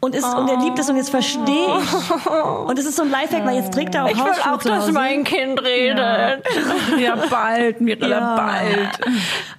Und, 0.00 0.14
ist, 0.14 0.24
und 0.24 0.48
er 0.48 0.58
liebt 0.60 0.78
es 0.78 0.88
und 0.88 0.96
jetzt 0.96 1.10
verstehe 1.10 1.42
ich. 1.80 2.26
Und 2.66 2.78
es 2.78 2.86
ist 2.86 2.94
so 2.96 3.02
ein 3.02 3.10
Lifehack, 3.10 3.44
weil 3.44 3.56
jetzt 3.56 3.72
trägt 3.74 3.96
er 3.96 4.04
auch 4.04 4.10
Ich 4.10 4.16
will 4.16 4.30
auch, 4.48 4.62
dass 4.62 4.82
Hause. 4.84 4.92
mein 4.92 5.24
Kind 5.24 5.60
redet. 5.60 6.44
Ja, 7.00 7.16
bald, 7.28 7.80
Mirella, 7.80 8.08
Ja. 8.18 8.36
bald. 8.36 9.00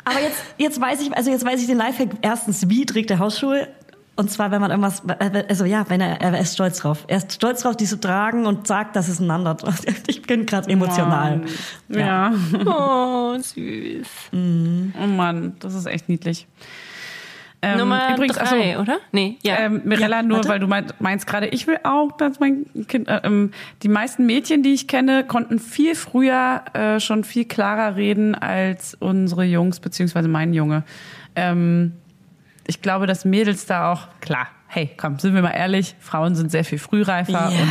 Aber 0.05 0.21
jetzt, 0.21 0.37
jetzt 0.57 0.79
weiß 0.79 1.01
ich, 1.01 1.15
also 1.15 1.29
jetzt 1.29 1.45
weiß 1.45 1.59
ich 1.59 1.67
den 1.67 1.77
Lifehack. 1.77 2.11
Erstens, 2.21 2.69
wie 2.69 2.85
trägt 2.85 3.11
er 3.11 3.19
Hausschuhe? 3.19 3.67
Und 4.19 4.29
zwar, 4.29 4.51
wenn 4.51 4.59
man 4.59 4.69
irgendwas, 4.69 5.01
also 5.47 5.63
ja, 5.63 5.85
wenn 5.87 6.01
er, 6.01 6.19
er 6.19 6.37
ist 6.41 6.55
stolz 6.55 6.79
drauf. 6.79 7.05
Er 7.07 7.19
ist 7.19 7.31
stolz 7.31 7.61
drauf, 7.61 7.77
die 7.77 7.85
zu 7.85 7.97
tragen 7.97 8.47
und 8.47 8.67
sagt, 8.67 8.97
dass 8.97 9.07
es 9.07 9.21
einander. 9.21 9.55
Ich 10.07 10.23
bin 10.23 10.45
gerade 10.45 10.69
emotional. 10.69 11.43
Ja. 11.87 12.33
Oh, 12.65 13.37
süß. 13.37 14.07
Oh 14.33 15.07
Mann, 15.07 15.53
das 15.61 15.73
ist 15.73 15.85
echt 15.85 16.09
niedlich. 16.09 16.47
Ähm, 17.61 17.77
Nummer 17.77 18.13
übrigens, 18.13 18.35
drei, 18.35 18.77
oder? 18.77 18.97
Nee, 19.13 19.37
ja. 19.41 19.59
Ähm, 19.59 19.83
Mirella, 19.85 20.17
Ja, 20.17 20.23
nur 20.23 20.37
warte. 20.39 20.49
weil 20.49 20.59
du 20.59 20.67
mein, 20.67 20.87
meinst 20.99 21.25
gerade, 21.25 21.47
ich 21.47 21.65
will 21.65 21.79
auch, 21.83 22.11
dass 22.17 22.41
mein 22.41 22.65
Kind, 22.89 23.07
äh, 23.07 23.21
ähm, 23.23 23.51
die 23.83 23.89
meisten 23.89 24.25
Mädchen, 24.25 24.63
die 24.63 24.73
ich 24.73 24.89
kenne, 24.89 25.23
konnten 25.23 25.59
viel 25.59 25.95
früher 25.95 26.65
äh, 26.73 26.99
schon 26.99 27.23
viel 27.23 27.45
klarer 27.45 27.95
reden 27.95 28.35
als 28.35 28.95
unsere 28.99 29.45
Jungs, 29.45 29.79
beziehungsweise 29.79 30.27
mein 30.27 30.53
Junge. 30.53 30.83
Ähm, 31.37 31.93
ich 32.69 32.81
glaube, 32.81 33.07
dass 33.07 33.25
Mädels 33.25 33.65
da 33.65 33.91
auch, 33.91 34.07
klar, 34.21 34.47
hey, 34.67 34.91
komm, 34.95 35.17
sind 35.19 35.33
wir 35.33 35.41
mal 35.41 35.51
ehrlich, 35.51 35.95
Frauen 35.99 36.35
sind 36.35 36.51
sehr 36.51 36.63
viel 36.63 36.77
frühreifer 36.79 37.31
Ja. 37.31 37.47
und 37.47 37.69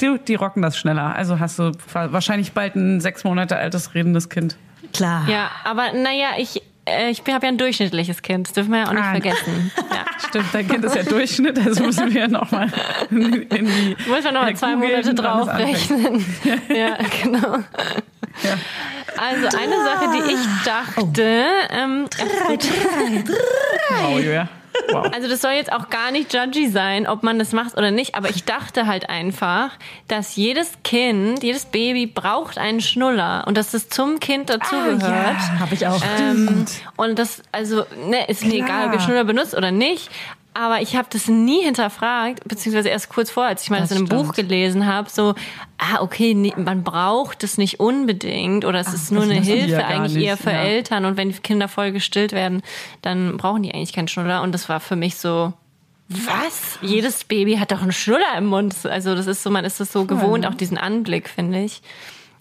die, 0.00 0.18
die 0.28 0.34
rocken 0.34 0.60
das 0.62 0.76
schneller. 0.76 1.14
Also 1.16 1.40
hast 1.40 1.58
du 1.58 1.72
wahrscheinlich 1.94 2.52
bald 2.52 2.76
ein 2.76 3.00
sechs 3.00 3.24
Monate 3.24 3.56
altes 3.56 3.94
redendes 3.94 4.28
Kind. 4.28 4.56
Klar. 4.92 5.26
ja, 5.28 5.50
aber 5.64 5.92
naja, 5.94 6.30
ich, 6.36 6.62
ich 7.10 7.20
habe 7.20 7.30
ja 7.46 7.48
ein 7.52 7.58
durchschnittliches 7.58 8.22
Kind. 8.22 8.48
Das 8.48 8.54
dürfen 8.54 8.72
wir 8.72 8.80
ja 8.80 8.88
auch 8.88 8.92
nicht 8.92 9.02
Ah. 9.04 9.10
vergessen. 9.12 9.70
Ja. 9.92 10.28
Stimmt, 10.28 10.46
dein 10.52 10.68
Kind 10.68 10.84
ist 10.84 10.94
ja 10.96 11.02
Durchschnitt, 11.02 11.58
also 11.58 11.84
müssen 11.84 12.14
wir 12.14 12.26
nochmal 12.28 12.68
in, 13.10 13.42
die. 13.50 13.96
Muss 14.08 14.24
man 14.24 14.34
noch 14.34 14.40
mal 14.42 14.48
in 14.48 14.54
der 14.54 14.54
zwei 14.56 14.72
Kugel, 14.74 14.88
Monate 14.88 15.14
draufrechnen. 15.14 16.24
ja, 16.68 16.96
genau. 17.22 17.58
Ja. 18.42 18.58
Also 19.18 19.56
eine 19.58 19.76
Sache, 19.84 20.08
die 20.14 20.32
ich 20.32 20.64
dachte, 20.64 21.44
ähm, 21.70 22.06
Wow, 23.90 24.18
Julia. 24.18 24.48
Wow. 24.90 25.10
also 25.12 25.28
das 25.28 25.40
soll 25.40 25.52
jetzt 25.52 25.72
auch 25.72 25.90
gar 25.90 26.10
nicht 26.10 26.32
judgy 26.34 26.68
sein, 26.68 27.06
ob 27.06 27.22
man 27.22 27.38
das 27.38 27.52
macht 27.52 27.76
oder 27.76 27.90
nicht, 27.90 28.14
aber 28.14 28.30
ich 28.30 28.44
dachte 28.44 28.86
halt 28.86 29.08
einfach, 29.08 29.70
dass 30.08 30.36
jedes 30.36 30.72
Kind, 30.84 31.42
jedes 31.42 31.66
Baby 31.66 32.06
braucht 32.06 32.58
einen 32.58 32.80
Schnuller 32.80 33.44
und 33.46 33.56
dass 33.56 33.70
das 33.70 33.88
zum 33.88 34.20
Kind 34.20 34.50
dazugehört. 34.50 35.02
Ja, 35.02 35.58
habe 35.60 35.74
ich 35.74 35.86
auch. 35.86 36.02
Ähm, 36.18 36.64
und 36.96 37.18
das, 37.18 37.42
also, 37.52 37.84
ne, 38.08 38.28
ist 38.28 38.44
mir 38.44 38.54
egal, 38.54 38.88
ob 38.88 38.94
ihr 38.94 39.00
Schnuller 39.00 39.24
benutzt 39.24 39.54
oder 39.54 39.70
nicht. 39.70 40.10
Aber 40.54 40.82
ich 40.82 40.96
habe 40.96 41.08
das 41.10 41.28
nie 41.28 41.62
hinterfragt, 41.62 42.46
beziehungsweise 42.46 42.90
erst 42.90 43.08
kurz 43.08 43.30
vor, 43.30 43.44
als 43.44 43.62
ich 43.62 43.70
mal 43.70 43.80
das, 43.80 43.88
Das 43.88 43.98
in 43.98 44.04
einem 44.04 44.06
stimmt. 44.06 44.26
Buch 44.26 44.34
gelesen 44.34 44.86
habe, 44.86 45.08
so, 45.08 45.34
ah, 45.78 46.00
okay, 46.00 46.34
nee, 46.34 46.52
man 46.56 46.82
braucht 46.82 47.42
es 47.42 47.56
nicht 47.56 47.80
unbedingt 47.80 48.64
oder 48.64 48.80
es 48.80 48.92
ist 48.92 49.12
nur 49.12 49.22
eine 49.22 49.40
Hilfe 49.40 49.70
ja 49.70 49.86
eigentlich 49.86 50.14
nicht, 50.14 50.26
eher 50.26 50.36
für 50.36 50.50
ja. 50.50 50.62
Eltern 50.62 51.06
und 51.06 51.16
wenn 51.16 51.30
die 51.30 51.38
Kinder 51.38 51.68
voll 51.68 51.92
gestillt 51.92 52.32
werden, 52.32 52.62
dann 53.00 53.38
brauchen 53.38 53.62
die 53.62 53.72
eigentlich 53.72 53.94
keinen 53.94 54.08
Schnuller 54.08 54.42
und 54.42 54.52
das 54.52 54.68
war 54.68 54.80
für 54.80 54.96
mich 54.96 55.16
so, 55.16 55.54
was? 56.08 56.78
Jedes 56.82 57.24
Baby 57.24 57.56
hat 57.56 57.72
doch 57.72 57.80
einen 57.80 57.92
Schnuller 57.92 58.36
im 58.36 58.46
Mund. 58.46 58.74
Also 58.84 59.14
das 59.14 59.26
ist 59.26 59.42
so, 59.42 59.50
man 59.50 59.64
ist 59.64 59.80
das 59.80 59.92
so 59.92 60.04
gewohnt, 60.04 60.46
auch 60.46 60.54
diesen 60.54 60.76
Anblick, 60.76 61.28
finde 61.28 61.62
ich. 61.62 61.80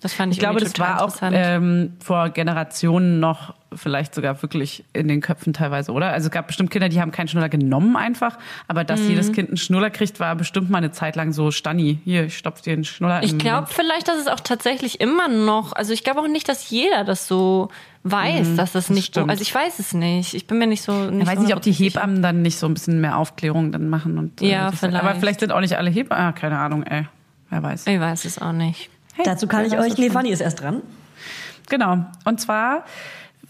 Das 0.01 0.13
fand 0.13 0.31
ich, 0.33 0.37
Ich 0.37 0.43
glaube, 0.43 0.59
das 0.59 0.77
war 0.79 1.03
auch 1.03 1.15
ähm, 1.21 1.93
vor 2.03 2.29
Generationen 2.29 3.19
noch 3.19 3.53
vielleicht 3.73 4.15
sogar 4.15 4.41
wirklich 4.41 4.83
in 4.93 5.07
den 5.07 5.21
Köpfen 5.21 5.53
teilweise, 5.53 5.91
oder? 5.93 6.11
Also 6.11 6.25
es 6.27 6.31
gab 6.31 6.47
bestimmt 6.47 6.71
Kinder, 6.71 6.89
die 6.89 6.99
haben 6.99 7.11
keinen 7.11 7.27
Schnuller 7.29 7.47
genommen 7.49 7.95
einfach, 7.95 8.37
aber 8.67 8.81
Mhm. 8.81 8.87
dass 8.87 9.07
jedes 9.07 9.31
Kind 9.31 9.49
einen 9.49 9.57
Schnuller 9.57 9.89
kriegt, 9.91 10.19
war 10.19 10.35
bestimmt 10.35 10.69
mal 10.71 10.79
eine 10.79 10.91
Zeit 10.91 11.15
lang 11.15 11.31
so 11.31 11.51
Stanni. 11.51 11.99
Hier, 12.03 12.25
ich 12.25 12.37
stopf 12.37 12.61
dir 12.61 12.73
einen 12.73 12.83
Schnuller 12.83 13.21
Ich 13.23 13.37
glaube 13.37 13.67
vielleicht, 13.69 14.07
dass 14.07 14.17
es 14.17 14.27
auch 14.27 14.39
tatsächlich 14.41 14.99
immer 14.99 15.27
noch, 15.29 15.71
also 15.73 15.93
ich 15.93 16.03
glaube 16.03 16.19
auch 16.21 16.27
nicht, 16.27 16.49
dass 16.49 16.69
jeder 16.69 17.03
das 17.05 17.27
so 17.27 17.69
weiß, 18.03 18.55
dass 18.55 18.71
das 18.71 18.89
nicht, 18.89 19.07
stimmt. 19.09 19.29
also 19.29 19.41
ich 19.43 19.53
weiß 19.53 19.77
es 19.79 19.93
nicht. 19.93 20.33
Ich 20.33 20.47
bin 20.47 20.57
mir 20.57 20.65
nicht 20.67 20.81
so. 20.81 20.91
Nicht 21.11 21.21
Ich 21.21 21.27
weiß 21.27 21.39
nicht, 21.39 21.55
ob 21.55 21.61
die 21.61 21.71
100% 21.71 21.77
sicher. 21.77 21.99
Hebammen 22.01 22.21
dann 22.23 22.41
nicht 22.41 22.57
so 22.57 22.65
ein 22.67 22.73
bisschen 22.73 22.99
mehr 22.99 23.17
Aufklärung 23.17 23.71
dann 23.71 23.87
machen 23.89 24.17
und 24.17 24.41
äh, 24.41 24.49
Ja, 24.49 24.71
vielleicht. 24.71 24.95
Aber 25.03 25.15
vielleicht 25.15 25.39
sind 25.41 25.51
auch 25.51 25.61
nicht 25.61 25.77
alle 25.77 25.91
Hebammen. 25.91 26.25
Ah, 26.25 26.31
keine 26.31 26.57
Ahnung, 26.57 26.83
ey. 26.83 27.07
Wer 27.51 27.61
weiß. 27.63 27.85
Ich 27.87 27.99
weiß 27.99 28.25
es 28.25 28.39
auch 28.41 28.53
nicht. 28.53 28.89
Hey, 29.15 29.25
Dazu 29.25 29.47
kann 29.47 29.65
ich 29.65 29.77
euch, 29.77 29.97
nee. 29.97 30.09
Fanny 30.09 30.29
ist 30.29 30.41
erst 30.41 30.61
dran. 30.61 30.81
Genau. 31.69 32.05
Und 32.25 32.39
zwar, 32.39 32.85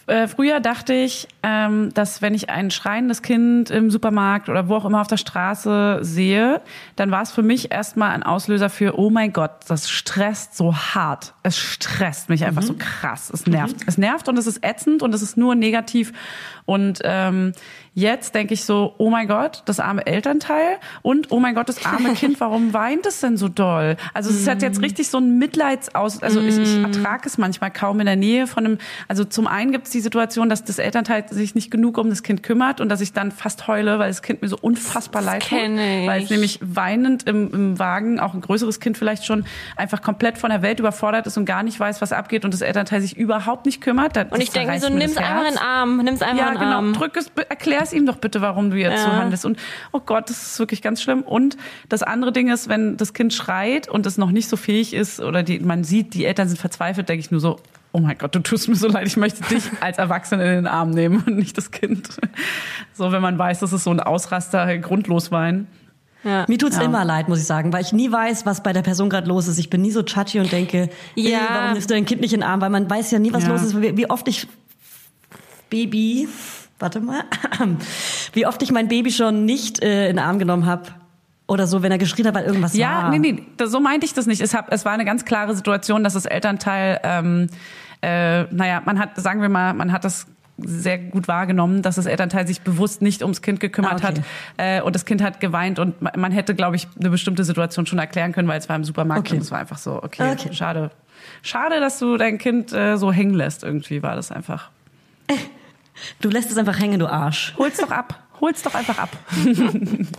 äh, 0.08 0.28
früher 0.28 0.60
dachte 0.60 0.94
ich, 0.94 1.28
ähm, 1.44 1.94
dass 1.94 2.22
wenn 2.22 2.34
ich 2.34 2.50
ein 2.50 2.72
schreiendes 2.72 3.22
Kind 3.22 3.70
im 3.70 3.92
Supermarkt 3.92 4.50
oder 4.50 4.68
wo 4.68 4.76
auch 4.76 4.86
immer 4.86 5.02
auf 5.02 5.08
der 5.08 5.18
Straße 5.18 6.00
sehe, 6.02 6.62
dann 6.96 7.12
war 7.12 7.22
es 7.22 7.32
für 7.32 7.44
mich 7.44 7.72
erstmal 7.72 8.12
ein 8.12 8.24
Auslöser 8.24 8.70
für, 8.70 8.98
oh 9.00 9.10
mein 9.10 9.32
Gott, 9.32 9.52
das 9.68 9.90
stresst 9.90 10.58
so 10.58 10.76
hart. 10.76 11.34
Es 11.44 11.58
stresst 11.58 12.30
mich 12.30 12.46
einfach 12.46 12.64
so 12.64 12.76
krass. 12.78 13.32
Es 13.34 13.46
nervt. 13.48 13.78
Es 13.86 13.98
nervt 13.98 14.28
und 14.28 14.38
es 14.38 14.48
ist 14.48 14.66
ätzend 14.66 15.02
und 15.04 15.14
es 15.14 15.22
ist 15.22 15.38
nur 15.38 15.56
negativ. 15.56 16.14
Und 16.66 17.00
ähm, 17.04 17.54
jetzt 17.94 18.36
denke 18.36 18.54
ich 18.54 18.64
so, 18.64 18.96
oh 18.98 19.10
mein 19.10 19.28
Gott, 19.28 19.64
das 19.66 19.82
arme 19.82 20.06
Elternteil 20.06 20.78
und 21.02 21.32
oh 21.32 21.40
mein 21.40 21.56
Gott, 21.56 21.68
das 21.68 21.86
arme 21.86 22.14
Kind, 22.16 22.40
warum 22.40 22.74
weint 22.74 23.06
es 23.06 23.20
denn 23.20 23.36
so 23.36 23.50
doll? 23.50 23.98
Also 24.14 24.30
es 24.30 24.48
hat 24.48 24.62
jetzt 24.62 24.82
richtig 24.82 25.10
so 25.10 25.18
ein 25.18 25.38
Mitleidsaus, 25.38 26.24
also 26.24 26.40
ich, 26.40 26.58
ich 26.58 26.78
ertrage 26.82 27.24
es 27.26 27.38
manchmal 27.38 27.70
kaum 27.70 28.00
in 28.00 28.06
der 28.06 28.16
Nähe 28.16 28.48
von 28.48 28.66
einem, 28.66 28.78
also 29.10 29.26
zum 29.26 29.46
einen 29.46 29.74
gibt 29.74 29.88
es 29.88 29.92
die 29.92 30.00
Situation, 30.00 30.48
dass 30.48 30.64
das 30.64 30.80
Elternteil 30.80 31.26
sich 31.30 31.54
nicht 31.54 31.70
genug 31.70 31.98
um 31.98 32.10
das 32.10 32.24
Kind 32.24 32.44
kümmert 32.44 32.80
und 32.80 32.88
dass 32.88 33.02
ich 33.02 33.12
dann 33.12 33.32
fast 33.32 33.68
heule, 33.68 34.00
weil 34.00 34.08
das 34.08 34.22
Kind 34.22 34.42
mir 34.42 34.48
so 34.48 34.58
unfassbar 34.62 35.22
leid 35.22 35.44
tut. 35.50 35.60
Weil 35.60 36.24
es 36.24 36.30
nämlich 36.30 36.60
weinend 36.62 37.28
im, 37.28 37.54
im 37.54 37.80
Wagen, 37.80 38.22
auch 38.22 38.34
ein 38.34 38.42
größeres 38.42 38.80
Kind 38.80 38.98
vielleicht 38.98 39.26
schon, 39.26 39.44
einfach 39.76 40.02
komplett 40.02 40.38
von 40.38 40.50
der 40.50 40.62
Welt 40.62 40.80
überfordert 40.80 41.28
ist 41.28 41.38
und 41.38 41.46
gar 41.46 41.62
nicht 41.64 41.78
weiß, 41.80 42.02
was 42.02 42.14
abgeht 42.14 42.46
und 42.46 42.54
das 42.54 42.62
Elternteil 42.62 43.02
sich 43.02 43.18
überhaupt 43.18 43.66
nicht 43.66 43.82
kümmert. 43.82 44.18
Und 44.32 44.42
ich 44.42 44.52
denke 44.52 44.80
so, 44.80 44.88
nimm's 44.88 45.16
das 45.16 45.24
einfach 45.24 45.48
in 45.48 45.54
den 45.54 45.58
Arm, 45.58 45.98
nimm's 45.98 46.22
einfach 46.22 46.38
Ja, 46.38 46.48
in 46.48 46.54
den 46.54 46.60
genau. 46.62 46.76
Arm. 46.78 46.94
Drück 46.94 47.18
es, 47.18 47.32
erklär 47.50 47.81
es 47.84 47.94
ihm 47.94 48.06
doch 48.06 48.18
bitte, 48.18 48.42
warum 48.42 48.70
du 48.72 48.78
jetzt 48.78 49.02
so 49.04 49.10
Ja. 49.10 49.16
handelst. 49.18 49.46
Und 49.46 49.58
oh 49.92 50.00
Gott, 50.00 50.30
das 50.30 50.42
ist 50.42 50.60
wirklich 50.60 50.82
ganz 50.82 51.02
schlimm. 51.02 51.22
Und 51.22 51.58
das 51.90 52.04
andere 52.04 52.32
Ding 52.32 52.50
ist, 52.52 52.70
wenn 52.70 52.98
das 52.98 53.14
Kind 53.14 53.34
schreit 53.34 53.88
und 53.88 54.06
es 54.06 54.18
noch 54.18 54.32
nicht 54.32 54.48
so 54.50 54.58
fähig 54.58 54.94
ist 54.94 55.20
oder 55.20 55.44
die, 55.44 55.60
man 55.60 55.84
sieht, 55.84 56.14
die 56.14 56.26
Eltern 56.26 56.48
sind 56.48 56.58
verzweifelt, 56.60 57.10
denke 57.10 57.20
ich 57.26 57.32
nur 57.32 57.40
so, 57.42 57.60
oh 57.94 58.00
mein 58.00 58.18
Gott, 58.18 58.34
du 58.36 58.40
tust 58.40 58.70
mir 58.70 58.76
so 58.76 58.88
leid, 58.88 59.06
ich 59.08 59.18
möchte 59.18 59.44
dich 59.54 59.64
als 59.82 59.98
Erwachsene 59.98 60.44
in 60.44 60.56
den 60.64 60.68
Arm 60.68 60.92
nehmen 60.92 61.24
und 61.26 61.38
nicht 61.38 61.58
das 61.58 61.72
Kind. 61.72 62.10
So, 62.94 63.12
wenn 63.12 63.22
man 63.22 63.38
weiß, 63.38 63.60
das 63.60 63.74
ist 63.74 63.84
so 63.84 63.92
ein 63.92 64.00
Ausraster, 64.00 64.78
grundlos 64.78 65.32
weinen. 65.32 65.68
Ja. 66.24 66.46
Mir 66.48 66.60
tut's 66.60 66.78
Ja. 66.78 66.84
immer 66.84 67.04
leid, 67.04 67.28
muss 67.30 67.40
ich 67.40 67.46
sagen, 67.48 67.74
weil 67.74 67.82
ich 67.82 67.94
nie 67.94 68.12
weiß, 68.12 68.46
was 68.46 68.62
bei 68.62 68.74
der 68.74 68.84
Person 68.84 69.10
gerade 69.10 69.28
los 69.28 69.48
ist. 69.48 69.58
Ich 69.58 69.72
bin 69.72 69.82
nie 69.82 69.90
so 69.90 70.04
touchy 70.04 70.40
und 70.40 70.52
denke, 70.52 70.90
Ja. 71.16 71.40
warum 71.50 71.74
nimmst 71.74 71.90
du 71.90 71.96
dein 71.96 72.06
Kind 72.06 72.22
nicht 72.22 72.32
in 72.34 72.42
den 72.42 72.48
Arm? 72.48 72.62
Weil 72.62 72.70
man 72.70 72.88
weiß 72.88 73.10
ja 73.10 73.18
nie, 73.18 73.34
was 73.34 73.44
Ja. 73.44 73.50
los 73.50 73.64
ist. 73.64 73.82
Wie 73.82 74.08
oft 74.10 74.28
ich 74.28 74.48
Baby, 75.70 76.28
warte 76.82 77.00
mal, 77.00 77.24
wie 78.34 78.46
oft 78.46 78.62
ich 78.64 78.72
mein 78.72 78.88
Baby 78.88 79.12
schon 79.12 79.46
nicht 79.46 79.82
äh, 79.84 80.10
in 80.10 80.18
den 80.18 80.26
Arm 80.26 80.40
genommen 80.40 80.66
habe. 80.66 80.84
Oder 81.48 81.68
so, 81.68 81.84
wenn 81.84 81.92
er 81.92 81.98
geschrien 81.98 82.26
hat, 82.28 82.34
weil 82.36 82.46
irgendwas 82.46 82.76
Ja, 82.76 83.04
war. 83.04 83.10
nee, 83.10 83.20
nee, 83.20 83.44
das, 83.58 83.72
so 83.72 83.80
meinte 83.82 84.06
ich 84.06 84.14
das 84.14 84.26
nicht. 84.26 84.40
Es, 84.42 84.54
hab, 84.54 84.72
es 84.72 84.86
war 84.86 84.94
eine 84.94 85.04
ganz 85.04 85.26
klare 85.26 85.54
Situation, 85.54 86.02
dass 86.04 86.14
das 86.14 86.26
Elternteil, 86.26 87.00
ähm, 87.04 87.48
äh, 88.02 88.44
naja, 88.54 88.82
man 88.86 88.98
hat, 89.00 89.18
sagen 89.20 89.42
wir 89.42 89.50
mal, 89.50 89.74
man 89.74 89.92
hat 89.92 90.06
das 90.06 90.28
sehr 90.58 90.98
gut 91.00 91.28
wahrgenommen, 91.28 91.82
dass 91.82 91.96
das 91.96 92.06
Elternteil 92.06 92.48
sich 92.48 92.62
bewusst 92.62 93.02
nicht 93.02 93.22
ums 93.24 93.42
Kind 93.42 93.60
gekümmert 93.60 93.94
Ah, 94.04 94.10
okay. 94.10 94.22
hat 94.58 94.80
äh, 94.80 94.82
und 94.82 94.96
das 94.96 95.06
Kind 95.06 95.22
hat 95.22 95.40
geweint 95.42 95.78
und 95.80 96.02
ma- 96.02 96.12
man 96.16 96.32
hätte, 96.32 96.56
glaube 96.56 96.76
ich, 96.78 96.88
eine 97.00 97.10
bestimmte 97.10 97.44
Situation 97.44 97.86
schon 97.86 98.00
erklären 98.00 98.32
können, 98.32 98.48
weil 98.48 98.60
es 98.60 98.70
war 98.70 98.76
im 98.78 98.84
Supermarkt 98.86 99.28
Okay. 99.28 99.36
und 99.36 99.42
es 99.42 99.52
war 99.52 99.60
einfach 99.60 99.78
so, 99.80 100.02
okay, 100.04 100.32
Okay. 100.34 100.54
schade. 100.54 100.92
Schade, 101.42 101.80
dass 101.80 102.00
du 102.00 102.16
dein 102.16 102.38
Kind 102.38 102.72
äh, 102.74 102.96
so 102.98 103.12
hängen 103.12 103.34
lässt 103.34 103.64
irgendwie, 103.64 104.04
war 104.04 104.16
das 104.16 104.32
einfach. 104.32 104.70
Du 106.20 106.30
lässt 106.30 106.52
es 106.52 106.58
einfach 106.58 106.80
hängen, 106.80 107.00
du 107.00 107.08
Arsch. 107.08 107.54
Hol's 107.58 107.78
doch 107.78 107.92
ab. 107.92 108.22
Hol's 108.42 108.64
doch 108.64 108.74
einfach 108.74 108.98
ab. 108.98 109.10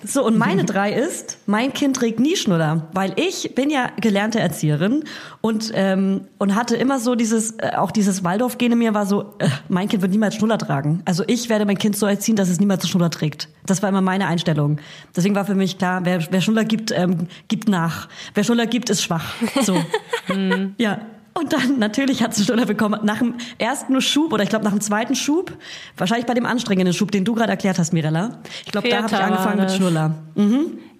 So, 0.04 0.26
und 0.26 0.36
meine 0.36 0.64
drei 0.64 0.92
ist, 0.92 1.38
mein 1.46 1.72
Kind 1.72 1.96
trägt 1.96 2.20
nie 2.20 2.36
Schnuller, 2.36 2.88
weil 2.92 3.14
ich 3.16 3.54
bin 3.54 3.70
ja 3.70 3.90
gelernte 4.00 4.40
Erzieherin 4.40 5.04
und, 5.40 5.70
ähm, 5.74 6.22
und 6.38 6.54
hatte 6.54 6.76
immer 6.76 6.98
so 6.98 7.14
dieses, 7.14 7.52
äh, 7.52 7.72
auch 7.76 7.90
dieses 7.90 8.22
Waldorf-Gen 8.22 8.72
in 8.72 8.78
mir 8.78 8.94
war 8.94 9.06
so, 9.06 9.34
äh, 9.38 9.48
mein 9.68 9.88
Kind 9.88 10.02
wird 10.02 10.12
niemals 10.12 10.34
Schnuller 10.34 10.58
tragen. 10.58 11.02
Also 11.04 11.24
ich 11.26 11.48
werde 11.48 11.64
mein 11.64 11.78
Kind 11.78 11.96
so 11.96 12.06
erziehen, 12.06 12.36
dass 12.36 12.48
es 12.48 12.60
niemals 12.60 12.86
Schnuller 12.88 13.10
trägt. 13.10 13.48
Das 13.64 13.82
war 13.82 13.88
immer 13.88 14.02
meine 14.02 14.26
Einstellung. 14.26 14.78
Deswegen 15.16 15.34
war 15.34 15.46
für 15.46 15.54
mich 15.54 15.78
klar, 15.78 16.04
wer, 16.04 16.20
wer 16.30 16.40
Schnuller 16.40 16.64
gibt, 16.64 16.90
ähm, 16.90 17.28
gibt 17.48 17.68
nach. 17.68 18.08
Wer 18.34 18.44
Schnuller 18.44 18.66
gibt, 18.66 18.90
ist 18.90 19.02
schwach. 19.02 19.34
So. 19.62 19.82
ja. 20.78 20.98
Und 21.34 21.52
dann 21.52 21.78
natürlich 21.78 22.22
hat 22.22 22.34
sie 22.34 22.44
Schnuller 22.44 22.66
bekommen. 22.66 23.00
Nach 23.04 23.18
dem 23.18 23.34
ersten 23.58 23.98
Schub 24.00 24.32
oder 24.32 24.42
ich 24.42 24.50
glaube 24.50 24.64
nach 24.64 24.72
dem 24.72 24.80
zweiten 24.80 25.14
Schub, 25.14 25.52
wahrscheinlich 25.96 26.26
bei 26.26 26.34
dem 26.34 26.46
anstrengenden 26.46 26.92
Schub, 26.92 27.10
den 27.10 27.24
du 27.24 27.34
gerade 27.34 27.50
erklärt 27.50 27.78
hast, 27.78 27.92
Mirella. 27.92 28.40
Ich 28.66 28.72
glaube, 28.72 28.88
da 28.88 29.02
habe 29.02 29.06
ich 29.06 29.20
angefangen 29.20 29.60
mit. 29.60 29.70
Schnuller. 29.70 30.14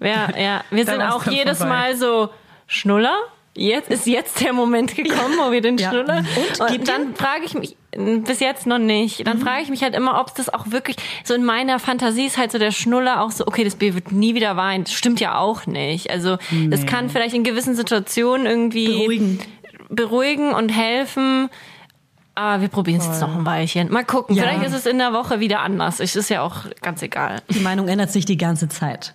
Ja, 0.01 0.37
ja. 0.37 0.63
Wir 0.71 0.85
sind 0.85 1.01
auch 1.01 1.25
jedes 1.27 1.59
vorbei. 1.59 1.73
Mal 1.73 1.95
so, 1.95 2.29
Schnuller? 2.67 3.15
Jetzt 3.55 3.91
ist 3.91 4.07
jetzt 4.07 4.41
der 4.41 4.51
Moment 4.51 4.95
gekommen, 4.95 5.35
wo 5.37 5.51
wir 5.51 5.61
den 5.61 5.77
Ja. 5.83 5.91
Schnuller. 5.91 6.17
Und, 6.35 6.59
Und, 6.59 6.71
gibt 6.71 6.87
dann 6.87 7.13
frage 7.13 7.43
ich 7.45 7.53
mich, 7.53 7.77
bis 8.25 8.39
jetzt 8.39 8.65
noch 8.65 8.79
nicht. 8.79 9.27
Dann 9.27 9.37
frage 9.37 9.61
ich 9.61 9.69
mich 9.69 9.83
halt 9.83 9.93
immer, 9.95 10.19
ob 10.19 10.33
das 10.33 10.51
auch 10.51 10.71
wirklich 10.71 10.95
so 11.23 11.35
in 11.35 11.45
meiner 11.45 11.77
Fantasie 11.77 12.25
ist 12.25 12.37
halt 12.39 12.51
so 12.51 12.57
der 12.57 12.71
Schnuller 12.71 13.21
auch 13.21 13.29
so, 13.29 13.45
okay, 13.45 13.63
das 13.63 13.75
Baby 13.75 13.95
wird 13.95 14.11
nie 14.11 14.33
wieder 14.33 14.57
weinen. 14.57 14.85
Das 14.85 14.93
stimmt 14.93 15.19
ja 15.19 15.37
auch 15.37 15.67
nicht. 15.67 16.09
Also 16.09 16.37
das 16.71 16.87
kann 16.87 17.09
vielleicht 17.11 17.35
in 17.35 17.43
gewissen 17.43 17.75
Situationen 17.75 18.47
irgendwie 18.47 18.87
Beruhigen. 18.87 19.39
Beruhigen 19.89 20.53
und 20.53 20.69
helfen. 20.69 21.49
Aber 22.35 22.61
wir 22.61 22.67
probieren 22.67 22.99
es 22.99 23.05
jetzt 23.05 23.21
noch 23.21 23.35
ein 23.35 23.45
Weilchen. 23.45 23.91
Mal 23.91 24.03
gucken. 24.03 24.35
Ja. 24.35 24.43
Vielleicht 24.43 24.63
ist 24.63 24.73
es 24.73 24.85
in 24.85 24.97
der 24.97 25.13
Woche 25.13 25.39
wieder 25.39 25.59
anders. 25.59 25.99
Es 25.99 26.15
ist 26.15 26.29
ja 26.29 26.41
auch 26.41 26.65
ganz 26.81 27.01
egal. 27.03 27.41
Die 27.49 27.59
Meinung 27.59 27.87
ändert 27.87 28.11
sich 28.11 28.25
die 28.25 28.37
ganze 28.37 28.69
Zeit. 28.69 29.13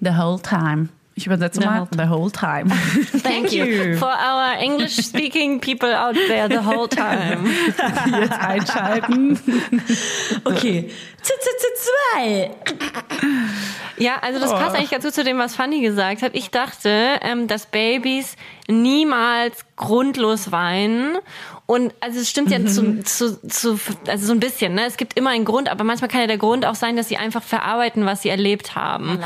The 0.00 0.16
whole 0.16 0.40
time. 0.40 0.88
Ich 1.14 1.26
übersetze 1.26 1.60
The 1.60 1.66
mal 1.66 1.88
the 1.92 2.08
whole 2.08 2.30
time. 2.30 2.70
Thank 3.22 3.52
you. 3.52 3.96
For 3.96 4.08
our 4.08 4.58
English 4.58 4.96
speaking 4.96 5.60
people 5.60 5.92
out 5.94 6.16
there 6.28 6.48
the 6.48 6.64
whole 6.64 6.88
time. 6.88 7.46
Jetzt 8.20 8.32
einschalten. 8.32 9.38
Okay. 10.44 10.90
Z, 11.20 11.34
z, 11.40 11.48
z, 11.58 11.90
zwei. 12.16 12.50
Ja, 13.98 14.18
also 14.22 14.40
das 14.40 14.50
passt 14.50 14.74
eigentlich 14.76 14.90
ganz 14.90 15.04
gut 15.04 15.12
zu 15.12 15.22
dem, 15.22 15.36
was 15.36 15.54
Fanny 15.54 15.82
gesagt 15.82 16.22
hat. 16.22 16.34
Ich 16.34 16.50
dachte, 16.50 17.18
ähm, 17.20 17.48
dass 17.48 17.66
Babys 17.66 18.36
niemals 18.66 19.66
grundlos 19.76 20.52
weinen. 20.52 21.18
Und 21.66 21.92
also 22.00 22.18
es 22.18 22.30
stimmt 22.30 22.50
ja 22.50 22.64
zu, 22.64 23.02
zu, 23.02 23.46
zu, 23.46 23.78
also 24.08 24.26
so 24.26 24.32
ein 24.32 24.40
bisschen, 24.40 24.74
ne? 24.74 24.86
Es 24.86 24.96
gibt 24.96 25.18
immer 25.18 25.30
einen 25.30 25.44
Grund, 25.44 25.68
aber 25.68 25.84
manchmal 25.84 26.08
kann 26.08 26.22
ja 26.22 26.26
der 26.26 26.38
Grund 26.38 26.64
auch 26.64 26.74
sein, 26.74 26.96
dass 26.96 27.08
sie 27.08 27.18
einfach 27.18 27.42
verarbeiten, 27.42 28.06
was 28.06 28.22
sie 28.22 28.30
erlebt 28.30 28.74
haben. 28.74 29.18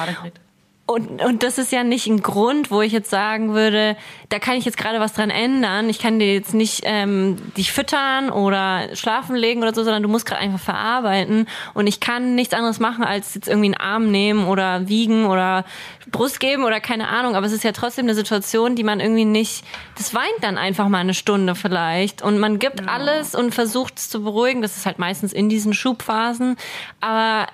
Und, 0.87 1.25
und 1.25 1.43
das 1.43 1.57
ist 1.57 1.73
ja 1.73 1.83
nicht 1.83 2.07
ein 2.09 2.21
Grund, 2.21 2.71
wo 2.71 2.83
ich 2.83 2.93
jetzt 2.93 3.09
sagen 3.09 3.55
würde, 3.55 3.97
da 4.29 4.39
kann 4.39 4.57
ich 4.57 4.67
jetzt 4.67 4.77
gerade 4.77 5.01
was 5.01 5.15
dran 5.15 5.31
ändern. 5.31 5.89
Ich 5.89 5.99
kann 5.99 6.19
dir 6.19 6.35
jetzt 6.35 6.53
nicht 6.53 6.83
ähm, 6.85 7.37
dich 7.57 7.73
füttern 7.73 8.29
oder 8.29 8.95
schlafen 8.95 9.35
legen 9.35 9.63
oder 9.63 9.73
so, 9.73 9.83
sondern 9.83 10.03
du 10.03 10.11
musst 10.11 10.27
gerade 10.27 10.43
einfach 10.43 10.61
verarbeiten. 10.61 11.49
Und 11.73 11.87
ich 11.87 12.01
kann 12.01 12.35
nichts 12.35 12.53
anderes 12.53 12.81
machen, 12.81 13.03
als 13.03 13.35
jetzt 13.35 13.49
irgendwie 13.49 13.69
einen 13.69 13.77
Arm 13.77 14.11
nehmen 14.11 14.47
oder 14.47 14.87
wiegen 14.87 15.25
oder 15.25 15.65
Brust 16.11 16.39
geben 16.39 16.65
oder 16.65 16.81
keine 16.81 17.09
Ahnung. 17.09 17.35
Aber 17.35 17.47
es 17.47 17.53
ist 17.53 17.65
ja 17.65 17.73
trotzdem 17.73 18.05
eine 18.05 18.15
Situation, 18.15 18.77
die 18.77 18.85
man 18.85 19.01
irgendwie 19.01 19.25
nicht, 19.25 19.65
das 19.97 20.15
weint 20.15 20.43
dann 20.43 20.59
einfach 20.59 20.89
mal 20.89 20.99
eine 20.99 21.15
Stunde 21.15 21.55
vielleicht. 21.55 22.21
Und 22.21 22.39
man 22.39 22.59
gibt 22.59 22.87
alles 22.87 23.35
und 23.35 23.55
versucht 23.55 23.97
es 23.97 24.11
zu 24.11 24.23
beruhigen. 24.23 24.61
Das 24.61 24.77
ist 24.77 24.85
halt 24.85 24.99
meistens 24.99 25.33
in 25.33 25.49
diesen 25.49 25.73
Schubphasen. 25.73 26.57
Aber 27.01 27.47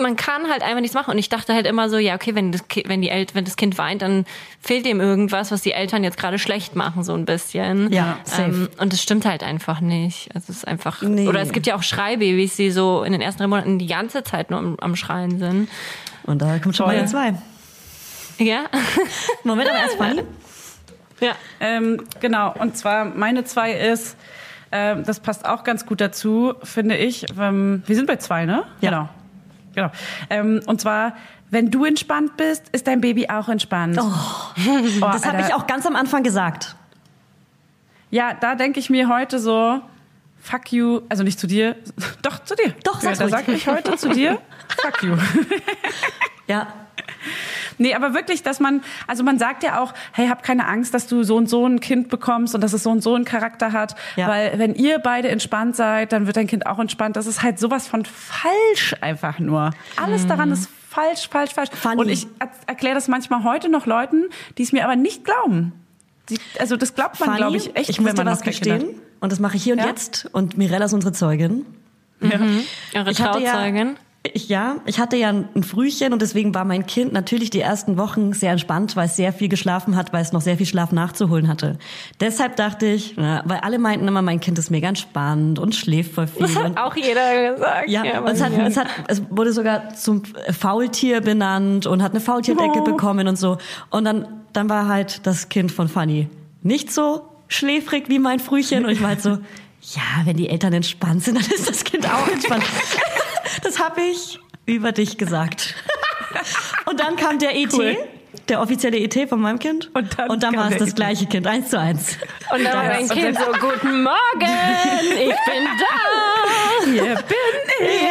man 0.00 0.16
kann 0.16 0.50
halt 0.50 0.62
einfach 0.62 0.80
nichts 0.80 0.94
machen. 0.94 1.10
Und 1.12 1.18
ich 1.18 1.28
dachte 1.28 1.54
halt 1.54 1.66
immer 1.66 1.88
so, 1.88 1.98
ja, 1.98 2.14
okay, 2.14 2.34
wenn 2.34 2.52
das, 2.52 2.66
Ki- 2.68 2.84
wenn 2.86 3.00
die 3.02 3.08
El 3.10 3.26
wenn 3.32 3.44
das 3.44 3.56
Kind 3.56 3.78
weint, 3.78 4.02
dann 4.02 4.24
fehlt 4.60 4.86
ihm 4.86 5.00
irgendwas, 5.00 5.50
was 5.50 5.62
die 5.62 5.72
Eltern 5.72 6.04
jetzt 6.04 6.16
gerade 6.18 6.38
schlecht 6.38 6.74
machen, 6.76 7.02
so 7.04 7.14
ein 7.14 7.24
bisschen. 7.24 7.92
Ja, 7.92 8.18
safe. 8.24 8.42
Ähm, 8.42 8.68
und 8.78 8.92
das 8.92 9.02
stimmt 9.02 9.24
halt 9.24 9.42
einfach 9.42 9.80
nicht. 9.80 10.28
Also 10.34 10.46
es 10.50 10.58
ist 10.58 10.68
einfach, 10.68 11.02
Nee. 11.02 11.28
oder 11.28 11.40
es 11.40 11.52
gibt 11.52 11.66
ja 11.66 11.76
auch 11.76 11.82
Schreibabys, 11.82 12.56
die 12.56 12.70
so 12.70 13.02
in 13.04 13.12
den 13.12 13.20
ersten 13.20 13.40
drei 13.42 13.46
Monaten 13.48 13.78
die 13.78 13.86
ganze 13.86 14.22
Zeit 14.24 14.50
nur 14.50 14.58
am, 14.58 14.76
am 14.80 14.96
Schreien 14.96 15.38
sind. 15.38 15.68
Und 16.24 16.40
da 16.42 16.58
kommt 16.58 16.76
schon 16.76 16.86
Voll. 16.86 16.96
meine 16.96 17.06
zwei. 17.06 17.34
Ja? 18.38 18.64
Moment, 19.44 19.68
aber 19.70 19.78
erst 19.78 19.96
Fanny. 19.96 20.22
ja. 21.20 21.32
Ähm, 21.60 22.02
genau, 22.20 22.52
und 22.58 22.76
zwar 22.76 23.04
meine 23.04 23.44
zwei 23.44 23.72
ist, 23.72 24.16
ähm, 24.72 25.04
das 25.06 25.20
passt 25.20 25.46
auch 25.46 25.62
ganz 25.62 25.86
gut 25.86 26.00
dazu, 26.00 26.54
finde 26.64 26.96
ich. 26.96 27.26
Ähm, 27.38 27.82
wir 27.86 27.94
sind 27.94 28.06
bei 28.06 28.16
zwei, 28.16 28.44
ne? 28.44 28.64
Ja. 28.80 28.90
Genau. 28.90 29.08
Genau. 29.74 29.90
Ähm, 30.30 30.60
und 30.66 30.80
zwar, 30.80 31.14
wenn 31.50 31.70
du 31.70 31.84
entspannt 31.84 32.36
bist, 32.36 32.68
ist 32.72 32.86
dein 32.86 33.00
Baby 33.00 33.28
auch 33.28 33.48
entspannt. 33.48 33.98
Oh, 34.00 35.00
Das 35.00 35.24
habe 35.26 35.40
ich 35.42 35.54
auch 35.54 35.66
ganz 35.66 35.86
am 35.86 35.96
Anfang 35.96 36.22
gesagt. 36.22 36.76
Ja, 38.10 38.34
da 38.34 38.54
denke 38.54 38.78
ich 38.80 38.90
mir 38.90 39.08
heute 39.08 39.38
so, 39.38 39.80
fuck 40.40 40.72
you, 40.72 41.02
also 41.08 41.22
nicht 41.22 41.38
zu 41.40 41.46
dir, 41.46 41.76
doch 42.22 42.44
zu 42.44 42.54
dir. 42.54 42.74
Doch, 42.84 43.02
ja, 43.02 43.12
Da 43.14 43.28
sage 43.28 43.52
ich 43.52 43.66
heute 43.66 43.96
zu 43.96 44.10
dir, 44.10 44.40
fuck 44.80 45.02
you. 45.02 45.16
Ja. 46.46 46.66
Nee, 47.78 47.94
aber 47.94 48.14
wirklich, 48.14 48.42
dass 48.42 48.60
man, 48.60 48.82
also 49.06 49.24
man 49.24 49.38
sagt 49.38 49.62
ja 49.64 49.80
auch, 49.80 49.94
hey, 50.12 50.28
hab 50.28 50.42
keine 50.42 50.66
Angst, 50.68 50.94
dass 50.94 51.06
du 51.08 51.24
so 51.24 51.36
und 51.36 51.48
so 51.48 51.66
ein 51.66 51.80
Kind 51.80 52.08
bekommst 52.08 52.54
und 52.54 52.60
dass 52.60 52.72
es 52.72 52.82
so 52.84 52.90
und 52.90 53.02
so 53.02 53.14
einen 53.14 53.24
Charakter 53.24 53.72
hat. 53.72 53.96
Ja. 54.16 54.28
Weil 54.28 54.58
wenn 54.58 54.74
ihr 54.74 54.98
beide 55.00 55.28
entspannt 55.28 55.74
seid, 55.74 56.12
dann 56.12 56.26
wird 56.26 56.36
dein 56.36 56.46
Kind 56.46 56.66
auch 56.66 56.78
entspannt. 56.78 57.16
Das 57.16 57.26
ist 57.26 57.42
halt 57.42 57.58
sowas 57.58 57.88
von 57.88 58.04
falsch 58.04 58.94
einfach 59.00 59.38
nur. 59.40 59.72
Alles 59.96 60.26
daran 60.26 60.52
ist 60.52 60.68
falsch, 60.88 61.28
falsch, 61.28 61.52
falsch. 61.52 61.70
Mhm. 61.72 61.76
Funny. 61.76 62.00
Und 62.00 62.08
ich 62.10 62.26
er 62.38 62.48
erkläre 62.66 62.94
das 62.94 63.08
manchmal 63.08 63.42
heute 63.42 63.68
noch 63.68 63.86
Leuten, 63.86 64.24
die 64.56 64.62
es 64.62 64.72
mir 64.72 64.84
aber 64.84 64.94
nicht 64.96 65.24
glauben. 65.24 65.72
Die, 66.30 66.38
also 66.58 66.76
das 66.76 66.94
glaubt 66.94 67.18
man, 67.20 67.36
glaube 67.36 67.56
ich, 67.56 67.74
echt, 67.76 67.90
ich 67.90 68.00
muss 68.00 68.10
wenn 68.10 68.16
man 68.16 68.26
was 68.26 68.42
Kinder 68.42 68.78
gestehen. 68.78 69.00
Und 69.20 69.32
das 69.32 69.40
mache 69.40 69.56
ich 69.56 69.64
hier 69.64 69.74
und 69.74 69.80
Ja? 69.80 69.86
jetzt. 69.88 70.28
Und 70.32 70.56
Mirella 70.56 70.84
ist 70.86 70.92
unsere 70.92 71.12
Zeugin. 71.12 71.66
Eure 72.20 73.10
Ich 73.10 73.20
hatte 73.20 73.40
ja- 73.40 73.52
Trauzeugin. 73.52 73.96
Ich, 74.32 74.48
ja, 74.48 74.76
ich 74.86 74.98
hatte 74.98 75.16
ja 75.16 75.28
ein 75.28 75.62
Frühchen 75.62 76.14
und 76.14 76.22
deswegen 76.22 76.54
war 76.54 76.64
mein 76.64 76.86
Kind 76.86 77.12
natürlich 77.12 77.50
die 77.50 77.60
ersten 77.60 77.98
Wochen 77.98 78.32
sehr 78.32 78.52
entspannt, 78.52 78.96
weil 78.96 79.04
es 79.04 79.16
sehr 79.16 79.34
viel 79.34 79.50
geschlafen 79.50 79.96
hat, 79.96 80.14
weil 80.14 80.22
es 80.22 80.32
noch 80.32 80.40
sehr 80.40 80.56
viel 80.56 80.64
Schlaf 80.64 80.92
nachzuholen 80.92 81.46
hatte. 81.46 81.78
Deshalb 82.20 82.56
dachte 82.56 82.86
ich, 82.86 83.14
na, 83.18 83.42
weil 83.44 83.58
alle 83.58 83.78
meinten 83.78 84.08
immer, 84.08 84.22
mein 84.22 84.40
Kind 84.40 84.58
ist 84.58 84.70
mega 84.70 84.88
entspannt 84.88 85.58
und 85.58 85.74
schläft 85.74 86.14
voll 86.14 86.26
viel. 86.26 86.40
Das 86.40 86.56
hat 86.56 86.78
auch 86.78 86.96
jeder 86.96 87.52
gesagt. 87.52 87.88
ja, 87.90 88.20
und 88.20 88.28
es, 88.28 88.42
hat, 88.42 88.52
es, 88.56 88.76
hat, 88.78 88.86
es 89.08 89.22
wurde 89.28 89.52
sogar 89.52 89.90
zum 89.92 90.22
Faultier 90.58 91.20
benannt 91.20 91.84
und 91.84 92.02
hat 92.02 92.12
eine 92.12 92.20
Faultierdecke 92.20 92.78
Oh. 92.80 92.84
bekommen 92.84 93.28
und 93.28 93.36
so. 93.36 93.58
Und 93.90 94.04
dann, 94.06 94.26
dann 94.54 94.70
war 94.70 94.88
halt 94.88 95.26
das 95.26 95.50
Kind 95.50 95.70
von 95.70 95.86
Fanny 95.88 96.30
nicht 96.62 96.90
so 96.90 97.28
schläfrig 97.48 98.08
wie 98.08 98.18
mein 98.18 98.40
Frühchen. 98.40 98.86
Und 98.86 98.90
ich 98.90 99.02
war 99.02 99.08
halt 99.10 99.20
so, 99.20 99.30
ja, 99.30 100.02
wenn 100.24 100.38
die 100.38 100.48
Eltern 100.48 100.72
entspannt 100.72 101.24
sind, 101.24 101.36
dann 101.36 101.44
ist 101.54 101.68
das 101.68 101.84
Kind 101.84 102.06
auch 102.10 102.26
entspannt. 102.32 102.64
Das 103.62 103.78
habe 103.78 104.00
ich 104.02 104.38
über 104.66 104.92
dich 104.92 105.16
gesagt. 105.18 105.74
Und 106.86 107.00
dann 107.00 107.16
kam 107.16 107.38
der 107.38 107.54
ET, 107.56 107.72
Cool. 107.72 107.96
der 108.48 108.60
offizielle 108.60 108.98
ET 108.98 109.28
von 109.28 109.40
meinem 109.40 109.58
Kind. 109.58 109.90
Und 109.94 110.18
dann 110.18 110.28
und 110.30 110.42
dann 110.42 110.56
war 110.56 110.70
es 110.70 110.76
das 110.78 110.88
ET. 110.90 110.96
gleiche 110.96 111.26
Kind, 111.26 111.46
eins 111.46 111.70
zu 111.70 111.78
eins. 111.78 112.16
Und 112.52 112.64
dann 112.64 112.74
war 112.74 112.84
mein 112.84 113.08
Kind 113.08 113.38
so, 113.38 113.44
guten 113.60 114.02
Morgen, 114.02 114.50
ich 115.10 115.28
bin 115.28 115.64
da. 115.78 116.84
Hier 116.84 117.14
bin 117.14 117.54
ich. 117.80 118.02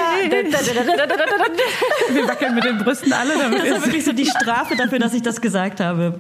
Wir 2.16 2.28
wackeln 2.28 2.56
mit 2.56 2.64
den 2.64 2.78
Brüsten 2.80 3.14
alle, 3.14 3.38
damit 3.38 3.60
Das 3.62 3.78
ist 3.80 3.86
wirklich 3.86 4.06
so 4.06 4.14
die 4.14 4.26
Strafe 4.26 4.76
dafür, 4.76 5.00
dass 5.00 5.14
ich 5.14 5.22
das 5.22 5.42
gesagt 5.42 5.80
habe. 5.80 6.20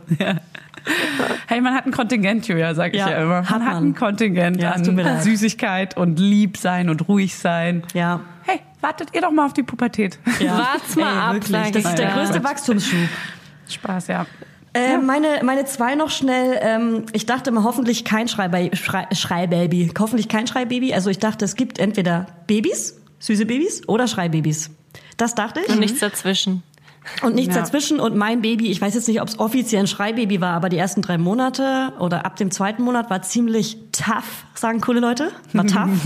Hey, 1.47 1.61
man 1.61 1.74
hat 1.74 1.86
ein 1.86 1.91
Kontingent, 1.91 2.47
Julia, 2.47 2.74
sag 2.76 2.93
ich 2.93 2.99
Ja, 2.99 3.09
ja, 3.11 3.18
immer. 3.18 3.41
Man 3.41 3.49
hat 3.49 3.61
hat 3.61 3.74
man. 3.74 3.84
ein 3.89 3.95
Kontingent 3.95 4.61
Ja, 4.61 4.72
an. 4.72 5.22
Süßigkeit 5.22 5.95
und 5.95 6.20
lieb 6.20 6.57
sein 6.57 6.89
und 6.89 7.07
ruhig 7.07 7.36
sein. 7.36 7.84
Ja. 7.93 8.20
Hey, 8.43 8.59
wartet 8.84 9.09
ihr 9.13 9.21
doch 9.21 9.31
mal 9.31 9.45
auf 9.45 9.53
die 9.53 9.63
Pubertät. 9.63 10.19
ja. 10.39 10.57
Wart's 10.57 10.95
mal 10.95 11.29
ab, 11.29 11.34
wirklich. 11.34 11.71
Das 11.71 11.86
ist 11.86 11.97
der 11.97 12.09
dir. 12.09 12.13
größte 12.13 12.43
Wachstumsschub. 12.43 13.09
Spaß, 13.69 14.07
ja. 14.07 14.25
Äh, 14.73 14.97
meine, 14.97 15.41
meine 15.43 15.65
zwei 15.65 15.95
noch 15.95 16.09
schnell. 16.09 16.59
Ähm, 16.61 17.05
ich 17.13 17.25
dachte 17.25 17.51
immer 17.51 17.63
hoffentlich 17.63 18.05
kein 18.05 18.27
Schreibaby, 18.27 18.75
Schrei, 18.75 19.07
Schreibaby. 19.11 19.91
Hoffentlich 19.99 20.27
kein 20.27 20.47
Schreibaby. 20.47 20.93
Also 20.93 21.09
ich 21.09 21.19
dachte, 21.19 21.45
es 21.45 21.55
gibt 21.55 21.77
entweder 21.79 22.25
Babys, 22.47 22.99
süße 23.19 23.45
Babys 23.45 23.88
oder 23.88 24.07
Schreibabys. 24.07 24.71
Das 25.17 25.36
dachte 25.36 25.61
ich. 25.61 25.69
Und 25.69 25.79
nichts 25.79 25.99
dazwischen. 25.99 26.63
Und 27.21 27.35
nichts 27.35 27.55
Ja. 27.55 27.61
dazwischen. 27.61 27.99
Und 27.99 28.15
mein 28.15 28.41
Baby, 28.41 28.67
ich 28.71 28.81
weiß 28.81 28.93
jetzt 28.95 29.07
nicht, 29.07 29.21
ob 29.21 29.27
es 29.27 29.39
offiziell 29.39 29.81
ein 29.83 29.87
Schreibaby 29.87 30.39
war, 30.41 30.53
aber 30.53 30.69
die 30.69 30.77
ersten 30.77 31.01
drei 31.01 31.17
Monate 31.17 31.93
oder 31.99 32.25
ab 32.25 32.35
dem 32.37 32.49
zweiten 32.51 32.83
Monat 32.83 33.09
war 33.09 33.21
ziemlich 33.21 33.77
tough, 33.91 34.45
sagen 34.55 34.79
coole 34.81 34.99
Leute. 34.99 35.31
War 35.53 35.65
tough. 35.67 35.89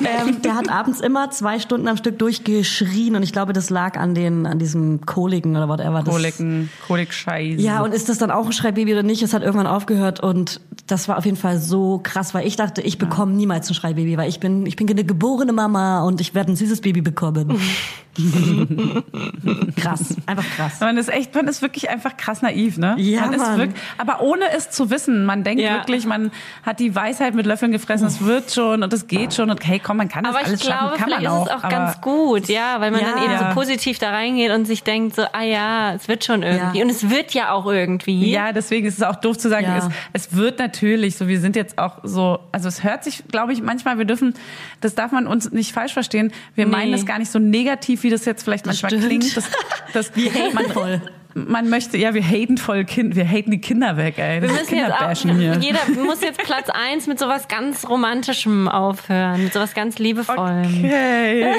ähm, 0.00 0.42
der 0.42 0.54
hat 0.56 0.68
abends 0.70 1.00
immer 1.00 1.30
zwei 1.30 1.58
Stunden 1.58 1.88
am 1.88 1.96
Stück 1.96 2.18
durchgeschrien 2.18 3.16
und 3.16 3.22
ich 3.22 3.32
glaube, 3.32 3.52
das 3.52 3.70
lag 3.70 3.96
an 3.98 4.14
den, 4.14 4.46
an 4.46 4.58
diesem 4.58 5.00
Koliken 5.06 5.56
oder 5.56 5.68
whatever. 5.68 6.02
Das- 6.02 6.14
Koliken, 6.14 6.68
Kolikscheiße. 6.86 7.60
ja, 7.60 7.82
und 7.82 7.92
ist 7.94 8.08
das 8.08 8.18
dann 8.18 8.30
auch 8.30 8.46
ein 8.46 8.52
Schreibaby 8.52 8.92
oder 8.92 9.02
nicht? 9.02 9.22
Es 9.22 9.32
hat 9.34 9.42
irgendwann 9.42 9.66
aufgehört 9.66 10.20
und 10.20 10.60
das 10.86 11.08
war 11.08 11.18
auf 11.18 11.24
jeden 11.24 11.36
Fall 11.36 11.58
so 11.58 12.00
krass, 12.02 12.34
weil 12.34 12.46
ich 12.46 12.56
dachte, 12.56 12.82
ich 12.82 12.98
bekomme 12.98 13.32
niemals 13.32 13.70
ein 13.70 13.74
Schreibaby, 13.74 14.16
weil 14.18 14.28
ich 14.28 14.40
bin, 14.40 14.66
ich 14.66 14.76
bin 14.76 14.88
eine 14.88 15.04
geborene 15.04 15.52
Mama 15.52 16.02
und 16.04 16.20
ich 16.20 16.34
werde 16.34 16.52
ein 16.52 16.56
süßes 16.56 16.80
Baby 16.80 17.00
bekommen. 17.00 17.58
krass, 19.76 20.16
einfach 20.26 20.44
krass. 20.56 20.80
Man 20.80 20.96
ist 20.96 21.08
echt, 21.08 21.34
man 21.34 21.46
ist 21.48 21.62
wirklich 21.62 21.88
einfach 21.90 22.16
krass 22.16 22.42
naiv, 22.42 22.78
ne? 22.78 22.94
Ja, 22.98 23.22
man 23.22 23.32
ist 23.34 23.38
Mann. 23.40 23.58
wirklich, 23.58 23.80
aber 23.98 24.20
ohne 24.22 24.44
es 24.56 24.70
zu 24.70 24.90
wissen. 24.90 25.24
Man 25.24 25.44
denkt 25.44 25.62
Ja. 25.62 25.74
wirklich, 25.74 26.06
man 26.06 26.30
hat 26.62 26.80
die 26.80 26.94
Weisheit 26.94 27.34
mit 27.34 27.46
Löffeln 27.46 27.72
gefressen, 27.72 28.06
es 28.06 28.22
wird 28.24 28.52
schon 28.52 28.82
und 28.82 28.92
es 28.92 29.06
geht 29.06 29.34
schon 29.34 29.50
und 29.50 29.66
hey, 29.66 29.80
komm, 29.82 29.96
man 29.98 30.08
kann 30.08 30.24
das 30.24 30.32
Aber 30.34 30.42
ich 30.42 30.48
alles 30.48 30.60
glaube, 30.60 30.78
schaffen, 30.78 30.96
kann 30.98 31.04
vielleicht 31.08 31.22
man 31.22 31.32
ist 31.32 31.38
auch. 31.40 31.46
es 31.46 31.52
auch 31.52 31.64
aber 31.64 31.68
ganz 31.76 32.00
gut, 32.00 32.48
ja, 32.48 32.80
weil 32.80 32.90
man 32.90 33.00
Ja. 33.00 33.12
dann 33.14 33.22
eben 33.24 33.32
Ja. 33.32 33.48
so 33.50 33.54
positiv 33.54 33.98
da 33.98 34.10
reingeht 34.10 34.50
und 34.52 34.66
sich 34.66 34.82
denkt 34.82 35.14
so, 35.16 35.22
ah 35.32 35.42
ja, 35.42 35.94
es 35.94 36.08
wird 36.08 36.24
schon 36.24 36.42
irgendwie. 36.42 36.78
Ja. 36.78 36.84
Und 36.84 36.90
es 36.90 37.08
wird 37.10 37.32
ja 37.34 37.52
auch 37.52 37.66
irgendwie. 37.66 38.30
Ja, 38.30 38.52
deswegen 38.52 38.86
ist 38.86 38.98
es 38.98 39.02
auch 39.02 39.16
doof 39.16 39.38
zu 39.38 39.48
sagen, 39.48 39.64
Ja. 39.66 39.78
es, 39.78 39.88
es 40.28 40.36
wird 40.36 40.58
natürlich 40.58 41.16
so, 41.16 41.28
wir 41.28 41.40
sind 41.40 41.56
jetzt 41.56 41.78
auch 41.78 41.98
so, 42.02 42.38
also 42.52 42.68
es 42.68 42.82
hört 42.84 43.04
sich, 43.04 43.24
glaube 43.28 43.52
ich, 43.52 43.62
manchmal, 43.62 43.98
wir 43.98 44.04
dürfen, 44.04 44.34
das 44.80 44.94
darf 44.94 45.12
man 45.12 45.26
uns 45.26 45.50
nicht 45.52 45.72
falsch 45.72 45.92
verstehen, 45.92 46.32
wir 46.54 46.66
Nee. 46.66 46.70
meinen 46.72 46.92
das 46.92 47.06
gar 47.06 47.18
nicht 47.18 47.30
so 47.30 47.38
negativ, 47.38 48.01
wie 48.02 48.10
das 48.10 48.24
jetzt 48.24 48.42
vielleicht 48.42 48.66
manchmal 48.66 48.90
stimmt. 48.90 49.06
klingt. 49.06 49.36
Das, 49.36 49.44
das, 49.92 50.16
Wir 50.16 50.32
haten 50.32 50.72
voll. 50.72 51.00
Man 51.34 51.68
möchte, 51.70 51.96
ja, 51.96 52.12
wir 52.14 52.22
haten 52.22 52.58
voll 52.58 52.84
Kind, 52.84 53.16
wir 53.16 53.26
haten 53.26 53.50
die 53.50 53.60
Kinder 53.60 53.96
weg, 53.96 54.18
ey. 54.18 54.40
Das 54.40 54.50
Wir 54.50 54.56
ist 54.60 54.70
müssen 54.70 54.78
jetzt 54.78 55.00
auch, 55.00 55.36
hier. 55.36 55.56
jeder 55.60 55.80
muss 56.04 56.20
jetzt 56.20 56.38
Platz 56.42 56.68
eins 56.70 57.06
mit 57.06 57.18
sowas 57.18 57.48
ganz 57.48 57.88
Romantischem 57.88 58.68
aufhören, 58.68 59.44
mit 59.44 59.52
sowas 59.52 59.74
ganz 59.74 59.98
Liebevollem. 59.98 60.84
Okay. 60.84 61.44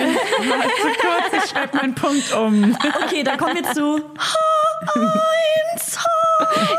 Warte 0.48 0.70
kurz, 1.00 1.44
ich 1.44 1.50
schreibe 1.50 1.78
meinen 1.78 1.96
Punkt 1.96 2.32
um. 2.34 2.78
Okay, 3.06 3.24
dann 3.24 3.38
kommen 3.38 3.56
wir 3.56 3.64
zu 3.74 3.98
H1. 3.98 5.98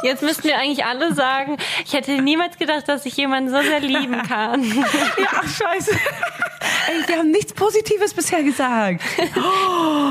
Jetzt 0.02 0.22
müssten 0.22 0.44
wir 0.44 0.58
eigentlich 0.58 0.84
alle 0.84 1.14
sagen, 1.14 1.56
ich 1.84 1.92
hätte 1.94 2.20
niemals 2.20 2.58
gedacht, 2.58 2.86
dass 2.88 3.06
ich 3.06 3.16
jemanden 3.16 3.50
so 3.50 3.60
sehr 3.62 3.80
lieben 3.80 4.22
kann. 4.22 4.62
Ja, 5.18 5.26
ach, 5.36 5.48
scheiße. 5.48 5.92
Ey, 5.92 7.08
wir 7.08 7.18
haben 7.18 7.30
nichts 7.30 7.52
Positives 7.52 8.12
bisher 8.14 8.42
gesagt. 8.42 9.00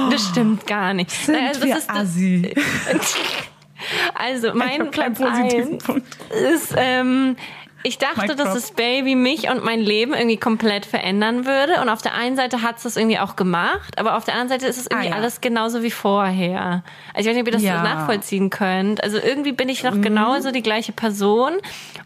Das 0.10 0.30
stimmt 0.30 0.66
gar 0.66 0.94
nicht. 0.94 1.12
Sind 1.12 1.36
Naja, 1.36 1.48
also 1.50 1.64
wir 1.64 1.74
das 1.76 1.84
ist- 1.84 1.90
assi. 1.90 2.54
Also 4.16 4.54
mein 4.54 4.92
Platz 4.92 5.20
positiven 5.20 5.74
eins 5.74 5.84
Punkt. 5.84 6.18
ist, 6.54 6.74
ähm, 6.78 7.36
ich 7.86 7.98
dachte, 7.98 8.34
dass 8.36 8.54
das 8.54 8.72
Baby 8.72 9.14
mich 9.14 9.50
und 9.50 9.66
mein 9.66 9.82
Leben 9.82 10.14
irgendwie 10.14 10.38
komplett 10.38 10.86
verändern 10.86 11.46
würde. 11.46 11.82
Und 11.82 11.90
auf 11.90 12.02
der 12.02 12.14
einen 12.14 12.38
Seite 12.38 12.62
hat 12.62 12.78
es 12.78 12.84
das 12.84 12.96
irgendwie 12.96 13.20
auch 13.20 13.36
gemacht, 13.36 14.00
aber 14.00 14.16
auf 14.16 14.24
der 14.24 14.36
anderen 14.36 14.50
Seite 14.50 14.68
ist 14.68 14.78
es 14.78 14.86
irgendwie 14.88 15.08
Ah, 15.08 15.12
ja. 15.12 15.16
alles 15.18 15.42
genauso 15.42 15.84
wie 15.84 15.92
vorher. 15.92 16.82
Also 17.14 17.28
ich 17.30 17.36
weiß 17.36 17.36
nicht, 17.36 17.42
ob 17.42 17.48
ihr 17.48 17.52
das 17.54 17.62
Ja. 17.62 17.78
so 17.80 17.84
nachvollziehen 17.84 18.50
könnt. 18.50 19.04
Also 19.04 19.18
irgendwie 19.18 19.52
bin 19.52 19.68
ich 19.68 19.84
noch 19.84 19.96
Mhm. 19.96 20.02
genauso 20.02 20.52
die 20.52 20.64
gleiche 20.64 20.94
Person. 20.94 21.52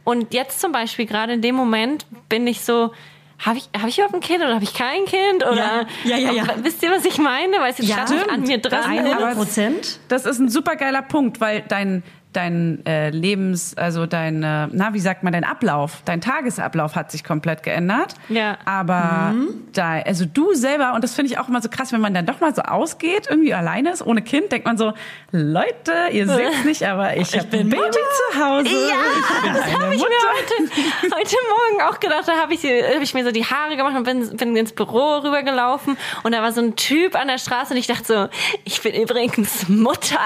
Und 0.03 0.33
jetzt 0.33 0.59
zum 0.59 0.71
Beispiel, 0.71 1.05
gerade 1.05 1.33
in 1.33 1.41
dem 1.43 1.53
Moment, 1.53 2.07
bin 2.27 2.47
ich 2.47 2.61
so, 2.61 2.91
habe 3.39 3.57
ich, 3.59 3.69
hab 3.79 3.87
ich 3.87 3.97
überhaupt 3.97 4.15
ein 4.15 4.19
Kind 4.21 4.39
oder 4.43 4.55
habe 4.55 4.63
ich 4.63 4.73
kein 4.73 5.05
Kind? 5.05 5.45
Oder 5.45 5.85
Ja, 6.03 6.17
ja, 6.17 6.31
ja. 6.31 6.43
wisst 6.63 6.81
ihr, 6.83 6.91
was 6.91 7.05
ich 7.05 7.17
meine? 7.19 7.57
Weil 7.59 7.71
es 7.71 7.77
jetzt 7.77 7.89
Ja, 7.89 8.05
an 8.29 8.41
mir 8.41 8.57
dran 8.57 8.79
ist. 8.79 8.87
100 9.13 9.35
Prozent. 9.35 9.99
Das 10.07 10.25
ist 10.25 10.39
ein 10.39 10.49
super 10.49 10.75
geiler 10.75 11.01
Punkt, 11.03 11.39
weil 11.39 11.63
dein 11.67 12.03
dein 12.37 12.85
äh, 12.85 13.09
Lebens, 13.09 13.75
also 13.75 14.05
dein, 14.05 14.43
äh, 14.43 14.67
na 14.71 14.93
wie 14.93 14.99
sagt 14.99 15.23
man, 15.23 15.33
dein 15.33 15.43
Ablauf, 15.43 16.03
dein 16.05 16.21
Tagesablauf 16.21 16.95
hat 16.95 17.11
sich 17.11 17.23
komplett 17.23 17.63
geändert. 17.63 18.13
Ja. 18.29 18.57
Aber 18.65 19.33
da, 19.73 19.99
also 20.05 20.25
du 20.25 20.53
selber 20.53 20.93
und 20.93 21.03
das 21.03 21.15
finde 21.15 21.31
ich 21.31 21.39
auch 21.39 21.49
immer 21.49 21.61
so 21.61 21.69
krass, 21.69 21.91
wenn 21.91 22.01
man 22.01 22.13
dann 22.13 22.27
doch 22.27 22.39
mal 22.39 22.53
so 22.53 22.61
ausgeht, 22.61 23.27
irgendwie 23.29 23.53
alleine 23.53 23.91
ist, 23.91 24.05
ohne 24.05 24.21
Kind, 24.21 24.51
denkt 24.51 24.67
man 24.67 24.77
so, 24.77 24.93
Leute, 25.31 25.93
ihr 26.11 26.27
seht's 26.27 26.63
nicht, 26.63 26.83
aber 26.83 27.17
ich, 27.17 27.33
habe 27.35 27.45
ein 27.45 27.49
bin 27.49 27.69
Baby 27.69 27.91
zu 27.91 28.39
Hause. 28.39 28.69
Ja, 28.69 28.95
ich 29.19 29.53
das 29.53 29.73
habe 29.73 29.95
ich 29.95 29.99
Mutter. 29.99 30.11
mir 30.11 31.09
heute, 31.09 31.15
heute 31.15 31.35
Morgen 31.49 31.89
auch 31.89 31.99
gedacht. 31.99 32.27
Da 32.27 32.37
habe 32.37 32.53
ich, 32.53 32.63
hab 32.63 33.01
ich 33.01 33.13
mir 33.13 33.23
so 33.23 33.31
die 33.31 33.45
Haare 33.45 33.75
gemacht 33.75 33.95
und 33.95 34.03
bin, 34.03 34.37
bin 34.37 34.55
ins 34.55 34.73
Büro 34.73 35.17
rübergelaufen. 35.17 35.97
Und 36.23 36.33
da 36.33 36.41
war 36.41 36.51
so 36.51 36.61
ein 36.61 36.75
Typ 36.75 37.15
an 37.15 37.27
der 37.27 37.39
Straße 37.39 37.73
und 37.73 37.79
ich 37.79 37.87
dachte 37.87 38.05
so, 38.05 38.27
ich 38.63 38.81
bin 38.81 38.93
übrigens 38.93 39.67
Mutter. 39.67 40.19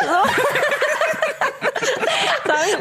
So. 0.00 0.06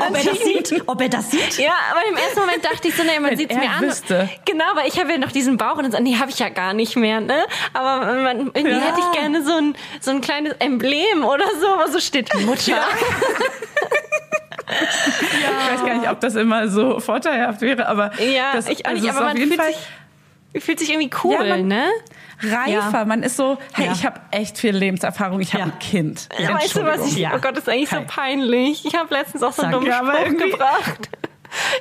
Ob 0.07 0.15
er 0.17 0.23
das 0.23 0.39
sieht? 0.39 0.83
Ob 0.87 1.01
er 1.01 1.09
das 1.09 1.31
sieht? 1.31 1.57
Ja, 1.57 1.71
aber 1.91 2.01
im 2.09 2.15
ersten 2.17 2.39
Moment 2.39 2.63
dachte 2.63 2.87
ich 2.87 2.95
so, 2.95 3.03
nee, 3.03 3.19
man 3.19 3.31
Wenn 3.31 3.37
sieht's 3.37 3.55
er 3.55 3.59
mir 3.61 3.69
an. 3.69 3.81
wüsste. 3.81 4.29
Genau, 4.45 4.65
weil 4.75 4.87
ich 4.87 4.99
habe 4.99 5.11
ja 5.11 5.17
noch 5.17 5.31
diesen 5.31 5.57
Bauch 5.57 5.75
und 5.77 5.83
dann 5.83 5.91
so, 5.91 5.99
nee, 5.99 6.15
habe 6.17 6.29
ich 6.31 6.39
ja 6.39 6.49
gar 6.49 6.73
nicht 6.73 6.95
mehr, 6.95 7.19
ne? 7.21 7.45
Aber 7.73 8.13
man, 8.13 8.51
irgendwie 8.53 8.69
Ja. 8.71 8.79
hätte 8.79 8.99
ich 8.99 9.19
gerne 9.19 9.43
so 9.43 9.53
ein, 9.53 9.75
so 10.01 10.11
ein 10.11 10.21
kleines 10.21 10.53
Emblem 10.59 11.23
oder 11.23 11.45
so, 11.59 11.67
wo 11.67 11.91
so 11.91 11.99
steht 11.99 12.33
Mutter. 12.41 12.79
Ich 14.67 15.71
weiß 15.71 15.85
gar 15.85 15.97
nicht, 15.97 16.09
ob 16.09 16.19
das 16.19 16.35
immer 16.35 16.67
so 16.67 16.99
vorteilhaft 16.99 17.61
wäre, 17.61 17.87
aber 17.87 18.11
Ja, 18.21 18.53
das, 18.53 18.67
ich 18.67 18.85
auch 18.85 18.89
also 18.91 19.01
nicht, 19.01 19.11
ist 19.11 19.17
aber 19.17 19.27
auf 19.27 19.33
man 19.33 19.37
jeden 19.37 19.49
fühlt 19.49 19.61
Fall 19.61 19.73
sich, 20.53 20.63
fühlt 20.63 20.79
sich 20.79 20.89
irgendwie 20.91 21.11
cool, 21.23 21.33
Ja, 21.45 21.55
man- 21.57 21.67
ne? 21.67 21.85
Reifer. 22.43 22.99
Ja. 22.99 23.05
Man 23.05 23.23
ist 23.23 23.37
so, 23.37 23.57
hey, 23.73 23.85
Ja. 23.87 23.91
ich 23.93 24.05
habe 24.05 24.19
echt 24.31 24.57
viel 24.57 24.75
Lebenserfahrung, 24.75 25.39
ich 25.39 25.53
habe 25.53 25.65
Ja. 25.67 25.71
ein 25.73 25.79
Kind. 25.79 26.29
Weißt 26.37 26.75
du 26.75 26.83
was? 26.85 27.05
Ich. 27.15 27.25
Oh 27.27 27.37
Gott, 27.39 27.51
das 27.57 27.59
ist 27.63 27.69
eigentlich 27.69 27.89
so 27.89 27.97
Hey. 27.97 28.05
peinlich. 28.07 28.85
Ich 28.85 28.95
habe 28.95 29.13
letztens 29.13 29.43
auch 29.43 29.53
so 29.53 29.61
einen 29.63 29.71
dummen 29.73 29.91
Spruch 29.91 30.37
gebracht. 30.37 31.09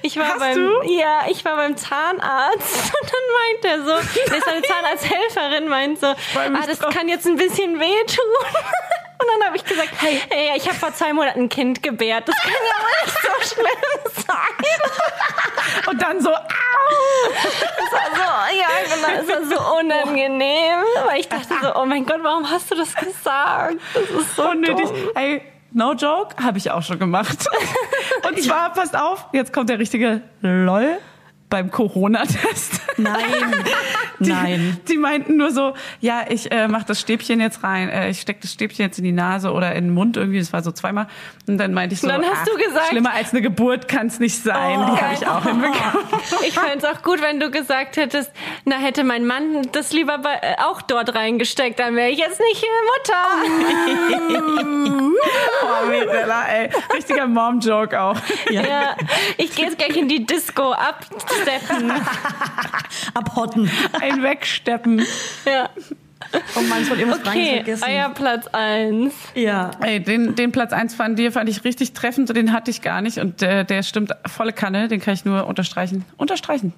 Ich 0.02 0.18
war 0.18 0.26
Hast 0.28 0.38
beim, 0.38 0.54
du? 0.54 0.82
ja, 0.98 1.22
ich 1.30 1.42
war 1.46 1.56
beim 1.56 1.76
Zahnarzt 1.78 2.92
und 3.00 3.10
dann 3.10 3.26
meint 3.40 3.64
er 3.64 3.84
so, 3.84 4.08
nee, 4.30 4.40
seine 4.44 4.62
Zahnarzthelferin 4.68 5.66
meint 5.68 5.98
so, 5.98 6.08
ah, 6.08 6.66
das 6.66 6.78
kann 6.78 7.08
jetzt 7.08 7.26
ein 7.26 7.36
bisschen 7.36 7.80
wehtun. 7.80 8.24
Und 9.22 9.28
dann 9.38 9.46
habe 9.46 9.56
ich 9.56 9.64
gesagt, 9.64 9.90
hey, 9.98 10.20
hey 10.30 10.56
ich 10.56 10.66
habe 10.66 10.76
vor 10.76 10.92
zwei 10.94 11.12
Monaten 11.12 11.42
ein 11.42 11.48
Kind 11.48 11.82
gebärt. 11.82 12.28
Das 12.28 12.36
kann 12.36 12.52
ja 12.52 12.82
wohl 12.82 12.90
nicht 13.04 13.16
so 13.22 13.54
schlimm 13.54 14.24
sein. 14.26 15.88
Und 15.88 16.02
dann 16.02 16.20
so, 16.20 16.30
au! 16.30 16.42
Das 17.32 17.92
war 17.92 18.08
so, 18.14 18.58
ja, 18.58 18.68
genau, 18.94 19.20
das 19.20 19.28
war 19.28 19.44
so 19.44 19.78
unangenehm, 19.78 20.82
weil 21.06 21.20
ich 21.20 21.28
dachte 21.28 21.54
so, 21.62 21.74
oh 21.76 21.86
mein 21.86 22.04
Gott, 22.04 22.20
warum 22.22 22.50
hast 22.50 22.70
du 22.70 22.74
das 22.74 22.94
gesagt? 22.94 23.76
Das 23.94 24.02
ist 24.02 24.36
so 24.36 24.50
unnötig. 24.50 24.86
dumm. 24.86 25.10
Ey, 25.14 25.42
no 25.72 25.92
joke, 25.92 26.42
habe 26.42 26.58
ich 26.58 26.70
auch 26.70 26.82
schon 26.82 26.98
gemacht. 26.98 27.46
Und 28.28 28.42
zwar, 28.42 28.72
passt 28.72 28.96
auf, 28.96 29.26
jetzt 29.32 29.52
kommt 29.52 29.68
der 29.70 29.78
richtige 29.78 30.22
LOL 30.40 30.98
beim 31.52 31.70
Corona-Test. 31.70 32.80
Nein. 32.96 33.20
Die, 34.18 34.30
Nein. 34.30 34.80
Die 34.88 34.96
meinten 34.98 35.36
nur 35.36 35.50
so, 35.50 35.74
ja, 36.00 36.24
ich 36.28 36.50
äh, 36.52 36.68
mach 36.68 36.84
das 36.84 37.00
Stäbchen 37.00 37.40
jetzt 37.40 37.64
rein, 37.64 37.88
äh, 37.88 38.08
ich 38.08 38.20
steck 38.20 38.40
das 38.40 38.52
Stäbchen 38.52 38.84
jetzt 38.86 38.96
in 38.98 39.04
die 39.04 39.10
Nase 39.12 39.50
oder 39.52 39.74
in 39.74 39.86
den 39.86 39.94
Mund 39.94 40.16
irgendwie, 40.16 40.38
das 40.38 40.52
war 40.52 40.62
so 40.62 40.70
zweimal. 40.70 41.08
Und 41.48 41.58
dann 41.58 41.74
meinte 41.74 41.94
ich 41.94 42.00
so, 42.00 42.06
Dann 42.06 42.22
hast 42.22 42.42
ach, 42.42 42.44
du 42.46 42.56
gesagt- 42.56 42.86
schlimmer 42.88 43.12
als 43.12 43.32
eine 43.32 43.42
Geburt 43.42 43.88
kann's 43.88 44.20
nicht 44.20 44.40
sein. 44.42 44.78
Oh, 44.78 44.94
die 44.94 45.00
habe 45.02 45.14
ich 45.14 45.26
auch 45.26 45.42
hinbekommen. 45.44 45.82
Ich 46.46 46.54
fände 46.54 46.78
es 46.78 46.84
auch 46.84 47.02
gut, 47.02 47.20
wenn 47.20 47.40
du 47.40 47.50
gesagt 47.50 47.96
hättest, 47.96 48.30
na 48.64 48.76
hätte 48.76 49.02
mein 49.04 49.26
Mann 49.26 49.62
das 49.72 49.92
lieber 49.92 50.18
bei, 50.18 50.34
äh, 50.34 50.54
auch 50.64 50.82
dort 50.82 51.14
reingesteckt, 51.14 51.78
dann 51.80 51.96
wäre 51.96 52.10
ich 52.10 52.18
jetzt 52.18 52.40
nicht 52.40 52.64
Mutter. 52.96 54.62
Oh, 55.64 55.86
Mirella, 55.88 56.46
ey. 56.48 56.70
Richtiger 56.94 57.26
Mom-Joke 57.26 58.00
auch. 58.00 58.16
ja. 58.50 58.96
Ich 59.36 59.54
gehe 59.54 59.66
jetzt 59.66 59.78
gleich 59.78 59.96
in 59.96 60.08
die 60.08 60.26
Disco 60.26 60.72
absteppen. 61.46 61.92
Abhotten. 63.14 63.70
Ein 64.00 64.22
Wegsteppen. 64.22 65.00
Ja. 65.44 65.68
Oh 66.56 66.60
Mann, 66.62 66.82
ich 66.82 66.88
wollte 66.88 67.02
irgendwas 67.02 67.26
Okay, 67.28 67.56
vergessen. 67.56 67.84
euer 67.88 68.08
Platz 68.10 68.46
eins. 68.52 69.12
Ja. 69.34 69.72
Ey, 69.80 70.00
den, 70.00 70.36
den 70.36 70.52
Platz 70.52 70.72
eins 70.72 70.94
von 70.94 71.16
dir 71.16 71.32
fand 71.32 71.48
ich 71.48 71.64
richtig 71.64 71.94
treffend 71.94 72.30
und 72.30 72.36
den 72.36 72.52
hatte 72.52 72.70
ich 72.70 72.80
gar 72.80 73.02
nicht. 73.02 73.18
Und 73.18 73.40
der, 73.40 73.64
der 73.64 73.82
stimmt 73.82 74.12
volle 74.26 74.52
Kanne, 74.52 74.86
den 74.88 75.00
kann 75.00 75.14
ich 75.14 75.24
nur 75.24 75.46
unterstreichen. 75.48 76.04
Unterstreichen. 76.16 76.72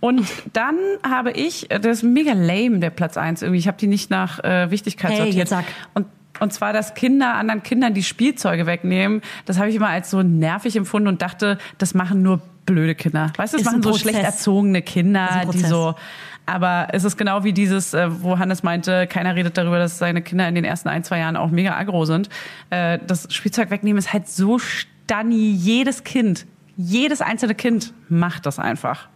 Und 0.00 0.26
dann 0.52 0.76
habe 1.08 1.30
ich, 1.30 1.68
das 1.68 1.98
ist 1.98 2.02
mega 2.02 2.32
lame, 2.32 2.80
der 2.80 2.90
Platz 2.90 3.16
eins 3.16 3.40
irgendwie. 3.42 3.60
Ich 3.60 3.68
habe 3.68 3.78
die 3.78 3.86
nicht 3.86 4.10
nach 4.10 4.42
äh, 4.42 4.70
Wichtigkeit 4.70 5.10
Hey, 5.12 5.16
sortiert. 5.18 5.36
jetzt 5.36 5.50
sag. 5.50 5.64
Und 5.94 6.06
und 6.40 6.52
zwar, 6.52 6.72
dass 6.72 6.94
Kinder 6.94 7.34
anderen 7.34 7.64
Kindern 7.64 7.94
die 7.94 8.04
Spielzeuge 8.04 8.64
wegnehmen, 8.66 9.22
das 9.46 9.58
habe 9.58 9.70
ich 9.70 9.74
immer 9.74 9.88
als 9.88 10.08
so 10.10 10.22
nervig 10.22 10.76
empfunden 10.76 11.08
und 11.08 11.20
dachte, 11.20 11.58
das 11.78 11.94
machen 11.94 12.22
nur 12.22 12.40
blöde 12.72 12.94
Kinder. 12.94 13.32
Weißt 13.36 13.54
du, 13.54 13.58
das 13.58 13.66
Ist 13.66 13.72
machen 13.72 13.82
so 13.82 13.94
schlecht 13.94 14.18
erzogene 14.18 14.82
Kinder, 14.82 15.42
die 15.52 15.58
so 15.58 15.94
aber 16.48 16.88
es 16.92 17.04
ist 17.04 17.18
genau 17.18 17.44
wie 17.44 17.52
dieses, 17.52 17.92
äh, 17.92 18.08
wo 18.22 18.38
Hannes 18.38 18.62
meinte, 18.62 19.06
keiner 19.06 19.36
redet 19.36 19.58
darüber, 19.58 19.78
dass 19.78 19.98
seine 19.98 20.22
Kinder 20.22 20.48
in 20.48 20.54
den 20.54 20.64
ersten 20.64 20.88
ein, 20.88 21.04
zwei 21.04 21.18
Jahren 21.18 21.36
auch 21.36 21.50
mega 21.50 21.76
aggro 21.76 22.06
sind. 22.06 22.30
Äh, 22.70 22.98
Das 23.06 23.32
Spielzeug 23.32 23.70
wegnehmen 23.70 23.98
ist 23.98 24.14
halt 24.14 24.28
so 24.28 24.58
stanni. 24.58 25.50
Jedes 25.50 26.04
Kind, 26.04 26.46
jedes 26.76 27.20
einzelne 27.20 27.54
Kind 27.54 27.92
macht 28.08 28.46
das 28.46 28.58
einfach. 28.58 29.08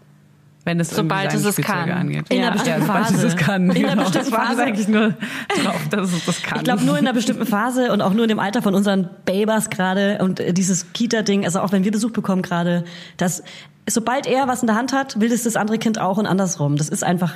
Wenn 0.65 0.79
es 0.79 0.91
Sobald 0.91 1.35
es 1.35 1.45
es 1.45 1.57
kann. 1.57 1.91
angeht. 1.91 2.27
In 2.29 2.39
einer 2.39 2.47
ja, 2.47 2.53
bestimmten 2.53 2.81
ja, 2.83 2.87
Phase. 2.87 3.27
es 3.27 3.37
kann. 3.37 3.71
In 3.71 3.85
einer 3.85 3.91
genau. 3.91 4.03
bestimmten 4.05 4.31
das 4.31 4.49
Phase. 4.49 4.63
eigentlich 4.63 4.89
nur 4.89 5.15
drauf, 5.63 5.89
dass 5.91 6.13
es 6.13 6.25
das 6.25 6.43
kann. 6.43 6.59
Ich 6.59 6.65
glaube, 6.65 6.85
nur 6.85 6.97
in 6.97 7.07
einer 7.07 7.15
bestimmten 7.15 7.47
Phase 7.47 7.93
und 7.93 8.01
auch 8.01 8.13
nur 8.13 8.25
in 8.25 8.29
dem 8.29 8.39
Alter 8.39 8.63
von 8.63 8.75
unseren 8.75 9.09
Babers 9.25 9.71
gerade 9.71 10.19
und 10.21 10.39
äh, 10.39 10.53
dieses 10.53 10.93
Kita-Ding, 10.93 11.45
also 11.45 11.61
auch 11.61 11.73
wenn 11.73 11.83
wir 11.83 11.91
Besuch 11.91 12.13
bekommen 12.13 12.43
gerade, 12.43 12.85
dass 13.17 13.43
sobald 13.89 14.27
er 14.27 14.47
was 14.47 14.63
in 14.63 14.69
der 14.69 14.77
Hand 14.77 14.93
hat, 14.93 15.21
will 15.21 15.33
es 15.33 15.43
das 15.43 15.57
andere 15.57 15.79
Kind 15.79 16.01
auch 16.01 16.19
und 16.19 16.27
andersrum. 16.27 16.77
Das 16.77 16.89
ist 16.89 17.03
einfach. 17.03 17.35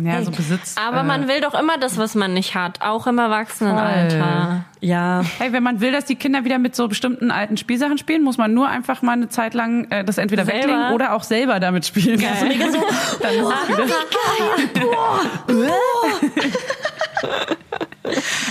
Ja, 0.00 0.22
so 0.22 0.30
Besitz. 0.30 0.74
Aber 0.76 1.00
äh, 1.00 1.04
man 1.04 1.26
will 1.28 1.40
doch 1.40 1.54
immer 1.58 1.78
das, 1.78 1.96
was 1.98 2.14
man 2.14 2.34
nicht 2.34 2.54
hat, 2.54 2.80
auch 2.82 3.06
im 3.06 3.18
Erwachsenenalter. 3.18 4.64
Ja, 4.80 5.22
Hey, 5.38 5.52
wenn 5.52 5.62
man 5.62 5.80
will, 5.80 5.90
dass 5.92 6.04
die 6.04 6.16
Kinder 6.16 6.44
wieder 6.44 6.58
mit 6.58 6.76
so 6.76 6.86
bestimmten 6.88 7.30
alten 7.30 7.56
Spielsachen 7.56 7.96
spielen, 7.98 8.22
muss 8.22 8.36
man 8.38 8.52
nur 8.52 8.68
einfach 8.68 9.00
mal 9.02 9.12
eine 9.12 9.28
Zeit 9.28 9.54
lang 9.54 9.90
äh, 9.90 10.04
das 10.04 10.18
entweder 10.18 10.44
Selber? 10.44 10.68
weglegen 10.68 10.92
oder 10.92 11.14
auch 11.14 11.22
selber 11.22 11.60
damit 11.60 11.86
spielen. 11.86 12.22
also 12.24 12.44
mega 12.48 12.66
so. 12.70 12.78
Dann 13.20 13.34
ist 13.34 13.40
es 13.40 13.68
wieder. 13.68 13.86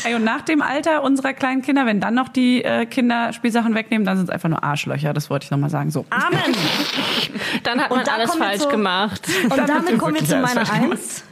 Ey, 0.03 0.13
und 0.15 0.23
nach 0.23 0.41
dem 0.41 0.61
Alter 0.61 1.01
unserer 1.03 1.34
kleinen 1.34 1.61
Kinder, 1.61 1.85
wenn 1.85 2.01
dann 2.01 2.13
noch 2.13 2.27
die 2.27 2.63
äh, 2.63 2.85
Kinder 2.85 3.31
Spielsachen 3.34 3.73
wegnehmen, 3.73 4.05
dann 4.05 4.17
sind 4.17 4.26
es 4.26 4.30
einfach 4.30 4.49
nur 4.49 4.63
Arschlöcher. 4.63 5.13
Das 5.13 5.30
wollte 5.30 5.45
ich 5.45 5.51
nochmal 5.51 5.69
sagen. 5.69 5.91
So. 5.91 6.05
Amen. 6.09 6.39
Dann 7.63 7.80
hat 7.81 7.89
Und 7.91 7.97
man 8.05 8.07
alles 8.09 8.35
falsch 8.35 8.61
zu- 8.63 8.67
gemacht. 8.69 9.22
Und 9.43 9.51
Damit 9.51 9.69
damit 9.69 9.97
kommen 9.97 10.15
wir 10.15 10.26
zu 10.26 10.38
meiner 10.38 10.69
Eins. 10.72 11.23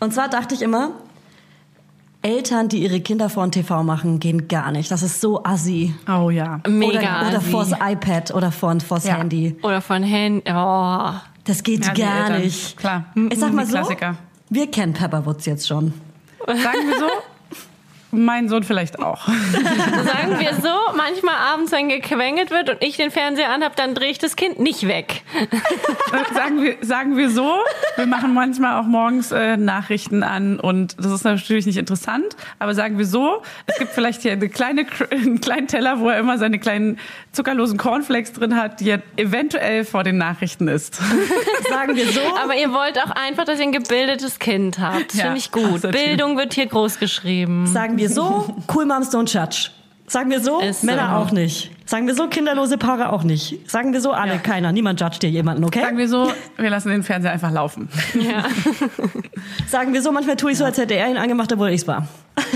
Und 0.00 0.12
zwar 0.14 0.28
dachte 0.28 0.54
ich 0.54 0.62
immer, 0.62 0.90
Eltern, 2.22 2.68
die 2.68 2.82
ihre 2.82 3.00
Kinder 3.00 3.30
vor 3.30 3.46
den 3.46 3.52
TV 3.52 3.82
machen, 3.84 4.18
gehen 4.18 4.48
gar 4.48 4.72
nicht. 4.72 4.90
Das 4.90 5.02
ist 5.02 5.20
so 5.20 5.44
assi. 5.44 5.94
Oh 6.08 6.30
ja. 6.30 6.60
Mega 6.68 7.20
oder, 7.20 7.28
oder 7.28 7.38
assi. 7.38 7.50
vors 7.50 7.70
iPad 7.72 8.34
oder 8.34 8.50
vor, 8.50 8.78
vors 8.80 9.04
Ja. 9.06 9.14
Handy. 9.16 9.56
Oder 9.62 9.80
von 9.80 10.02
Handy. 10.02 10.42
Oh. 10.50 11.10
Das 11.44 11.62
geht 11.62 11.86
Ja, 11.86 11.92
gar 11.94 12.24
Eltern. 12.26 12.42
nicht. 12.42 12.76
Klar. 12.76 13.04
Ich 13.30 13.38
sag 13.38 13.52
mal 13.52 13.64
so, 13.64 13.72
Klassiker. 13.72 14.16
wir 14.50 14.68
kennen 14.70 14.92
Pepperwoods 14.92 15.46
jetzt 15.46 15.68
schon. 15.68 15.92
Sagen 16.46 16.88
wir 16.88 16.98
so, 16.98 17.06
Mein 18.16 18.48
Sohn 18.48 18.62
vielleicht 18.62 18.98
auch. 18.98 19.28
Sagen 19.28 20.38
wir 20.38 20.54
so, 20.54 20.74
manchmal 20.96 21.34
abends, 21.52 21.70
wenn 21.70 21.88
gequengelt 21.88 22.50
wird 22.50 22.70
und 22.70 22.82
ich 22.82 22.96
den 22.96 23.10
Fernseher 23.10 23.50
anhab, 23.50 23.76
dann 23.76 23.94
drehe 23.94 24.10
ich 24.10 24.18
das 24.18 24.36
Kind 24.36 24.58
nicht 24.58 24.88
weg. 24.88 25.22
sagen, 26.34 26.62
wir, 26.62 26.76
sagen 26.80 27.16
wir 27.16 27.30
so, 27.30 27.58
wir 27.96 28.06
machen 28.06 28.32
manchmal 28.32 28.80
auch 28.80 28.86
morgens 28.86 29.32
äh, 29.32 29.56
Nachrichten 29.56 30.22
an 30.22 30.58
und 30.58 30.96
das 30.98 31.12
ist 31.12 31.24
natürlich 31.24 31.66
nicht 31.66 31.76
interessant, 31.76 32.36
aber 32.58 32.74
sagen 32.74 32.98
wir 32.98 33.06
so, 33.06 33.42
es 33.66 33.78
gibt 33.78 33.92
vielleicht 33.92 34.22
hier 34.22 34.32
eine 34.32 34.48
kleine, 34.48 34.86
einen 35.10 35.40
kleinen 35.40 35.68
Teller, 35.68 36.00
wo 36.00 36.08
er 36.08 36.18
immer 36.18 36.38
seine 36.38 36.58
kleinen 36.58 36.98
zuckerlosen 37.36 37.78
Cornflakes 37.78 38.32
drin 38.32 38.56
hat, 38.56 38.80
die 38.80 38.90
er 38.90 39.02
eventuell 39.16 39.84
vor 39.84 40.02
den 40.02 40.18
Nachrichten 40.18 40.66
isst. 40.68 40.96
Sagen 41.68 41.94
wir 41.94 42.06
so. 42.10 42.20
Aber 42.42 42.56
ihr 42.56 42.72
wollt 42.72 42.98
auch 42.98 43.10
einfach, 43.10 43.44
dass 43.44 43.58
ihr 43.60 43.66
ein 43.66 43.72
gebildetes 43.72 44.38
Kind 44.38 44.78
habt. 44.78 45.10
Das 45.12 45.18
Ja, 45.18 45.24
finde 45.26 45.38
ich 45.38 45.52
gut. 45.52 45.82
Bildung 45.92 46.36
wird 46.36 46.54
hier 46.54 46.66
groß 46.66 46.98
geschrieben. 46.98 47.66
Sagen 47.66 47.96
wir 47.98 48.08
so, 48.10 48.56
cool 48.74 48.86
Moms 48.86 49.10
don't 49.14 49.32
judge. 49.32 49.70
Sagen 50.08 50.30
wir 50.30 50.40
so, 50.40 50.60
Ist 50.60 50.82
so. 50.82 50.86
Männer 50.86 51.16
auch 51.18 51.32
nicht. 51.32 51.72
Sagen 51.84 52.06
wir 52.06 52.14
so, 52.14 52.28
kinderlose 52.28 52.78
Paare 52.78 53.12
auch 53.12 53.22
nicht. 53.22 53.68
Sagen 53.70 53.92
wir 53.92 54.00
so, 54.00 54.12
alle, 54.12 54.38
keiner. 54.38 54.72
Niemand 54.72 55.00
judgt 55.00 55.22
dir 55.22 55.30
jemanden, 55.30 55.64
okay? 55.64 55.80
Sagen 55.80 55.98
wir 55.98 56.08
so, 56.08 56.32
wir 56.56 56.70
lassen 56.70 56.88
den 56.90 57.02
Fernseher 57.02 57.32
einfach 57.32 57.50
laufen. 57.52 57.88
Ja. 58.14 58.44
Sagen 59.68 59.92
wir 59.94 60.02
so, 60.02 60.10
manchmal 60.12 60.36
tue 60.36 60.52
ich 60.52 60.58
so, 60.58 60.64
als 60.64 60.78
hätte 60.78 60.94
er 60.94 61.08
ihn 61.08 61.16
angemacht, 61.16 61.52
obwohl 61.52 61.70
ich's 61.70 61.86
war. 61.86 62.08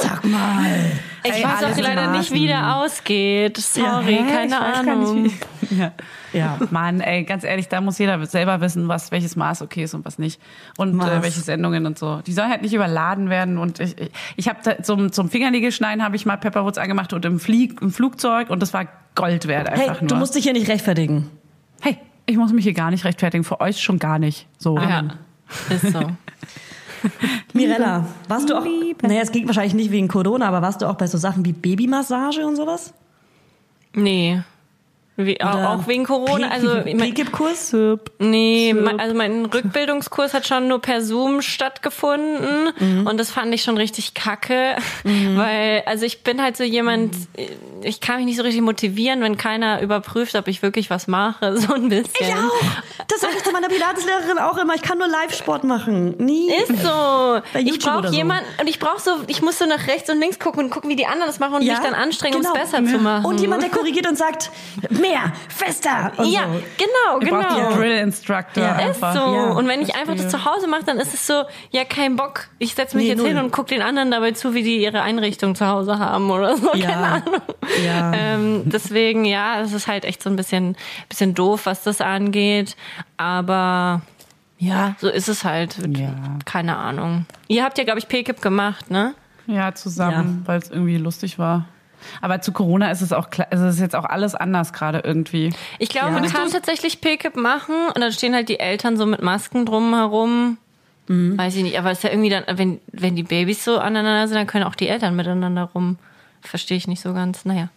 Sag 0.00 0.24
mal. 0.24 0.92
Ich 1.24 1.32
Ey, 1.32 1.44
weiß 1.44 1.64
auch 1.64 1.76
leider 1.78 2.04
in 2.04 2.12
nicht, 2.12 2.32
wie 2.32 2.46
der 2.46 2.60
Maßen. 2.60 2.82
ausgeht. 2.92 3.56
Sorry, 3.58 4.14
hä? 4.14 4.32
keine 4.32 4.46
Ich 4.46 4.60
weiß 4.60 4.84
gar 4.84 4.94
Ahnung. 4.94 5.30
Ja. 5.70 5.92
Ja. 6.32 6.58
Mann, 6.70 7.00
ey, 7.00 7.24
ganz 7.24 7.44
ehrlich, 7.44 7.68
da 7.68 7.80
muss 7.80 7.98
jeder 7.98 8.24
selber 8.26 8.60
wissen, 8.60 8.88
was 8.88 9.10
welches 9.10 9.36
Maß 9.36 9.62
okay 9.62 9.84
ist 9.84 9.94
und 9.94 10.04
was 10.04 10.18
nicht. 10.18 10.40
Und 10.76 11.00
äh, 11.00 11.22
welche 11.22 11.40
Sendungen 11.40 11.86
und 11.86 11.98
so. 11.98 12.20
Die 12.26 12.32
sollen 12.32 12.50
halt 12.50 12.62
nicht 12.62 12.74
überladen 12.74 13.30
werden. 13.30 13.58
Und 13.58 13.80
ich, 13.80 13.98
ich, 13.98 14.10
ich 14.36 14.48
habe 14.48 14.82
zum, 14.82 15.12
zum 15.12 15.28
Fingernägelschneiden 15.28 16.04
habe 16.04 16.16
ich 16.16 16.26
mal 16.26 16.36
Pepperwoods 16.36 16.78
angemacht 16.78 17.12
und 17.12 17.24
im, 17.24 17.40
Flieg, 17.40 17.80
im 17.82 17.90
Flugzeug 17.90 18.50
und 18.50 18.60
das 18.60 18.72
war 18.72 18.86
Gold 19.14 19.48
wert 19.48 19.68
Hey, 19.70 19.88
einfach 19.88 20.00
nur. 20.02 20.08
du 20.08 20.16
musst 20.16 20.34
dich 20.34 20.44
hier 20.44 20.52
nicht 20.52 20.68
rechtfertigen. 20.68 21.28
hey, 21.80 21.98
ich 22.26 22.36
muss 22.36 22.52
mich 22.52 22.64
hier 22.64 22.74
gar 22.74 22.90
nicht 22.90 23.04
rechtfertigen, 23.04 23.42
für 23.42 23.60
euch 23.60 23.80
schon 23.80 23.98
gar 23.98 24.18
nicht. 24.18 24.46
So. 24.56 24.78
Ja, 24.78 25.02
ist 25.68 25.90
so. 25.90 26.00
Mirella, 27.54 28.06
warst 28.28 28.48
du 28.48 28.54
auch, 28.56 28.64
naja, 29.02 29.22
es 29.22 29.32
ging 29.32 29.46
wahrscheinlich 29.46 29.74
nicht 29.74 29.90
wegen 29.90 30.06
Corona, 30.06 30.46
aber 30.46 30.62
warst 30.62 30.82
du 30.82 30.86
auch 30.86 30.94
bei 30.94 31.06
so 31.06 31.18
Sachen 31.18 31.44
wie 31.44 31.52
Babymassage 31.52 32.46
und 32.46 32.56
sowas? 32.56 32.94
Nee. 33.94 34.42
Wie, 35.26 35.40
auch, 35.40 35.86
wegen 35.86 36.04
Corona. 36.04 36.48
Also, 36.48 36.78
ich 36.84 36.94
mein, 36.94 37.14
P-Kip-Kurs? 37.14 37.74
nee, 38.18 38.74
also 38.98 39.14
mein 39.14 39.46
Rückbildungskurs 39.46 40.34
hat 40.34 40.46
schon 40.46 40.68
nur 40.68 40.80
per 40.80 41.02
Zoom 41.02 41.42
stattgefunden 41.42 42.70
Mhm. 42.78 43.06
und 43.06 43.18
das 43.18 43.30
fand 43.30 43.52
ich 43.54 43.62
schon 43.62 43.76
richtig 43.76 44.14
kacke, 44.14 44.76
weil, 45.04 45.82
also 45.86 46.04
ich 46.06 46.22
bin 46.22 46.42
halt 46.42 46.56
so 46.56 46.64
jemand, 46.64 47.14
ich 47.82 48.00
kann 48.00 48.16
mich 48.16 48.26
nicht 48.26 48.36
so 48.36 48.42
richtig 48.42 48.62
motivieren, 48.62 49.20
wenn 49.22 49.36
keiner 49.36 49.80
überprüft, 49.80 50.34
ob 50.36 50.48
ich 50.48 50.62
wirklich 50.62 50.90
was 50.90 51.06
mache, 51.06 51.56
so 51.56 51.74
ein 51.74 51.88
bisschen. 51.88 52.10
Ich 52.20 52.34
auch. 52.34 53.06
Das 53.08 53.20
zu 53.20 53.26
meiner 53.60 53.72
Pilateslehrerin 53.72 54.38
auch 54.38 54.56
immer. 54.58 54.74
Ich 54.74 54.82
kann 54.82 54.98
nur 54.98 55.08
Live-Sport 55.08 55.64
machen. 55.64 56.16
Nie. 56.18 56.50
Ist 56.52 56.82
so. 56.82 56.88
Bei 57.52 57.60
ich 57.60 57.78
brauche 57.78 58.08
so. 58.08 58.14
jemanden 58.14 58.46
und 58.60 58.66
ich 58.68 58.78
brauche 58.78 59.00
so, 59.00 59.10
ich 59.26 59.42
muss 59.42 59.58
so 59.58 59.66
nach 59.66 59.86
rechts 59.86 60.08
und 60.10 60.18
links 60.20 60.38
gucken 60.38 60.64
und 60.64 60.70
gucken, 60.70 60.90
wie 60.90 60.96
die 60.96 61.06
anderen 61.06 61.26
das 61.26 61.38
machen 61.38 61.56
und 61.56 61.62
Ja, 61.62 61.74
mich 61.74 61.82
dann 61.82 61.94
anstrengen, 61.94 62.38
genau. 62.38 62.50
um 62.50 62.56
es 62.56 62.62
besser 62.70 62.84
zu 62.84 62.98
machen. 62.98 63.24
Und 63.24 63.40
jemand, 63.40 63.62
der 63.62 63.70
korrigiert 63.70 64.06
und 64.08 64.16
sagt, 64.16 64.50
mehr, 64.90 65.32
fester. 65.48 66.12
Und 66.16 66.30
ja, 66.32 66.42
so. 66.44 66.60
genau, 66.76 67.20
Ihr 67.20 67.30
braucht 67.30 67.48
genau. 67.54 67.68
einen 67.68 67.78
Drill-Instructor 67.78 68.62
Ja. 68.62 68.78
Ist 68.78 69.02
einfach. 69.02 69.14
so. 69.14 69.34
Ja, 69.34 69.44
und 69.52 69.68
wenn 69.68 69.82
ich 69.82 69.94
einfach 69.94 70.14
das 70.16 70.28
zu 70.28 70.44
Hause 70.44 70.66
mache, 70.66 70.84
dann 70.84 70.98
ist 70.98 71.14
es 71.14 71.26
so, 71.26 71.44
ja, 71.70 71.84
kein 71.84 72.16
Bock. 72.16 72.48
Ich 72.58 72.74
setze 72.74 72.96
mich 72.96 73.04
Nee, 73.04 73.10
jetzt 73.10 73.18
null. 73.18 73.28
hin 73.28 73.38
und 73.38 73.50
gucke 73.52 73.68
den 73.74 73.82
anderen 73.82 74.10
dabei 74.10 74.32
zu, 74.32 74.54
wie 74.54 74.62
die 74.62 74.82
ihre 74.82 75.02
Einrichtung 75.02 75.54
zu 75.54 75.66
Hause 75.66 75.98
haben 75.98 76.30
oder 76.30 76.56
so. 76.56 76.70
Ja. 76.80 76.86
Keine 76.88 77.06
Ahnung. 77.06 77.34
Ja. 77.84 78.12
Ähm, 78.14 78.62
deswegen, 78.64 79.24
ja, 79.24 79.60
es 79.60 79.72
ist 79.72 79.86
halt 79.86 80.04
echt 80.04 80.22
so 80.22 80.30
ein 80.30 80.36
bisschen, 80.36 80.76
bisschen 81.08 81.34
doof, 81.34 81.62
was 81.66 81.82
das 81.82 82.00
angeht. 82.00 82.76
Aber 83.16 83.49
ja, 83.50 84.94
so 84.98 85.08
ist 85.08 85.28
es 85.28 85.44
halt. 85.44 85.76
Ja. 85.96 86.14
Keine 86.44 86.76
Ahnung. 86.76 87.26
Ihr 87.48 87.64
habt 87.64 87.78
ja, 87.78 87.84
glaube 87.84 87.98
ich, 87.98 88.08
PKIP 88.08 88.42
gemacht, 88.42 88.90
ne? 88.90 89.14
Ja, 89.46 89.74
zusammen, 89.74 90.42
weil 90.46 90.58
es 90.60 90.70
irgendwie 90.70 90.96
lustig 90.98 91.38
war. 91.38 91.66
Aber 92.22 92.40
zu 92.40 92.52
Corona 92.52 92.90
ist 92.90 93.02
es 93.02 93.12
auch 93.12 93.30
klar, 93.30 93.48
also 93.50 93.66
es 93.66 93.74
ist 93.74 93.80
jetzt 93.80 93.96
auch 93.96 94.04
alles 94.04 94.34
anders 94.34 94.72
gerade 94.72 95.00
irgendwie. 95.04 95.52
Ich 95.78 95.88
glaube, 95.90 96.12
Ja. 96.14 96.20
man 96.20 96.30
kann 96.30 96.50
tatsächlich 96.50 97.00
PKIP 97.00 97.36
machen 97.36 97.74
und 97.94 98.00
dann 98.00 98.12
stehen 98.12 98.34
halt 98.34 98.48
die 98.48 98.58
Eltern 98.60 98.96
so 98.96 99.04
mit 99.06 99.22
Masken 99.22 99.66
drumherum. 99.66 100.56
Mhm. 101.08 101.36
Weiß 101.36 101.56
ich 101.56 101.62
nicht, 101.62 101.78
aber 101.78 101.90
es 101.90 101.98
ist 101.98 102.04
ja 102.04 102.10
irgendwie 102.10 102.30
dann, 102.30 102.44
wenn, 102.54 102.80
wenn 102.92 103.16
die 103.16 103.22
Babys 103.22 103.64
so 103.64 103.78
aneinander 103.78 104.28
sind, 104.28 104.36
dann 104.36 104.46
können 104.46 104.64
auch 104.64 104.76
die 104.76 104.88
Eltern 104.88 105.16
miteinander 105.16 105.64
rum. 105.64 105.98
Verstehe 106.42 106.76
ich 106.78 106.86
nicht 106.88 107.00
so 107.02 107.12
ganz. 107.12 107.44
Naja. 107.44 107.68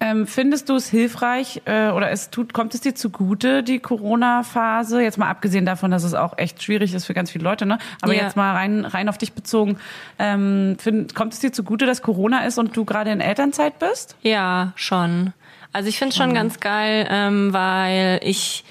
Ähm, 0.00 0.26
findest 0.26 0.68
du 0.68 0.74
es 0.76 0.88
hilfreich 0.88 1.62
äh, 1.64 1.88
oder 1.90 2.10
es 2.10 2.30
tut, 2.30 2.52
kommt 2.52 2.74
es 2.74 2.80
dir 2.80 2.94
zugute, 2.94 3.62
die 3.62 3.78
Corona-Phase? 3.78 5.02
Jetzt 5.02 5.18
mal 5.18 5.28
abgesehen 5.30 5.64
davon, 5.64 5.90
dass 5.90 6.02
es 6.02 6.14
auch 6.14 6.36
echt 6.38 6.62
schwierig 6.62 6.92
ist 6.94 7.06
für 7.06 7.14
ganz 7.14 7.30
viele 7.30 7.44
Leute, 7.44 7.66
ne? 7.66 7.78
Aber 8.00 8.12
Ja. 8.14 8.22
jetzt 8.24 8.36
mal 8.36 8.52
rein, 8.54 8.84
rein 8.84 9.08
auf 9.08 9.18
dich 9.18 9.32
bezogen. 9.32 9.78
Ähm, 10.18 10.76
find, 10.78 11.14
kommt 11.14 11.32
es 11.34 11.40
dir 11.40 11.52
zugute, 11.52 11.86
dass 11.86 12.02
Corona 12.02 12.44
ist 12.44 12.58
und 12.58 12.76
du 12.76 12.84
gerade 12.84 13.10
in 13.10 13.20
Elternzeit 13.20 13.78
bist? 13.78 14.16
Ja, 14.22 14.72
schon. 14.76 15.32
Also 15.72 15.88
ich 15.88 15.98
finde 15.98 16.10
es 16.10 16.16
schon 16.16 16.30
Mhm. 16.30 16.34
ganz 16.34 16.60
geil, 16.60 17.06
ähm, 17.10 17.52
weil 17.52 18.20
ich 18.22 18.64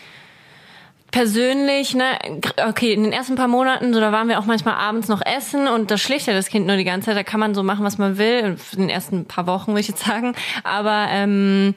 persönlich, 1.12 1.94
ne, 1.94 2.18
okay, 2.68 2.94
in 2.94 3.04
den 3.04 3.12
ersten 3.12 3.36
paar 3.36 3.50
Monaten, 3.50 3.94
so 3.94 4.00
da 4.00 4.12
waren 4.12 4.30
wir 4.30 4.40
auch 4.40 4.46
manchmal 4.46 4.76
abends 4.76 5.10
noch 5.10 5.22
essen 5.26 5.68
und 5.68 5.92
da 5.92 5.98
schläft 5.98 6.28
ja 6.28 6.34
das 6.34 6.48
Kind 6.48 6.68
nur 6.68 6.78
die 6.78 6.86
ganze 6.86 7.08
Zeit, 7.08 7.18
da 7.18 7.24
kann 7.24 7.40
man 7.40 7.54
so 7.54 7.64
machen, 7.64 7.84
was 7.86 7.98
man 7.98 8.18
will, 8.18 8.58
in 8.74 8.80
den 8.80 8.90
ersten 8.90 9.26
paar 9.26 9.46
Wochen 9.46 9.72
würde 9.72 9.82
ich 9.82 9.90
jetzt 9.90 10.06
sagen, 10.06 10.36
aber 10.64 11.08
ähm, 11.10 11.76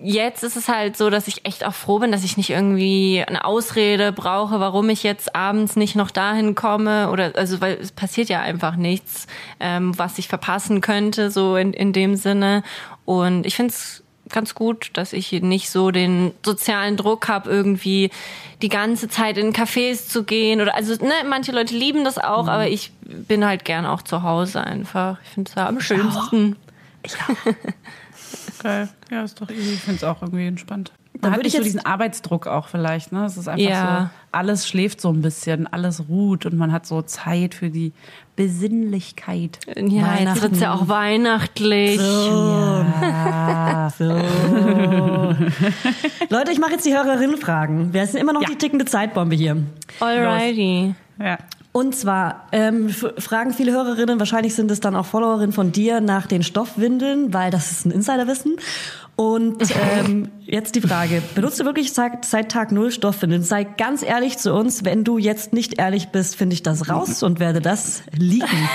jetzt 0.00 0.44
ist 0.44 0.56
es 0.56 0.68
halt 0.68 0.96
so, 0.96 1.10
dass 1.10 1.28
ich 1.28 1.44
echt 1.44 1.64
auch 1.64 1.74
froh 1.74 1.98
bin, 1.98 2.12
dass 2.12 2.24
ich 2.24 2.36
nicht 2.36 2.50
irgendwie 2.50 3.24
eine 3.26 3.44
Ausrede 3.44 4.12
brauche, 4.12 4.60
warum 4.60 4.88
ich 4.90 5.02
jetzt 5.02 5.34
abends 5.34 5.76
nicht 5.76 5.96
noch 5.96 6.10
dahin 6.10 6.54
komme 6.54 7.10
oder 7.10 7.32
also 7.36 7.60
weil 7.60 7.74
es 7.74 7.92
passiert 7.92 8.28
ja 8.28 8.40
einfach 8.40 8.76
nichts, 8.76 9.26
ähm, 9.60 9.96
was 9.98 10.18
ich 10.18 10.28
verpassen 10.28 10.80
könnte, 10.80 11.30
so 11.30 11.56
in, 11.56 11.72
in 11.72 11.92
dem 11.92 12.16
Sinne. 12.16 12.62
Und 13.04 13.44
ich 13.46 13.56
finde 13.56 13.72
es 13.72 14.04
ganz 14.28 14.54
gut, 14.54 14.90
dass 14.94 15.12
ich 15.12 15.32
nicht 15.32 15.70
so 15.70 15.90
den 15.90 16.32
sozialen 16.44 16.96
Druck 16.96 17.28
habe, 17.28 17.50
irgendwie 17.50 18.10
die 18.62 18.68
ganze 18.68 19.08
Zeit 19.08 19.38
in 19.38 19.52
Cafés 19.52 20.08
zu 20.08 20.24
gehen 20.24 20.60
oder 20.60 20.74
also 20.74 20.94
ne, 21.04 21.12
manche 21.28 21.52
Leute 21.52 21.74
lieben 21.76 22.04
das 22.04 22.18
auch, 22.18 22.48
aber 22.48 22.68
ich 22.68 22.92
bin 23.02 23.44
halt 23.44 23.64
gern 23.64 23.86
auch 23.86 24.02
zu 24.02 24.22
Hause 24.22 24.62
einfach. 24.62 25.18
Ich 25.24 25.30
finde 25.30 25.48
es 25.50 25.54
ja 25.54 25.68
am 25.68 25.80
schönsten. 25.80 26.56
Geil. 28.62 28.88
Ja, 29.10 29.22
ist 29.22 29.40
doch 29.40 29.48
easy. 29.50 29.74
Ich 29.74 29.80
finde 29.80 29.96
es 29.96 30.04
auch 30.04 30.22
irgendwie 30.22 30.46
entspannt. 30.46 30.92
Hat 31.22 31.34
würde 31.34 31.48
ich 31.48 31.54
so 31.54 31.62
diesen 31.62 31.84
Arbeitsdruck 31.84 32.46
auch 32.46 32.68
vielleicht, 32.68 33.10
ne? 33.12 33.24
Es 33.24 33.36
ist 33.36 33.48
einfach 33.48 33.68
Ja. 33.68 34.10
so, 34.12 34.36
alles 34.38 34.68
schläft 34.68 35.00
so 35.00 35.08
ein 35.10 35.20
bisschen, 35.22 35.66
alles 35.66 36.08
ruht 36.08 36.46
und 36.46 36.56
man 36.56 36.70
hat 36.70 36.86
so 36.86 37.02
Zeit 37.02 37.54
für 37.54 37.70
die 37.70 37.92
Besinnlichkeit. 38.38 39.58
Ja, 39.76 40.14
jetzt 40.20 40.40
wird's 40.42 40.60
ja 40.60 40.72
auch 40.72 40.86
weihnachtlich. 40.86 41.98
So. 41.98 42.04
Leute, 46.30 46.52
ich 46.52 46.60
mache 46.60 46.70
jetzt 46.74 46.86
die 46.86 46.94
Hörerinnenfragen. 46.94 47.92
Wir 47.92 48.06
sind 48.06 48.20
immer 48.20 48.32
noch 48.32 48.42
Ja. 48.42 48.48
die 48.48 48.54
tickende 48.56 48.84
Zeitbombe 48.84 49.34
hier. 49.34 49.56
Alrighty. 49.98 50.94
Ja. 51.18 51.38
Und 51.78 51.94
zwar 51.94 52.48
ähm, 52.50 52.88
fragen 52.88 53.54
viele 53.54 53.70
Hörerinnen, 53.70 54.18
wahrscheinlich 54.18 54.56
sind 54.56 54.68
es 54.72 54.80
dann 54.80 54.96
auch 54.96 55.06
Followerinnen 55.06 55.52
von 55.52 55.70
dir, 55.70 56.00
nach 56.00 56.26
den 56.26 56.42
Stoffwindeln, 56.42 57.32
weil 57.32 57.52
das 57.52 57.70
ist 57.70 57.86
ein 57.86 57.92
Insiderwissen. 57.92 58.56
Und 59.14 59.62
ähm, 59.96 60.28
jetzt 60.44 60.74
die 60.74 60.80
Frage, 60.80 61.22
benutzt 61.36 61.60
du 61.60 61.64
wirklich 61.64 61.92
seit, 61.92 62.24
seit 62.24 62.50
Tag 62.50 62.72
Null 62.72 62.90
Stoffwindeln? 62.90 63.44
Sei 63.44 63.62
ganz 63.62 64.02
ehrlich 64.02 64.38
zu 64.38 64.54
uns, 64.54 64.84
wenn 64.84 65.04
du 65.04 65.18
jetzt 65.18 65.52
nicht 65.52 65.78
ehrlich 65.78 66.08
bist, 66.08 66.34
finde 66.34 66.54
ich 66.54 66.64
das 66.64 66.88
raus 66.88 67.22
und 67.22 67.38
werde 67.38 67.60
das 67.60 68.02
leaken. 68.10 68.48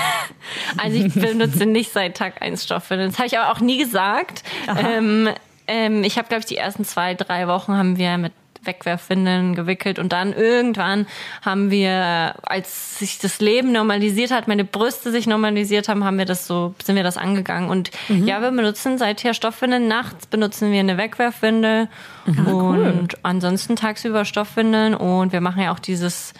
Also 0.76 0.96
ich 0.98 1.12
benutze 1.14 1.64
nicht 1.66 1.92
seit 1.92 2.16
Tag 2.16 2.42
1 2.42 2.64
Stoffwindeln. 2.64 3.10
Das 3.10 3.18
habe 3.18 3.26
ich 3.26 3.38
aber 3.38 3.50
auch 3.52 3.60
nie 3.60 3.78
gesagt. 3.78 4.42
Ähm, 4.78 5.28
ähm, 5.66 6.04
ich 6.04 6.18
habe, 6.18 6.28
glaube 6.28 6.40
ich, 6.40 6.46
die 6.46 6.56
ersten 6.56 6.84
zwei, 6.84 7.14
drei 7.14 7.48
Wochen 7.48 7.72
haben 7.72 7.96
wir 7.96 8.18
mit 8.18 8.32
Wegwerfwindeln 8.66 9.54
gewickelt 9.54 9.98
und 9.98 10.12
dann 10.12 10.32
irgendwann 10.32 11.06
haben 11.42 11.70
wir, 11.70 12.34
als 12.42 12.98
sich 12.98 13.18
das 13.18 13.40
Leben 13.40 13.72
normalisiert 13.72 14.30
hat, 14.30 14.48
meine 14.48 14.64
Brüste 14.64 15.10
sich 15.10 15.26
normalisiert 15.26 15.88
haben, 15.88 16.04
haben 16.04 16.18
wir 16.18 16.24
das 16.24 16.46
so, 16.46 16.74
sind 16.82 16.96
wir 16.96 17.02
das 17.02 17.16
angegangen 17.16 17.68
und 17.70 17.90
ja, 18.08 18.40
wir 18.40 18.50
benutzen 18.50 18.98
seither 18.98 19.34
Stoffwindeln. 19.34 19.88
Nachts 19.88 20.26
benutzen 20.26 20.70
wir 20.72 20.80
eine 20.80 20.96
Wegwerfwindel 20.98 21.88
und 22.26 23.08
ansonsten 23.22 23.76
tagsüber 23.76 24.24
Stoffwindeln 24.24 24.94
und 24.94 25.32
wir 25.32 25.40
machen 25.40 25.62
ja 25.62 25.72
auch 25.72 25.78
dieses 25.78 26.32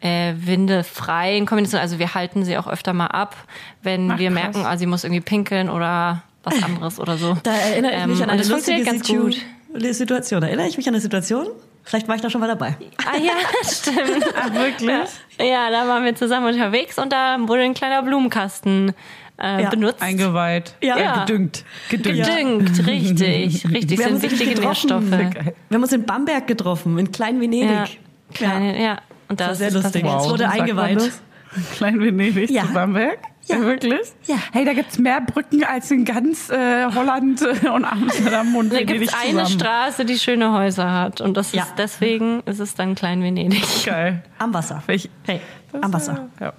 äh, 0.00 0.34
windelfrei 0.36 1.36
in 1.36 1.46
Kombination. 1.46 1.80
Also 1.80 1.98
wir 1.98 2.14
halten 2.14 2.44
sie 2.44 2.56
auch 2.58 2.66
öfter 2.66 2.92
mal 2.92 3.06
ab, 3.06 3.36
wenn 3.82 4.10
Ach, 4.12 4.18
wir 4.18 4.30
krass. 4.30 4.42
merken, 4.42 4.66
also 4.66 4.80
sie 4.80 4.86
muss 4.86 5.04
irgendwie 5.04 5.22
pinkeln 5.22 5.68
oder 5.70 6.22
was 6.42 6.62
anderes 6.62 7.00
oder 7.00 7.16
so. 7.16 7.36
Da 7.42 7.52
erinnere 7.54 7.92
ich 7.96 8.06
mich 8.06 8.18
Ähm, 8.18 8.22
an 8.24 8.30
eine 8.30 8.38
das 8.42 8.48
lustige 8.48 8.84
funktioniert 8.84 9.26
ganz 9.26 9.82
gut. 9.82 9.94
Situation. 9.94 10.42
Erinnere 10.42 10.68
ich 10.68 10.76
mich 10.76 10.86
an 10.88 10.94
eine 10.94 11.00
Situation? 11.00 11.48
Vielleicht 11.86 12.08
war 12.08 12.16
ich 12.16 12.20
da 12.20 12.28
schon 12.28 12.40
mal 12.40 12.48
dabei. 12.48 12.76
Ah 13.06 13.16
ja, 13.16 13.32
stimmt. 13.64 14.26
Ach, 14.36 14.52
wirklich? 14.52 14.90
Ja, 15.38 15.70
da 15.70 15.86
waren 15.86 16.04
wir 16.04 16.16
zusammen 16.16 16.52
unterwegs 16.52 16.98
und 16.98 17.12
da 17.12 17.36
wurde 17.40 17.62
ein 17.62 17.74
kleiner 17.74 18.02
Blumenkasten 18.02 18.92
äh, 19.40 19.62
Ja, 19.62 19.70
benutzt. 19.70 20.02
Eingeweiht. 20.02 20.74
Ja. 20.82 21.22
Äh, 21.22 21.26
gedüngt. 21.26 21.64
Gedüngt. 21.88 22.26
Gedüngt, 22.26 22.86
richtig, 22.88 23.64
richtig. 23.72 23.98
Wir 24.00 24.06
haben 24.06 24.16
sind 24.18 24.32
uns 24.32 24.40
wichtige. 24.40 24.60
Nährstoffe. 24.60 25.10
Wir 25.10 25.54
haben 25.72 25.82
uns 25.82 25.92
in 25.92 26.04
Bamberg 26.04 26.48
getroffen, 26.48 26.98
in 26.98 27.12
Klein-Venedig. 27.12 27.70
Ja, 27.70 27.86
kleine, 28.34 28.82
ja. 28.82 28.98
Und 29.28 29.38
war 29.38 29.48
das 29.48 29.58
sehr 29.58 29.68
ist 29.68 29.74
lustig. 29.74 30.02
passiert. 30.02 30.22
Es 30.24 30.28
wurde 30.30 30.48
eingeweiht. 30.48 31.12
Klein 31.76 32.00
Venedig 32.00 32.50
Ja. 32.50 32.62
zu 32.66 32.72
Bamberg? 32.72 33.18
Ja. 33.46 33.60
Wirklich? 33.60 34.00
Ja. 34.24 34.36
Hey, 34.52 34.64
da 34.64 34.72
gibt's 34.72 34.98
mehr 34.98 35.20
Brücken 35.20 35.62
als 35.62 35.90
in 35.92 36.04
ganz 36.04 36.50
äh, 36.50 36.84
Holland 36.92 37.40
äh, 37.42 37.68
und 37.68 37.84
Amsterdam 37.84 38.56
und 38.56 38.70
Da 38.72 38.78
Venedig 38.78 38.98
gibt 39.00 39.08
es 39.10 39.14
eine. 39.14 39.46
Straße, 39.46 40.04
die 40.04 40.18
schöne 40.18 40.52
Häuser 40.52 40.92
hat. 40.92 41.20
Und 41.20 41.36
das 41.36 41.48
ist 41.48 41.54
Ja. 41.54 41.66
deswegen 41.78 42.40
ist 42.46 42.58
es 42.58 42.74
dann 42.74 42.94
Klein 42.96 43.22
Venedig. 43.22 43.62
Geil. 43.84 44.22
Am 44.38 44.52
Wasser. 44.52 44.82
Ich, 44.88 45.08
Hey, 45.24 45.40
am 45.80 45.92
Wasser. 45.92 46.28
Ja. 46.40 46.52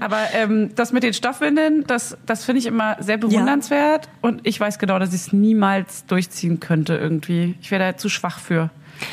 Aber 0.00 0.18
ähm, 0.34 0.70
das 0.76 0.92
mit 0.92 1.02
den 1.02 1.12
Stoffwindeln, 1.12 1.84
das, 1.86 2.16
das 2.24 2.44
finde 2.44 2.60
ich 2.60 2.66
immer 2.66 2.96
sehr 3.00 3.16
bewundernswert. 3.18 4.08
Und 4.20 4.40
ich 4.46 4.58
weiß 4.60 4.78
genau, 4.78 4.98
dass 4.98 5.10
ich 5.10 5.20
es 5.22 5.32
niemals 5.32 6.06
durchziehen 6.06 6.60
könnte 6.60 6.96
irgendwie. 6.96 7.56
Ich 7.60 7.70
wäre 7.70 7.92
da 7.92 7.96
zu 7.96 8.08
schwach 8.08 8.38
für. 8.38 8.70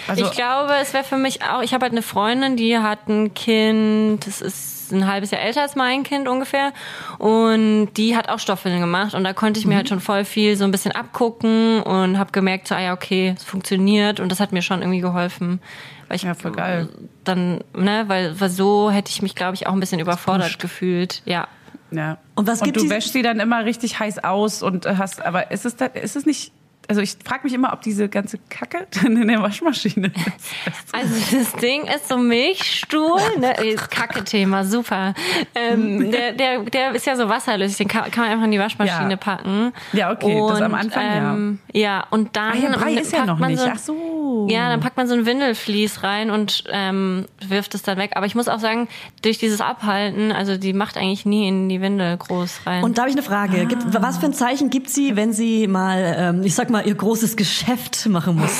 Also, 0.07 0.25
ich 0.25 0.31
glaube, 0.31 0.73
es 0.81 0.93
wäre 0.93 1.03
für 1.03 1.17
mich 1.17 1.43
auch, 1.43 1.61
ich 1.63 1.73
habe 1.73 1.83
halt 1.83 1.93
eine 1.93 2.01
Freundin, 2.01 2.55
die 2.55 2.77
hat 2.77 3.07
ein 3.07 3.33
Kind, 3.33 4.27
das 4.27 4.41
ist 4.41 4.76
ein 4.91 5.07
halbes 5.07 5.31
Jahr 5.31 5.41
älter 5.41 5.61
als 5.61 5.75
mein 5.75 6.03
Kind 6.03 6.27
ungefähr. 6.27 6.73
Und 7.17 7.89
die 7.97 8.15
hat 8.15 8.29
auch 8.29 8.39
Stoffwindeln 8.39 8.81
gemacht. 8.81 9.13
Und 9.13 9.23
da 9.23 9.33
konnte 9.33 9.59
ich 9.59 9.65
mir 9.65 9.73
Mhm. 9.73 9.77
halt 9.77 9.89
schon 9.89 9.99
voll 9.99 10.25
viel 10.25 10.55
so 10.55 10.63
ein 10.63 10.71
bisschen 10.71 10.91
abgucken 10.91 11.81
und 11.81 12.17
habe 12.17 12.31
gemerkt, 12.31 12.67
so, 12.67 12.75
ah 12.75 12.81
ja, 12.81 12.93
okay, 12.93 13.33
es 13.37 13.43
funktioniert. 13.43 14.19
Und 14.19 14.31
das 14.31 14.39
hat 14.39 14.51
mir 14.51 14.61
schon 14.61 14.81
irgendwie 14.81 15.01
geholfen. 15.01 15.59
Weil 16.07 16.15
ich 16.17 16.23
Ja, 16.23 16.33
voll 16.33 16.51
geil. 16.53 16.87
Dann, 17.23 17.61
ne, 17.75 18.05
weil, 18.07 18.39
weil 18.39 18.49
so 18.49 18.89
hätte 18.91 19.11
ich 19.11 19.21
mich, 19.21 19.35
glaube 19.35 19.55
ich, 19.55 19.67
auch 19.67 19.73
ein 19.73 19.79
bisschen 19.79 19.99
überfordert 19.99 20.47
pusht. 20.47 20.61
gefühlt. 20.61 21.21
Ja. 21.25 21.47
ja. 21.91 22.17
Und 22.35 22.47
was 22.47 22.61
und 22.61 22.65
gibt 22.65 22.77
du 22.77 22.89
wäschst 22.89 23.11
sie 23.13 23.21
dann 23.21 23.39
immer 23.41 23.65
richtig 23.65 23.99
heiß 23.99 24.23
aus 24.23 24.63
und 24.63 24.85
äh, 24.85 24.95
hast, 24.97 25.25
aber 25.25 25.51
ist 25.51 25.65
es, 25.65 25.75
da, 25.75 25.87
ist 25.87 26.15
es 26.15 26.25
nicht, 26.25 26.53
also 26.87 27.01
ich 27.01 27.15
frage 27.23 27.41
mich 27.43 27.53
immer, 27.53 27.73
ob 27.73 27.81
diese 27.81 28.07
ganze 28.09 28.37
Kacke 28.49 28.87
dann 29.01 29.17
in 29.17 29.27
der 29.27 29.41
Waschmaschine 29.41 30.07
ist. 30.07 30.53
Also 30.93 31.37
das 31.37 31.53
Ding 31.61 31.83
ist 31.85 32.07
so 32.07 32.17
Milchstuhl, 32.17 33.19
ne, 33.39 33.53
ist 33.63 33.89
Kacke-Thema, 33.91 34.63
super. 34.63 35.13
Ähm, 35.55 36.11
der, 36.11 36.33
der, 36.33 36.63
der 36.63 36.95
ist 36.95 37.05
ja 37.05 37.15
so 37.15 37.29
wasserlöslich, 37.29 37.77
den 37.77 37.87
kann, 37.87 38.09
kann 38.11 38.23
man 38.23 38.31
einfach 38.33 38.45
in 38.45 38.51
die 38.51 38.59
Waschmaschine 38.59 39.11
Ja. 39.11 39.15
packen. 39.17 39.73
Ja, 39.93 40.11
okay, 40.11 40.41
das 40.47 40.61
am 40.61 40.73
Anfang, 40.73 41.05
ja. 41.05 41.33
ähm, 41.33 41.59
ja. 41.73 42.05
und 42.09 42.35
dann 42.35 42.51
Ah 42.51 42.55
ja, 42.55 42.69
Brei 42.77 42.93
ist 42.93 43.11
ja 43.11 43.19
packt 43.19 43.27
noch 43.27 43.39
man 43.39 43.51
nicht. 43.51 43.61
So, 43.61 43.69
Ach 43.71 43.77
so. 43.77 44.47
Ja, 44.49 44.69
dann 44.69 44.79
packt 44.79 44.97
man 44.97 45.07
so 45.07 45.13
ein 45.13 45.25
Windelflies 45.25 46.03
rein 46.03 46.29
und 46.29 46.63
ähm, 46.71 47.25
wirft 47.45 47.75
es 47.75 47.81
dann 47.83 47.97
weg. 47.97 48.11
Aber 48.15 48.25
ich 48.25 48.35
muss 48.35 48.47
auch 48.47 48.59
sagen, 48.59 48.87
durch 49.21 49.37
dieses 49.37 49.61
Abhalten, 49.61 50.31
also 50.31 50.57
die 50.57 50.73
macht 50.73 50.97
eigentlich 50.97 51.25
nie 51.25 51.47
in 51.47 51.69
die 51.69 51.81
Windel 51.81 52.17
groß 52.17 52.61
rein. 52.65 52.83
Und 52.83 52.97
da 52.97 53.03
habe 53.03 53.09
ich 53.09 53.15
eine 53.15 53.23
Frage. 53.23 53.65
Gibt, 53.65 53.83
was 54.01 54.17
für 54.17 54.27
ein 54.27 54.33
Zeichen 54.33 54.69
gibt 54.69 54.89
sie, 54.89 55.15
wenn 55.15 55.33
sie 55.33 55.67
mal, 55.67 56.15
ähm, 56.17 56.43
ich 56.43 56.55
sag 56.55 56.69
mal, 56.69 56.76
ihr 56.85 56.95
großes 56.95 57.35
Geschäft 57.35 58.07
machen 58.07 58.35
muss? 58.35 58.51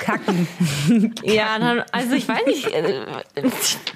Kacken. 0.00 0.46
Ja, 1.22 1.58
dann, 1.58 1.82
also 1.92 2.14
ich 2.14 2.28
weiß 2.28 2.46
nicht, 2.46 2.66
äh, 2.72 3.04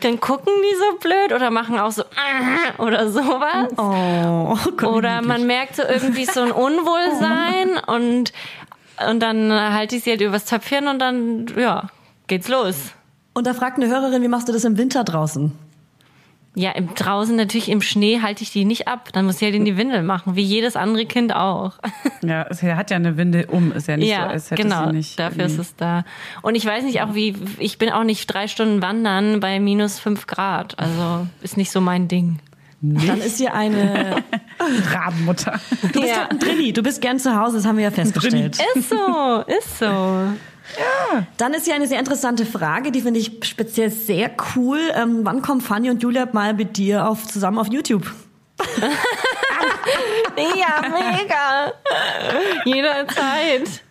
dann 0.01 0.20
gucken 0.20 0.52
die 0.62 0.77
so 0.77 0.98
blöd 0.98 1.32
oder 1.35 1.51
machen 1.51 1.78
auch 1.78 1.93
so 1.93 2.02
oder 2.78 3.11
sowas. 3.11 3.69
Oh, 3.77 4.57
Gott, 4.77 4.89
Oder 4.89 5.23
man 5.23 5.47
merkt 5.47 5.77
so 5.77 5.82
irgendwie 5.82 6.24
so 6.24 6.40
ein 6.40 6.52
Unwohlsein 6.52 7.78
und, 7.86 8.32
und 9.09 9.20
dann 9.20 9.52
halte 9.52 9.97
ich 9.97 10.05
sie 10.05 10.11
halt 10.11 10.20
übers 10.20 10.44
Töpfchen 10.44 10.89
und 10.89 10.98
dann, 10.98 11.47
ja, 11.57 11.89
geht's 12.27 12.48
los. 12.48 12.77
Und 13.32 13.47
da 13.47 13.55
fragt 13.55 13.78
eine 13.78 13.86
Hörerin, 13.89 14.23
wie 14.23 14.28
machst 14.28 14.48
du 14.48 14.52
das 14.52 14.65
im 14.65 14.77
Winter 14.77 15.05
draußen? 15.05 15.52
Ja, 16.56 16.72
im, 16.72 16.94
draußen 16.94 17.36
natürlich 17.36 17.68
im 17.68 17.81
Schnee 17.81 18.20
halte 18.22 18.43
ich 18.43 18.51
die 18.51 18.64
nicht 18.64 18.89
ab. 18.89 19.10
Dann 19.12 19.24
muss 19.24 19.36
ich 19.36 19.43
halt 19.43 19.55
in 19.55 19.64
die 19.64 19.77
Windel 19.77 20.02
machen, 20.02 20.35
wie 20.35 20.43
jedes 20.43 20.74
andere 20.77 21.06
Kind 21.06 21.35
auch. 21.35 21.74
Ja, 22.22 22.47
es 22.51 22.62
hat 22.62 22.90
ja 22.90 22.97
eine 22.97 23.16
Windel 23.16 23.47
um, 23.47 23.72
ist 23.72 23.89
ja 23.89 23.97
nicht 23.97 24.09
so, 24.09 24.12
ja, 24.12 24.27
als 24.27 24.51
hätte 24.51 24.62
genau. 24.62 24.89
sie 24.89 24.93
nicht. 24.97 25.18
dafür 25.18 25.47
ist 25.47 25.59
es 25.59 25.74
da. 25.74 26.05
Und 26.43 26.55
ich 26.55 26.66
weiß 26.66 26.85
nicht 26.85 27.01
auch 27.01 27.14
wie, 27.14 27.35
ich 27.59 27.78
bin 27.78 27.89
auch 27.89 28.05
nicht 28.05 28.27
drei 28.27 28.47
Stunden 28.47 28.82
wandern 28.82 29.40
bei 29.40 29.59
minus 29.59 29.98
fünf 29.98 30.27
Grad. 30.27 30.78
Also 30.78 31.27
ist 31.40 31.56
nicht 31.56 31.70
so 31.70 31.81
mein 31.81 32.09
Ding. 32.09 32.39
Dann 32.82 33.20
ist 33.22 33.39
sie 33.39 33.48
eine. 33.48 34.16
Rabenmutter. 34.93 35.59
Du 35.93 36.01
bist 36.01 36.12
Ja. 36.12 36.16
halt 36.22 36.31
ein 36.32 36.39
Drilli, 36.40 36.72
du 36.74 36.82
bist 36.82 37.01
gern 37.01 37.18
zu 37.18 37.35
Hause, 37.39 37.56
das 37.56 37.66
haben 37.66 37.77
wir 37.78 37.85
ja 37.85 37.90
festgestellt. 37.90 38.59
Ist 38.74 38.90
so, 38.90 39.44
ist 39.47 39.78
so. 39.78 40.24
Dann 41.36 41.55
ist 41.55 41.64
hier 41.66 41.74
eine 41.74 41.86
sehr 41.86 41.98
interessante 41.98 42.47
Frage, 42.47 42.90
die 42.92 43.01
finde 43.01 43.20
ich 43.20 43.32
speziell 43.42 43.90
sehr 43.90 44.30
cool. 44.55 44.78
Ähm, 44.94 45.20
wann 45.24 45.42
kommen 45.42 45.60
Fanny 45.60 45.90
und 45.90 46.02
Julia 46.02 46.28
mal 46.32 46.55
mit 46.55 46.76
dir 46.76 47.09
auf, 47.09 47.26
zusammen 47.26 47.59
auf 47.59 47.68
YouTube? 47.72 48.10
Ja, 50.36 50.80
mega. 50.88 51.72
Jederzeit. 52.64 53.82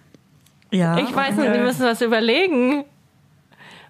Ja. 0.72 0.98
Ich 0.98 1.16
weiß 1.16 1.36
nicht, 1.36 1.52
wir 1.52 1.60
müssen 1.62 1.86
was 1.86 2.02
überlegen. 2.02 2.86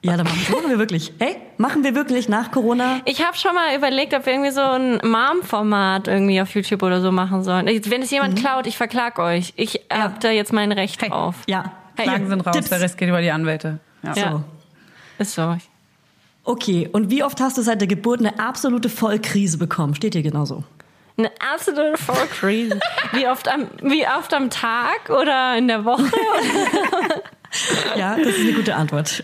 Ja, 0.02 0.16
dann 0.16 0.26
machen, 0.26 0.46
machen 0.52 0.70
wir 0.70 0.80
wirklich. 0.80 1.14
Hey, 1.20 1.38
machen 1.58 1.84
wir 1.84 1.94
wirklich 1.94 2.30
nach 2.30 2.52
Corona? 2.52 3.02
Ich 3.06 3.26
habe 3.26 3.36
schon 3.38 3.54
mal 3.54 3.76
überlegt, 3.76 4.14
ob 4.14 4.26
wir 4.26 4.34
irgendwie 4.34 4.52
so 4.52 4.62
ein 4.62 5.00
Mom-Format 5.04 6.08
irgendwie 6.08 6.42
auf 6.42 6.54
YouTube 6.56 6.84
oder 6.84 7.02
so 7.02 7.12
machen 7.12 7.44
sollen. 7.44 7.66
Wenn 7.68 8.02
es 8.02 8.12
jemand 8.12 8.40
klaut, 8.40 8.66
ich 8.66 8.78
verklag 8.78 9.20
euch. 9.20 9.54
Ich 9.58 9.82
hab 9.92 10.20
da 10.22 10.32
jetzt 10.32 10.54
mein 10.54 10.72
Recht 10.72 11.02
Hey. 11.02 11.10
drauf. 11.10 11.36
Ja. 11.48 11.74
Klagen 12.04 12.28
sind 12.30 12.42
raus, 12.42 12.56
Tipps. 12.56 12.70
der 12.70 12.82
Rest 12.82 12.98
geht 12.98 13.10
über 13.10 13.22
die 13.22 13.32
Anwälte. 13.32 13.80
Ja. 14.04 14.14
Ja. 14.16 14.32
So. 14.32 14.44
Ist 15.20 15.34
so. 15.36 15.58
Okay, 16.44 16.90
und 16.92 17.10
wie 17.12 17.24
oft 17.24 17.40
hast 17.42 17.58
du 17.58 17.62
seit 17.62 17.82
der 17.82 17.88
Geburt 17.88 18.20
eine 18.22 18.40
absolute 18.40 18.90
Vollkrise 18.90 19.58
bekommen? 19.58 19.94
Steht 19.96 20.14
hier 20.14 20.24
genauso. 20.24 20.64
Eine 21.18 21.32
absolute 21.54 21.98
Vollkrise. 21.98 22.80
Wie 23.12 23.28
oft 23.28 23.50
am, 23.50 23.68
wie 23.82 24.06
oft 24.08 24.34
am 24.34 24.50
Tag 24.50 25.10
oder 25.10 25.58
in 25.58 25.68
der 25.68 25.84
Woche? 25.84 26.06
Ja, 27.98 28.16
das 28.16 28.28
ist 28.28 28.40
eine 28.42 28.54
gute 28.54 28.76
Antwort. 28.76 29.24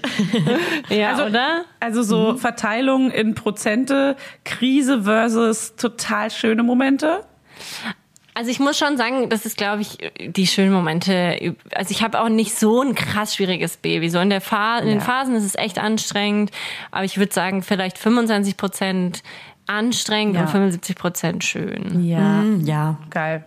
ja, 0.90 1.12
Also- 1.12 1.26
oder? 1.26 1.64
Also 1.80 2.04
so 2.04 2.36
Verteilung 2.38 3.12
in 3.12 3.34
Prozente, 3.36 4.18
Krise 4.44 5.04
versus 5.04 5.76
total 5.78 6.32
schöne 6.32 6.64
Momente. 6.64 7.24
Also 8.38 8.52
ich 8.52 8.60
muss 8.60 8.78
schon 8.78 8.98
sagen, 8.98 9.30
das 9.30 9.46
ist, 9.46 9.56
glaube 9.58 9.82
ich, 9.82 9.98
die 10.20 10.46
schönen 10.46 10.74
Momente. 10.74 11.56
Also 11.74 11.92
ich 11.92 12.04
habe 12.04 12.20
auch 12.22 12.28
nicht 12.30 12.54
so 12.56 12.82
ein 12.82 12.94
krass 12.94 13.34
schwieriges 13.36 13.78
Baby. 13.78 14.10
So 14.10 14.20
in 14.20 14.30
der 14.30 14.42
Fa 14.42 14.80
in 14.80 14.88
den 14.88 14.98
Ja. 15.00 15.04
Phasen 15.04 15.36
ist 15.36 15.46
es 15.46 15.56
echt 15.56 15.80
anstrengend, 15.80 16.52
aber 16.92 17.06
ich 17.06 17.18
würde 17.18 17.34
sagen, 17.34 17.64
vielleicht 17.64 17.98
25 17.98 18.58
Prozent 18.58 19.24
anstrengend 19.68 20.36
Ja. 20.36 20.42
und 20.42 20.50
75 20.50 20.96
Prozent 20.98 21.44
schön. 21.46 22.06
Ja. 22.06 22.42
Hm, 22.42 22.62
ja. 22.66 22.98
Geil. 23.10 23.46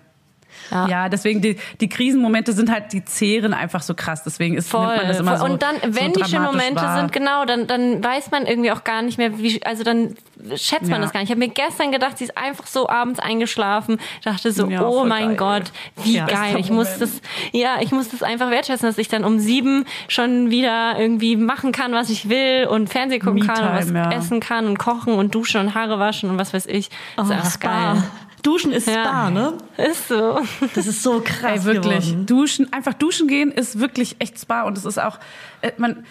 Ja. 0.70 0.86
Ja, 0.88 1.08
deswegen 1.08 1.40
die, 1.40 1.56
die 1.80 1.88
Krisenmomente 1.88 2.52
sind 2.52 2.70
halt, 2.70 2.92
die 2.92 3.04
zehren 3.04 3.54
einfach 3.54 3.82
so 3.82 3.94
krass. 3.94 4.22
Deswegen 4.24 4.56
ist, 4.56 4.68
Voll. 4.70 4.86
nimmt 4.86 4.96
man 4.98 5.08
das 5.08 5.20
immer 5.20 5.36
voll. 5.38 5.46
so 5.48 5.52
und 5.54 5.62
dann, 5.62 5.76
so 5.76 6.00
wenn 6.00 6.12
die 6.12 6.24
schönen 6.24 6.44
Momente 6.44 6.82
wahr. 6.82 6.98
sind, 6.98 7.12
genau, 7.12 7.44
dann, 7.44 7.66
dann 7.66 8.02
weiß 8.04 8.30
man 8.30 8.46
irgendwie 8.46 8.70
auch 8.72 8.84
gar 8.84 9.02
nicht 9.02 9.18
mehr, 9.18 9.38
wie, 9.38 9.62
also 9.64 9.82
dann 9.84 10.14
schätzt 10.54 10.82
man 10.82 10.92
Ja. 10.92 10.98
das 11.00 11.12
gar 11.12 11.20
nicht. 11.20 11.28
Ich 11.28 11.30
habe 11.30 11.38
mir 11.40 11.48
gestern 11.48 11.90
gedacht, 11.90 12.18
sie 12.18 12.24
ist 12.24 12.36
einfach 12.36 12.66
so 12.66 12.88
abends 12.88 13.18
eingeschlafen, 13.18 13.98
dachte 14.24 14.52
so, 14.52 14.68
Ja, 14.68 14.82
oh 14.86 15.04
mein 15.04 15.36
geil. 15.36 15.60
Gott, 15.62 15.72
wie 16.04 16.16
Ja. 16.16 16.26
geil. 16.26 16.56
Ich 16.58 16.70
muss 16.70 16.98
das, 16.98 17.20
ja, 17.52 17.76
ich 17.80 17.90
muss 17.92 18.08
das 18.08 18.22
einfach 18.22 18.50
wertschätzen, 18.50 18.86
dass 18.88 18.98
ich 18.98 19.08
dann 19.08 19.24
um 19.24 19.38
sieben 19.38 19.84
schon 20.08 20.50
wieder 20.50 20.98
irgendwie 20.98 21.36
machen 21.36 21.72
kann, 21.72 21.92
was 21.92 22.10
ich 22.10 22.28
will 22.28 22.66
und 22.70 22.88
Fernsehen 22.88 23.20
gucken 23.20 23.46
kann 23.46 23.64
und 23.84 23.94
was 23.94 24.14
essen 24.14 24.40
kann 24.40 24.66
und 24.66 24.78
kochen 24.78 25.14
und 25.14 25.34
duschen 25.34 25.60
und 25.60 25.74
Haare 25.74 25.98
waschen 25.98 26.30
und 26.30 26.38
was 26.38 26.52
weiß 26.54 26.66
ich. 26.66 26.90
Das 27.16 27.26
ist 27.26 27.30
Oh, 27.32 27.34
einfach 27.34 27.50
Spa. 27.52 27.92
geil. 27.94 28.02
Duschen 28.42 28.72
ist 28.72 28.86
Ja. 28.86 29.04
Spa, 29.04 29.30
ne? 29.30 29.54
Ist 29.76 30.08
so. 30.08 30.40
Das 30.74 30.86
ist 30.86 31.02
so 31.02 31.20
krass 31.24 31.60
Ey, 31.60 31.64
wirklich. 31.64 32.06
geworden. 32.06 32.26
Duschen, 32.26 32.72
einfach 32.72 32.94
duschen 32.94 33.28
gehen 33.28 33.50
ist 33.50 33.78
wirklich 33.80 34.16
echt 34.18 34.38
Spa 34.38 34.62
und 34.62 34.78
es 34.78 34.84
ist 34.84 34.98
auch, 34.98 35.18
äh, 35.60 35.72
man, 35.76 36.04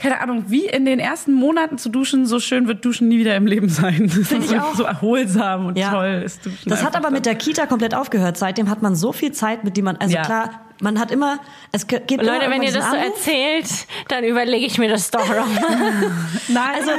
keine 0.00 0.20
Ahnung, 0.20 0.44
wie 0.48 0.66
in 0.66 0.84
den 0.84 0.98
ersten 0.98 1.32
Monaten 1.32 1.78
zu 1.78 1.88
duschen, 1.90 2.26
so 2.26 2.40
schön 2.40 2.66
wird 2.66 2.84
Duschen 2.84 3.08
nie 3.08 3.18
wieder 3.18 3.36
im 3.36 3.46
Leben 3.46 3.68
sein. 3.68 4.04
Das 4.16 4.28
Find 4.28 4.44
ist 4.44 4.50
ich 4.52 4.56
so, 4.58 4.62
auch. 4.64 4.74
so 4.74 4.82
erholsam 4.84 5.66
und 5.66 5.78
Ja. 5.78 5.90
toll 5.90 6.22
ist 6.24 6.44
Duschen. 6.44 6.68
Das 6.70 6.82
hat 6.84 6.96
aber 6.96 7.10
mit 7.10 7.26
der 7.26 7.34
Kita 7.34 7.66
komplett 7.66 7.94
aufgehört. 7.94 8.36
Seitdem 8.36 8.70
hat 8.70 8.82
man 8.82 8.94
so 8.96 9.12
viel 9.12 9.32
Zeit, 9.32 9.62
mit 9.64 9.76
die 9.76 9.82
man, 9.82 9.96
also 9.98 10.14
Ja. 10.14 10.22
klar, 10.22 10.50
man 10.82 10.98
hat 10.98 11.10
immer, 11.10 11.38
es 11.72 11.86
ge- 11.86 12.00
gibt 12.06 12.22
immer 12.22 12.32
Leute, 12.38 12.50
wenn 12.50 12.62
ihr 12.62 12.72
das 12.72 12.84
so 12.88 12.96
Anruf. 12.96 13.14
erzählt, 13.14 13.66
dann 14.08 14.24
überlege 14.24 14.64
ich 14.64 14.78
mir 14.78 14.88
das 14.88 15.10
doch 15.10 15.28
noch. 15.28 15.46
Nein, 16.48 16.68
Also 16.74 16.90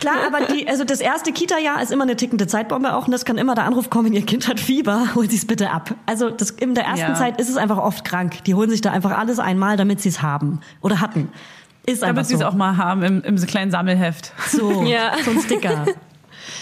klar, 0.00 0.14
aber 0.26 0.44
die, 0.52 0.66
also 0.68 0.82
das 0.84 1.00
erste 1.00 1.32
Kita-Jahr 1.32 1.80
ist 1.80 1.92
immer 1.92 2.02
eine 2.02 2.16
tickende 2.16 2.48
Zeitbombe 2.48 2.94
auch 2.94 3.06
und 3.06 3.12
das 3.12 3.24
kann 3.24 3.38
immer 3.38 3.54
der 3.54 3.64
Anruf 3.64 3.90
kommen, 3.90 4.12
ihr 4.12 4.22
Kind 4.26 4.48
hat 4.48 4.58
Fieber, 4.58 5.06
holen 5.14 5.30
Sie 5.30 5.36
es 5.36 5.46
bitte 5.46 5.70
ab. 5.70 5.94
Also 6.06 6.30
das, 6.30 6.50
in 6.50 6.74
der 6.74 6.84
ersten 6.84 7.12
Ja. 7.12 7.14
Zeit 7.14 7.40
ist 7.40 7.48
es 7.48 7.56
einfach 7.56 7.78
oft 7.78 8.04
krank. 8.04 8.42
Die 8.44 8.54
holen 8.54 8.70
sich 8.70 8.80
da 8.80 8.90
einfach 8.90 9.16
alles 9.16 9.38
einmal, 9.38 9.76
damit 9.76 10.00
sie 10.00 10.08
es 10.08 10.20
haben 10.22 10.60
oder 10.80 11.00
hatten. 11.00 11.28
Ist 11.86 12.02
einfach 12.02 12.14
damit 12.16 12.26
sie 12.26 12.34
so. 12.36 12.40
es 12.40 12.46
auch 12.46 12.54
mal 12.54 12.76
haben 12.76 13.02
im, 13.02 13.22
im 13.22 13.36
kleinen 13.46 13.70
Sammelheft. 13.70 14.32
so, 14.50 14.82
Ja. 14.84 15.12
so 15.24 15.30
ein 15.32 15.40
Sticker. 15.40 15.84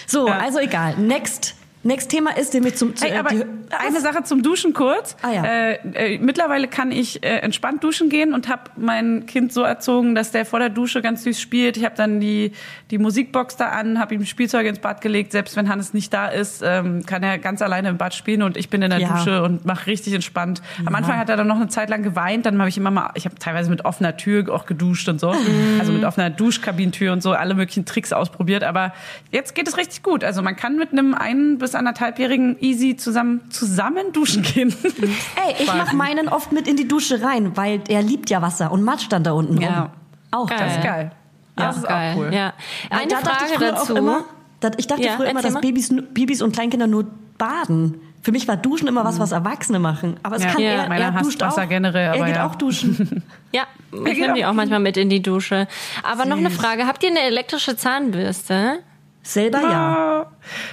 So, 0.06 0.26
Ja. 0.28 0.38
also 0.38 0.58
egal. 0.58 0.96
Next 0.96 1.54
Next 1.82 2.10
Thema 2.10 2.36
ist 2.36 2.52
nämlich 2.52 2.76
zum 2.76 2.92
Hey, 3.00 3.12
äh, 3.12 3.16
aber 3.18 3.30
die- 3.30 3.44
eine 3.70 4.00
Sache 4.00 4.22
zum 4.24 4.42
Duschen 4.42 4.74
kurz. 4.74 5.16
Ah, 5.22 5.30
ja. 5.32 5.44
äh, 5.44 6.14
äh, 6.14 6.18
mittlerweile 6.18 6.68
kann 6.68 6.92
ich 6.92 7.22
äh, 7.22 7.38
entspannt 7.38 7.82
duschen 7.84 8.08
gehen 8.10 8.34
und 8.34 8.48
habe 8.48 8.64
mein 8.76 9.24
Kind 9.26 9.52
so 9.52 9.62
erzogen, 9.62 10.14
dass 10.14 10.30
der 10.30 10.44
vor 10.44 10.58
der 10.58 10.68
Dusche 10.68 11.00
ganz 11.00 11.22
süß 11.24 11.40
spielt. 11.40 11.76
Ich 11.78 11.84
habe 11.84 11.94
dann 11.96 12.20
die, 12.20 12.52
die 12.90 12.98
Musikbox 12.98 13.56
da 13.56 13.68
an, 13.70 13.98
habe 13.98 14.14
ihm 14.14 14.26
Spielzeug 14.26 14.66
ins 14.66 14.80
Bad 14.80 15.00
gelegt. 15.00 15.32
Selbst 15.32 15.56
wenn 15.56 15.68
Hannes 15.70 15.94
nicht 15.94 16.12
da 16.12 16.26
ist, 16.26 16.62
ähm, 16.62 17.06
kann 17.06 17.22
er 17.22 17.38
ganz 17.38 17.62
alleine 17.62 17.88
im 17.88 17.96
Bad 17.96 18.12
spielen 18.14 18.42
und 18.42 18.56
ich 18.58 18.68
bin 18.68 18.82
in 18.82 18.90
der 18.90 18.98
Ja. 19.00 19.16
Dusche 19.16 19.42
und 19.42 19.64
mache 19.64 19.86
richtig 19.86 20.12
entspannt. 20.12 20.60
Am 20.84 20.94
Anfang 20.94 21.16
hat 21.16 21.28
er 21.30 21.36
dann 21.36 21.46
noch 21.46 21.56
eine 21.56 21.68
Zeit 21.68 21.88
lang 21.88 22.02
geweint, 22.02 22.44
dann 22.44 22.58
habe 22.58 22.68
ich 22.68 22.76
immer 22.76 22.90
mal, 22.90 23.10
ich 23.14 23.24
habe 23.24 23.36
teilweise 23.36 23.70
mit 23.70 23.84
offener 23.86 24.16
Tür 24.18 24.52
auch 24.52 24.66
geduscht 24.66 25.08
und 25.08 25.18
so, 25.20 25.32
also 25.78 25.92
mit 25.92 26.04
offener 26.04 26.28
Duschkabinentür 26.28 27.12
und 27.12 27.22
so, 27.22 27.32
alle 27.32 27.54
möglichen 27.54 27.86
Tricks 27.86 28.12
ausprobiert. 28.12 28.64
Aber 28.64 28.92
jetzt 29.30 29.54
geht 29.54 29.66
es 29.66 29.78
richtig 29.78 30.02
gut. 30.02 30.24
Also 30.24 30.42
man 30.42 30.56
kann 30.56 30.76
mit 30.76 30.92
einem 30.92 31.14
ein- 31.14 31.56
bis 31.58 31.69
anderthalbjährigen 31.74 32.56
easy 32.60 32.96
zusammen 32.96 33.50
zusammen 33.50 34.12
duschen 34.12 34.42
gehen. 34.42 34.74
Ey, 34.84 35.54
ich 35.58 35.66
mach 35.66 35.92
meinen 35.92 36.28
oft 36.28 36.52
mit 36.52 36.66
in 36.68 36.76
die 36.76 36.88
Dusche 36.88 37.22
rein, 37.22 37.56
weil 37.56 37.82
er 37.88 38.02
liebt 38.02 38.30
ja 38.30 38.42
Wasser 38.42 38.70
und 38.72 38.82
Matsch 38.82 39.06
dann 39.08 39.24
da 39.24 39.32
unten 39.32 39.54
rum. 39.54 39.62
Ja. 39.62 39.90
Auch 40.30 40.46
Geil. 40.48 40.58
Das 40.60 40.76
ist 40.76 40.82
geil. 40.82 41.10
Das 41.56 41.76
ist 41.78 41.86
geil. 41.88 42.14
auch 42.14 42.18
cool. 42.18 42.30
Ja. 42.32 42.52
Eine 42.90 43.08
da 43.08 43.20
dachte 43.20 43.44
ich 43.46 43.50
Frage 43.52 43.54
früher 43.56 43.72
dazu. 43.72 43.92
Auch 43.94 43.96
immer, 43.98 44.24
dass, 44.60 44.72
ich 44.78 44.86
dachte 44.86 45.02
Ja, 45.02 45.12
früher 45.16 45.28
immer, 45.30 45.42
dass. 45.42 45.60
Babys, 45.60 45.92
Babys 46.12 46.40
und 46.42 46.52
Kleinkinder 46.52 46.86
nur 46.86 47.06
baden. 47.38 48.00
Für 48.22 48.32
mich 48.32 48.46
war 48.46 48.56
Duschen 48.58 48.86
immer 48.86 49.02
was, 49.04 49.18
was 49.18 49.32
Erwachsene 49.32 49.78
machen. 49.78 50.16
Aber 50.22 50.36
es 50.36 50.42
Ja. 50.44 50.50
kann 50.50 50.60
Ja. 50.62 50.70
er, 50.70 50.88
Meiner 50.88 51.04
er 51.16 51.22
duscht 51.22 51.40
Wasser 51.40 51.64
auch. 51.64 51.68
generell, 51.68 52.14
er 52.18 52.24
geht 52.26 52.36
ja. 52.36 52.46
auch 52.46 52.54
duschen. 52.54 53.22
Ja, 53.52 53.62
ich 54.06 54.18
nehme 54.20 54.34
die 54.34 54.44
auch 54.44 54.52
manchmal 54.52 54.78
mit 54.78 54.96
in 54.96 55.08
die 55.10 55.22
Dusche. 55.22 55.66
Aber 56.04 56.24
noch 56.24 56.36
eine 56.36 56.50
Frage. 56.50 56.86
Habt 56.86 57.02
ihr 57.02 57.08
eine 57.10 57.18
elektrische 57.22 57.76
Zahnbürste? 57.76 58.78
Selber 59.22 59.60
ja. 59.60 60.26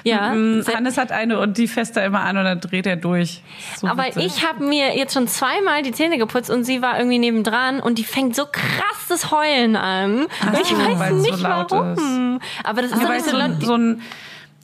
Ja. 0.03 0.33
Se- 0.61 0.73
Hannes 0.73 0.97
hat 0.97 1.11
eine 1.11 1.39
und 1.39 1.57
die 1.57 1.67
fässt 1.67 1.97
er 1.97 2.05
immer 2.05 2.21
an 2.21 2.37
und 2.37 2.45
dann 2.45 2.61
dreht 2.61 2.87
er 2.87 2.95
durch. 2.95 3.41
So 3.79 3.87
Aber 3.87 4.05
witzig. 4.05 4.25
ich 4.25 4.47
habe 4.47 4.63
mir 4.63 4.95
jetzt 4.95 5.13
schon 5.13 5.27
zweimal 5.27 5.83
die 5.83 5.91
Zähne 5.91 6.17
geputzt 6.17 6.49
und 6.49 6.63
sie 6.63 6.81
war 6.81 6.97
irgendwie 6.97 7.19
nebendran 7.19 7.81
und 7.81 7.97
die 7.97 8.05
fängt 8.05 8.35
so 8.35 8.45
krass 8.45 9.05
das 9.09 9.31
Heulen 9.31 9.75
an. 9.75 10.27
ich 10.61 10.67
so, 10.69 10.77
weiß 10.77 11.09
so 11.09 11.15
nicht 11.17 11.39
laut 11.41 11.71
warum. 11.71 12.39
Aber 12.63 12.81
das 12.81 12.91
ist 12.93 13.01
Ja, 13.01 13.19
so, 13.19 13.29
so 13.31 13.37
ein, 13.37 13.61
so 13.61 13.73
ein 13.75 14.01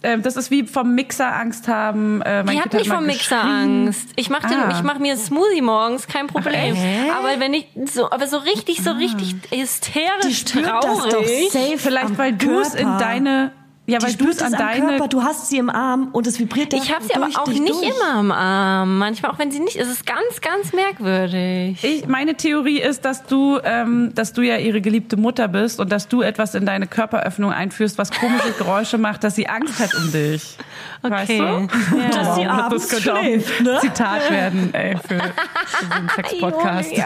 ähm, 0.06 0.22
das 0.22 0.36
ist 0.36 0.52
wie 0.52 0.64
vom 0.64 0.96
Mixer 0.96 1.34
Angst 1.34 1.70
haben. 1.70 2.22
Äh, 2.24 2.44
mein 2.44 2.56
Ich 2.56 2.62
habe 2.62 2.76
nicht 2.76 2.90
vom 2.90 3.06
Mixer. 3.06 3.42
Angst. 3.42 4.10
Ich 4.18 4.30
mache 4.30 4.48
den, 4.48 4.58
Ah. 4.60 4.72
ich 4.74 4.84
mache 4.84 5.00
mir 5.00 5.16
Smoothie 5.16 5.62
morgens, 5.62 6.08
kein 6.08 6.28
Problem. 6.28 6.76
Aber 7.18 7.40
wenn 7.40 7.54
ich 7.54 7.68
so, 7.86 8.12
aber 8.12 8.28
so 8.28 8.38
richtig, 8.38 8.82
so 8.84 8.92
richtig 8.92 9.36
Die 9.52 9.62
hysterisch 9.62 10.40
spürt 10.40 10.66
das 10.66 10.82
doch 10.82 11.08
traurig. 11.10 11.52
safe 11.52 11.78
Vielleicht 11.78 12.06
am 12.06 12.18
weil 12.18 12.34
du 12.34 12.60
es 12.60 12.76
in 12.76 12.98
deine 12.98 13.52
ja, 13.86 14.02
weil 14.02 14.14
du 14.14 14.30
es 14.30 14.40
an 14.42 14.54
es 14.54 14.60
am 14.60 14.66
deine 14.66 14.86
Körper, 14.88 15.08
du 15.10 15.24
hast 15.24 15.50
sie 15.50 15.58
im 15.58 15.70
Arm 15.70 16.08
und 16.14 16.26
es 16.26 16.40
vibriert 16.40 16.74
Ich 16.74 16.94
habe 16.94 17.04
sie 17.04 17.14
aber 17.16 17.26
durch 17.26 17.38
auch 17.38 17.44
dich 17.44 17.60
nicht 17.60 17.74
durch. 17.74 17.90
immer 17.90 18.14
am 18.14 18.32
Arm. 18.32 18.98
Manchmal 18.98 19.32
auch 19.32 19.40
wenn 19.40 19.52
sie 19.52 19.60
nicht. 19.60 19.76
Es 19.76 19.90
ist 19.90 20.06
ganz, 20.06 20.40
ganz 20.42 20.72
merkwürdig. 20.72 21.84
Ich, 21.84 22.08
meine 22.08 22.36
Theorie 22.36 22.80
ist, 22.80 23.04
dass 23.04 23.26
du, 23.26 23.60
ähm, 23.64 24.12
dass 24.16 24.32
du 24.32 24.42
ja 24.42 24.56
ihre 24.58 24.80
geliebte 24.80 25.18
Mutter 25.18 25.50
bist 25.50 25.82
und 25.82 25.92
dass 25.92 26.08
du 26.08 26.22
etwas 26.22 26.56
in 26.56 26.66
deine 26.66 26.88
Körperöffnung 26.88 27.52
einführst, 27.52 27.98
was 27.98 28.12
komische 28.12 28.52
Geräusche 28.58 28.98
macht, 28.98 29.24
dass 29.26 29.36
sie 29.36 29.48
Angst 29.50 29.78
hat 29.80 29.94
um 29.96 30.12
dich. 30.14 30.56
Weißt 31.02 31.30
Okay. 31.32 31.40
du? 31.40 31.68
Ja. 32.00 32.10
Dass 32.10 32.36
sie 32.36 32.42
Wow, 32.46 32.52
abends 32.52 32.88
das 32.88 33.04
könnte 33.04 33.20
schläft, 33.22 33.62
ne? 33.62 33.80
Zitat 33.82 34.32
werden, 34.32 34.74
ey, 34.74 34.96
für, 34.98 35.20
für 35.66 35.92
einen 35.94 36.10
Sex-Podcast. 36.16 36.92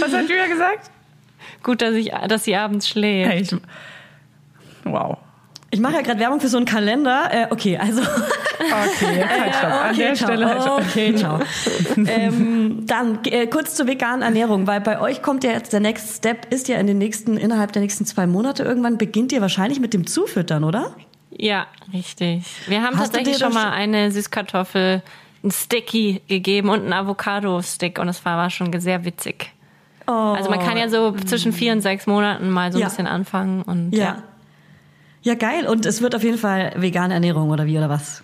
Was 0.00 0.12
hat 0.12 0.28
Julia 0.28 0.46
gesagt? 0.46 0.90
Gut, 1.62 1.82
dass 1.82 1.94
ich, 1.94 2.12
dass 2.28 2.44
sie 2.44 2.54
abends 2.56 2.88
schläft. 2.88 3.30
Hey, 3.32 3.40
ich, 3.42 3.54
wow. 4.84 5.18
Ich 5.70 5.80
mache 5.80 5.94
ja 5.94 6.02
gerade 6.02 6.20
Werbung 6.20 6.38
für 6.40 6.46
so 6.48 6.56
einen 6.56 6.66
Kalender. 6.66 7.28
Äh, 7.32 7.46
okay, 7.50 7.76
also 7.76 8.00
Okay, 8.00 9.24
halt 9.28 9.54
stopp. 9.58 9.70
An 9.72 9.90
okay, 9.90 9.96
der 9.98 10.14
ciao. 10.14 10.28
Stelle 10.28 10.46
halt 10.48 10.62
stopp. 10.62 10.80
Okay, 10.80 11.14
ciao. 11.16 11.40
ähm, 12.06 12.86
dann 12.86 13.18
äh, 13.24 13.46
kurz 13.48 13.74
zur 13.74 13.86
veganen 13.88 14.22
Ernährung, 14.22 14.66
weil 14.68 14.80
bei 14.80 15.00
euch 15.00 15.20
kommt 15.22 15.42
ja 15.42 15.50
jetzt 15.50 15.72
der 15.72 15.80
Next 15.80 16.16
Step, 16.18 16.52
ist 16.52 16.68
ja 16.68 16.76
in 16.78 16.86
den 16.86 16.98
nächsten, 16.98 17.36
innerhalb 17.36 17.72
der 17.72 17.82
nächsten 17.82 18.04
zwei 18.06 18.26
Monate 18.28 18.62
irgendwann 18.62 18.98
beginnt 18.98 19.32
ihr 19.32 19.40
wahrscheinlich 19.40 19.80
mit 19.80 19.94
dem 19.94 20.06
Zufüttern, 20.06 20.62
oder? 20.62 20.94
Ja, 21.36 21.66
richtig. 21.92 22.44
Wir 22.68 22.82
haben 22.82 22.96
Hast 22.96 23.12
tatsächlich 23.12 23.38
schon 23.38 23.52
das- 23.52 23.62
mal 23.64 23.70
eine 23.72 24.12
Süßkartoffel, 24.12 25.02
ein 25.42 25.50
Sticky 25.50 26.22
gegeben 26.28 26.68
und 26.68 26.82
einen 26.82 26.92
Avocado-Stick 26.92 27.98
und 27.98 28.08
es 28.08 28.24
war, 28.24 28.36
war 28.36 28.50
schon 28.50 28.70
sehr 28.80 29.04
witzig. 29.04 29.50
Also 30.06 30.50
man 30.50 30.60
kann 30.60 30.76
ja 30.76 30.88
so 30.88 31.12
zwischen 31.12 31.52
vier 31.52 31.72
und 31.72 31.80
sechs 31.80 32.06
Monaten 32.06 32.50
mal 32.50 32.70
so 32.70 32.78
ein 32.78 32.82
Ja. 32.82 32.88
bisschen 32.88 33.06
anfangen 33.06 33.62
und 33.62 33.90
Ja. 33.92 34.04
ja. 34.04 34.22
Ja, 35.24 35.34
geil. 35.34 35.66
Und 35.66 35.86
es 35.86 36.02
wird 36.02 36.14
auf 36.14 36.22
jeden 36.22 36.38
Fall 36.38 36.72
vegane 36.76 37.14
Ernährung 37.14 37.50
oder 37.50 37.66
wie 37.66 37.78
oder 37.78 37.88
was? 37.88 38.22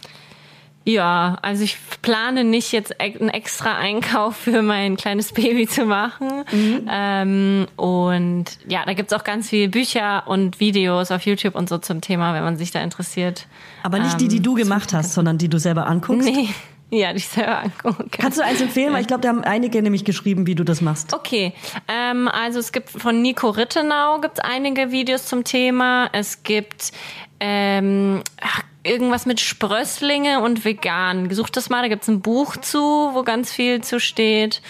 Ja, 0.85 1.39
also 1.43 1.63
ich 1.63 1.77
plane 2.01 2.43
nicht 2.43 2.73
jetzt 2.73 3.01
einen 3.01 3.29
extra 3.29 3.77
Einkauf 3.77 4.37
für 4.37 4.63
mein 4.63 4.97
kleines 4.97 5.33
Baby 5.33 5.67
zu 5.67 5.85
machen. 5.85 6.45
Ähm, 6.91 7.67
und 7.77 8.45
ja, 8.67 8.85
da 8.85 8.95
gibt's 8.95 9.13
auch 9.13 9.25
ganz 9.25 9.49
viele 9.51 9.69
Bücher 9.69 10.27
und 10.27 10.59
Videos 10.61 11.11
auf 11.11 11.27
YouTube 11.27 11.55
und 11.55 11.69
so 11.69 11.79
zum 11.79 12.01
Thema, 12.01 12.35
wenn 12.35 12.43
man 12.43 12.57
sich 12.57 12.71
da 12.71 12.81
interessiert. 12.81 13.47
Aber 13.83 13.99
nicht 13.99 14.21
die, 14.21 14.29
die 14.29 14.41
du 14.41 14.55
gemacht 14.55 14.93
hast, 14.93 15.13
sondern 15.13 15.39
die 15.39 15.49
du 15.49 15.59
selber 15.59 15.87
anguckst. 15.87 16.29
Nee, 16.29 16.49
ja, 16.91 17.13
die 17.13 17.19
ich 17.19 17.29
selber 17.29 17.63
angucken 17.63 18.11
kann. 18.11 18.23
Kannst 18.23 18.39
du 18.39 18.45
eins 18.45 18.61
empfehlen? 18.61 18.93
Weil 18.93 19.03
ich 19.03 19.07
glaube, 19.07 19.23
da 19.23 19.29
haben 19.29 19.45
einige 19.45 19.81
nämlich 19.83 20.05
geschrieben, 20.05 20.47
wie 20.47 20.55
du 20.55 20.65
das 20.65 20.81
machst. 20.81 21.15
Okay, 21.15 21.53
ähm, 21.89 22.29
also 22.29 22.59
es 22.59 22.73
gibt 22.73 22.91
von 22.91 23.23
Nico 23.23 23.51
Rittenau 23.51 24.21
gibt's 24.21 24.41
einige 24.41 24.91
Videos 24.91 25.27
zum 25.27 25.45
Thema. 25.45 26.09
Es 26.13 26.43
gibt 26.43 26.93
ähm, 27.39 28.23
ach, 28.41 28.63
irgendwas 28.83 29.27
mit 29.27 29.41
Sprösslinge 29.41 30.41
und 30.41 30.65
vegan. 30.65 31.29
Gesucht 31.29 31.57
das 31.57 31.71
mal, 31.71 31.83
da 31.83 31.89
gibt's 31.89 32.09
ein 32.09 32.21
Buch 32.21 32.57
zu, 32.57 32.81
wo 32.81 33.23
ganz 33.23 33.53
viel 33.53 33.83
zu 33.83 34.01
steht. 34.01 34.63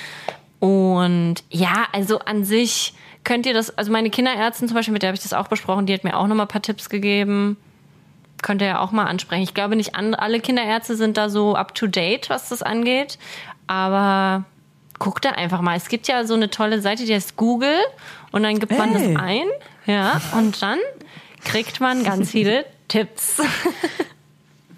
Und 0.59 1.37
ja, 1.49 1.87
also 1.93 2.19
an 2.19 2.45
sich 2.45 2.95
könnt 3.25 3.47
ihr 3.47 3.55
das, 3.55 3.77
also 3.77 3.91
meine 3.91 4.11
Kinderärztin 4.11 4.69
zum 4.69 4.75
Beispiel, 4.75 4.93
mit 4.93 5.03
der 5.03 5.09
habe 5.09 5.17
ich 5.17 5.23
das 5.23 5.33
auch 5.33 5.49
besprochen, 5.49 5.87
die 5.87 5.95
hat 5.95 6.05
mir 6.05 6.17
auch 6.17 6.27
nochmal 6.27 6.47
ein 6.47 6.51
paar 6.51 6.63
Tipps 6.63 6.89
gegeben. 6.89 7.57
Könnt 8.43 8.63
ihr 8.63 8.69
ja 8.69 8.79
auch 8.81 8.91
mal 8.93 9.05
ansprechen. 9.05 9.43
Ich 9.43 9.55
glaube 9.55 9.77
nicht 9.77 9.95
alle 9.95 10.41
Kinderärzte 10.41 10.97
sind 10.97 11.17
da 11.17 11.29
so 11.29 11.55
up 11.55 11.75
to 11.75 11.87
date, 11.87 12.31
was 12.31 12.49
das 12.49 12.63
angeht. 12.63 13.19
Aber 13.67 14.45
guckt 14.99 15.25
da 15.25 15.31
einfach 15.31 15.61
mal. 15.61 15.77
Es 15.77 15.89
gibt 15.89 16.09
ja 16.09 16.25
so 16.25 16.35
eine 16.35 16.51
tolle 16.51 16.81
Seite, 16.81 17.05
die 17.05 17.15
heißt 17.15 17.37
Google 17.37 17.79
und 18.33 18.43
dann 18.43 18.59
gibt 18.59 18.77
man 18.77 18.95
Hey. 18.95 19.15
das 19.15 19.23
ein, 19.23 19.47
ja, 19.87 20.21
und 20.37 20.61
dann 20.63 20.79
kriegt 21.45 21.81
man 21.81 22.05
ganz 22.05 22.31
viele 22.31 22.65
Tipps. 22.89 23.41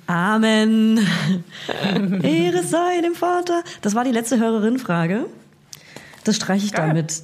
Amen. 0.07 1.07
Ehre 2.23 2.63
sei 2.63 3.01
dem 3.01 3.15
Vater. 3.15 3.63
Das 3.81 3.95
war 3.95 4.05
die 4.05 4.11
letzte 4.13 4.39
Hörerin-Frage. 4.39 5.27
Das 6.25 6.37
streiche 6.37 6.67
ich 6.67 6.73
Geil. 6.73 6.89
damit. 6.89 7.23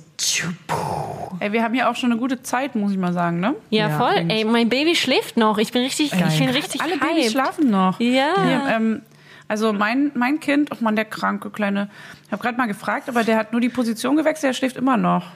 Ey, 1.40 1.52
wir 1.52 1.62
haben 1.62 1.74
hier 1.74 1.88
auch 1.88 1.94
schon 1.96 2.10
eine 2.10 2.18
gute 2.20 2.42
Zeit, 2.42 2.74
muss 2.74 2.90
ich 2.92 2.98
mal 2.98 3.12
sagen, 3.12 3.38
ne? 3.40 3.54
Ja, 3.70 3.88
Ja, 3.88 3.96
voll. 3.98 4.08
eigentlich. 4.16 4.38
Ey, 4.38 4.44
mein 4.44 4.68
Baby 4.68 4.96
schläft 4.96 5.36
noch. 5.36 5.58
Ich 5.58 5.70
bin 5.72 5.82
richtig, 5.82 6.10
Geil. 6.10 6.24
ich 6.28 6.38
bin 6.38 6.48
richtig 6.50 6.80
Alle 6.80 6.94
hyped. 6.94 7.08
Babys 7.08 7.30
schlafen 7.32 7.70
noch. 7.70 8.00
Ja. 8.00 8.34
Hier, 8.44 8.62
ähm, 8.70 9.02
also 9.46 9.72
mein, 9.72 10.10
mein 10.14 10.40
Kind, 10.40 10.70
oh 10.72 10.76
Mann, 10.80 10.96
der 10.96 11.04
kranke 11.04 11.50
kleine, 11.50 11.88
ich 12.26 12.32
habe 12.32 12.42
gerade 12.42 12.58
mal 12.58 12.66
gefragt, 12.66 13.08
aber 13.08 13.22
der 13.24 13.36
hat 13.38 13.52
nur 13.52 13.60
die 13.60 13.68
Position 13.68 14.16
gewechselt, 14.16 14.50
der 14.50 14.54
schläft 14.54 14.76
immer 14.76 14.96
noch. 14.96 15.26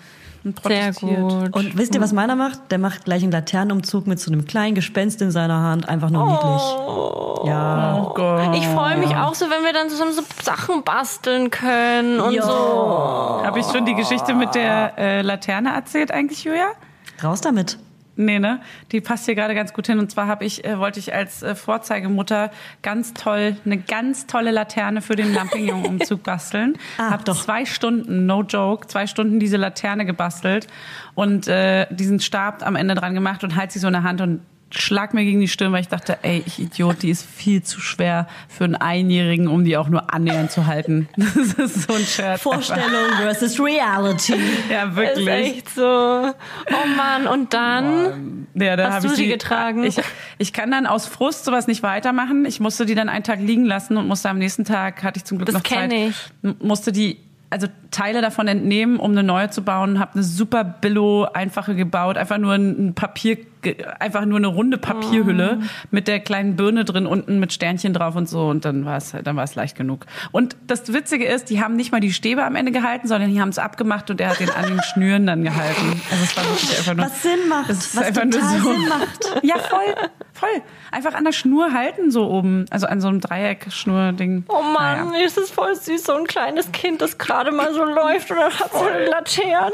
Und 0.44 0.60
Sehr 0.64 0.92
protestiert. 0.92 1.20
gut. 1.20 1.56
Und 1.56 1.76
wisst 1.76 1.94
ihr, 1.94 2.00
was 2.00 2.12
meiner 2.12 2.34
macht? 2.34 2.70
Der 2.70 2.78
macht 2.78 3.04
gleich 3.04 3.22
einen 3.22 3.32
Laternenumzug 3.32 4.06
mit 4.06 4.18
so 4.18 4.32
einem 4.32 4.44
kleinen 4.44 4.74
Gespenst 4.74 5.22
in 5.22 5.30
seiner 5.30 5.60
Hand. 5.60 5.88
Einfach 5.88 6.10
nur 6.10 6.26
niedlich. 6.26 7.48
Ja. 7.48 8.02
Oh 8.02 8.12
Gott. 8.14 8.56
Ich 8.56 8.66
freue 8.66 8.96
mich 8.98 9.14
auch 9.14 9.34
so, 9.34 9.46
wenn 9.50 9.64
wir 9.64 9.72
dann 9.72 9.88
zusammen 9.88 10.12
so 10.12 10.22
Sachen 10.42 10.82
basteln 10.82 11.50
können 11.50 12.20
und 12.20 12.34
so. 12.42 13.40
Habe 13.44 13.60
ich 13.60 13.66
schon 13.66 13.84
die 13.86 13.94
Geschichte 13.94 14.34
mit 14.34 14.54
der 14.54 14.98
äh, 14.98 15.22
Laterne 15.22 15.72
erzählt 15.74 16.10
eigentlich, 16.10 16.44
Julia? 16.44 16.68
Raus 17.22 17.40
damit. 17.40 17.78
Nee, 18.14 18.38
ne? 18.38 18.60
Die 18.92 19.00
passt 19.00 19.24
hier 19.24 19.34
gerade 19.34 19.54
ganz 19.54 19.72
gut 19.72 19.86
hin. 19.86 19.98
Und 19.98 20.10
zwar 20.10 20.26
habe 20.26 20.44
ich, 20.44 20.64
äh, 20.64 20.78
wollte 20.78 20.98
ich 20.98 21.14
als 21.14 21.42
äh, 21.42 21.54
Vorzeigemutter 21.54 22.50
ganz 22.82 23.14
toll, 23.14 23.56
eine 23.64 23.78
ganz 23.78 24.26
tolle 24.26 24.50
Laterne 24.50 25.00
für 25.00 25.16
den 25.16 25.32
Lampignon-Umzug 25.32 26.22
basteln. 26.24 26.76
Ah, 26.98 27.10
hab 27.10 27.24
doch. 27.24 27.42
zwei 27.42 27.64
Stunden, 27.64 28.26
no 28.26 28.42
joke, 28.42 28.86
zwei 28.88 29.06
Stunden 29.06 29.40
diese 29.40 29.56
Laterne 29.56 30.04
gebastelt 30.04 30.66
und 31.14 31.48
äh, 31.48 31.86
diesen 31.90 32.20
Stab 32.20 32.66
am 32.66 32.76
Ende 32.76 32.94
dran 32.94 33.14
gemacht 33.14 33.44
und 33.44 33.56
halt 33.56 33.72
sie 33.72 33.78
so 33.78 33.86
in 33.86 33.94
der 33.94 34.02
Hand 34.02 34.20
und 34.20 34.40
schlag 34.74 35.14
mir 35.14 35.24
gegen 35.24 35.40
die 35.40 35.48
Stirn, 35.48 35.72
weil 35.72 35.82
ich 35.82 35.88
dachte, 35.88 36.18
ey, 36.22 36.42
ich 36.46 36.58
Idiot, 36.58 37.02
die 37.02 37.10
ist 37.10 37.24
viel 37.24 37.62
zu 37.62 37.80
schwer 37.80 38.26
für 38.48 38.64
einen 38.64 38.74
Einjährigen, 38.74 39.46
um 39.48 39.64
die 39.64 39.76
auch 39.76 39.88
nur 39.88 40.12
annähernd 40.12 40.50
zu 40.50 40.66
halten. 40.66 41.08
Das 41.16 41.36
ist 41.54 41.82
so 41.88 41.94
ein 41.94 42.04
Scherz. 42.04 42.42
Vorstellung 42.42 43.12
versus 43.20 43.60
Reality. 43.60 44.34
Ja, 44.70 44.84
Ist 44.84 44.96
wirklich. 44.96 45.28
echt 45.28 45.68
so. 45.74 45.82
Oh 45.82 46.86
Mann, 46.96 47.26
und 47.26 47.52
dann? 47.54 48.46
Ja, 48.54 48.76
da 48.76 48.92
Hast 48.92 49.04
du 49.04 49.10
ich 49.10 49.14
sie 49.16 49.28
getragen? 49.28 49.84
Ich, 49.84 49.96
ich 50.38 50.52
kann 50.52 50.70
dann 50.70 50.86
aus 50.86 51.06
Frust 51.06 51.44
sowas 51.44 51.66
nicht 51.66 51.82
weitermachen. 51.82 52.44
Ich 52.46 52.60
musste 52.60 52.86
die 52.86 52.94
dann 52.94 53.08
einen 53.08 53.24
Tag 53.24 53.40
liegen 53.40 53.64
lassen 53.64 53.96
und 53.96 54.08
musste 54.08 54.28
am 54.30 54.38
nächsten 54.38 54.64
Tag, 54.64 55.02
hatte 55.02 55.18
ich 55.18 55.24
zum 55.24 55.38
Glück 55.38 55.46
Das 55.46 55.54
noch 55.54 55.62
Zeit, 55.62 55.92
ich. 55.92 56.14
musste 56.60 56.92
die 56.92 57.18
also 57.50 57.66
Teile 57.90 58.22
davon 58.22 58.48
entnehmen, 58.48 58.96
um 58.98 59.10
eine 59.10 59.22
neue 59.22 59.50
zu 59.50 59.62
bauen. 59.62 59.98
Habe 59.98 60.14
eine 60.14 60.22
super 60.22 60.64
Billo 60.64 61.24
einfache 61.34 61.74
gebaut, 61.74 62.16
einfach 62.16 62.38
nur 62.38 62.54
ein, 62.54 62.94
ge- 62.94 63.44
einfach 63.98 64.24
nur 64.24 64.38
eine 64.38 64.46
runde 64.48 64.78
Papierhülle 64.78 65.60
mit 65.90 66.08
der 66.08 66.20
kleinen 66.20 66.56
Birne 66.56 66.84
drin 66.84 67.06
unten 67.06 67.38
mit 67.38 67.52
Sternchen 67.52 67.92
drauf 67.92 68.16
und 68.16 68.28
so 68.28 68.48
und 68.48 68.64
dann 68.64 68.84
war 68.84 68.96
es 68.96 69.14
dann 69.22 69.36
war 69.36 69.44
es 69.44 69.54
leicht 69.54 69.76
genug. 69.76 70.06
Und 70.32 70.56
das 70.66 70.92
Witzige 70.92 71.24
ist, 71.26 71.50
die 71.50 71.62
haben 71.62 71.76
nicht 71.76 71.92
mal 71.92 72.00
die 72.00 72.12
Stäbe 72.12 72.44
am 72.44 72.56
Ende 72.56 72.72
gehalten, 72.72 73.06
sondern 73.08 73.30
die 73.32 73.40
haben 73.40 73.50
es 73.50 73.58
abgemacht 73.58 74.10
und 74.10 74.20
er 74.20 74.30
hat 74.30 74.40
den 74.40 74.50
an 74.50 74.66
den 74.66 74.82
Schnüren 74.82 75.26
dann 75.26 75.44
gehalten. 75.44 76.00
Also 76.10 76.24
es 76.24 76.36
war 76.36 76.44
wirklich 76.44 76.78
einfach 76.78 76.94
nur 76.94 77.06
Was 77.06 77.22
Sinn 77.22 77.48
macht, 77.48 77.68
was 77.68 77.96
einfach 77.98 78.22
total 78.22 78.26
nur 78.26 78.60
so. 78.60 78.72
Sinn 78.72 78.88
macht. 78.88 79.44
Ja, 79.44 79.58
voll, 79.58 79.94
voll. 80.32 80.62
Einfach 80.90 81.14
an 81.14 81.24
der 81.24 81.32
Schnur 81.32 81.72
halten 81.72 82.10
so 82.10 82.28
oben, 82.28 82.66
also 82.70 82.86
an 82.86 83.00
so 83.00 83.08
einem 83.08 83.20
Dreieck-Schnur-Ding. 83.20 84.44
Oh 84.48 84.62
Mann, 84.62 85.10
Naja. 85.10 85.24
ist 85.24 85.38
es 85.38 85.50
voll 85.50 85.74
süß, 85.74 86.04
so 86.04 86.14
ein 86.14 86.26
kleines 86.26 86.70
Kind, 86.72 87.00
das 87.00 87.18
gerade 87.18 87.50
mal 87.52 87.72
so 87.72 87.84
läuft 87.84 88.30
oder 88.30 88.46
hat 88.46 88.72
so 88.72 88.80
eine 88.84 89.06
Laterne. 89.06 89.72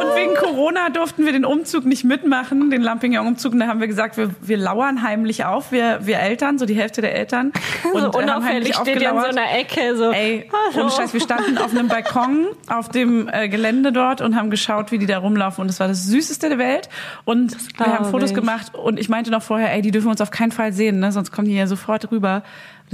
Und 0.00 0.16
wegen 0.16 0.34
Corona 0.34 0.88
durften 0.90 1.24
wir 1.24 1.32
den 1.32 1.44
Umzug 1.44 1.84
nicht 1.84 2.04
mitmachen, 2.04 2.70
den 2.70 2.82
Und 3.02 3.60
da 3.60 3.66
haben 3.66 3.80
wir 3.80 3.86
gesagt, 3.86 4.16
wir, 4.16 4.30
wir 4.40 4.56
lauern 4.56 5.02
heimlich 5.02 5.44
auf, 5.44 5.72
wir, 5.72 6.00
wir 6.02 6.18
Eltern, 6.18 6.58
so 6.58 6.66
die 6.66 6.74
Hälfte 6.74 7.00
der 7.00 7.14
Eltern. 7.14 7.52
Und 7.92 8.00
so 8.00 8.18
äh, 8.18 8.22
unauffällig 8.22 8.74
steht 8.74 9.00
ihr 9.00 9.10
in 9.10 9.20
so 9.20 9.26
einer 9.26 9.52
Ecke. 9.58 9.96
So, 9.96 10.10
Ey, 10.10 10.50
Hallo. 10.52 10.84
ohne 10.84 10.90
Scheiß, 10.90 11.12
wir 11.12 11.20
standen 11.20 11.58
auf 11.58 11.70
einem 11.70 11.88
Balkon 11.88 12.46
auf 12.68 12.88
dem 12.88 13.28
äh, 13.28 13.48
Gelände 13.48 13.92
dort 13.92 14.20
und 14.20 14.36
haben 14.36 14.50
geschaut, 14.50 14.92
wie 14.92 14.98
die 14.98 15.06
da 15.06 15.18
rumlaufen. 15.18 15.62
Und 15.62 15.68
es 15.68 15.80
war 15.80 15.88
das 15.88 16.06
Süßeste 16.06 16.48
der 16.48 16.58
Welt. 16.58 16.88
Und 17.24 17.56
wir 17.78 17.86
haben 17.86 18.04
Fotos 18.06 18.30
ich. 18.30 18.36
gemacht. 18.36 18.74
Und 18.74 18.98
ich 18.98 19.08
meinte 19.08 19.30
noch 19.30 19.42
vorher, 19.42 19.72
ey, 19.72 19.82
die 19.82 19.90
dürfen 19.90 20.08
uns 20.08 20.20
auf 20.20 20.30
keinen 20.30 20.52
Fall 20.52 20.72
sehen, 20.72 21.00
ne? 21.00 21.12
sonst 21.12 21.30
kommen 21.32 21.48
die 21.48 21.54
ja 21.54 21.66
sofort 21.66 22.10
rüber. 22.10 22.42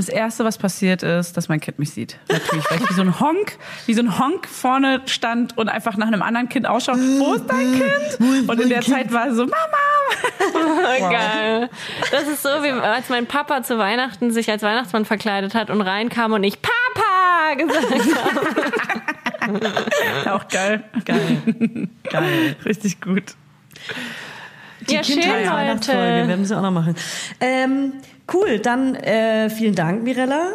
Das 0.01 0.09
Erste, 0.09 0.47
was 0.47 0.57
passiert 0.57 1.03
ist, 1.03 1.37
dass 1.37 1.51
mein 1.51 1.61
Kind 1.61 1.79
mich 1.79 1.91
sieht. 1.91 2.17
Natürlich, 2.31 2.71
weil 2.71 2.81
ich 2.81 2.89
wie 2.89 2.95
so 2.95 3.03
ein 3.03 3.21
Honk, 3.21 3.59
wie 3.85 3.93
so 3.93 4.01
ein 4.01 4.19
Honk 4.19 4.49
vorne 4.49 5.03
stand 5.05 5.59
und 5.59 5.69
einfach 5.69 5.99
nach 5.99 6.07
einem 6.07 6.23
anderen 6.23 6.49
Kind 6.49 6.67
ausschaut. 6.67 6.97
Wo 6.97 7.35
ist 7.35 7.45
dein 7.47 7.71
Kind? 8.19 8.49
Und 8.49 8.61
in 8.63 8.71
der 8.71 8.81
Zeit 8.81 9.13
war 9.13 9.27
es 9.29 9.37
so, 9.37 9.45
Mama! 9.45 11.11
Geil. 11.11 11.69
Das 12.11 12.23
ist 12.29 12.43
so, 12.43 12.49
wie 12.49 12.71
als 12.71 13.11
mein 13.11 13.27
Papa 13.27 13.63
zu 13.63 13.77
Weihnachten 13.77 14.31
sich 14.31 14.51
als 14.51 14.63
Weihnachtsmann 14.63 15.05
verkleidet 15.05 15.55
hat 15.55 15.69
und 15.69 15.83
reinkam 15.83 16.33
und 16.33 16.45
ich 16.45 16.57
Papa 16.63 17.55
gesagt 17.59 18.17
habe. 19.45 19.71
Auch 20.33 20.49
geil. 20.49 20.83
Geil. 21.05 21.89
Geil. 22.11 22.57
Richtig 22.65 23.03
gut. 23.03 23.35
Die 24.89 24.95
Ja, 24.95 25.05
schön, 25.05 25.21
Kindheitsweihnachtsfolge 25.21 26.01
Leute. 26.01 26.29
werden 26.29 26.45
sie 26.47 26.57
auch 26.57 26.63
noch 26.63 26.71
machen. 26.71 26.95
Ähm, 27.41 27.93
cool, 28.35 28.59
dann 28.59 28.95
äh, 28.97 29.51
vielen 29.51 29.75
Dank, 29.75 30.03
Mirella. 30.03 30.49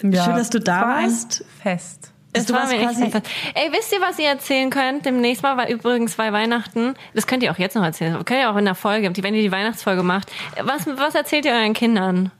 Schön, 0.00 0.12
dass 0.12 0.50
du 0.50 0.60
da 0.60 0.80
es 0.80 0.86
war 0.86 1.02
warst. 1.02 1.44
Fest. 1.62 2.12
Das 2.32 2.46
Du 2.46 2.52
war 2.54 2.60
warst 2.60 2.72
mir 2.72 2.78
echt 2.80 3.00
ein 3.02 3.10
Fest. 3.10 3.28
Ey, 3.54 3.72
wisst 3.72 3.92
ihr, 3.92 4.00
was 4.00 4.18
ihr 4.18 4.28
erzählen 4.28 4.70
könnt 4.70 5.04
demnächst 5.04 5.42
mal? 5.42 5.56
Weil 5.56 5.72
übrigens 5.72 6.14
bei 6.14 6.32
Weihnachten, 6.32 6.94
das 7.12 7.26
könnt 7.26 7.42
ihr 7.42 7.50
auch 7.50 7.58
jetzt 7.58 7.74
noch 7.74 7.82
erzählen, 7.82 8.14
könnt 8.24 8.40
ihr 8.40 8.50
auch 8.50 8.56
in 8.56 8.64
der 8.64 8.76
Folge, 8.76 9.10
wenn 9.22 9.34
ihr 9.34 9.42
die 9.42 9.50
Weihnachtsfolge 9.52 10.02
macht. 10.04 10.30
Was, 10.62 10.86
was 10.86 11.14
erzählt 11.16 11.44
ihr 11.44 11.52
euren 11.52 11.74
Kindern? 11.74 12.30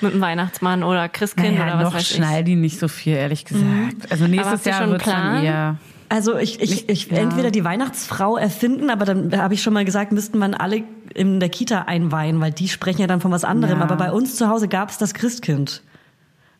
Mit 0.00 0.12
dem 0.12 0.20
Weihnachtsmann 0.20 0.82
oder 0.84 1.08
Christkind 1.08 1.58
Naja, 1.58 1.66
oder 1.74 1.78
was 1.78 1.84
noch 1.84 1.94
weiß 1.94 2.02
ich? 2.10 2.16
schnell 2.16 2.44
die 2.44 2.54
nicht 2.56 2.78
so 2.78 2.86
viel, 2.88 3.14
ehrlich 3.14 3.44
gesagt. 3.44 4.10
Also 4.10 4.26
nächstes 4.26 4.52
habt 4.52 4.66
ihr 4.66 4.72
Jahr 4.72 4.82
schon 4.82 4.90
wird 4.92 5.06
einen 5.08 5.16
dann 5.16 5.30
Plan? 5.32 5.44
eher. 5.44 5.76
Also 6.08 6.36
ich, 6.38 6.60
ich, 6.60 6.88
ich 6.88 7.10
entweder 7.10 7.50
die 7.50 7.64
Weihnachtsfrau 7.64 8.38
erfinden, 8.38 8.88
aber 8.88 9.04
dann 9.04 9.36
habe 9.36 9.54
ich 9.54 9.62
schon 9.62 9.74
mal 9.74 9.84
gesagt, 9.84 10.12
müssten 10.12 10.38
man 10.38 10.54
alle 10.54 10.84
in 11.14 11.38
der 11.38 11.50
Kita 11.50 11.82
einweihen, 11.82 12.40
weil 12.40 12.50
die 12.52 12.68
sprechen 12.68 13.02
ja 13.02 13.06
dann 13.06 13.20
von 13.20 13.30
was 13.30 13.44
anderem. 13.44 13.78
Ja. 13.78 13.84
Aber 13.84 13.96
bei 13.96 14.10
uns 14.10 14.36
zu 14.36 14.48
Hause 14.48 14.68
gab 14.68 14.88
es 14.88 14.96
das 14.98 15.12
Christkind. 15.12 15.82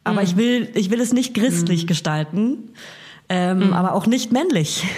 Aber 0.04 0.22
ich 0.22 0.36
will, 0.36 0.70
ich 0.74 0.90
will 0.90 1.00
es 1.00 1.12
nicht 1.12 1.34
christlich 1.34 1.86
gestalten, 1.86 2.70
ähm, 3.28 3.72
aber 3.74 3.92
auch 3.92 4.06
nicht 4.06 4.32
männlich. 4.32 4.84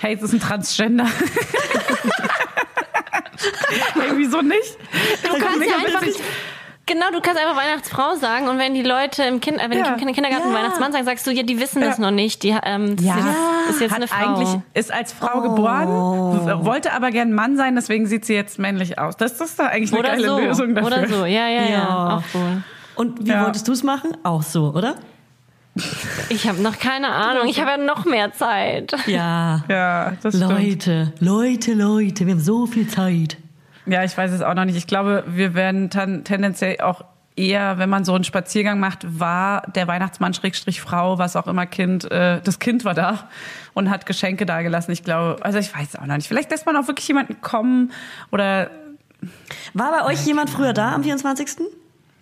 Hey, 0.00 0.14
es 0.16 0.22
ist 0.22 0.32
ein 0.32 0.40
Transgender. 0.40 1.06
hey, 3.94 4.10
wieso 4.16 4.42
nicht? 4.42 4.76
Du 5.22 5.38
kannst 5.38 5.60
ja 5.64 5.76
einfach, 5.76 6.02
genau, 6.88 7.06
du 7.12 7.20
kannst 7.20 7.40
einfach 7.40 7.56
Weihnachtsfrau 7.56 8.16
sagen 8.16 8.48
und 8.48 8.58
wenn 8.58 8.74
die 8.74 8.82
Leute 8.82 9.22
im, 9.22 9.40
kind, 9.40 9.58
äh, 9.58 9.70
wenn 9.70 9.78
Ja. 9.78 9.94
die 9.94 10.02
im 10.02 10.12
Kindergarten 10.12 10.50
Ja. 10.50 10.54
Weihnachtsmann 10.58 10.90
sagen, 10.92 11.04
sagst 11.04 11.26
du, 11.26 11.30
ja, 11.30 11.44
die 11.44 11.60
wissen 11.60 11.80
das 11.80 11.98
Ja. 11.98 12.02
noch 12.04 12.10
nicht. 12.10 12.42
Die, 12.42 12.56
ähm, 12.64 12.96
das 12.96 13.04
ist 13.04 13.14
jetzt, 13.14 13.70
ist 13.70 13.80
jetzt 13.82 13.90
hat 13.92 13.96
eine 13.98 14.08
Frau. 14.08 14.34
eigentlich 14.34 14.60
ist 14.74 14.92
als 14.92 15.12
Frau 15.12 15.40
geboren, 15.42 16.64
wollte 16.64 16.92
aber 16.92 17.10
gern 17.10 17.32
Mann 17.32 17.56
sein, 17.56 17.76
deswegen 17.76 18.06
sieht 18.06 18.24
sie 18.24 18.34
jetzt 18.34 18.58
männlich 18.58 18.98
aus. 18.98 19.16
Das 19.16 19.40
ist 19.40 19.58
doch 19.60 19.66
eigentlich 19.66 19.92
eine 19.92 20.00
oder 20.00 20.08
geile 20.10 20.26
so. 20.26 20.38
Lösung 20.38 20.74
dafür. 20.74 20.86
Oder 20.98 21.06
so, 21.08 21.24
ja, 21.26 21.46
ja, 21.48 21.62
ja. 21.62 21.68
Ja. 21.70 22.16
Auch 22.16 22.22
cool. 22.34 22.62
Und 22.96 23.24
wie 23.24 23.30
Ja. 23.30 23.44
wolltest 23.44 23.68
du 23.68 23.72
es 23.72 23.82
machen? 23.84 24.16
Auch 24.24 24.42
so, 24.42 24.72
oder? 24.74 24.96
Ich 26.28 26.48
habe 26.48 26.60
noch 26.60 26.78
keine 26.80 27.08
Ahnung. 27.10 27.46
Ich 27.46 27.60
habe 27.60 27.70
ja 27.70 27.76
noch 27.76 28.04
mehr 28.04 28.32
Zeit. 28.32 28.92
Ja. 29.06 29.62
Ja, 29.68 30.12
das 30.22 30.34
stimmt. 30.36 30.50
Leute, 30.50 31.12
Leute, 31.20 31.74
Leute, 31.74 32.26
wir 32.26 32.32
haben 32.34 32.40
so 32.40 32.66
viel 32.66 32.88
Zeit. 32.88 33.36
Ja, 33.88 34.04
ich 34.04 34.16
weiß 34.16 34.32
es 34.32 34.42
auch 34.42 34.54
noch 34.54 34.64
nicht. 34.64 34.76
Ich 34.76 34.86
glaube, 34.86 35.24
wir 35.26 35.54
werden 35.54 35.90
tendenziell 35.90 36.80
auch 36.80 37.04
eher, 37.38 37.78
wenn 37.78 37.88
man 37.88 38.04
so 38.04 38.14
einen 38.14 38.24
Spaziergang 38.24 38.80
macht, 38.80 39.06
war 39.18 39.62
der 39.74 39.86
Weihnachtsmann 39.86 40.34
Schrägstrich 40.34 40.80
Frau, 40.80 41.18
was 41.18 41.36
auch 41.36 41.46
immer 41.46 41.66
Kind, 41.66 42.10
äh, 42.10 42.40
das 42.42 42.58
Kind 42.58 42.84
war 42.84 42.94
da 42.94 43.28
und 43.74 43.88
hat 43.90 44.06
Geschenke 44.06 44.44
dagelassen. 44.44 44.92
Ich 44.92 45.04
glaube, 45.04 45.36
also 45.42 45.58
ich 45.58 45.74
weiß 45.74 45.88
es 45.90 45.96
auch 45.96 46.06
noch 46.06 46.16
nicht. 46.16 46.28
Vielleicht 46.28 46.50
lässt 46.50 46.66
man 46.66 46.76
auch 46.76 46.88
wirklich 46.88 47.06
jemanden 47.08 47.40
kommen 47.40 47.92
oder 48.32 48.70
War 49.72 49.92
bei 49.92 50.04
euch 50.12 50.26
jemand 50.26 50.50
früher 50.50 50.72
da 50.72 50.94
am 50.94 51.02
24.? 51.04 51.58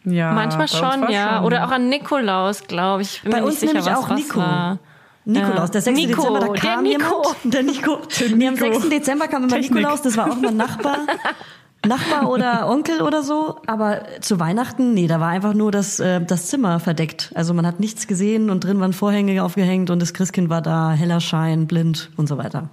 ja. 0.05 0.33
Manchmal 0.33 0.69
schon, 0.69 1.11
ja. 1.11 1.37
schon. 1.37 1.45
Oder 1.45 1.67
auch 1.67 1.73
an 1.73 1.89
Nikolaus, 1.89 2.65
glaube 2.65 3.03
ich. 3.03 3.23
Bin 3.23 3.33
Bei 3.33 3.43
uns 3.43 3.61
sicher, 3.61 3.73
nämlich 3.73 3.91
was, 3.91 3.99
auch 3.99 4.11
was 4.11 4.19
Nico. 4.19 4.39
War. 4.39 4.79
Nikolaus, 5.25 5.73
der 5.73 5.81
6. 5.83 5.97
Nico, 5.97 6.23
Dezember, 6.23 6.41
da 6.41 6.47
der 6.47 6.61
kam 6.61 6.83
Nico. 6.85 7.03
jemand. 7.03 7.37
Der 7.55 7.63
Nico. 7.65 7.99
Nee, 8.37 8.47
am 8.49 8.57
6. 8.57 8.89
Dezember 8.89 9.27
kam 9.27 9.43
immer 9.43 9.53
Technik. 9.53 9.75
Nikolaus, 9.75 10.03
das 10.03 10.17
war 10.17 10.31
auch 10.31 10.37
mein 10.37 10.57
Nachbar. 10.57 10.99
Nachbar 11.87 12.31
oder 12.31 12.69
Onkel 12.71 13.03
oder 13.03 13.23
so. 13.23 13.57
Aber 13.67 14.03
zu 14.21 14.39
Weihnachten, 14.39 14.95
nee, 14.95 15.07
da 15.07 15.21
war 15.21 15.29
einfach 15.29 15.55
nur 15.55 15.71
das, 15.71 16.01
äh, 16.01 16.21
das 16.25 16.47
Zimmer 16.47 16.81
verdeckt. 16.81 17.31
Also 17.35 17.55
man 17.55 17.67
hat 17.67 17.81
nichts 17.81 18.07
gesehen 18.07 18.51
und 18.51 18.65
drin 18.65 18.81
waren 18.81 18.93
Vorhänge 18.93 19.43
aufgehängt 19.43 19.91
und 19.91 20.01
das 20.01 20.15
Christkind 20.15 20.49
war 20.49 20.63
da, 20.63 20.93
heller 20.93 21.21
Schein, 21.21 21.67
blind 21.67 22.11
und 22.17 22.29
so 22.29 22.39
weiter. 22.39 22.69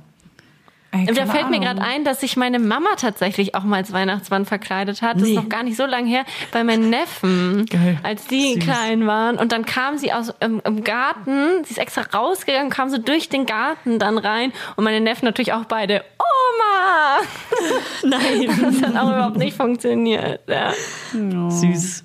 Ey, 0.94 1.06
Da 1.07 1.26
fällt 1.26 1.49
mir 1.49 1.60
gerade 1.60 1.82
ein, 1.82 2.03
dass 2.06 2.22
sich 2.22 2.38
meine 2.38 2.60
Mama 2.60 2.90
tatsächlich 2.98 3.56
auch 3.56 3.64
mal 3.64 3.78
als 3.78 3.91
Weihnachtsmann 3.94 4.45
verkleidet 4.45 5.02
hat. 5.02 5.15
Das 5.15 5.24
Nee. 5.24 5.30
ist 5.32 5.36
noch 5.36 5.49
gar 5.49 5.64
nicht 5.64 5.76
so 5.76 5.86
lange 5.86 6.07
her. 6.07 6.24
Bei 6.52 6.64
meinen 6.64 6.90
Neffen, 6.91 7.65
Geil. 7.65 7.98
als 8.03 8.28
die 8.28 8.60
klein 8.60 9.07
waren. 9.07 9.38
Und 9.38 9.52
dann 9.52 9.65
kam 9.65 9.98
sie 9.98 10.14
aus 10.14 10.32
im, 10.40 10.61
im 10.64 10.84
Garten, 10.84 11.64
sie 11.65 11.72
ist 11.72 11.80
extra 11.80 12.02
rausgegangen, 12.15 12.70
kam 12.70 12.90
so 12.90 12.98
durch 12.99 13.28
den 13.30 13.45
Garten 13.48 13.98
dann 13.98 14.18
rein. 14.20 14.53
Und 14.76 14.84
meine 14.84 15.02
Neffen 15.02 15.26
natürlich 15.26 15.52
auch 15.53 15.65
beide, 15.65 16.03
Oma! 16.20 17.22
Nein. 18.03 18.48
Das 18.61 18.82
hat 18.84 18.95
auch 18.95 19.10
überhaupt 19.11 19.38
nicht 19.38 19.57
funktioniert. 19.57 20.41
Ja. 20.48 20.72
Süß. 21.11 22.03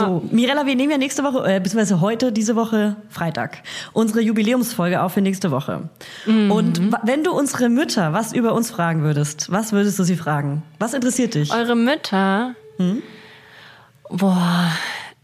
So, 0.00 0.22
Mirella, 0.32 0.66
wir 0.66 0.74
nehmen 0.74 0.90
ja 0.90 0.98
nächste 0.98 1.22
Woche, 1.22 1.38
äh, 1.46 1.60
beziehungsweise 1.60 2.00
heute, 2.00 2.32
diese 2.32 2.56
Woche, 2.56 2.96
Freitag, 3.08 3.58
unsere 3.92 4.20
Jubiläumsfolge 4.20 5.00
auf 5.02 5.12
für 5.12 5.20
nächste 5.20 5.50
Woche. 5.50 5.88
Und 6.26 6.92
wa- 6.92 7.00
wenn 7.04 7.22
du 7.22 7.32
unsere 7.32 7.68
Mütter 7.68 8.12
was 8.12 8.32
über 8.32 8.52
uns 8.54 8.70
fragen 8.70 9.02
würdest, 9.02 9.50
was 9.52 9.72
würdest 9.72 9.98
du 9.98 10.02
sie 10.04 10.16
fragen? 10.16 10.62
Was 10.78 10.92
interessiert 10.94 11.34
dich? 11.34 11.52
Eure 11.52 11.76
Mütter. 11.76 12.54
Hm? 12.78 13.02
Boah. 14.10 14.72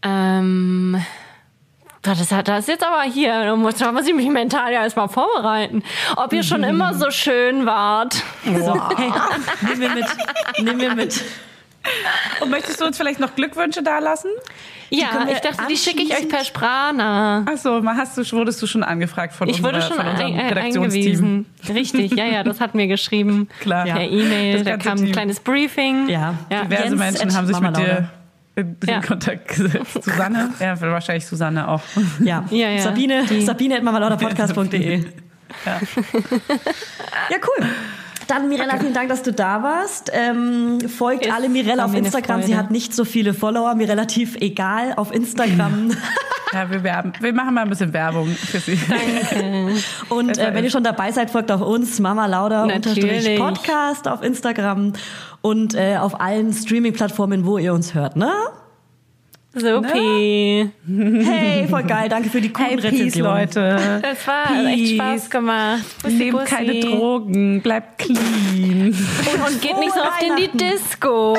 Ähm. 0.01 1.01
Das 2.01 2.19
ist, 2.19 2.33
das 2.33 2.59
ist 2.59 2.67
jetzt 2.67 2.83
aber 2.85 3.03
hier, 3.03 3.45
da 3.45 3.55
muss, 3.55 3.75
da 3.75 3.89
muss 3.93 4.05
ich 4.05 4.13
mich 4.13 4.27
mental 4.29 4.73
ja 4.73 4.83
erstmal 4.83 5.07
vorbereiten. 5.07 5.83
Ob 6.17 6.33
ihr 6.33 6.43
schon 6.43 6.61
immer 6.65 6.93
so 6.93 7.09
schön 7.11 7.65
wart. 7.65 8.15
So, 8.43 8.75
hey, 8.97 9.09
nehmen 9.61 9.79
wir 9.79 9.89
mit. 9.89 10.05
Nehmen 10.61 10.81
wir 10.81 10.95
mit. 10.95 11.23
Und 12.41 12.49
möchtest 12.49 12.79
du 12.81 12.85
uns 12.85 12.97
vielleicht 12.97 13.19
noch 13.19 13.35
Glückwünsche 13.35 13.83
dalassen? 13.83 14.31
Ja, 14.89 15.25
ich 15.31 15.39
dachte, 15.39 15.63
die 15.69 15.75
schicke 15.77 16.01
ich 16.03 16.11
euch 16.11 16.29
per 16.29 16.43
Sprana. 16.43 17.45
Achso, 17.47 17.81
mal 17.81 17.97
hast 17.97 18.17
du, 18.17 18.31
wurdest 18.37 18.61
du 18.61 18.67
schon 18.67 18.83
angefragt 18.83 19.33
von, 19.33 19.49
Ich 19.49 19.61
wurde 19.63 19.75
unserer, 19.77 19.95
schon 19.95 19.97
von 19.97 20.07
unserem 20.11 20.33
ein, 20.33 20.39
äh, 20.39 20.47
Redaktionsteam. 20.49 21.45
Richtig, 21.73 22.15
ja, 22.15 22.25
ja, 22.25 22.43
das 22.43 22.59
hat 22.61 22.75
mir 22.75 22.87
geschrieben. 22.87 23.49
Klar. 23.59 23.85
Per 23.85 24.01
Ja. 24.01 24.07
E-Mail, 24.07 24.63
da 24.63 24.77
kam 24.77 24.97
ein 24.99 25.03
Team. 25.05 25.11
kleines 25.13 25.39
Briefing. 25.39 26.07
Ja. 26.09 26.35
Diverse 26.49 26.83
Jens 26.83 26.99
Menschen 26.99 27.35
haben 27.35 27.47
sich 27.47 27.55
Mama 27.59 27.69
mit 27.71 27.87
dir 27.87 28.09
in 28.55 28.77
Ja. 28.87 29.01
Kontakt 29.01 29.47
gesetzt. 29.47 30.03
Susanne? 30.03 30.51
Ja, 30.59 30.79
wahrscheinlich 30.79 31.25
Susanne 31.25 31.67
auch. 31.67 31.81
Ja, 32.23 32.45
Ja, 32.51 32.69
ja. 32.69 32.81
Sabine, 32.83 33.23
Die- 33.27 33.41
Sabine 33.41 33.77
at 33.77 33.83
mamalauderpodcast.de. 33.83 35.03
Ja. 35.65 35.79
Ja, 37.29 37.37
cool. 37.47 37.67
Dann, 38.27 38.49
Mirella, 38.49 38.77
vielen 38.77 38.93
Dank, 38.93 39.09
dass 39.09 39.23
du 39.23 39.33
da 39.33 39.63
warst. 39.63 40.11
Ähm, 40.13 40.79
folgt 40.87 41.25
Es 41.25 41.31
alle 41.31 41.49
Mirella 41.49 41.85
auf 41.85 41.93
Instagram. 41.93 42.41
Sie 42.41 42.47
Freude. 42.47 42.57
hat 42.57 42.71
nicht 42.71 42.93
so 42.93 43.05
viele 43.05 43.33
Follower, 43.33 43.75
mir 43.75 43.89
relativ 43.89 44.35
egal 44.37 44.93
auf 44.95 45.13
Instagram. 45.13 45.91
Ja, 46.53 46.69
wir, 46.69 46.83
werben, 46.83 47.13
wir 47.19 47.33
machen 47.33 47.55
mal 47.55 47.61
ein 47.61 47.69
bisschen 47.69 47.93
Werbung 47.93 48.27
für 48.27 48.59
sie. 48.59 48.77
Und 50.09 50.37
äh, 50.37 50.53
wenn 50.53 50.63
ihr 50.63 50.69
schon 50.69 50.83
dabei 50.83 51.11
seid, 51.11 51.31
folgt 51.31 51.51
auch 51.51 51.61
uns, 51.61 51.99
Mama 51.99 52.27
Lauda 52.27 52.67
Natürlich. 52.67 53.39
Podcast 53.39 54.07
auf 54.07 54.21
Instagram 54.21 54.93
und 55.41 55.73
äh, 55.73 55.97
auf 55.97 56.21
allen 56.21 56.53
Streaming-Plattformen, 56.53 57.47
wo 57.47 57.57
ihr 57.57 57.73
uns 57.73 57.95
hört, 57.95 58.17
ne? 58.17 58.31
Supi. 59.55 60.69
Hey, 60.87 61.67
voll 61.69 61.83
geil. 61.83 62.09
Danke 62.09 62.29
für 62.29 62.41
die 62.41 62.51
coolen 62.51 62.79
Hey, 62.79 62.91
Peace. 62.91 63.15
Leute. 63.15 63.99
Das 64.01 64.27
war 64.27 64.45
hat 64.45 64.65
echt 64.65 64.77
Peace. 64.83 64.93
Spaß 64.95 65.29
gemacht. 65.29 65.83
Bussi, 66.01 66.15
Nehmt 66.15 66.31
bussi. 66.31 66.45
keine 66.55 66.79
Drogen, 66.79 67.61
bleibt 67.61 67.99
clean. 67.99 68.95
Und 69.45 69.61
geht 69.61 69.77
nicht 69.77 69.93
so 69.93 70.01
oft 70.01 70.23
in 70.23 70.35
die 70.37 70.57
Disco. 70.57 71.37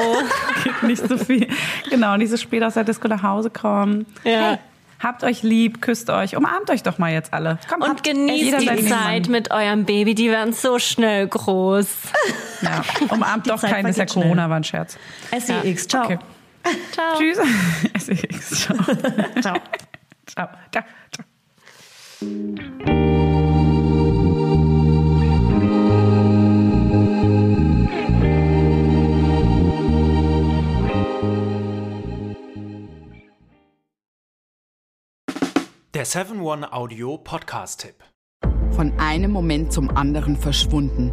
nicht 0.82 1.06
so 1.08 1.16
viel, 1.18 1.48
genau, 1.90 2.16
nicht 2.16 2.30
so 2.30 2.36
spät 2.36 2.62
aus 2.62 2.74
der 2.74 2.84
Disco 2.84 3.08
nach 3.08 3.22
Hause 3.24 3.50
kommen. 3.50 4.06
Ja. 4.22 4.50
Hey, 4.50 4.58
habt 5.00 5.24
euch 5.24 5.42
lieb, 5.42 5.82
küsst 5.82 6.08
euch, 6.08 6.36
umarmt 6.36 6.70
euch 6.70 6.84
doch 6.84 6.98
mal 6.98 7.12
jetzt 7.12 7.32
alle. 7.34 7.58
Komm, 7.68 7.82
Und 7.82 8.04
genießt 8.04 8.60
die 8.60 8.86
Zeit 8.86 9.28
mit 9.28 9.50
eurem 9.50 9.84
Baby. 9.86 10.14
Die 10.14 10.30
werden 10.30 10.52
so 10.52 10.78
schnell 10.78 11.26
groß. 11.26 11.88
Ja, 12.62 12.82
umarmt 13.10 13.50
doch 13.50 13.58
Zeit 13.60 13.72
keinen, 13.72 13.86
ist 13.88 13.98
ja. 13.98 14.06
Corona, 14.06 14.48
war 14.48 14.56
ein 14.56 14.64
Scherz. 14.64 14.96
SEX, 15.36 15.88
ciao. 15.88 16.04
Okay. 16.04 16.18
Ciao. 16.92 17.18
Tschüss. 17.18 17.38
SEX, 17.98 18.50
ciao. 18.62 18.76
Ciao. 19.40 19.60
ciao. 20.26 20.48
Ciao. 20.72 20.84
Ciao. 21.12 21.24
Der 35.94 36.06
7-One 36.06 36.72
Audio 36.72 37.18
Podcast-Tipp. 37.18 37.94
Von 38.72 38.98
einem 38.98 39.30
Moment 39.30 39.72
zum 39.72 39.96
anderen 39.96 40.36
verschwunden, 40.36 41.12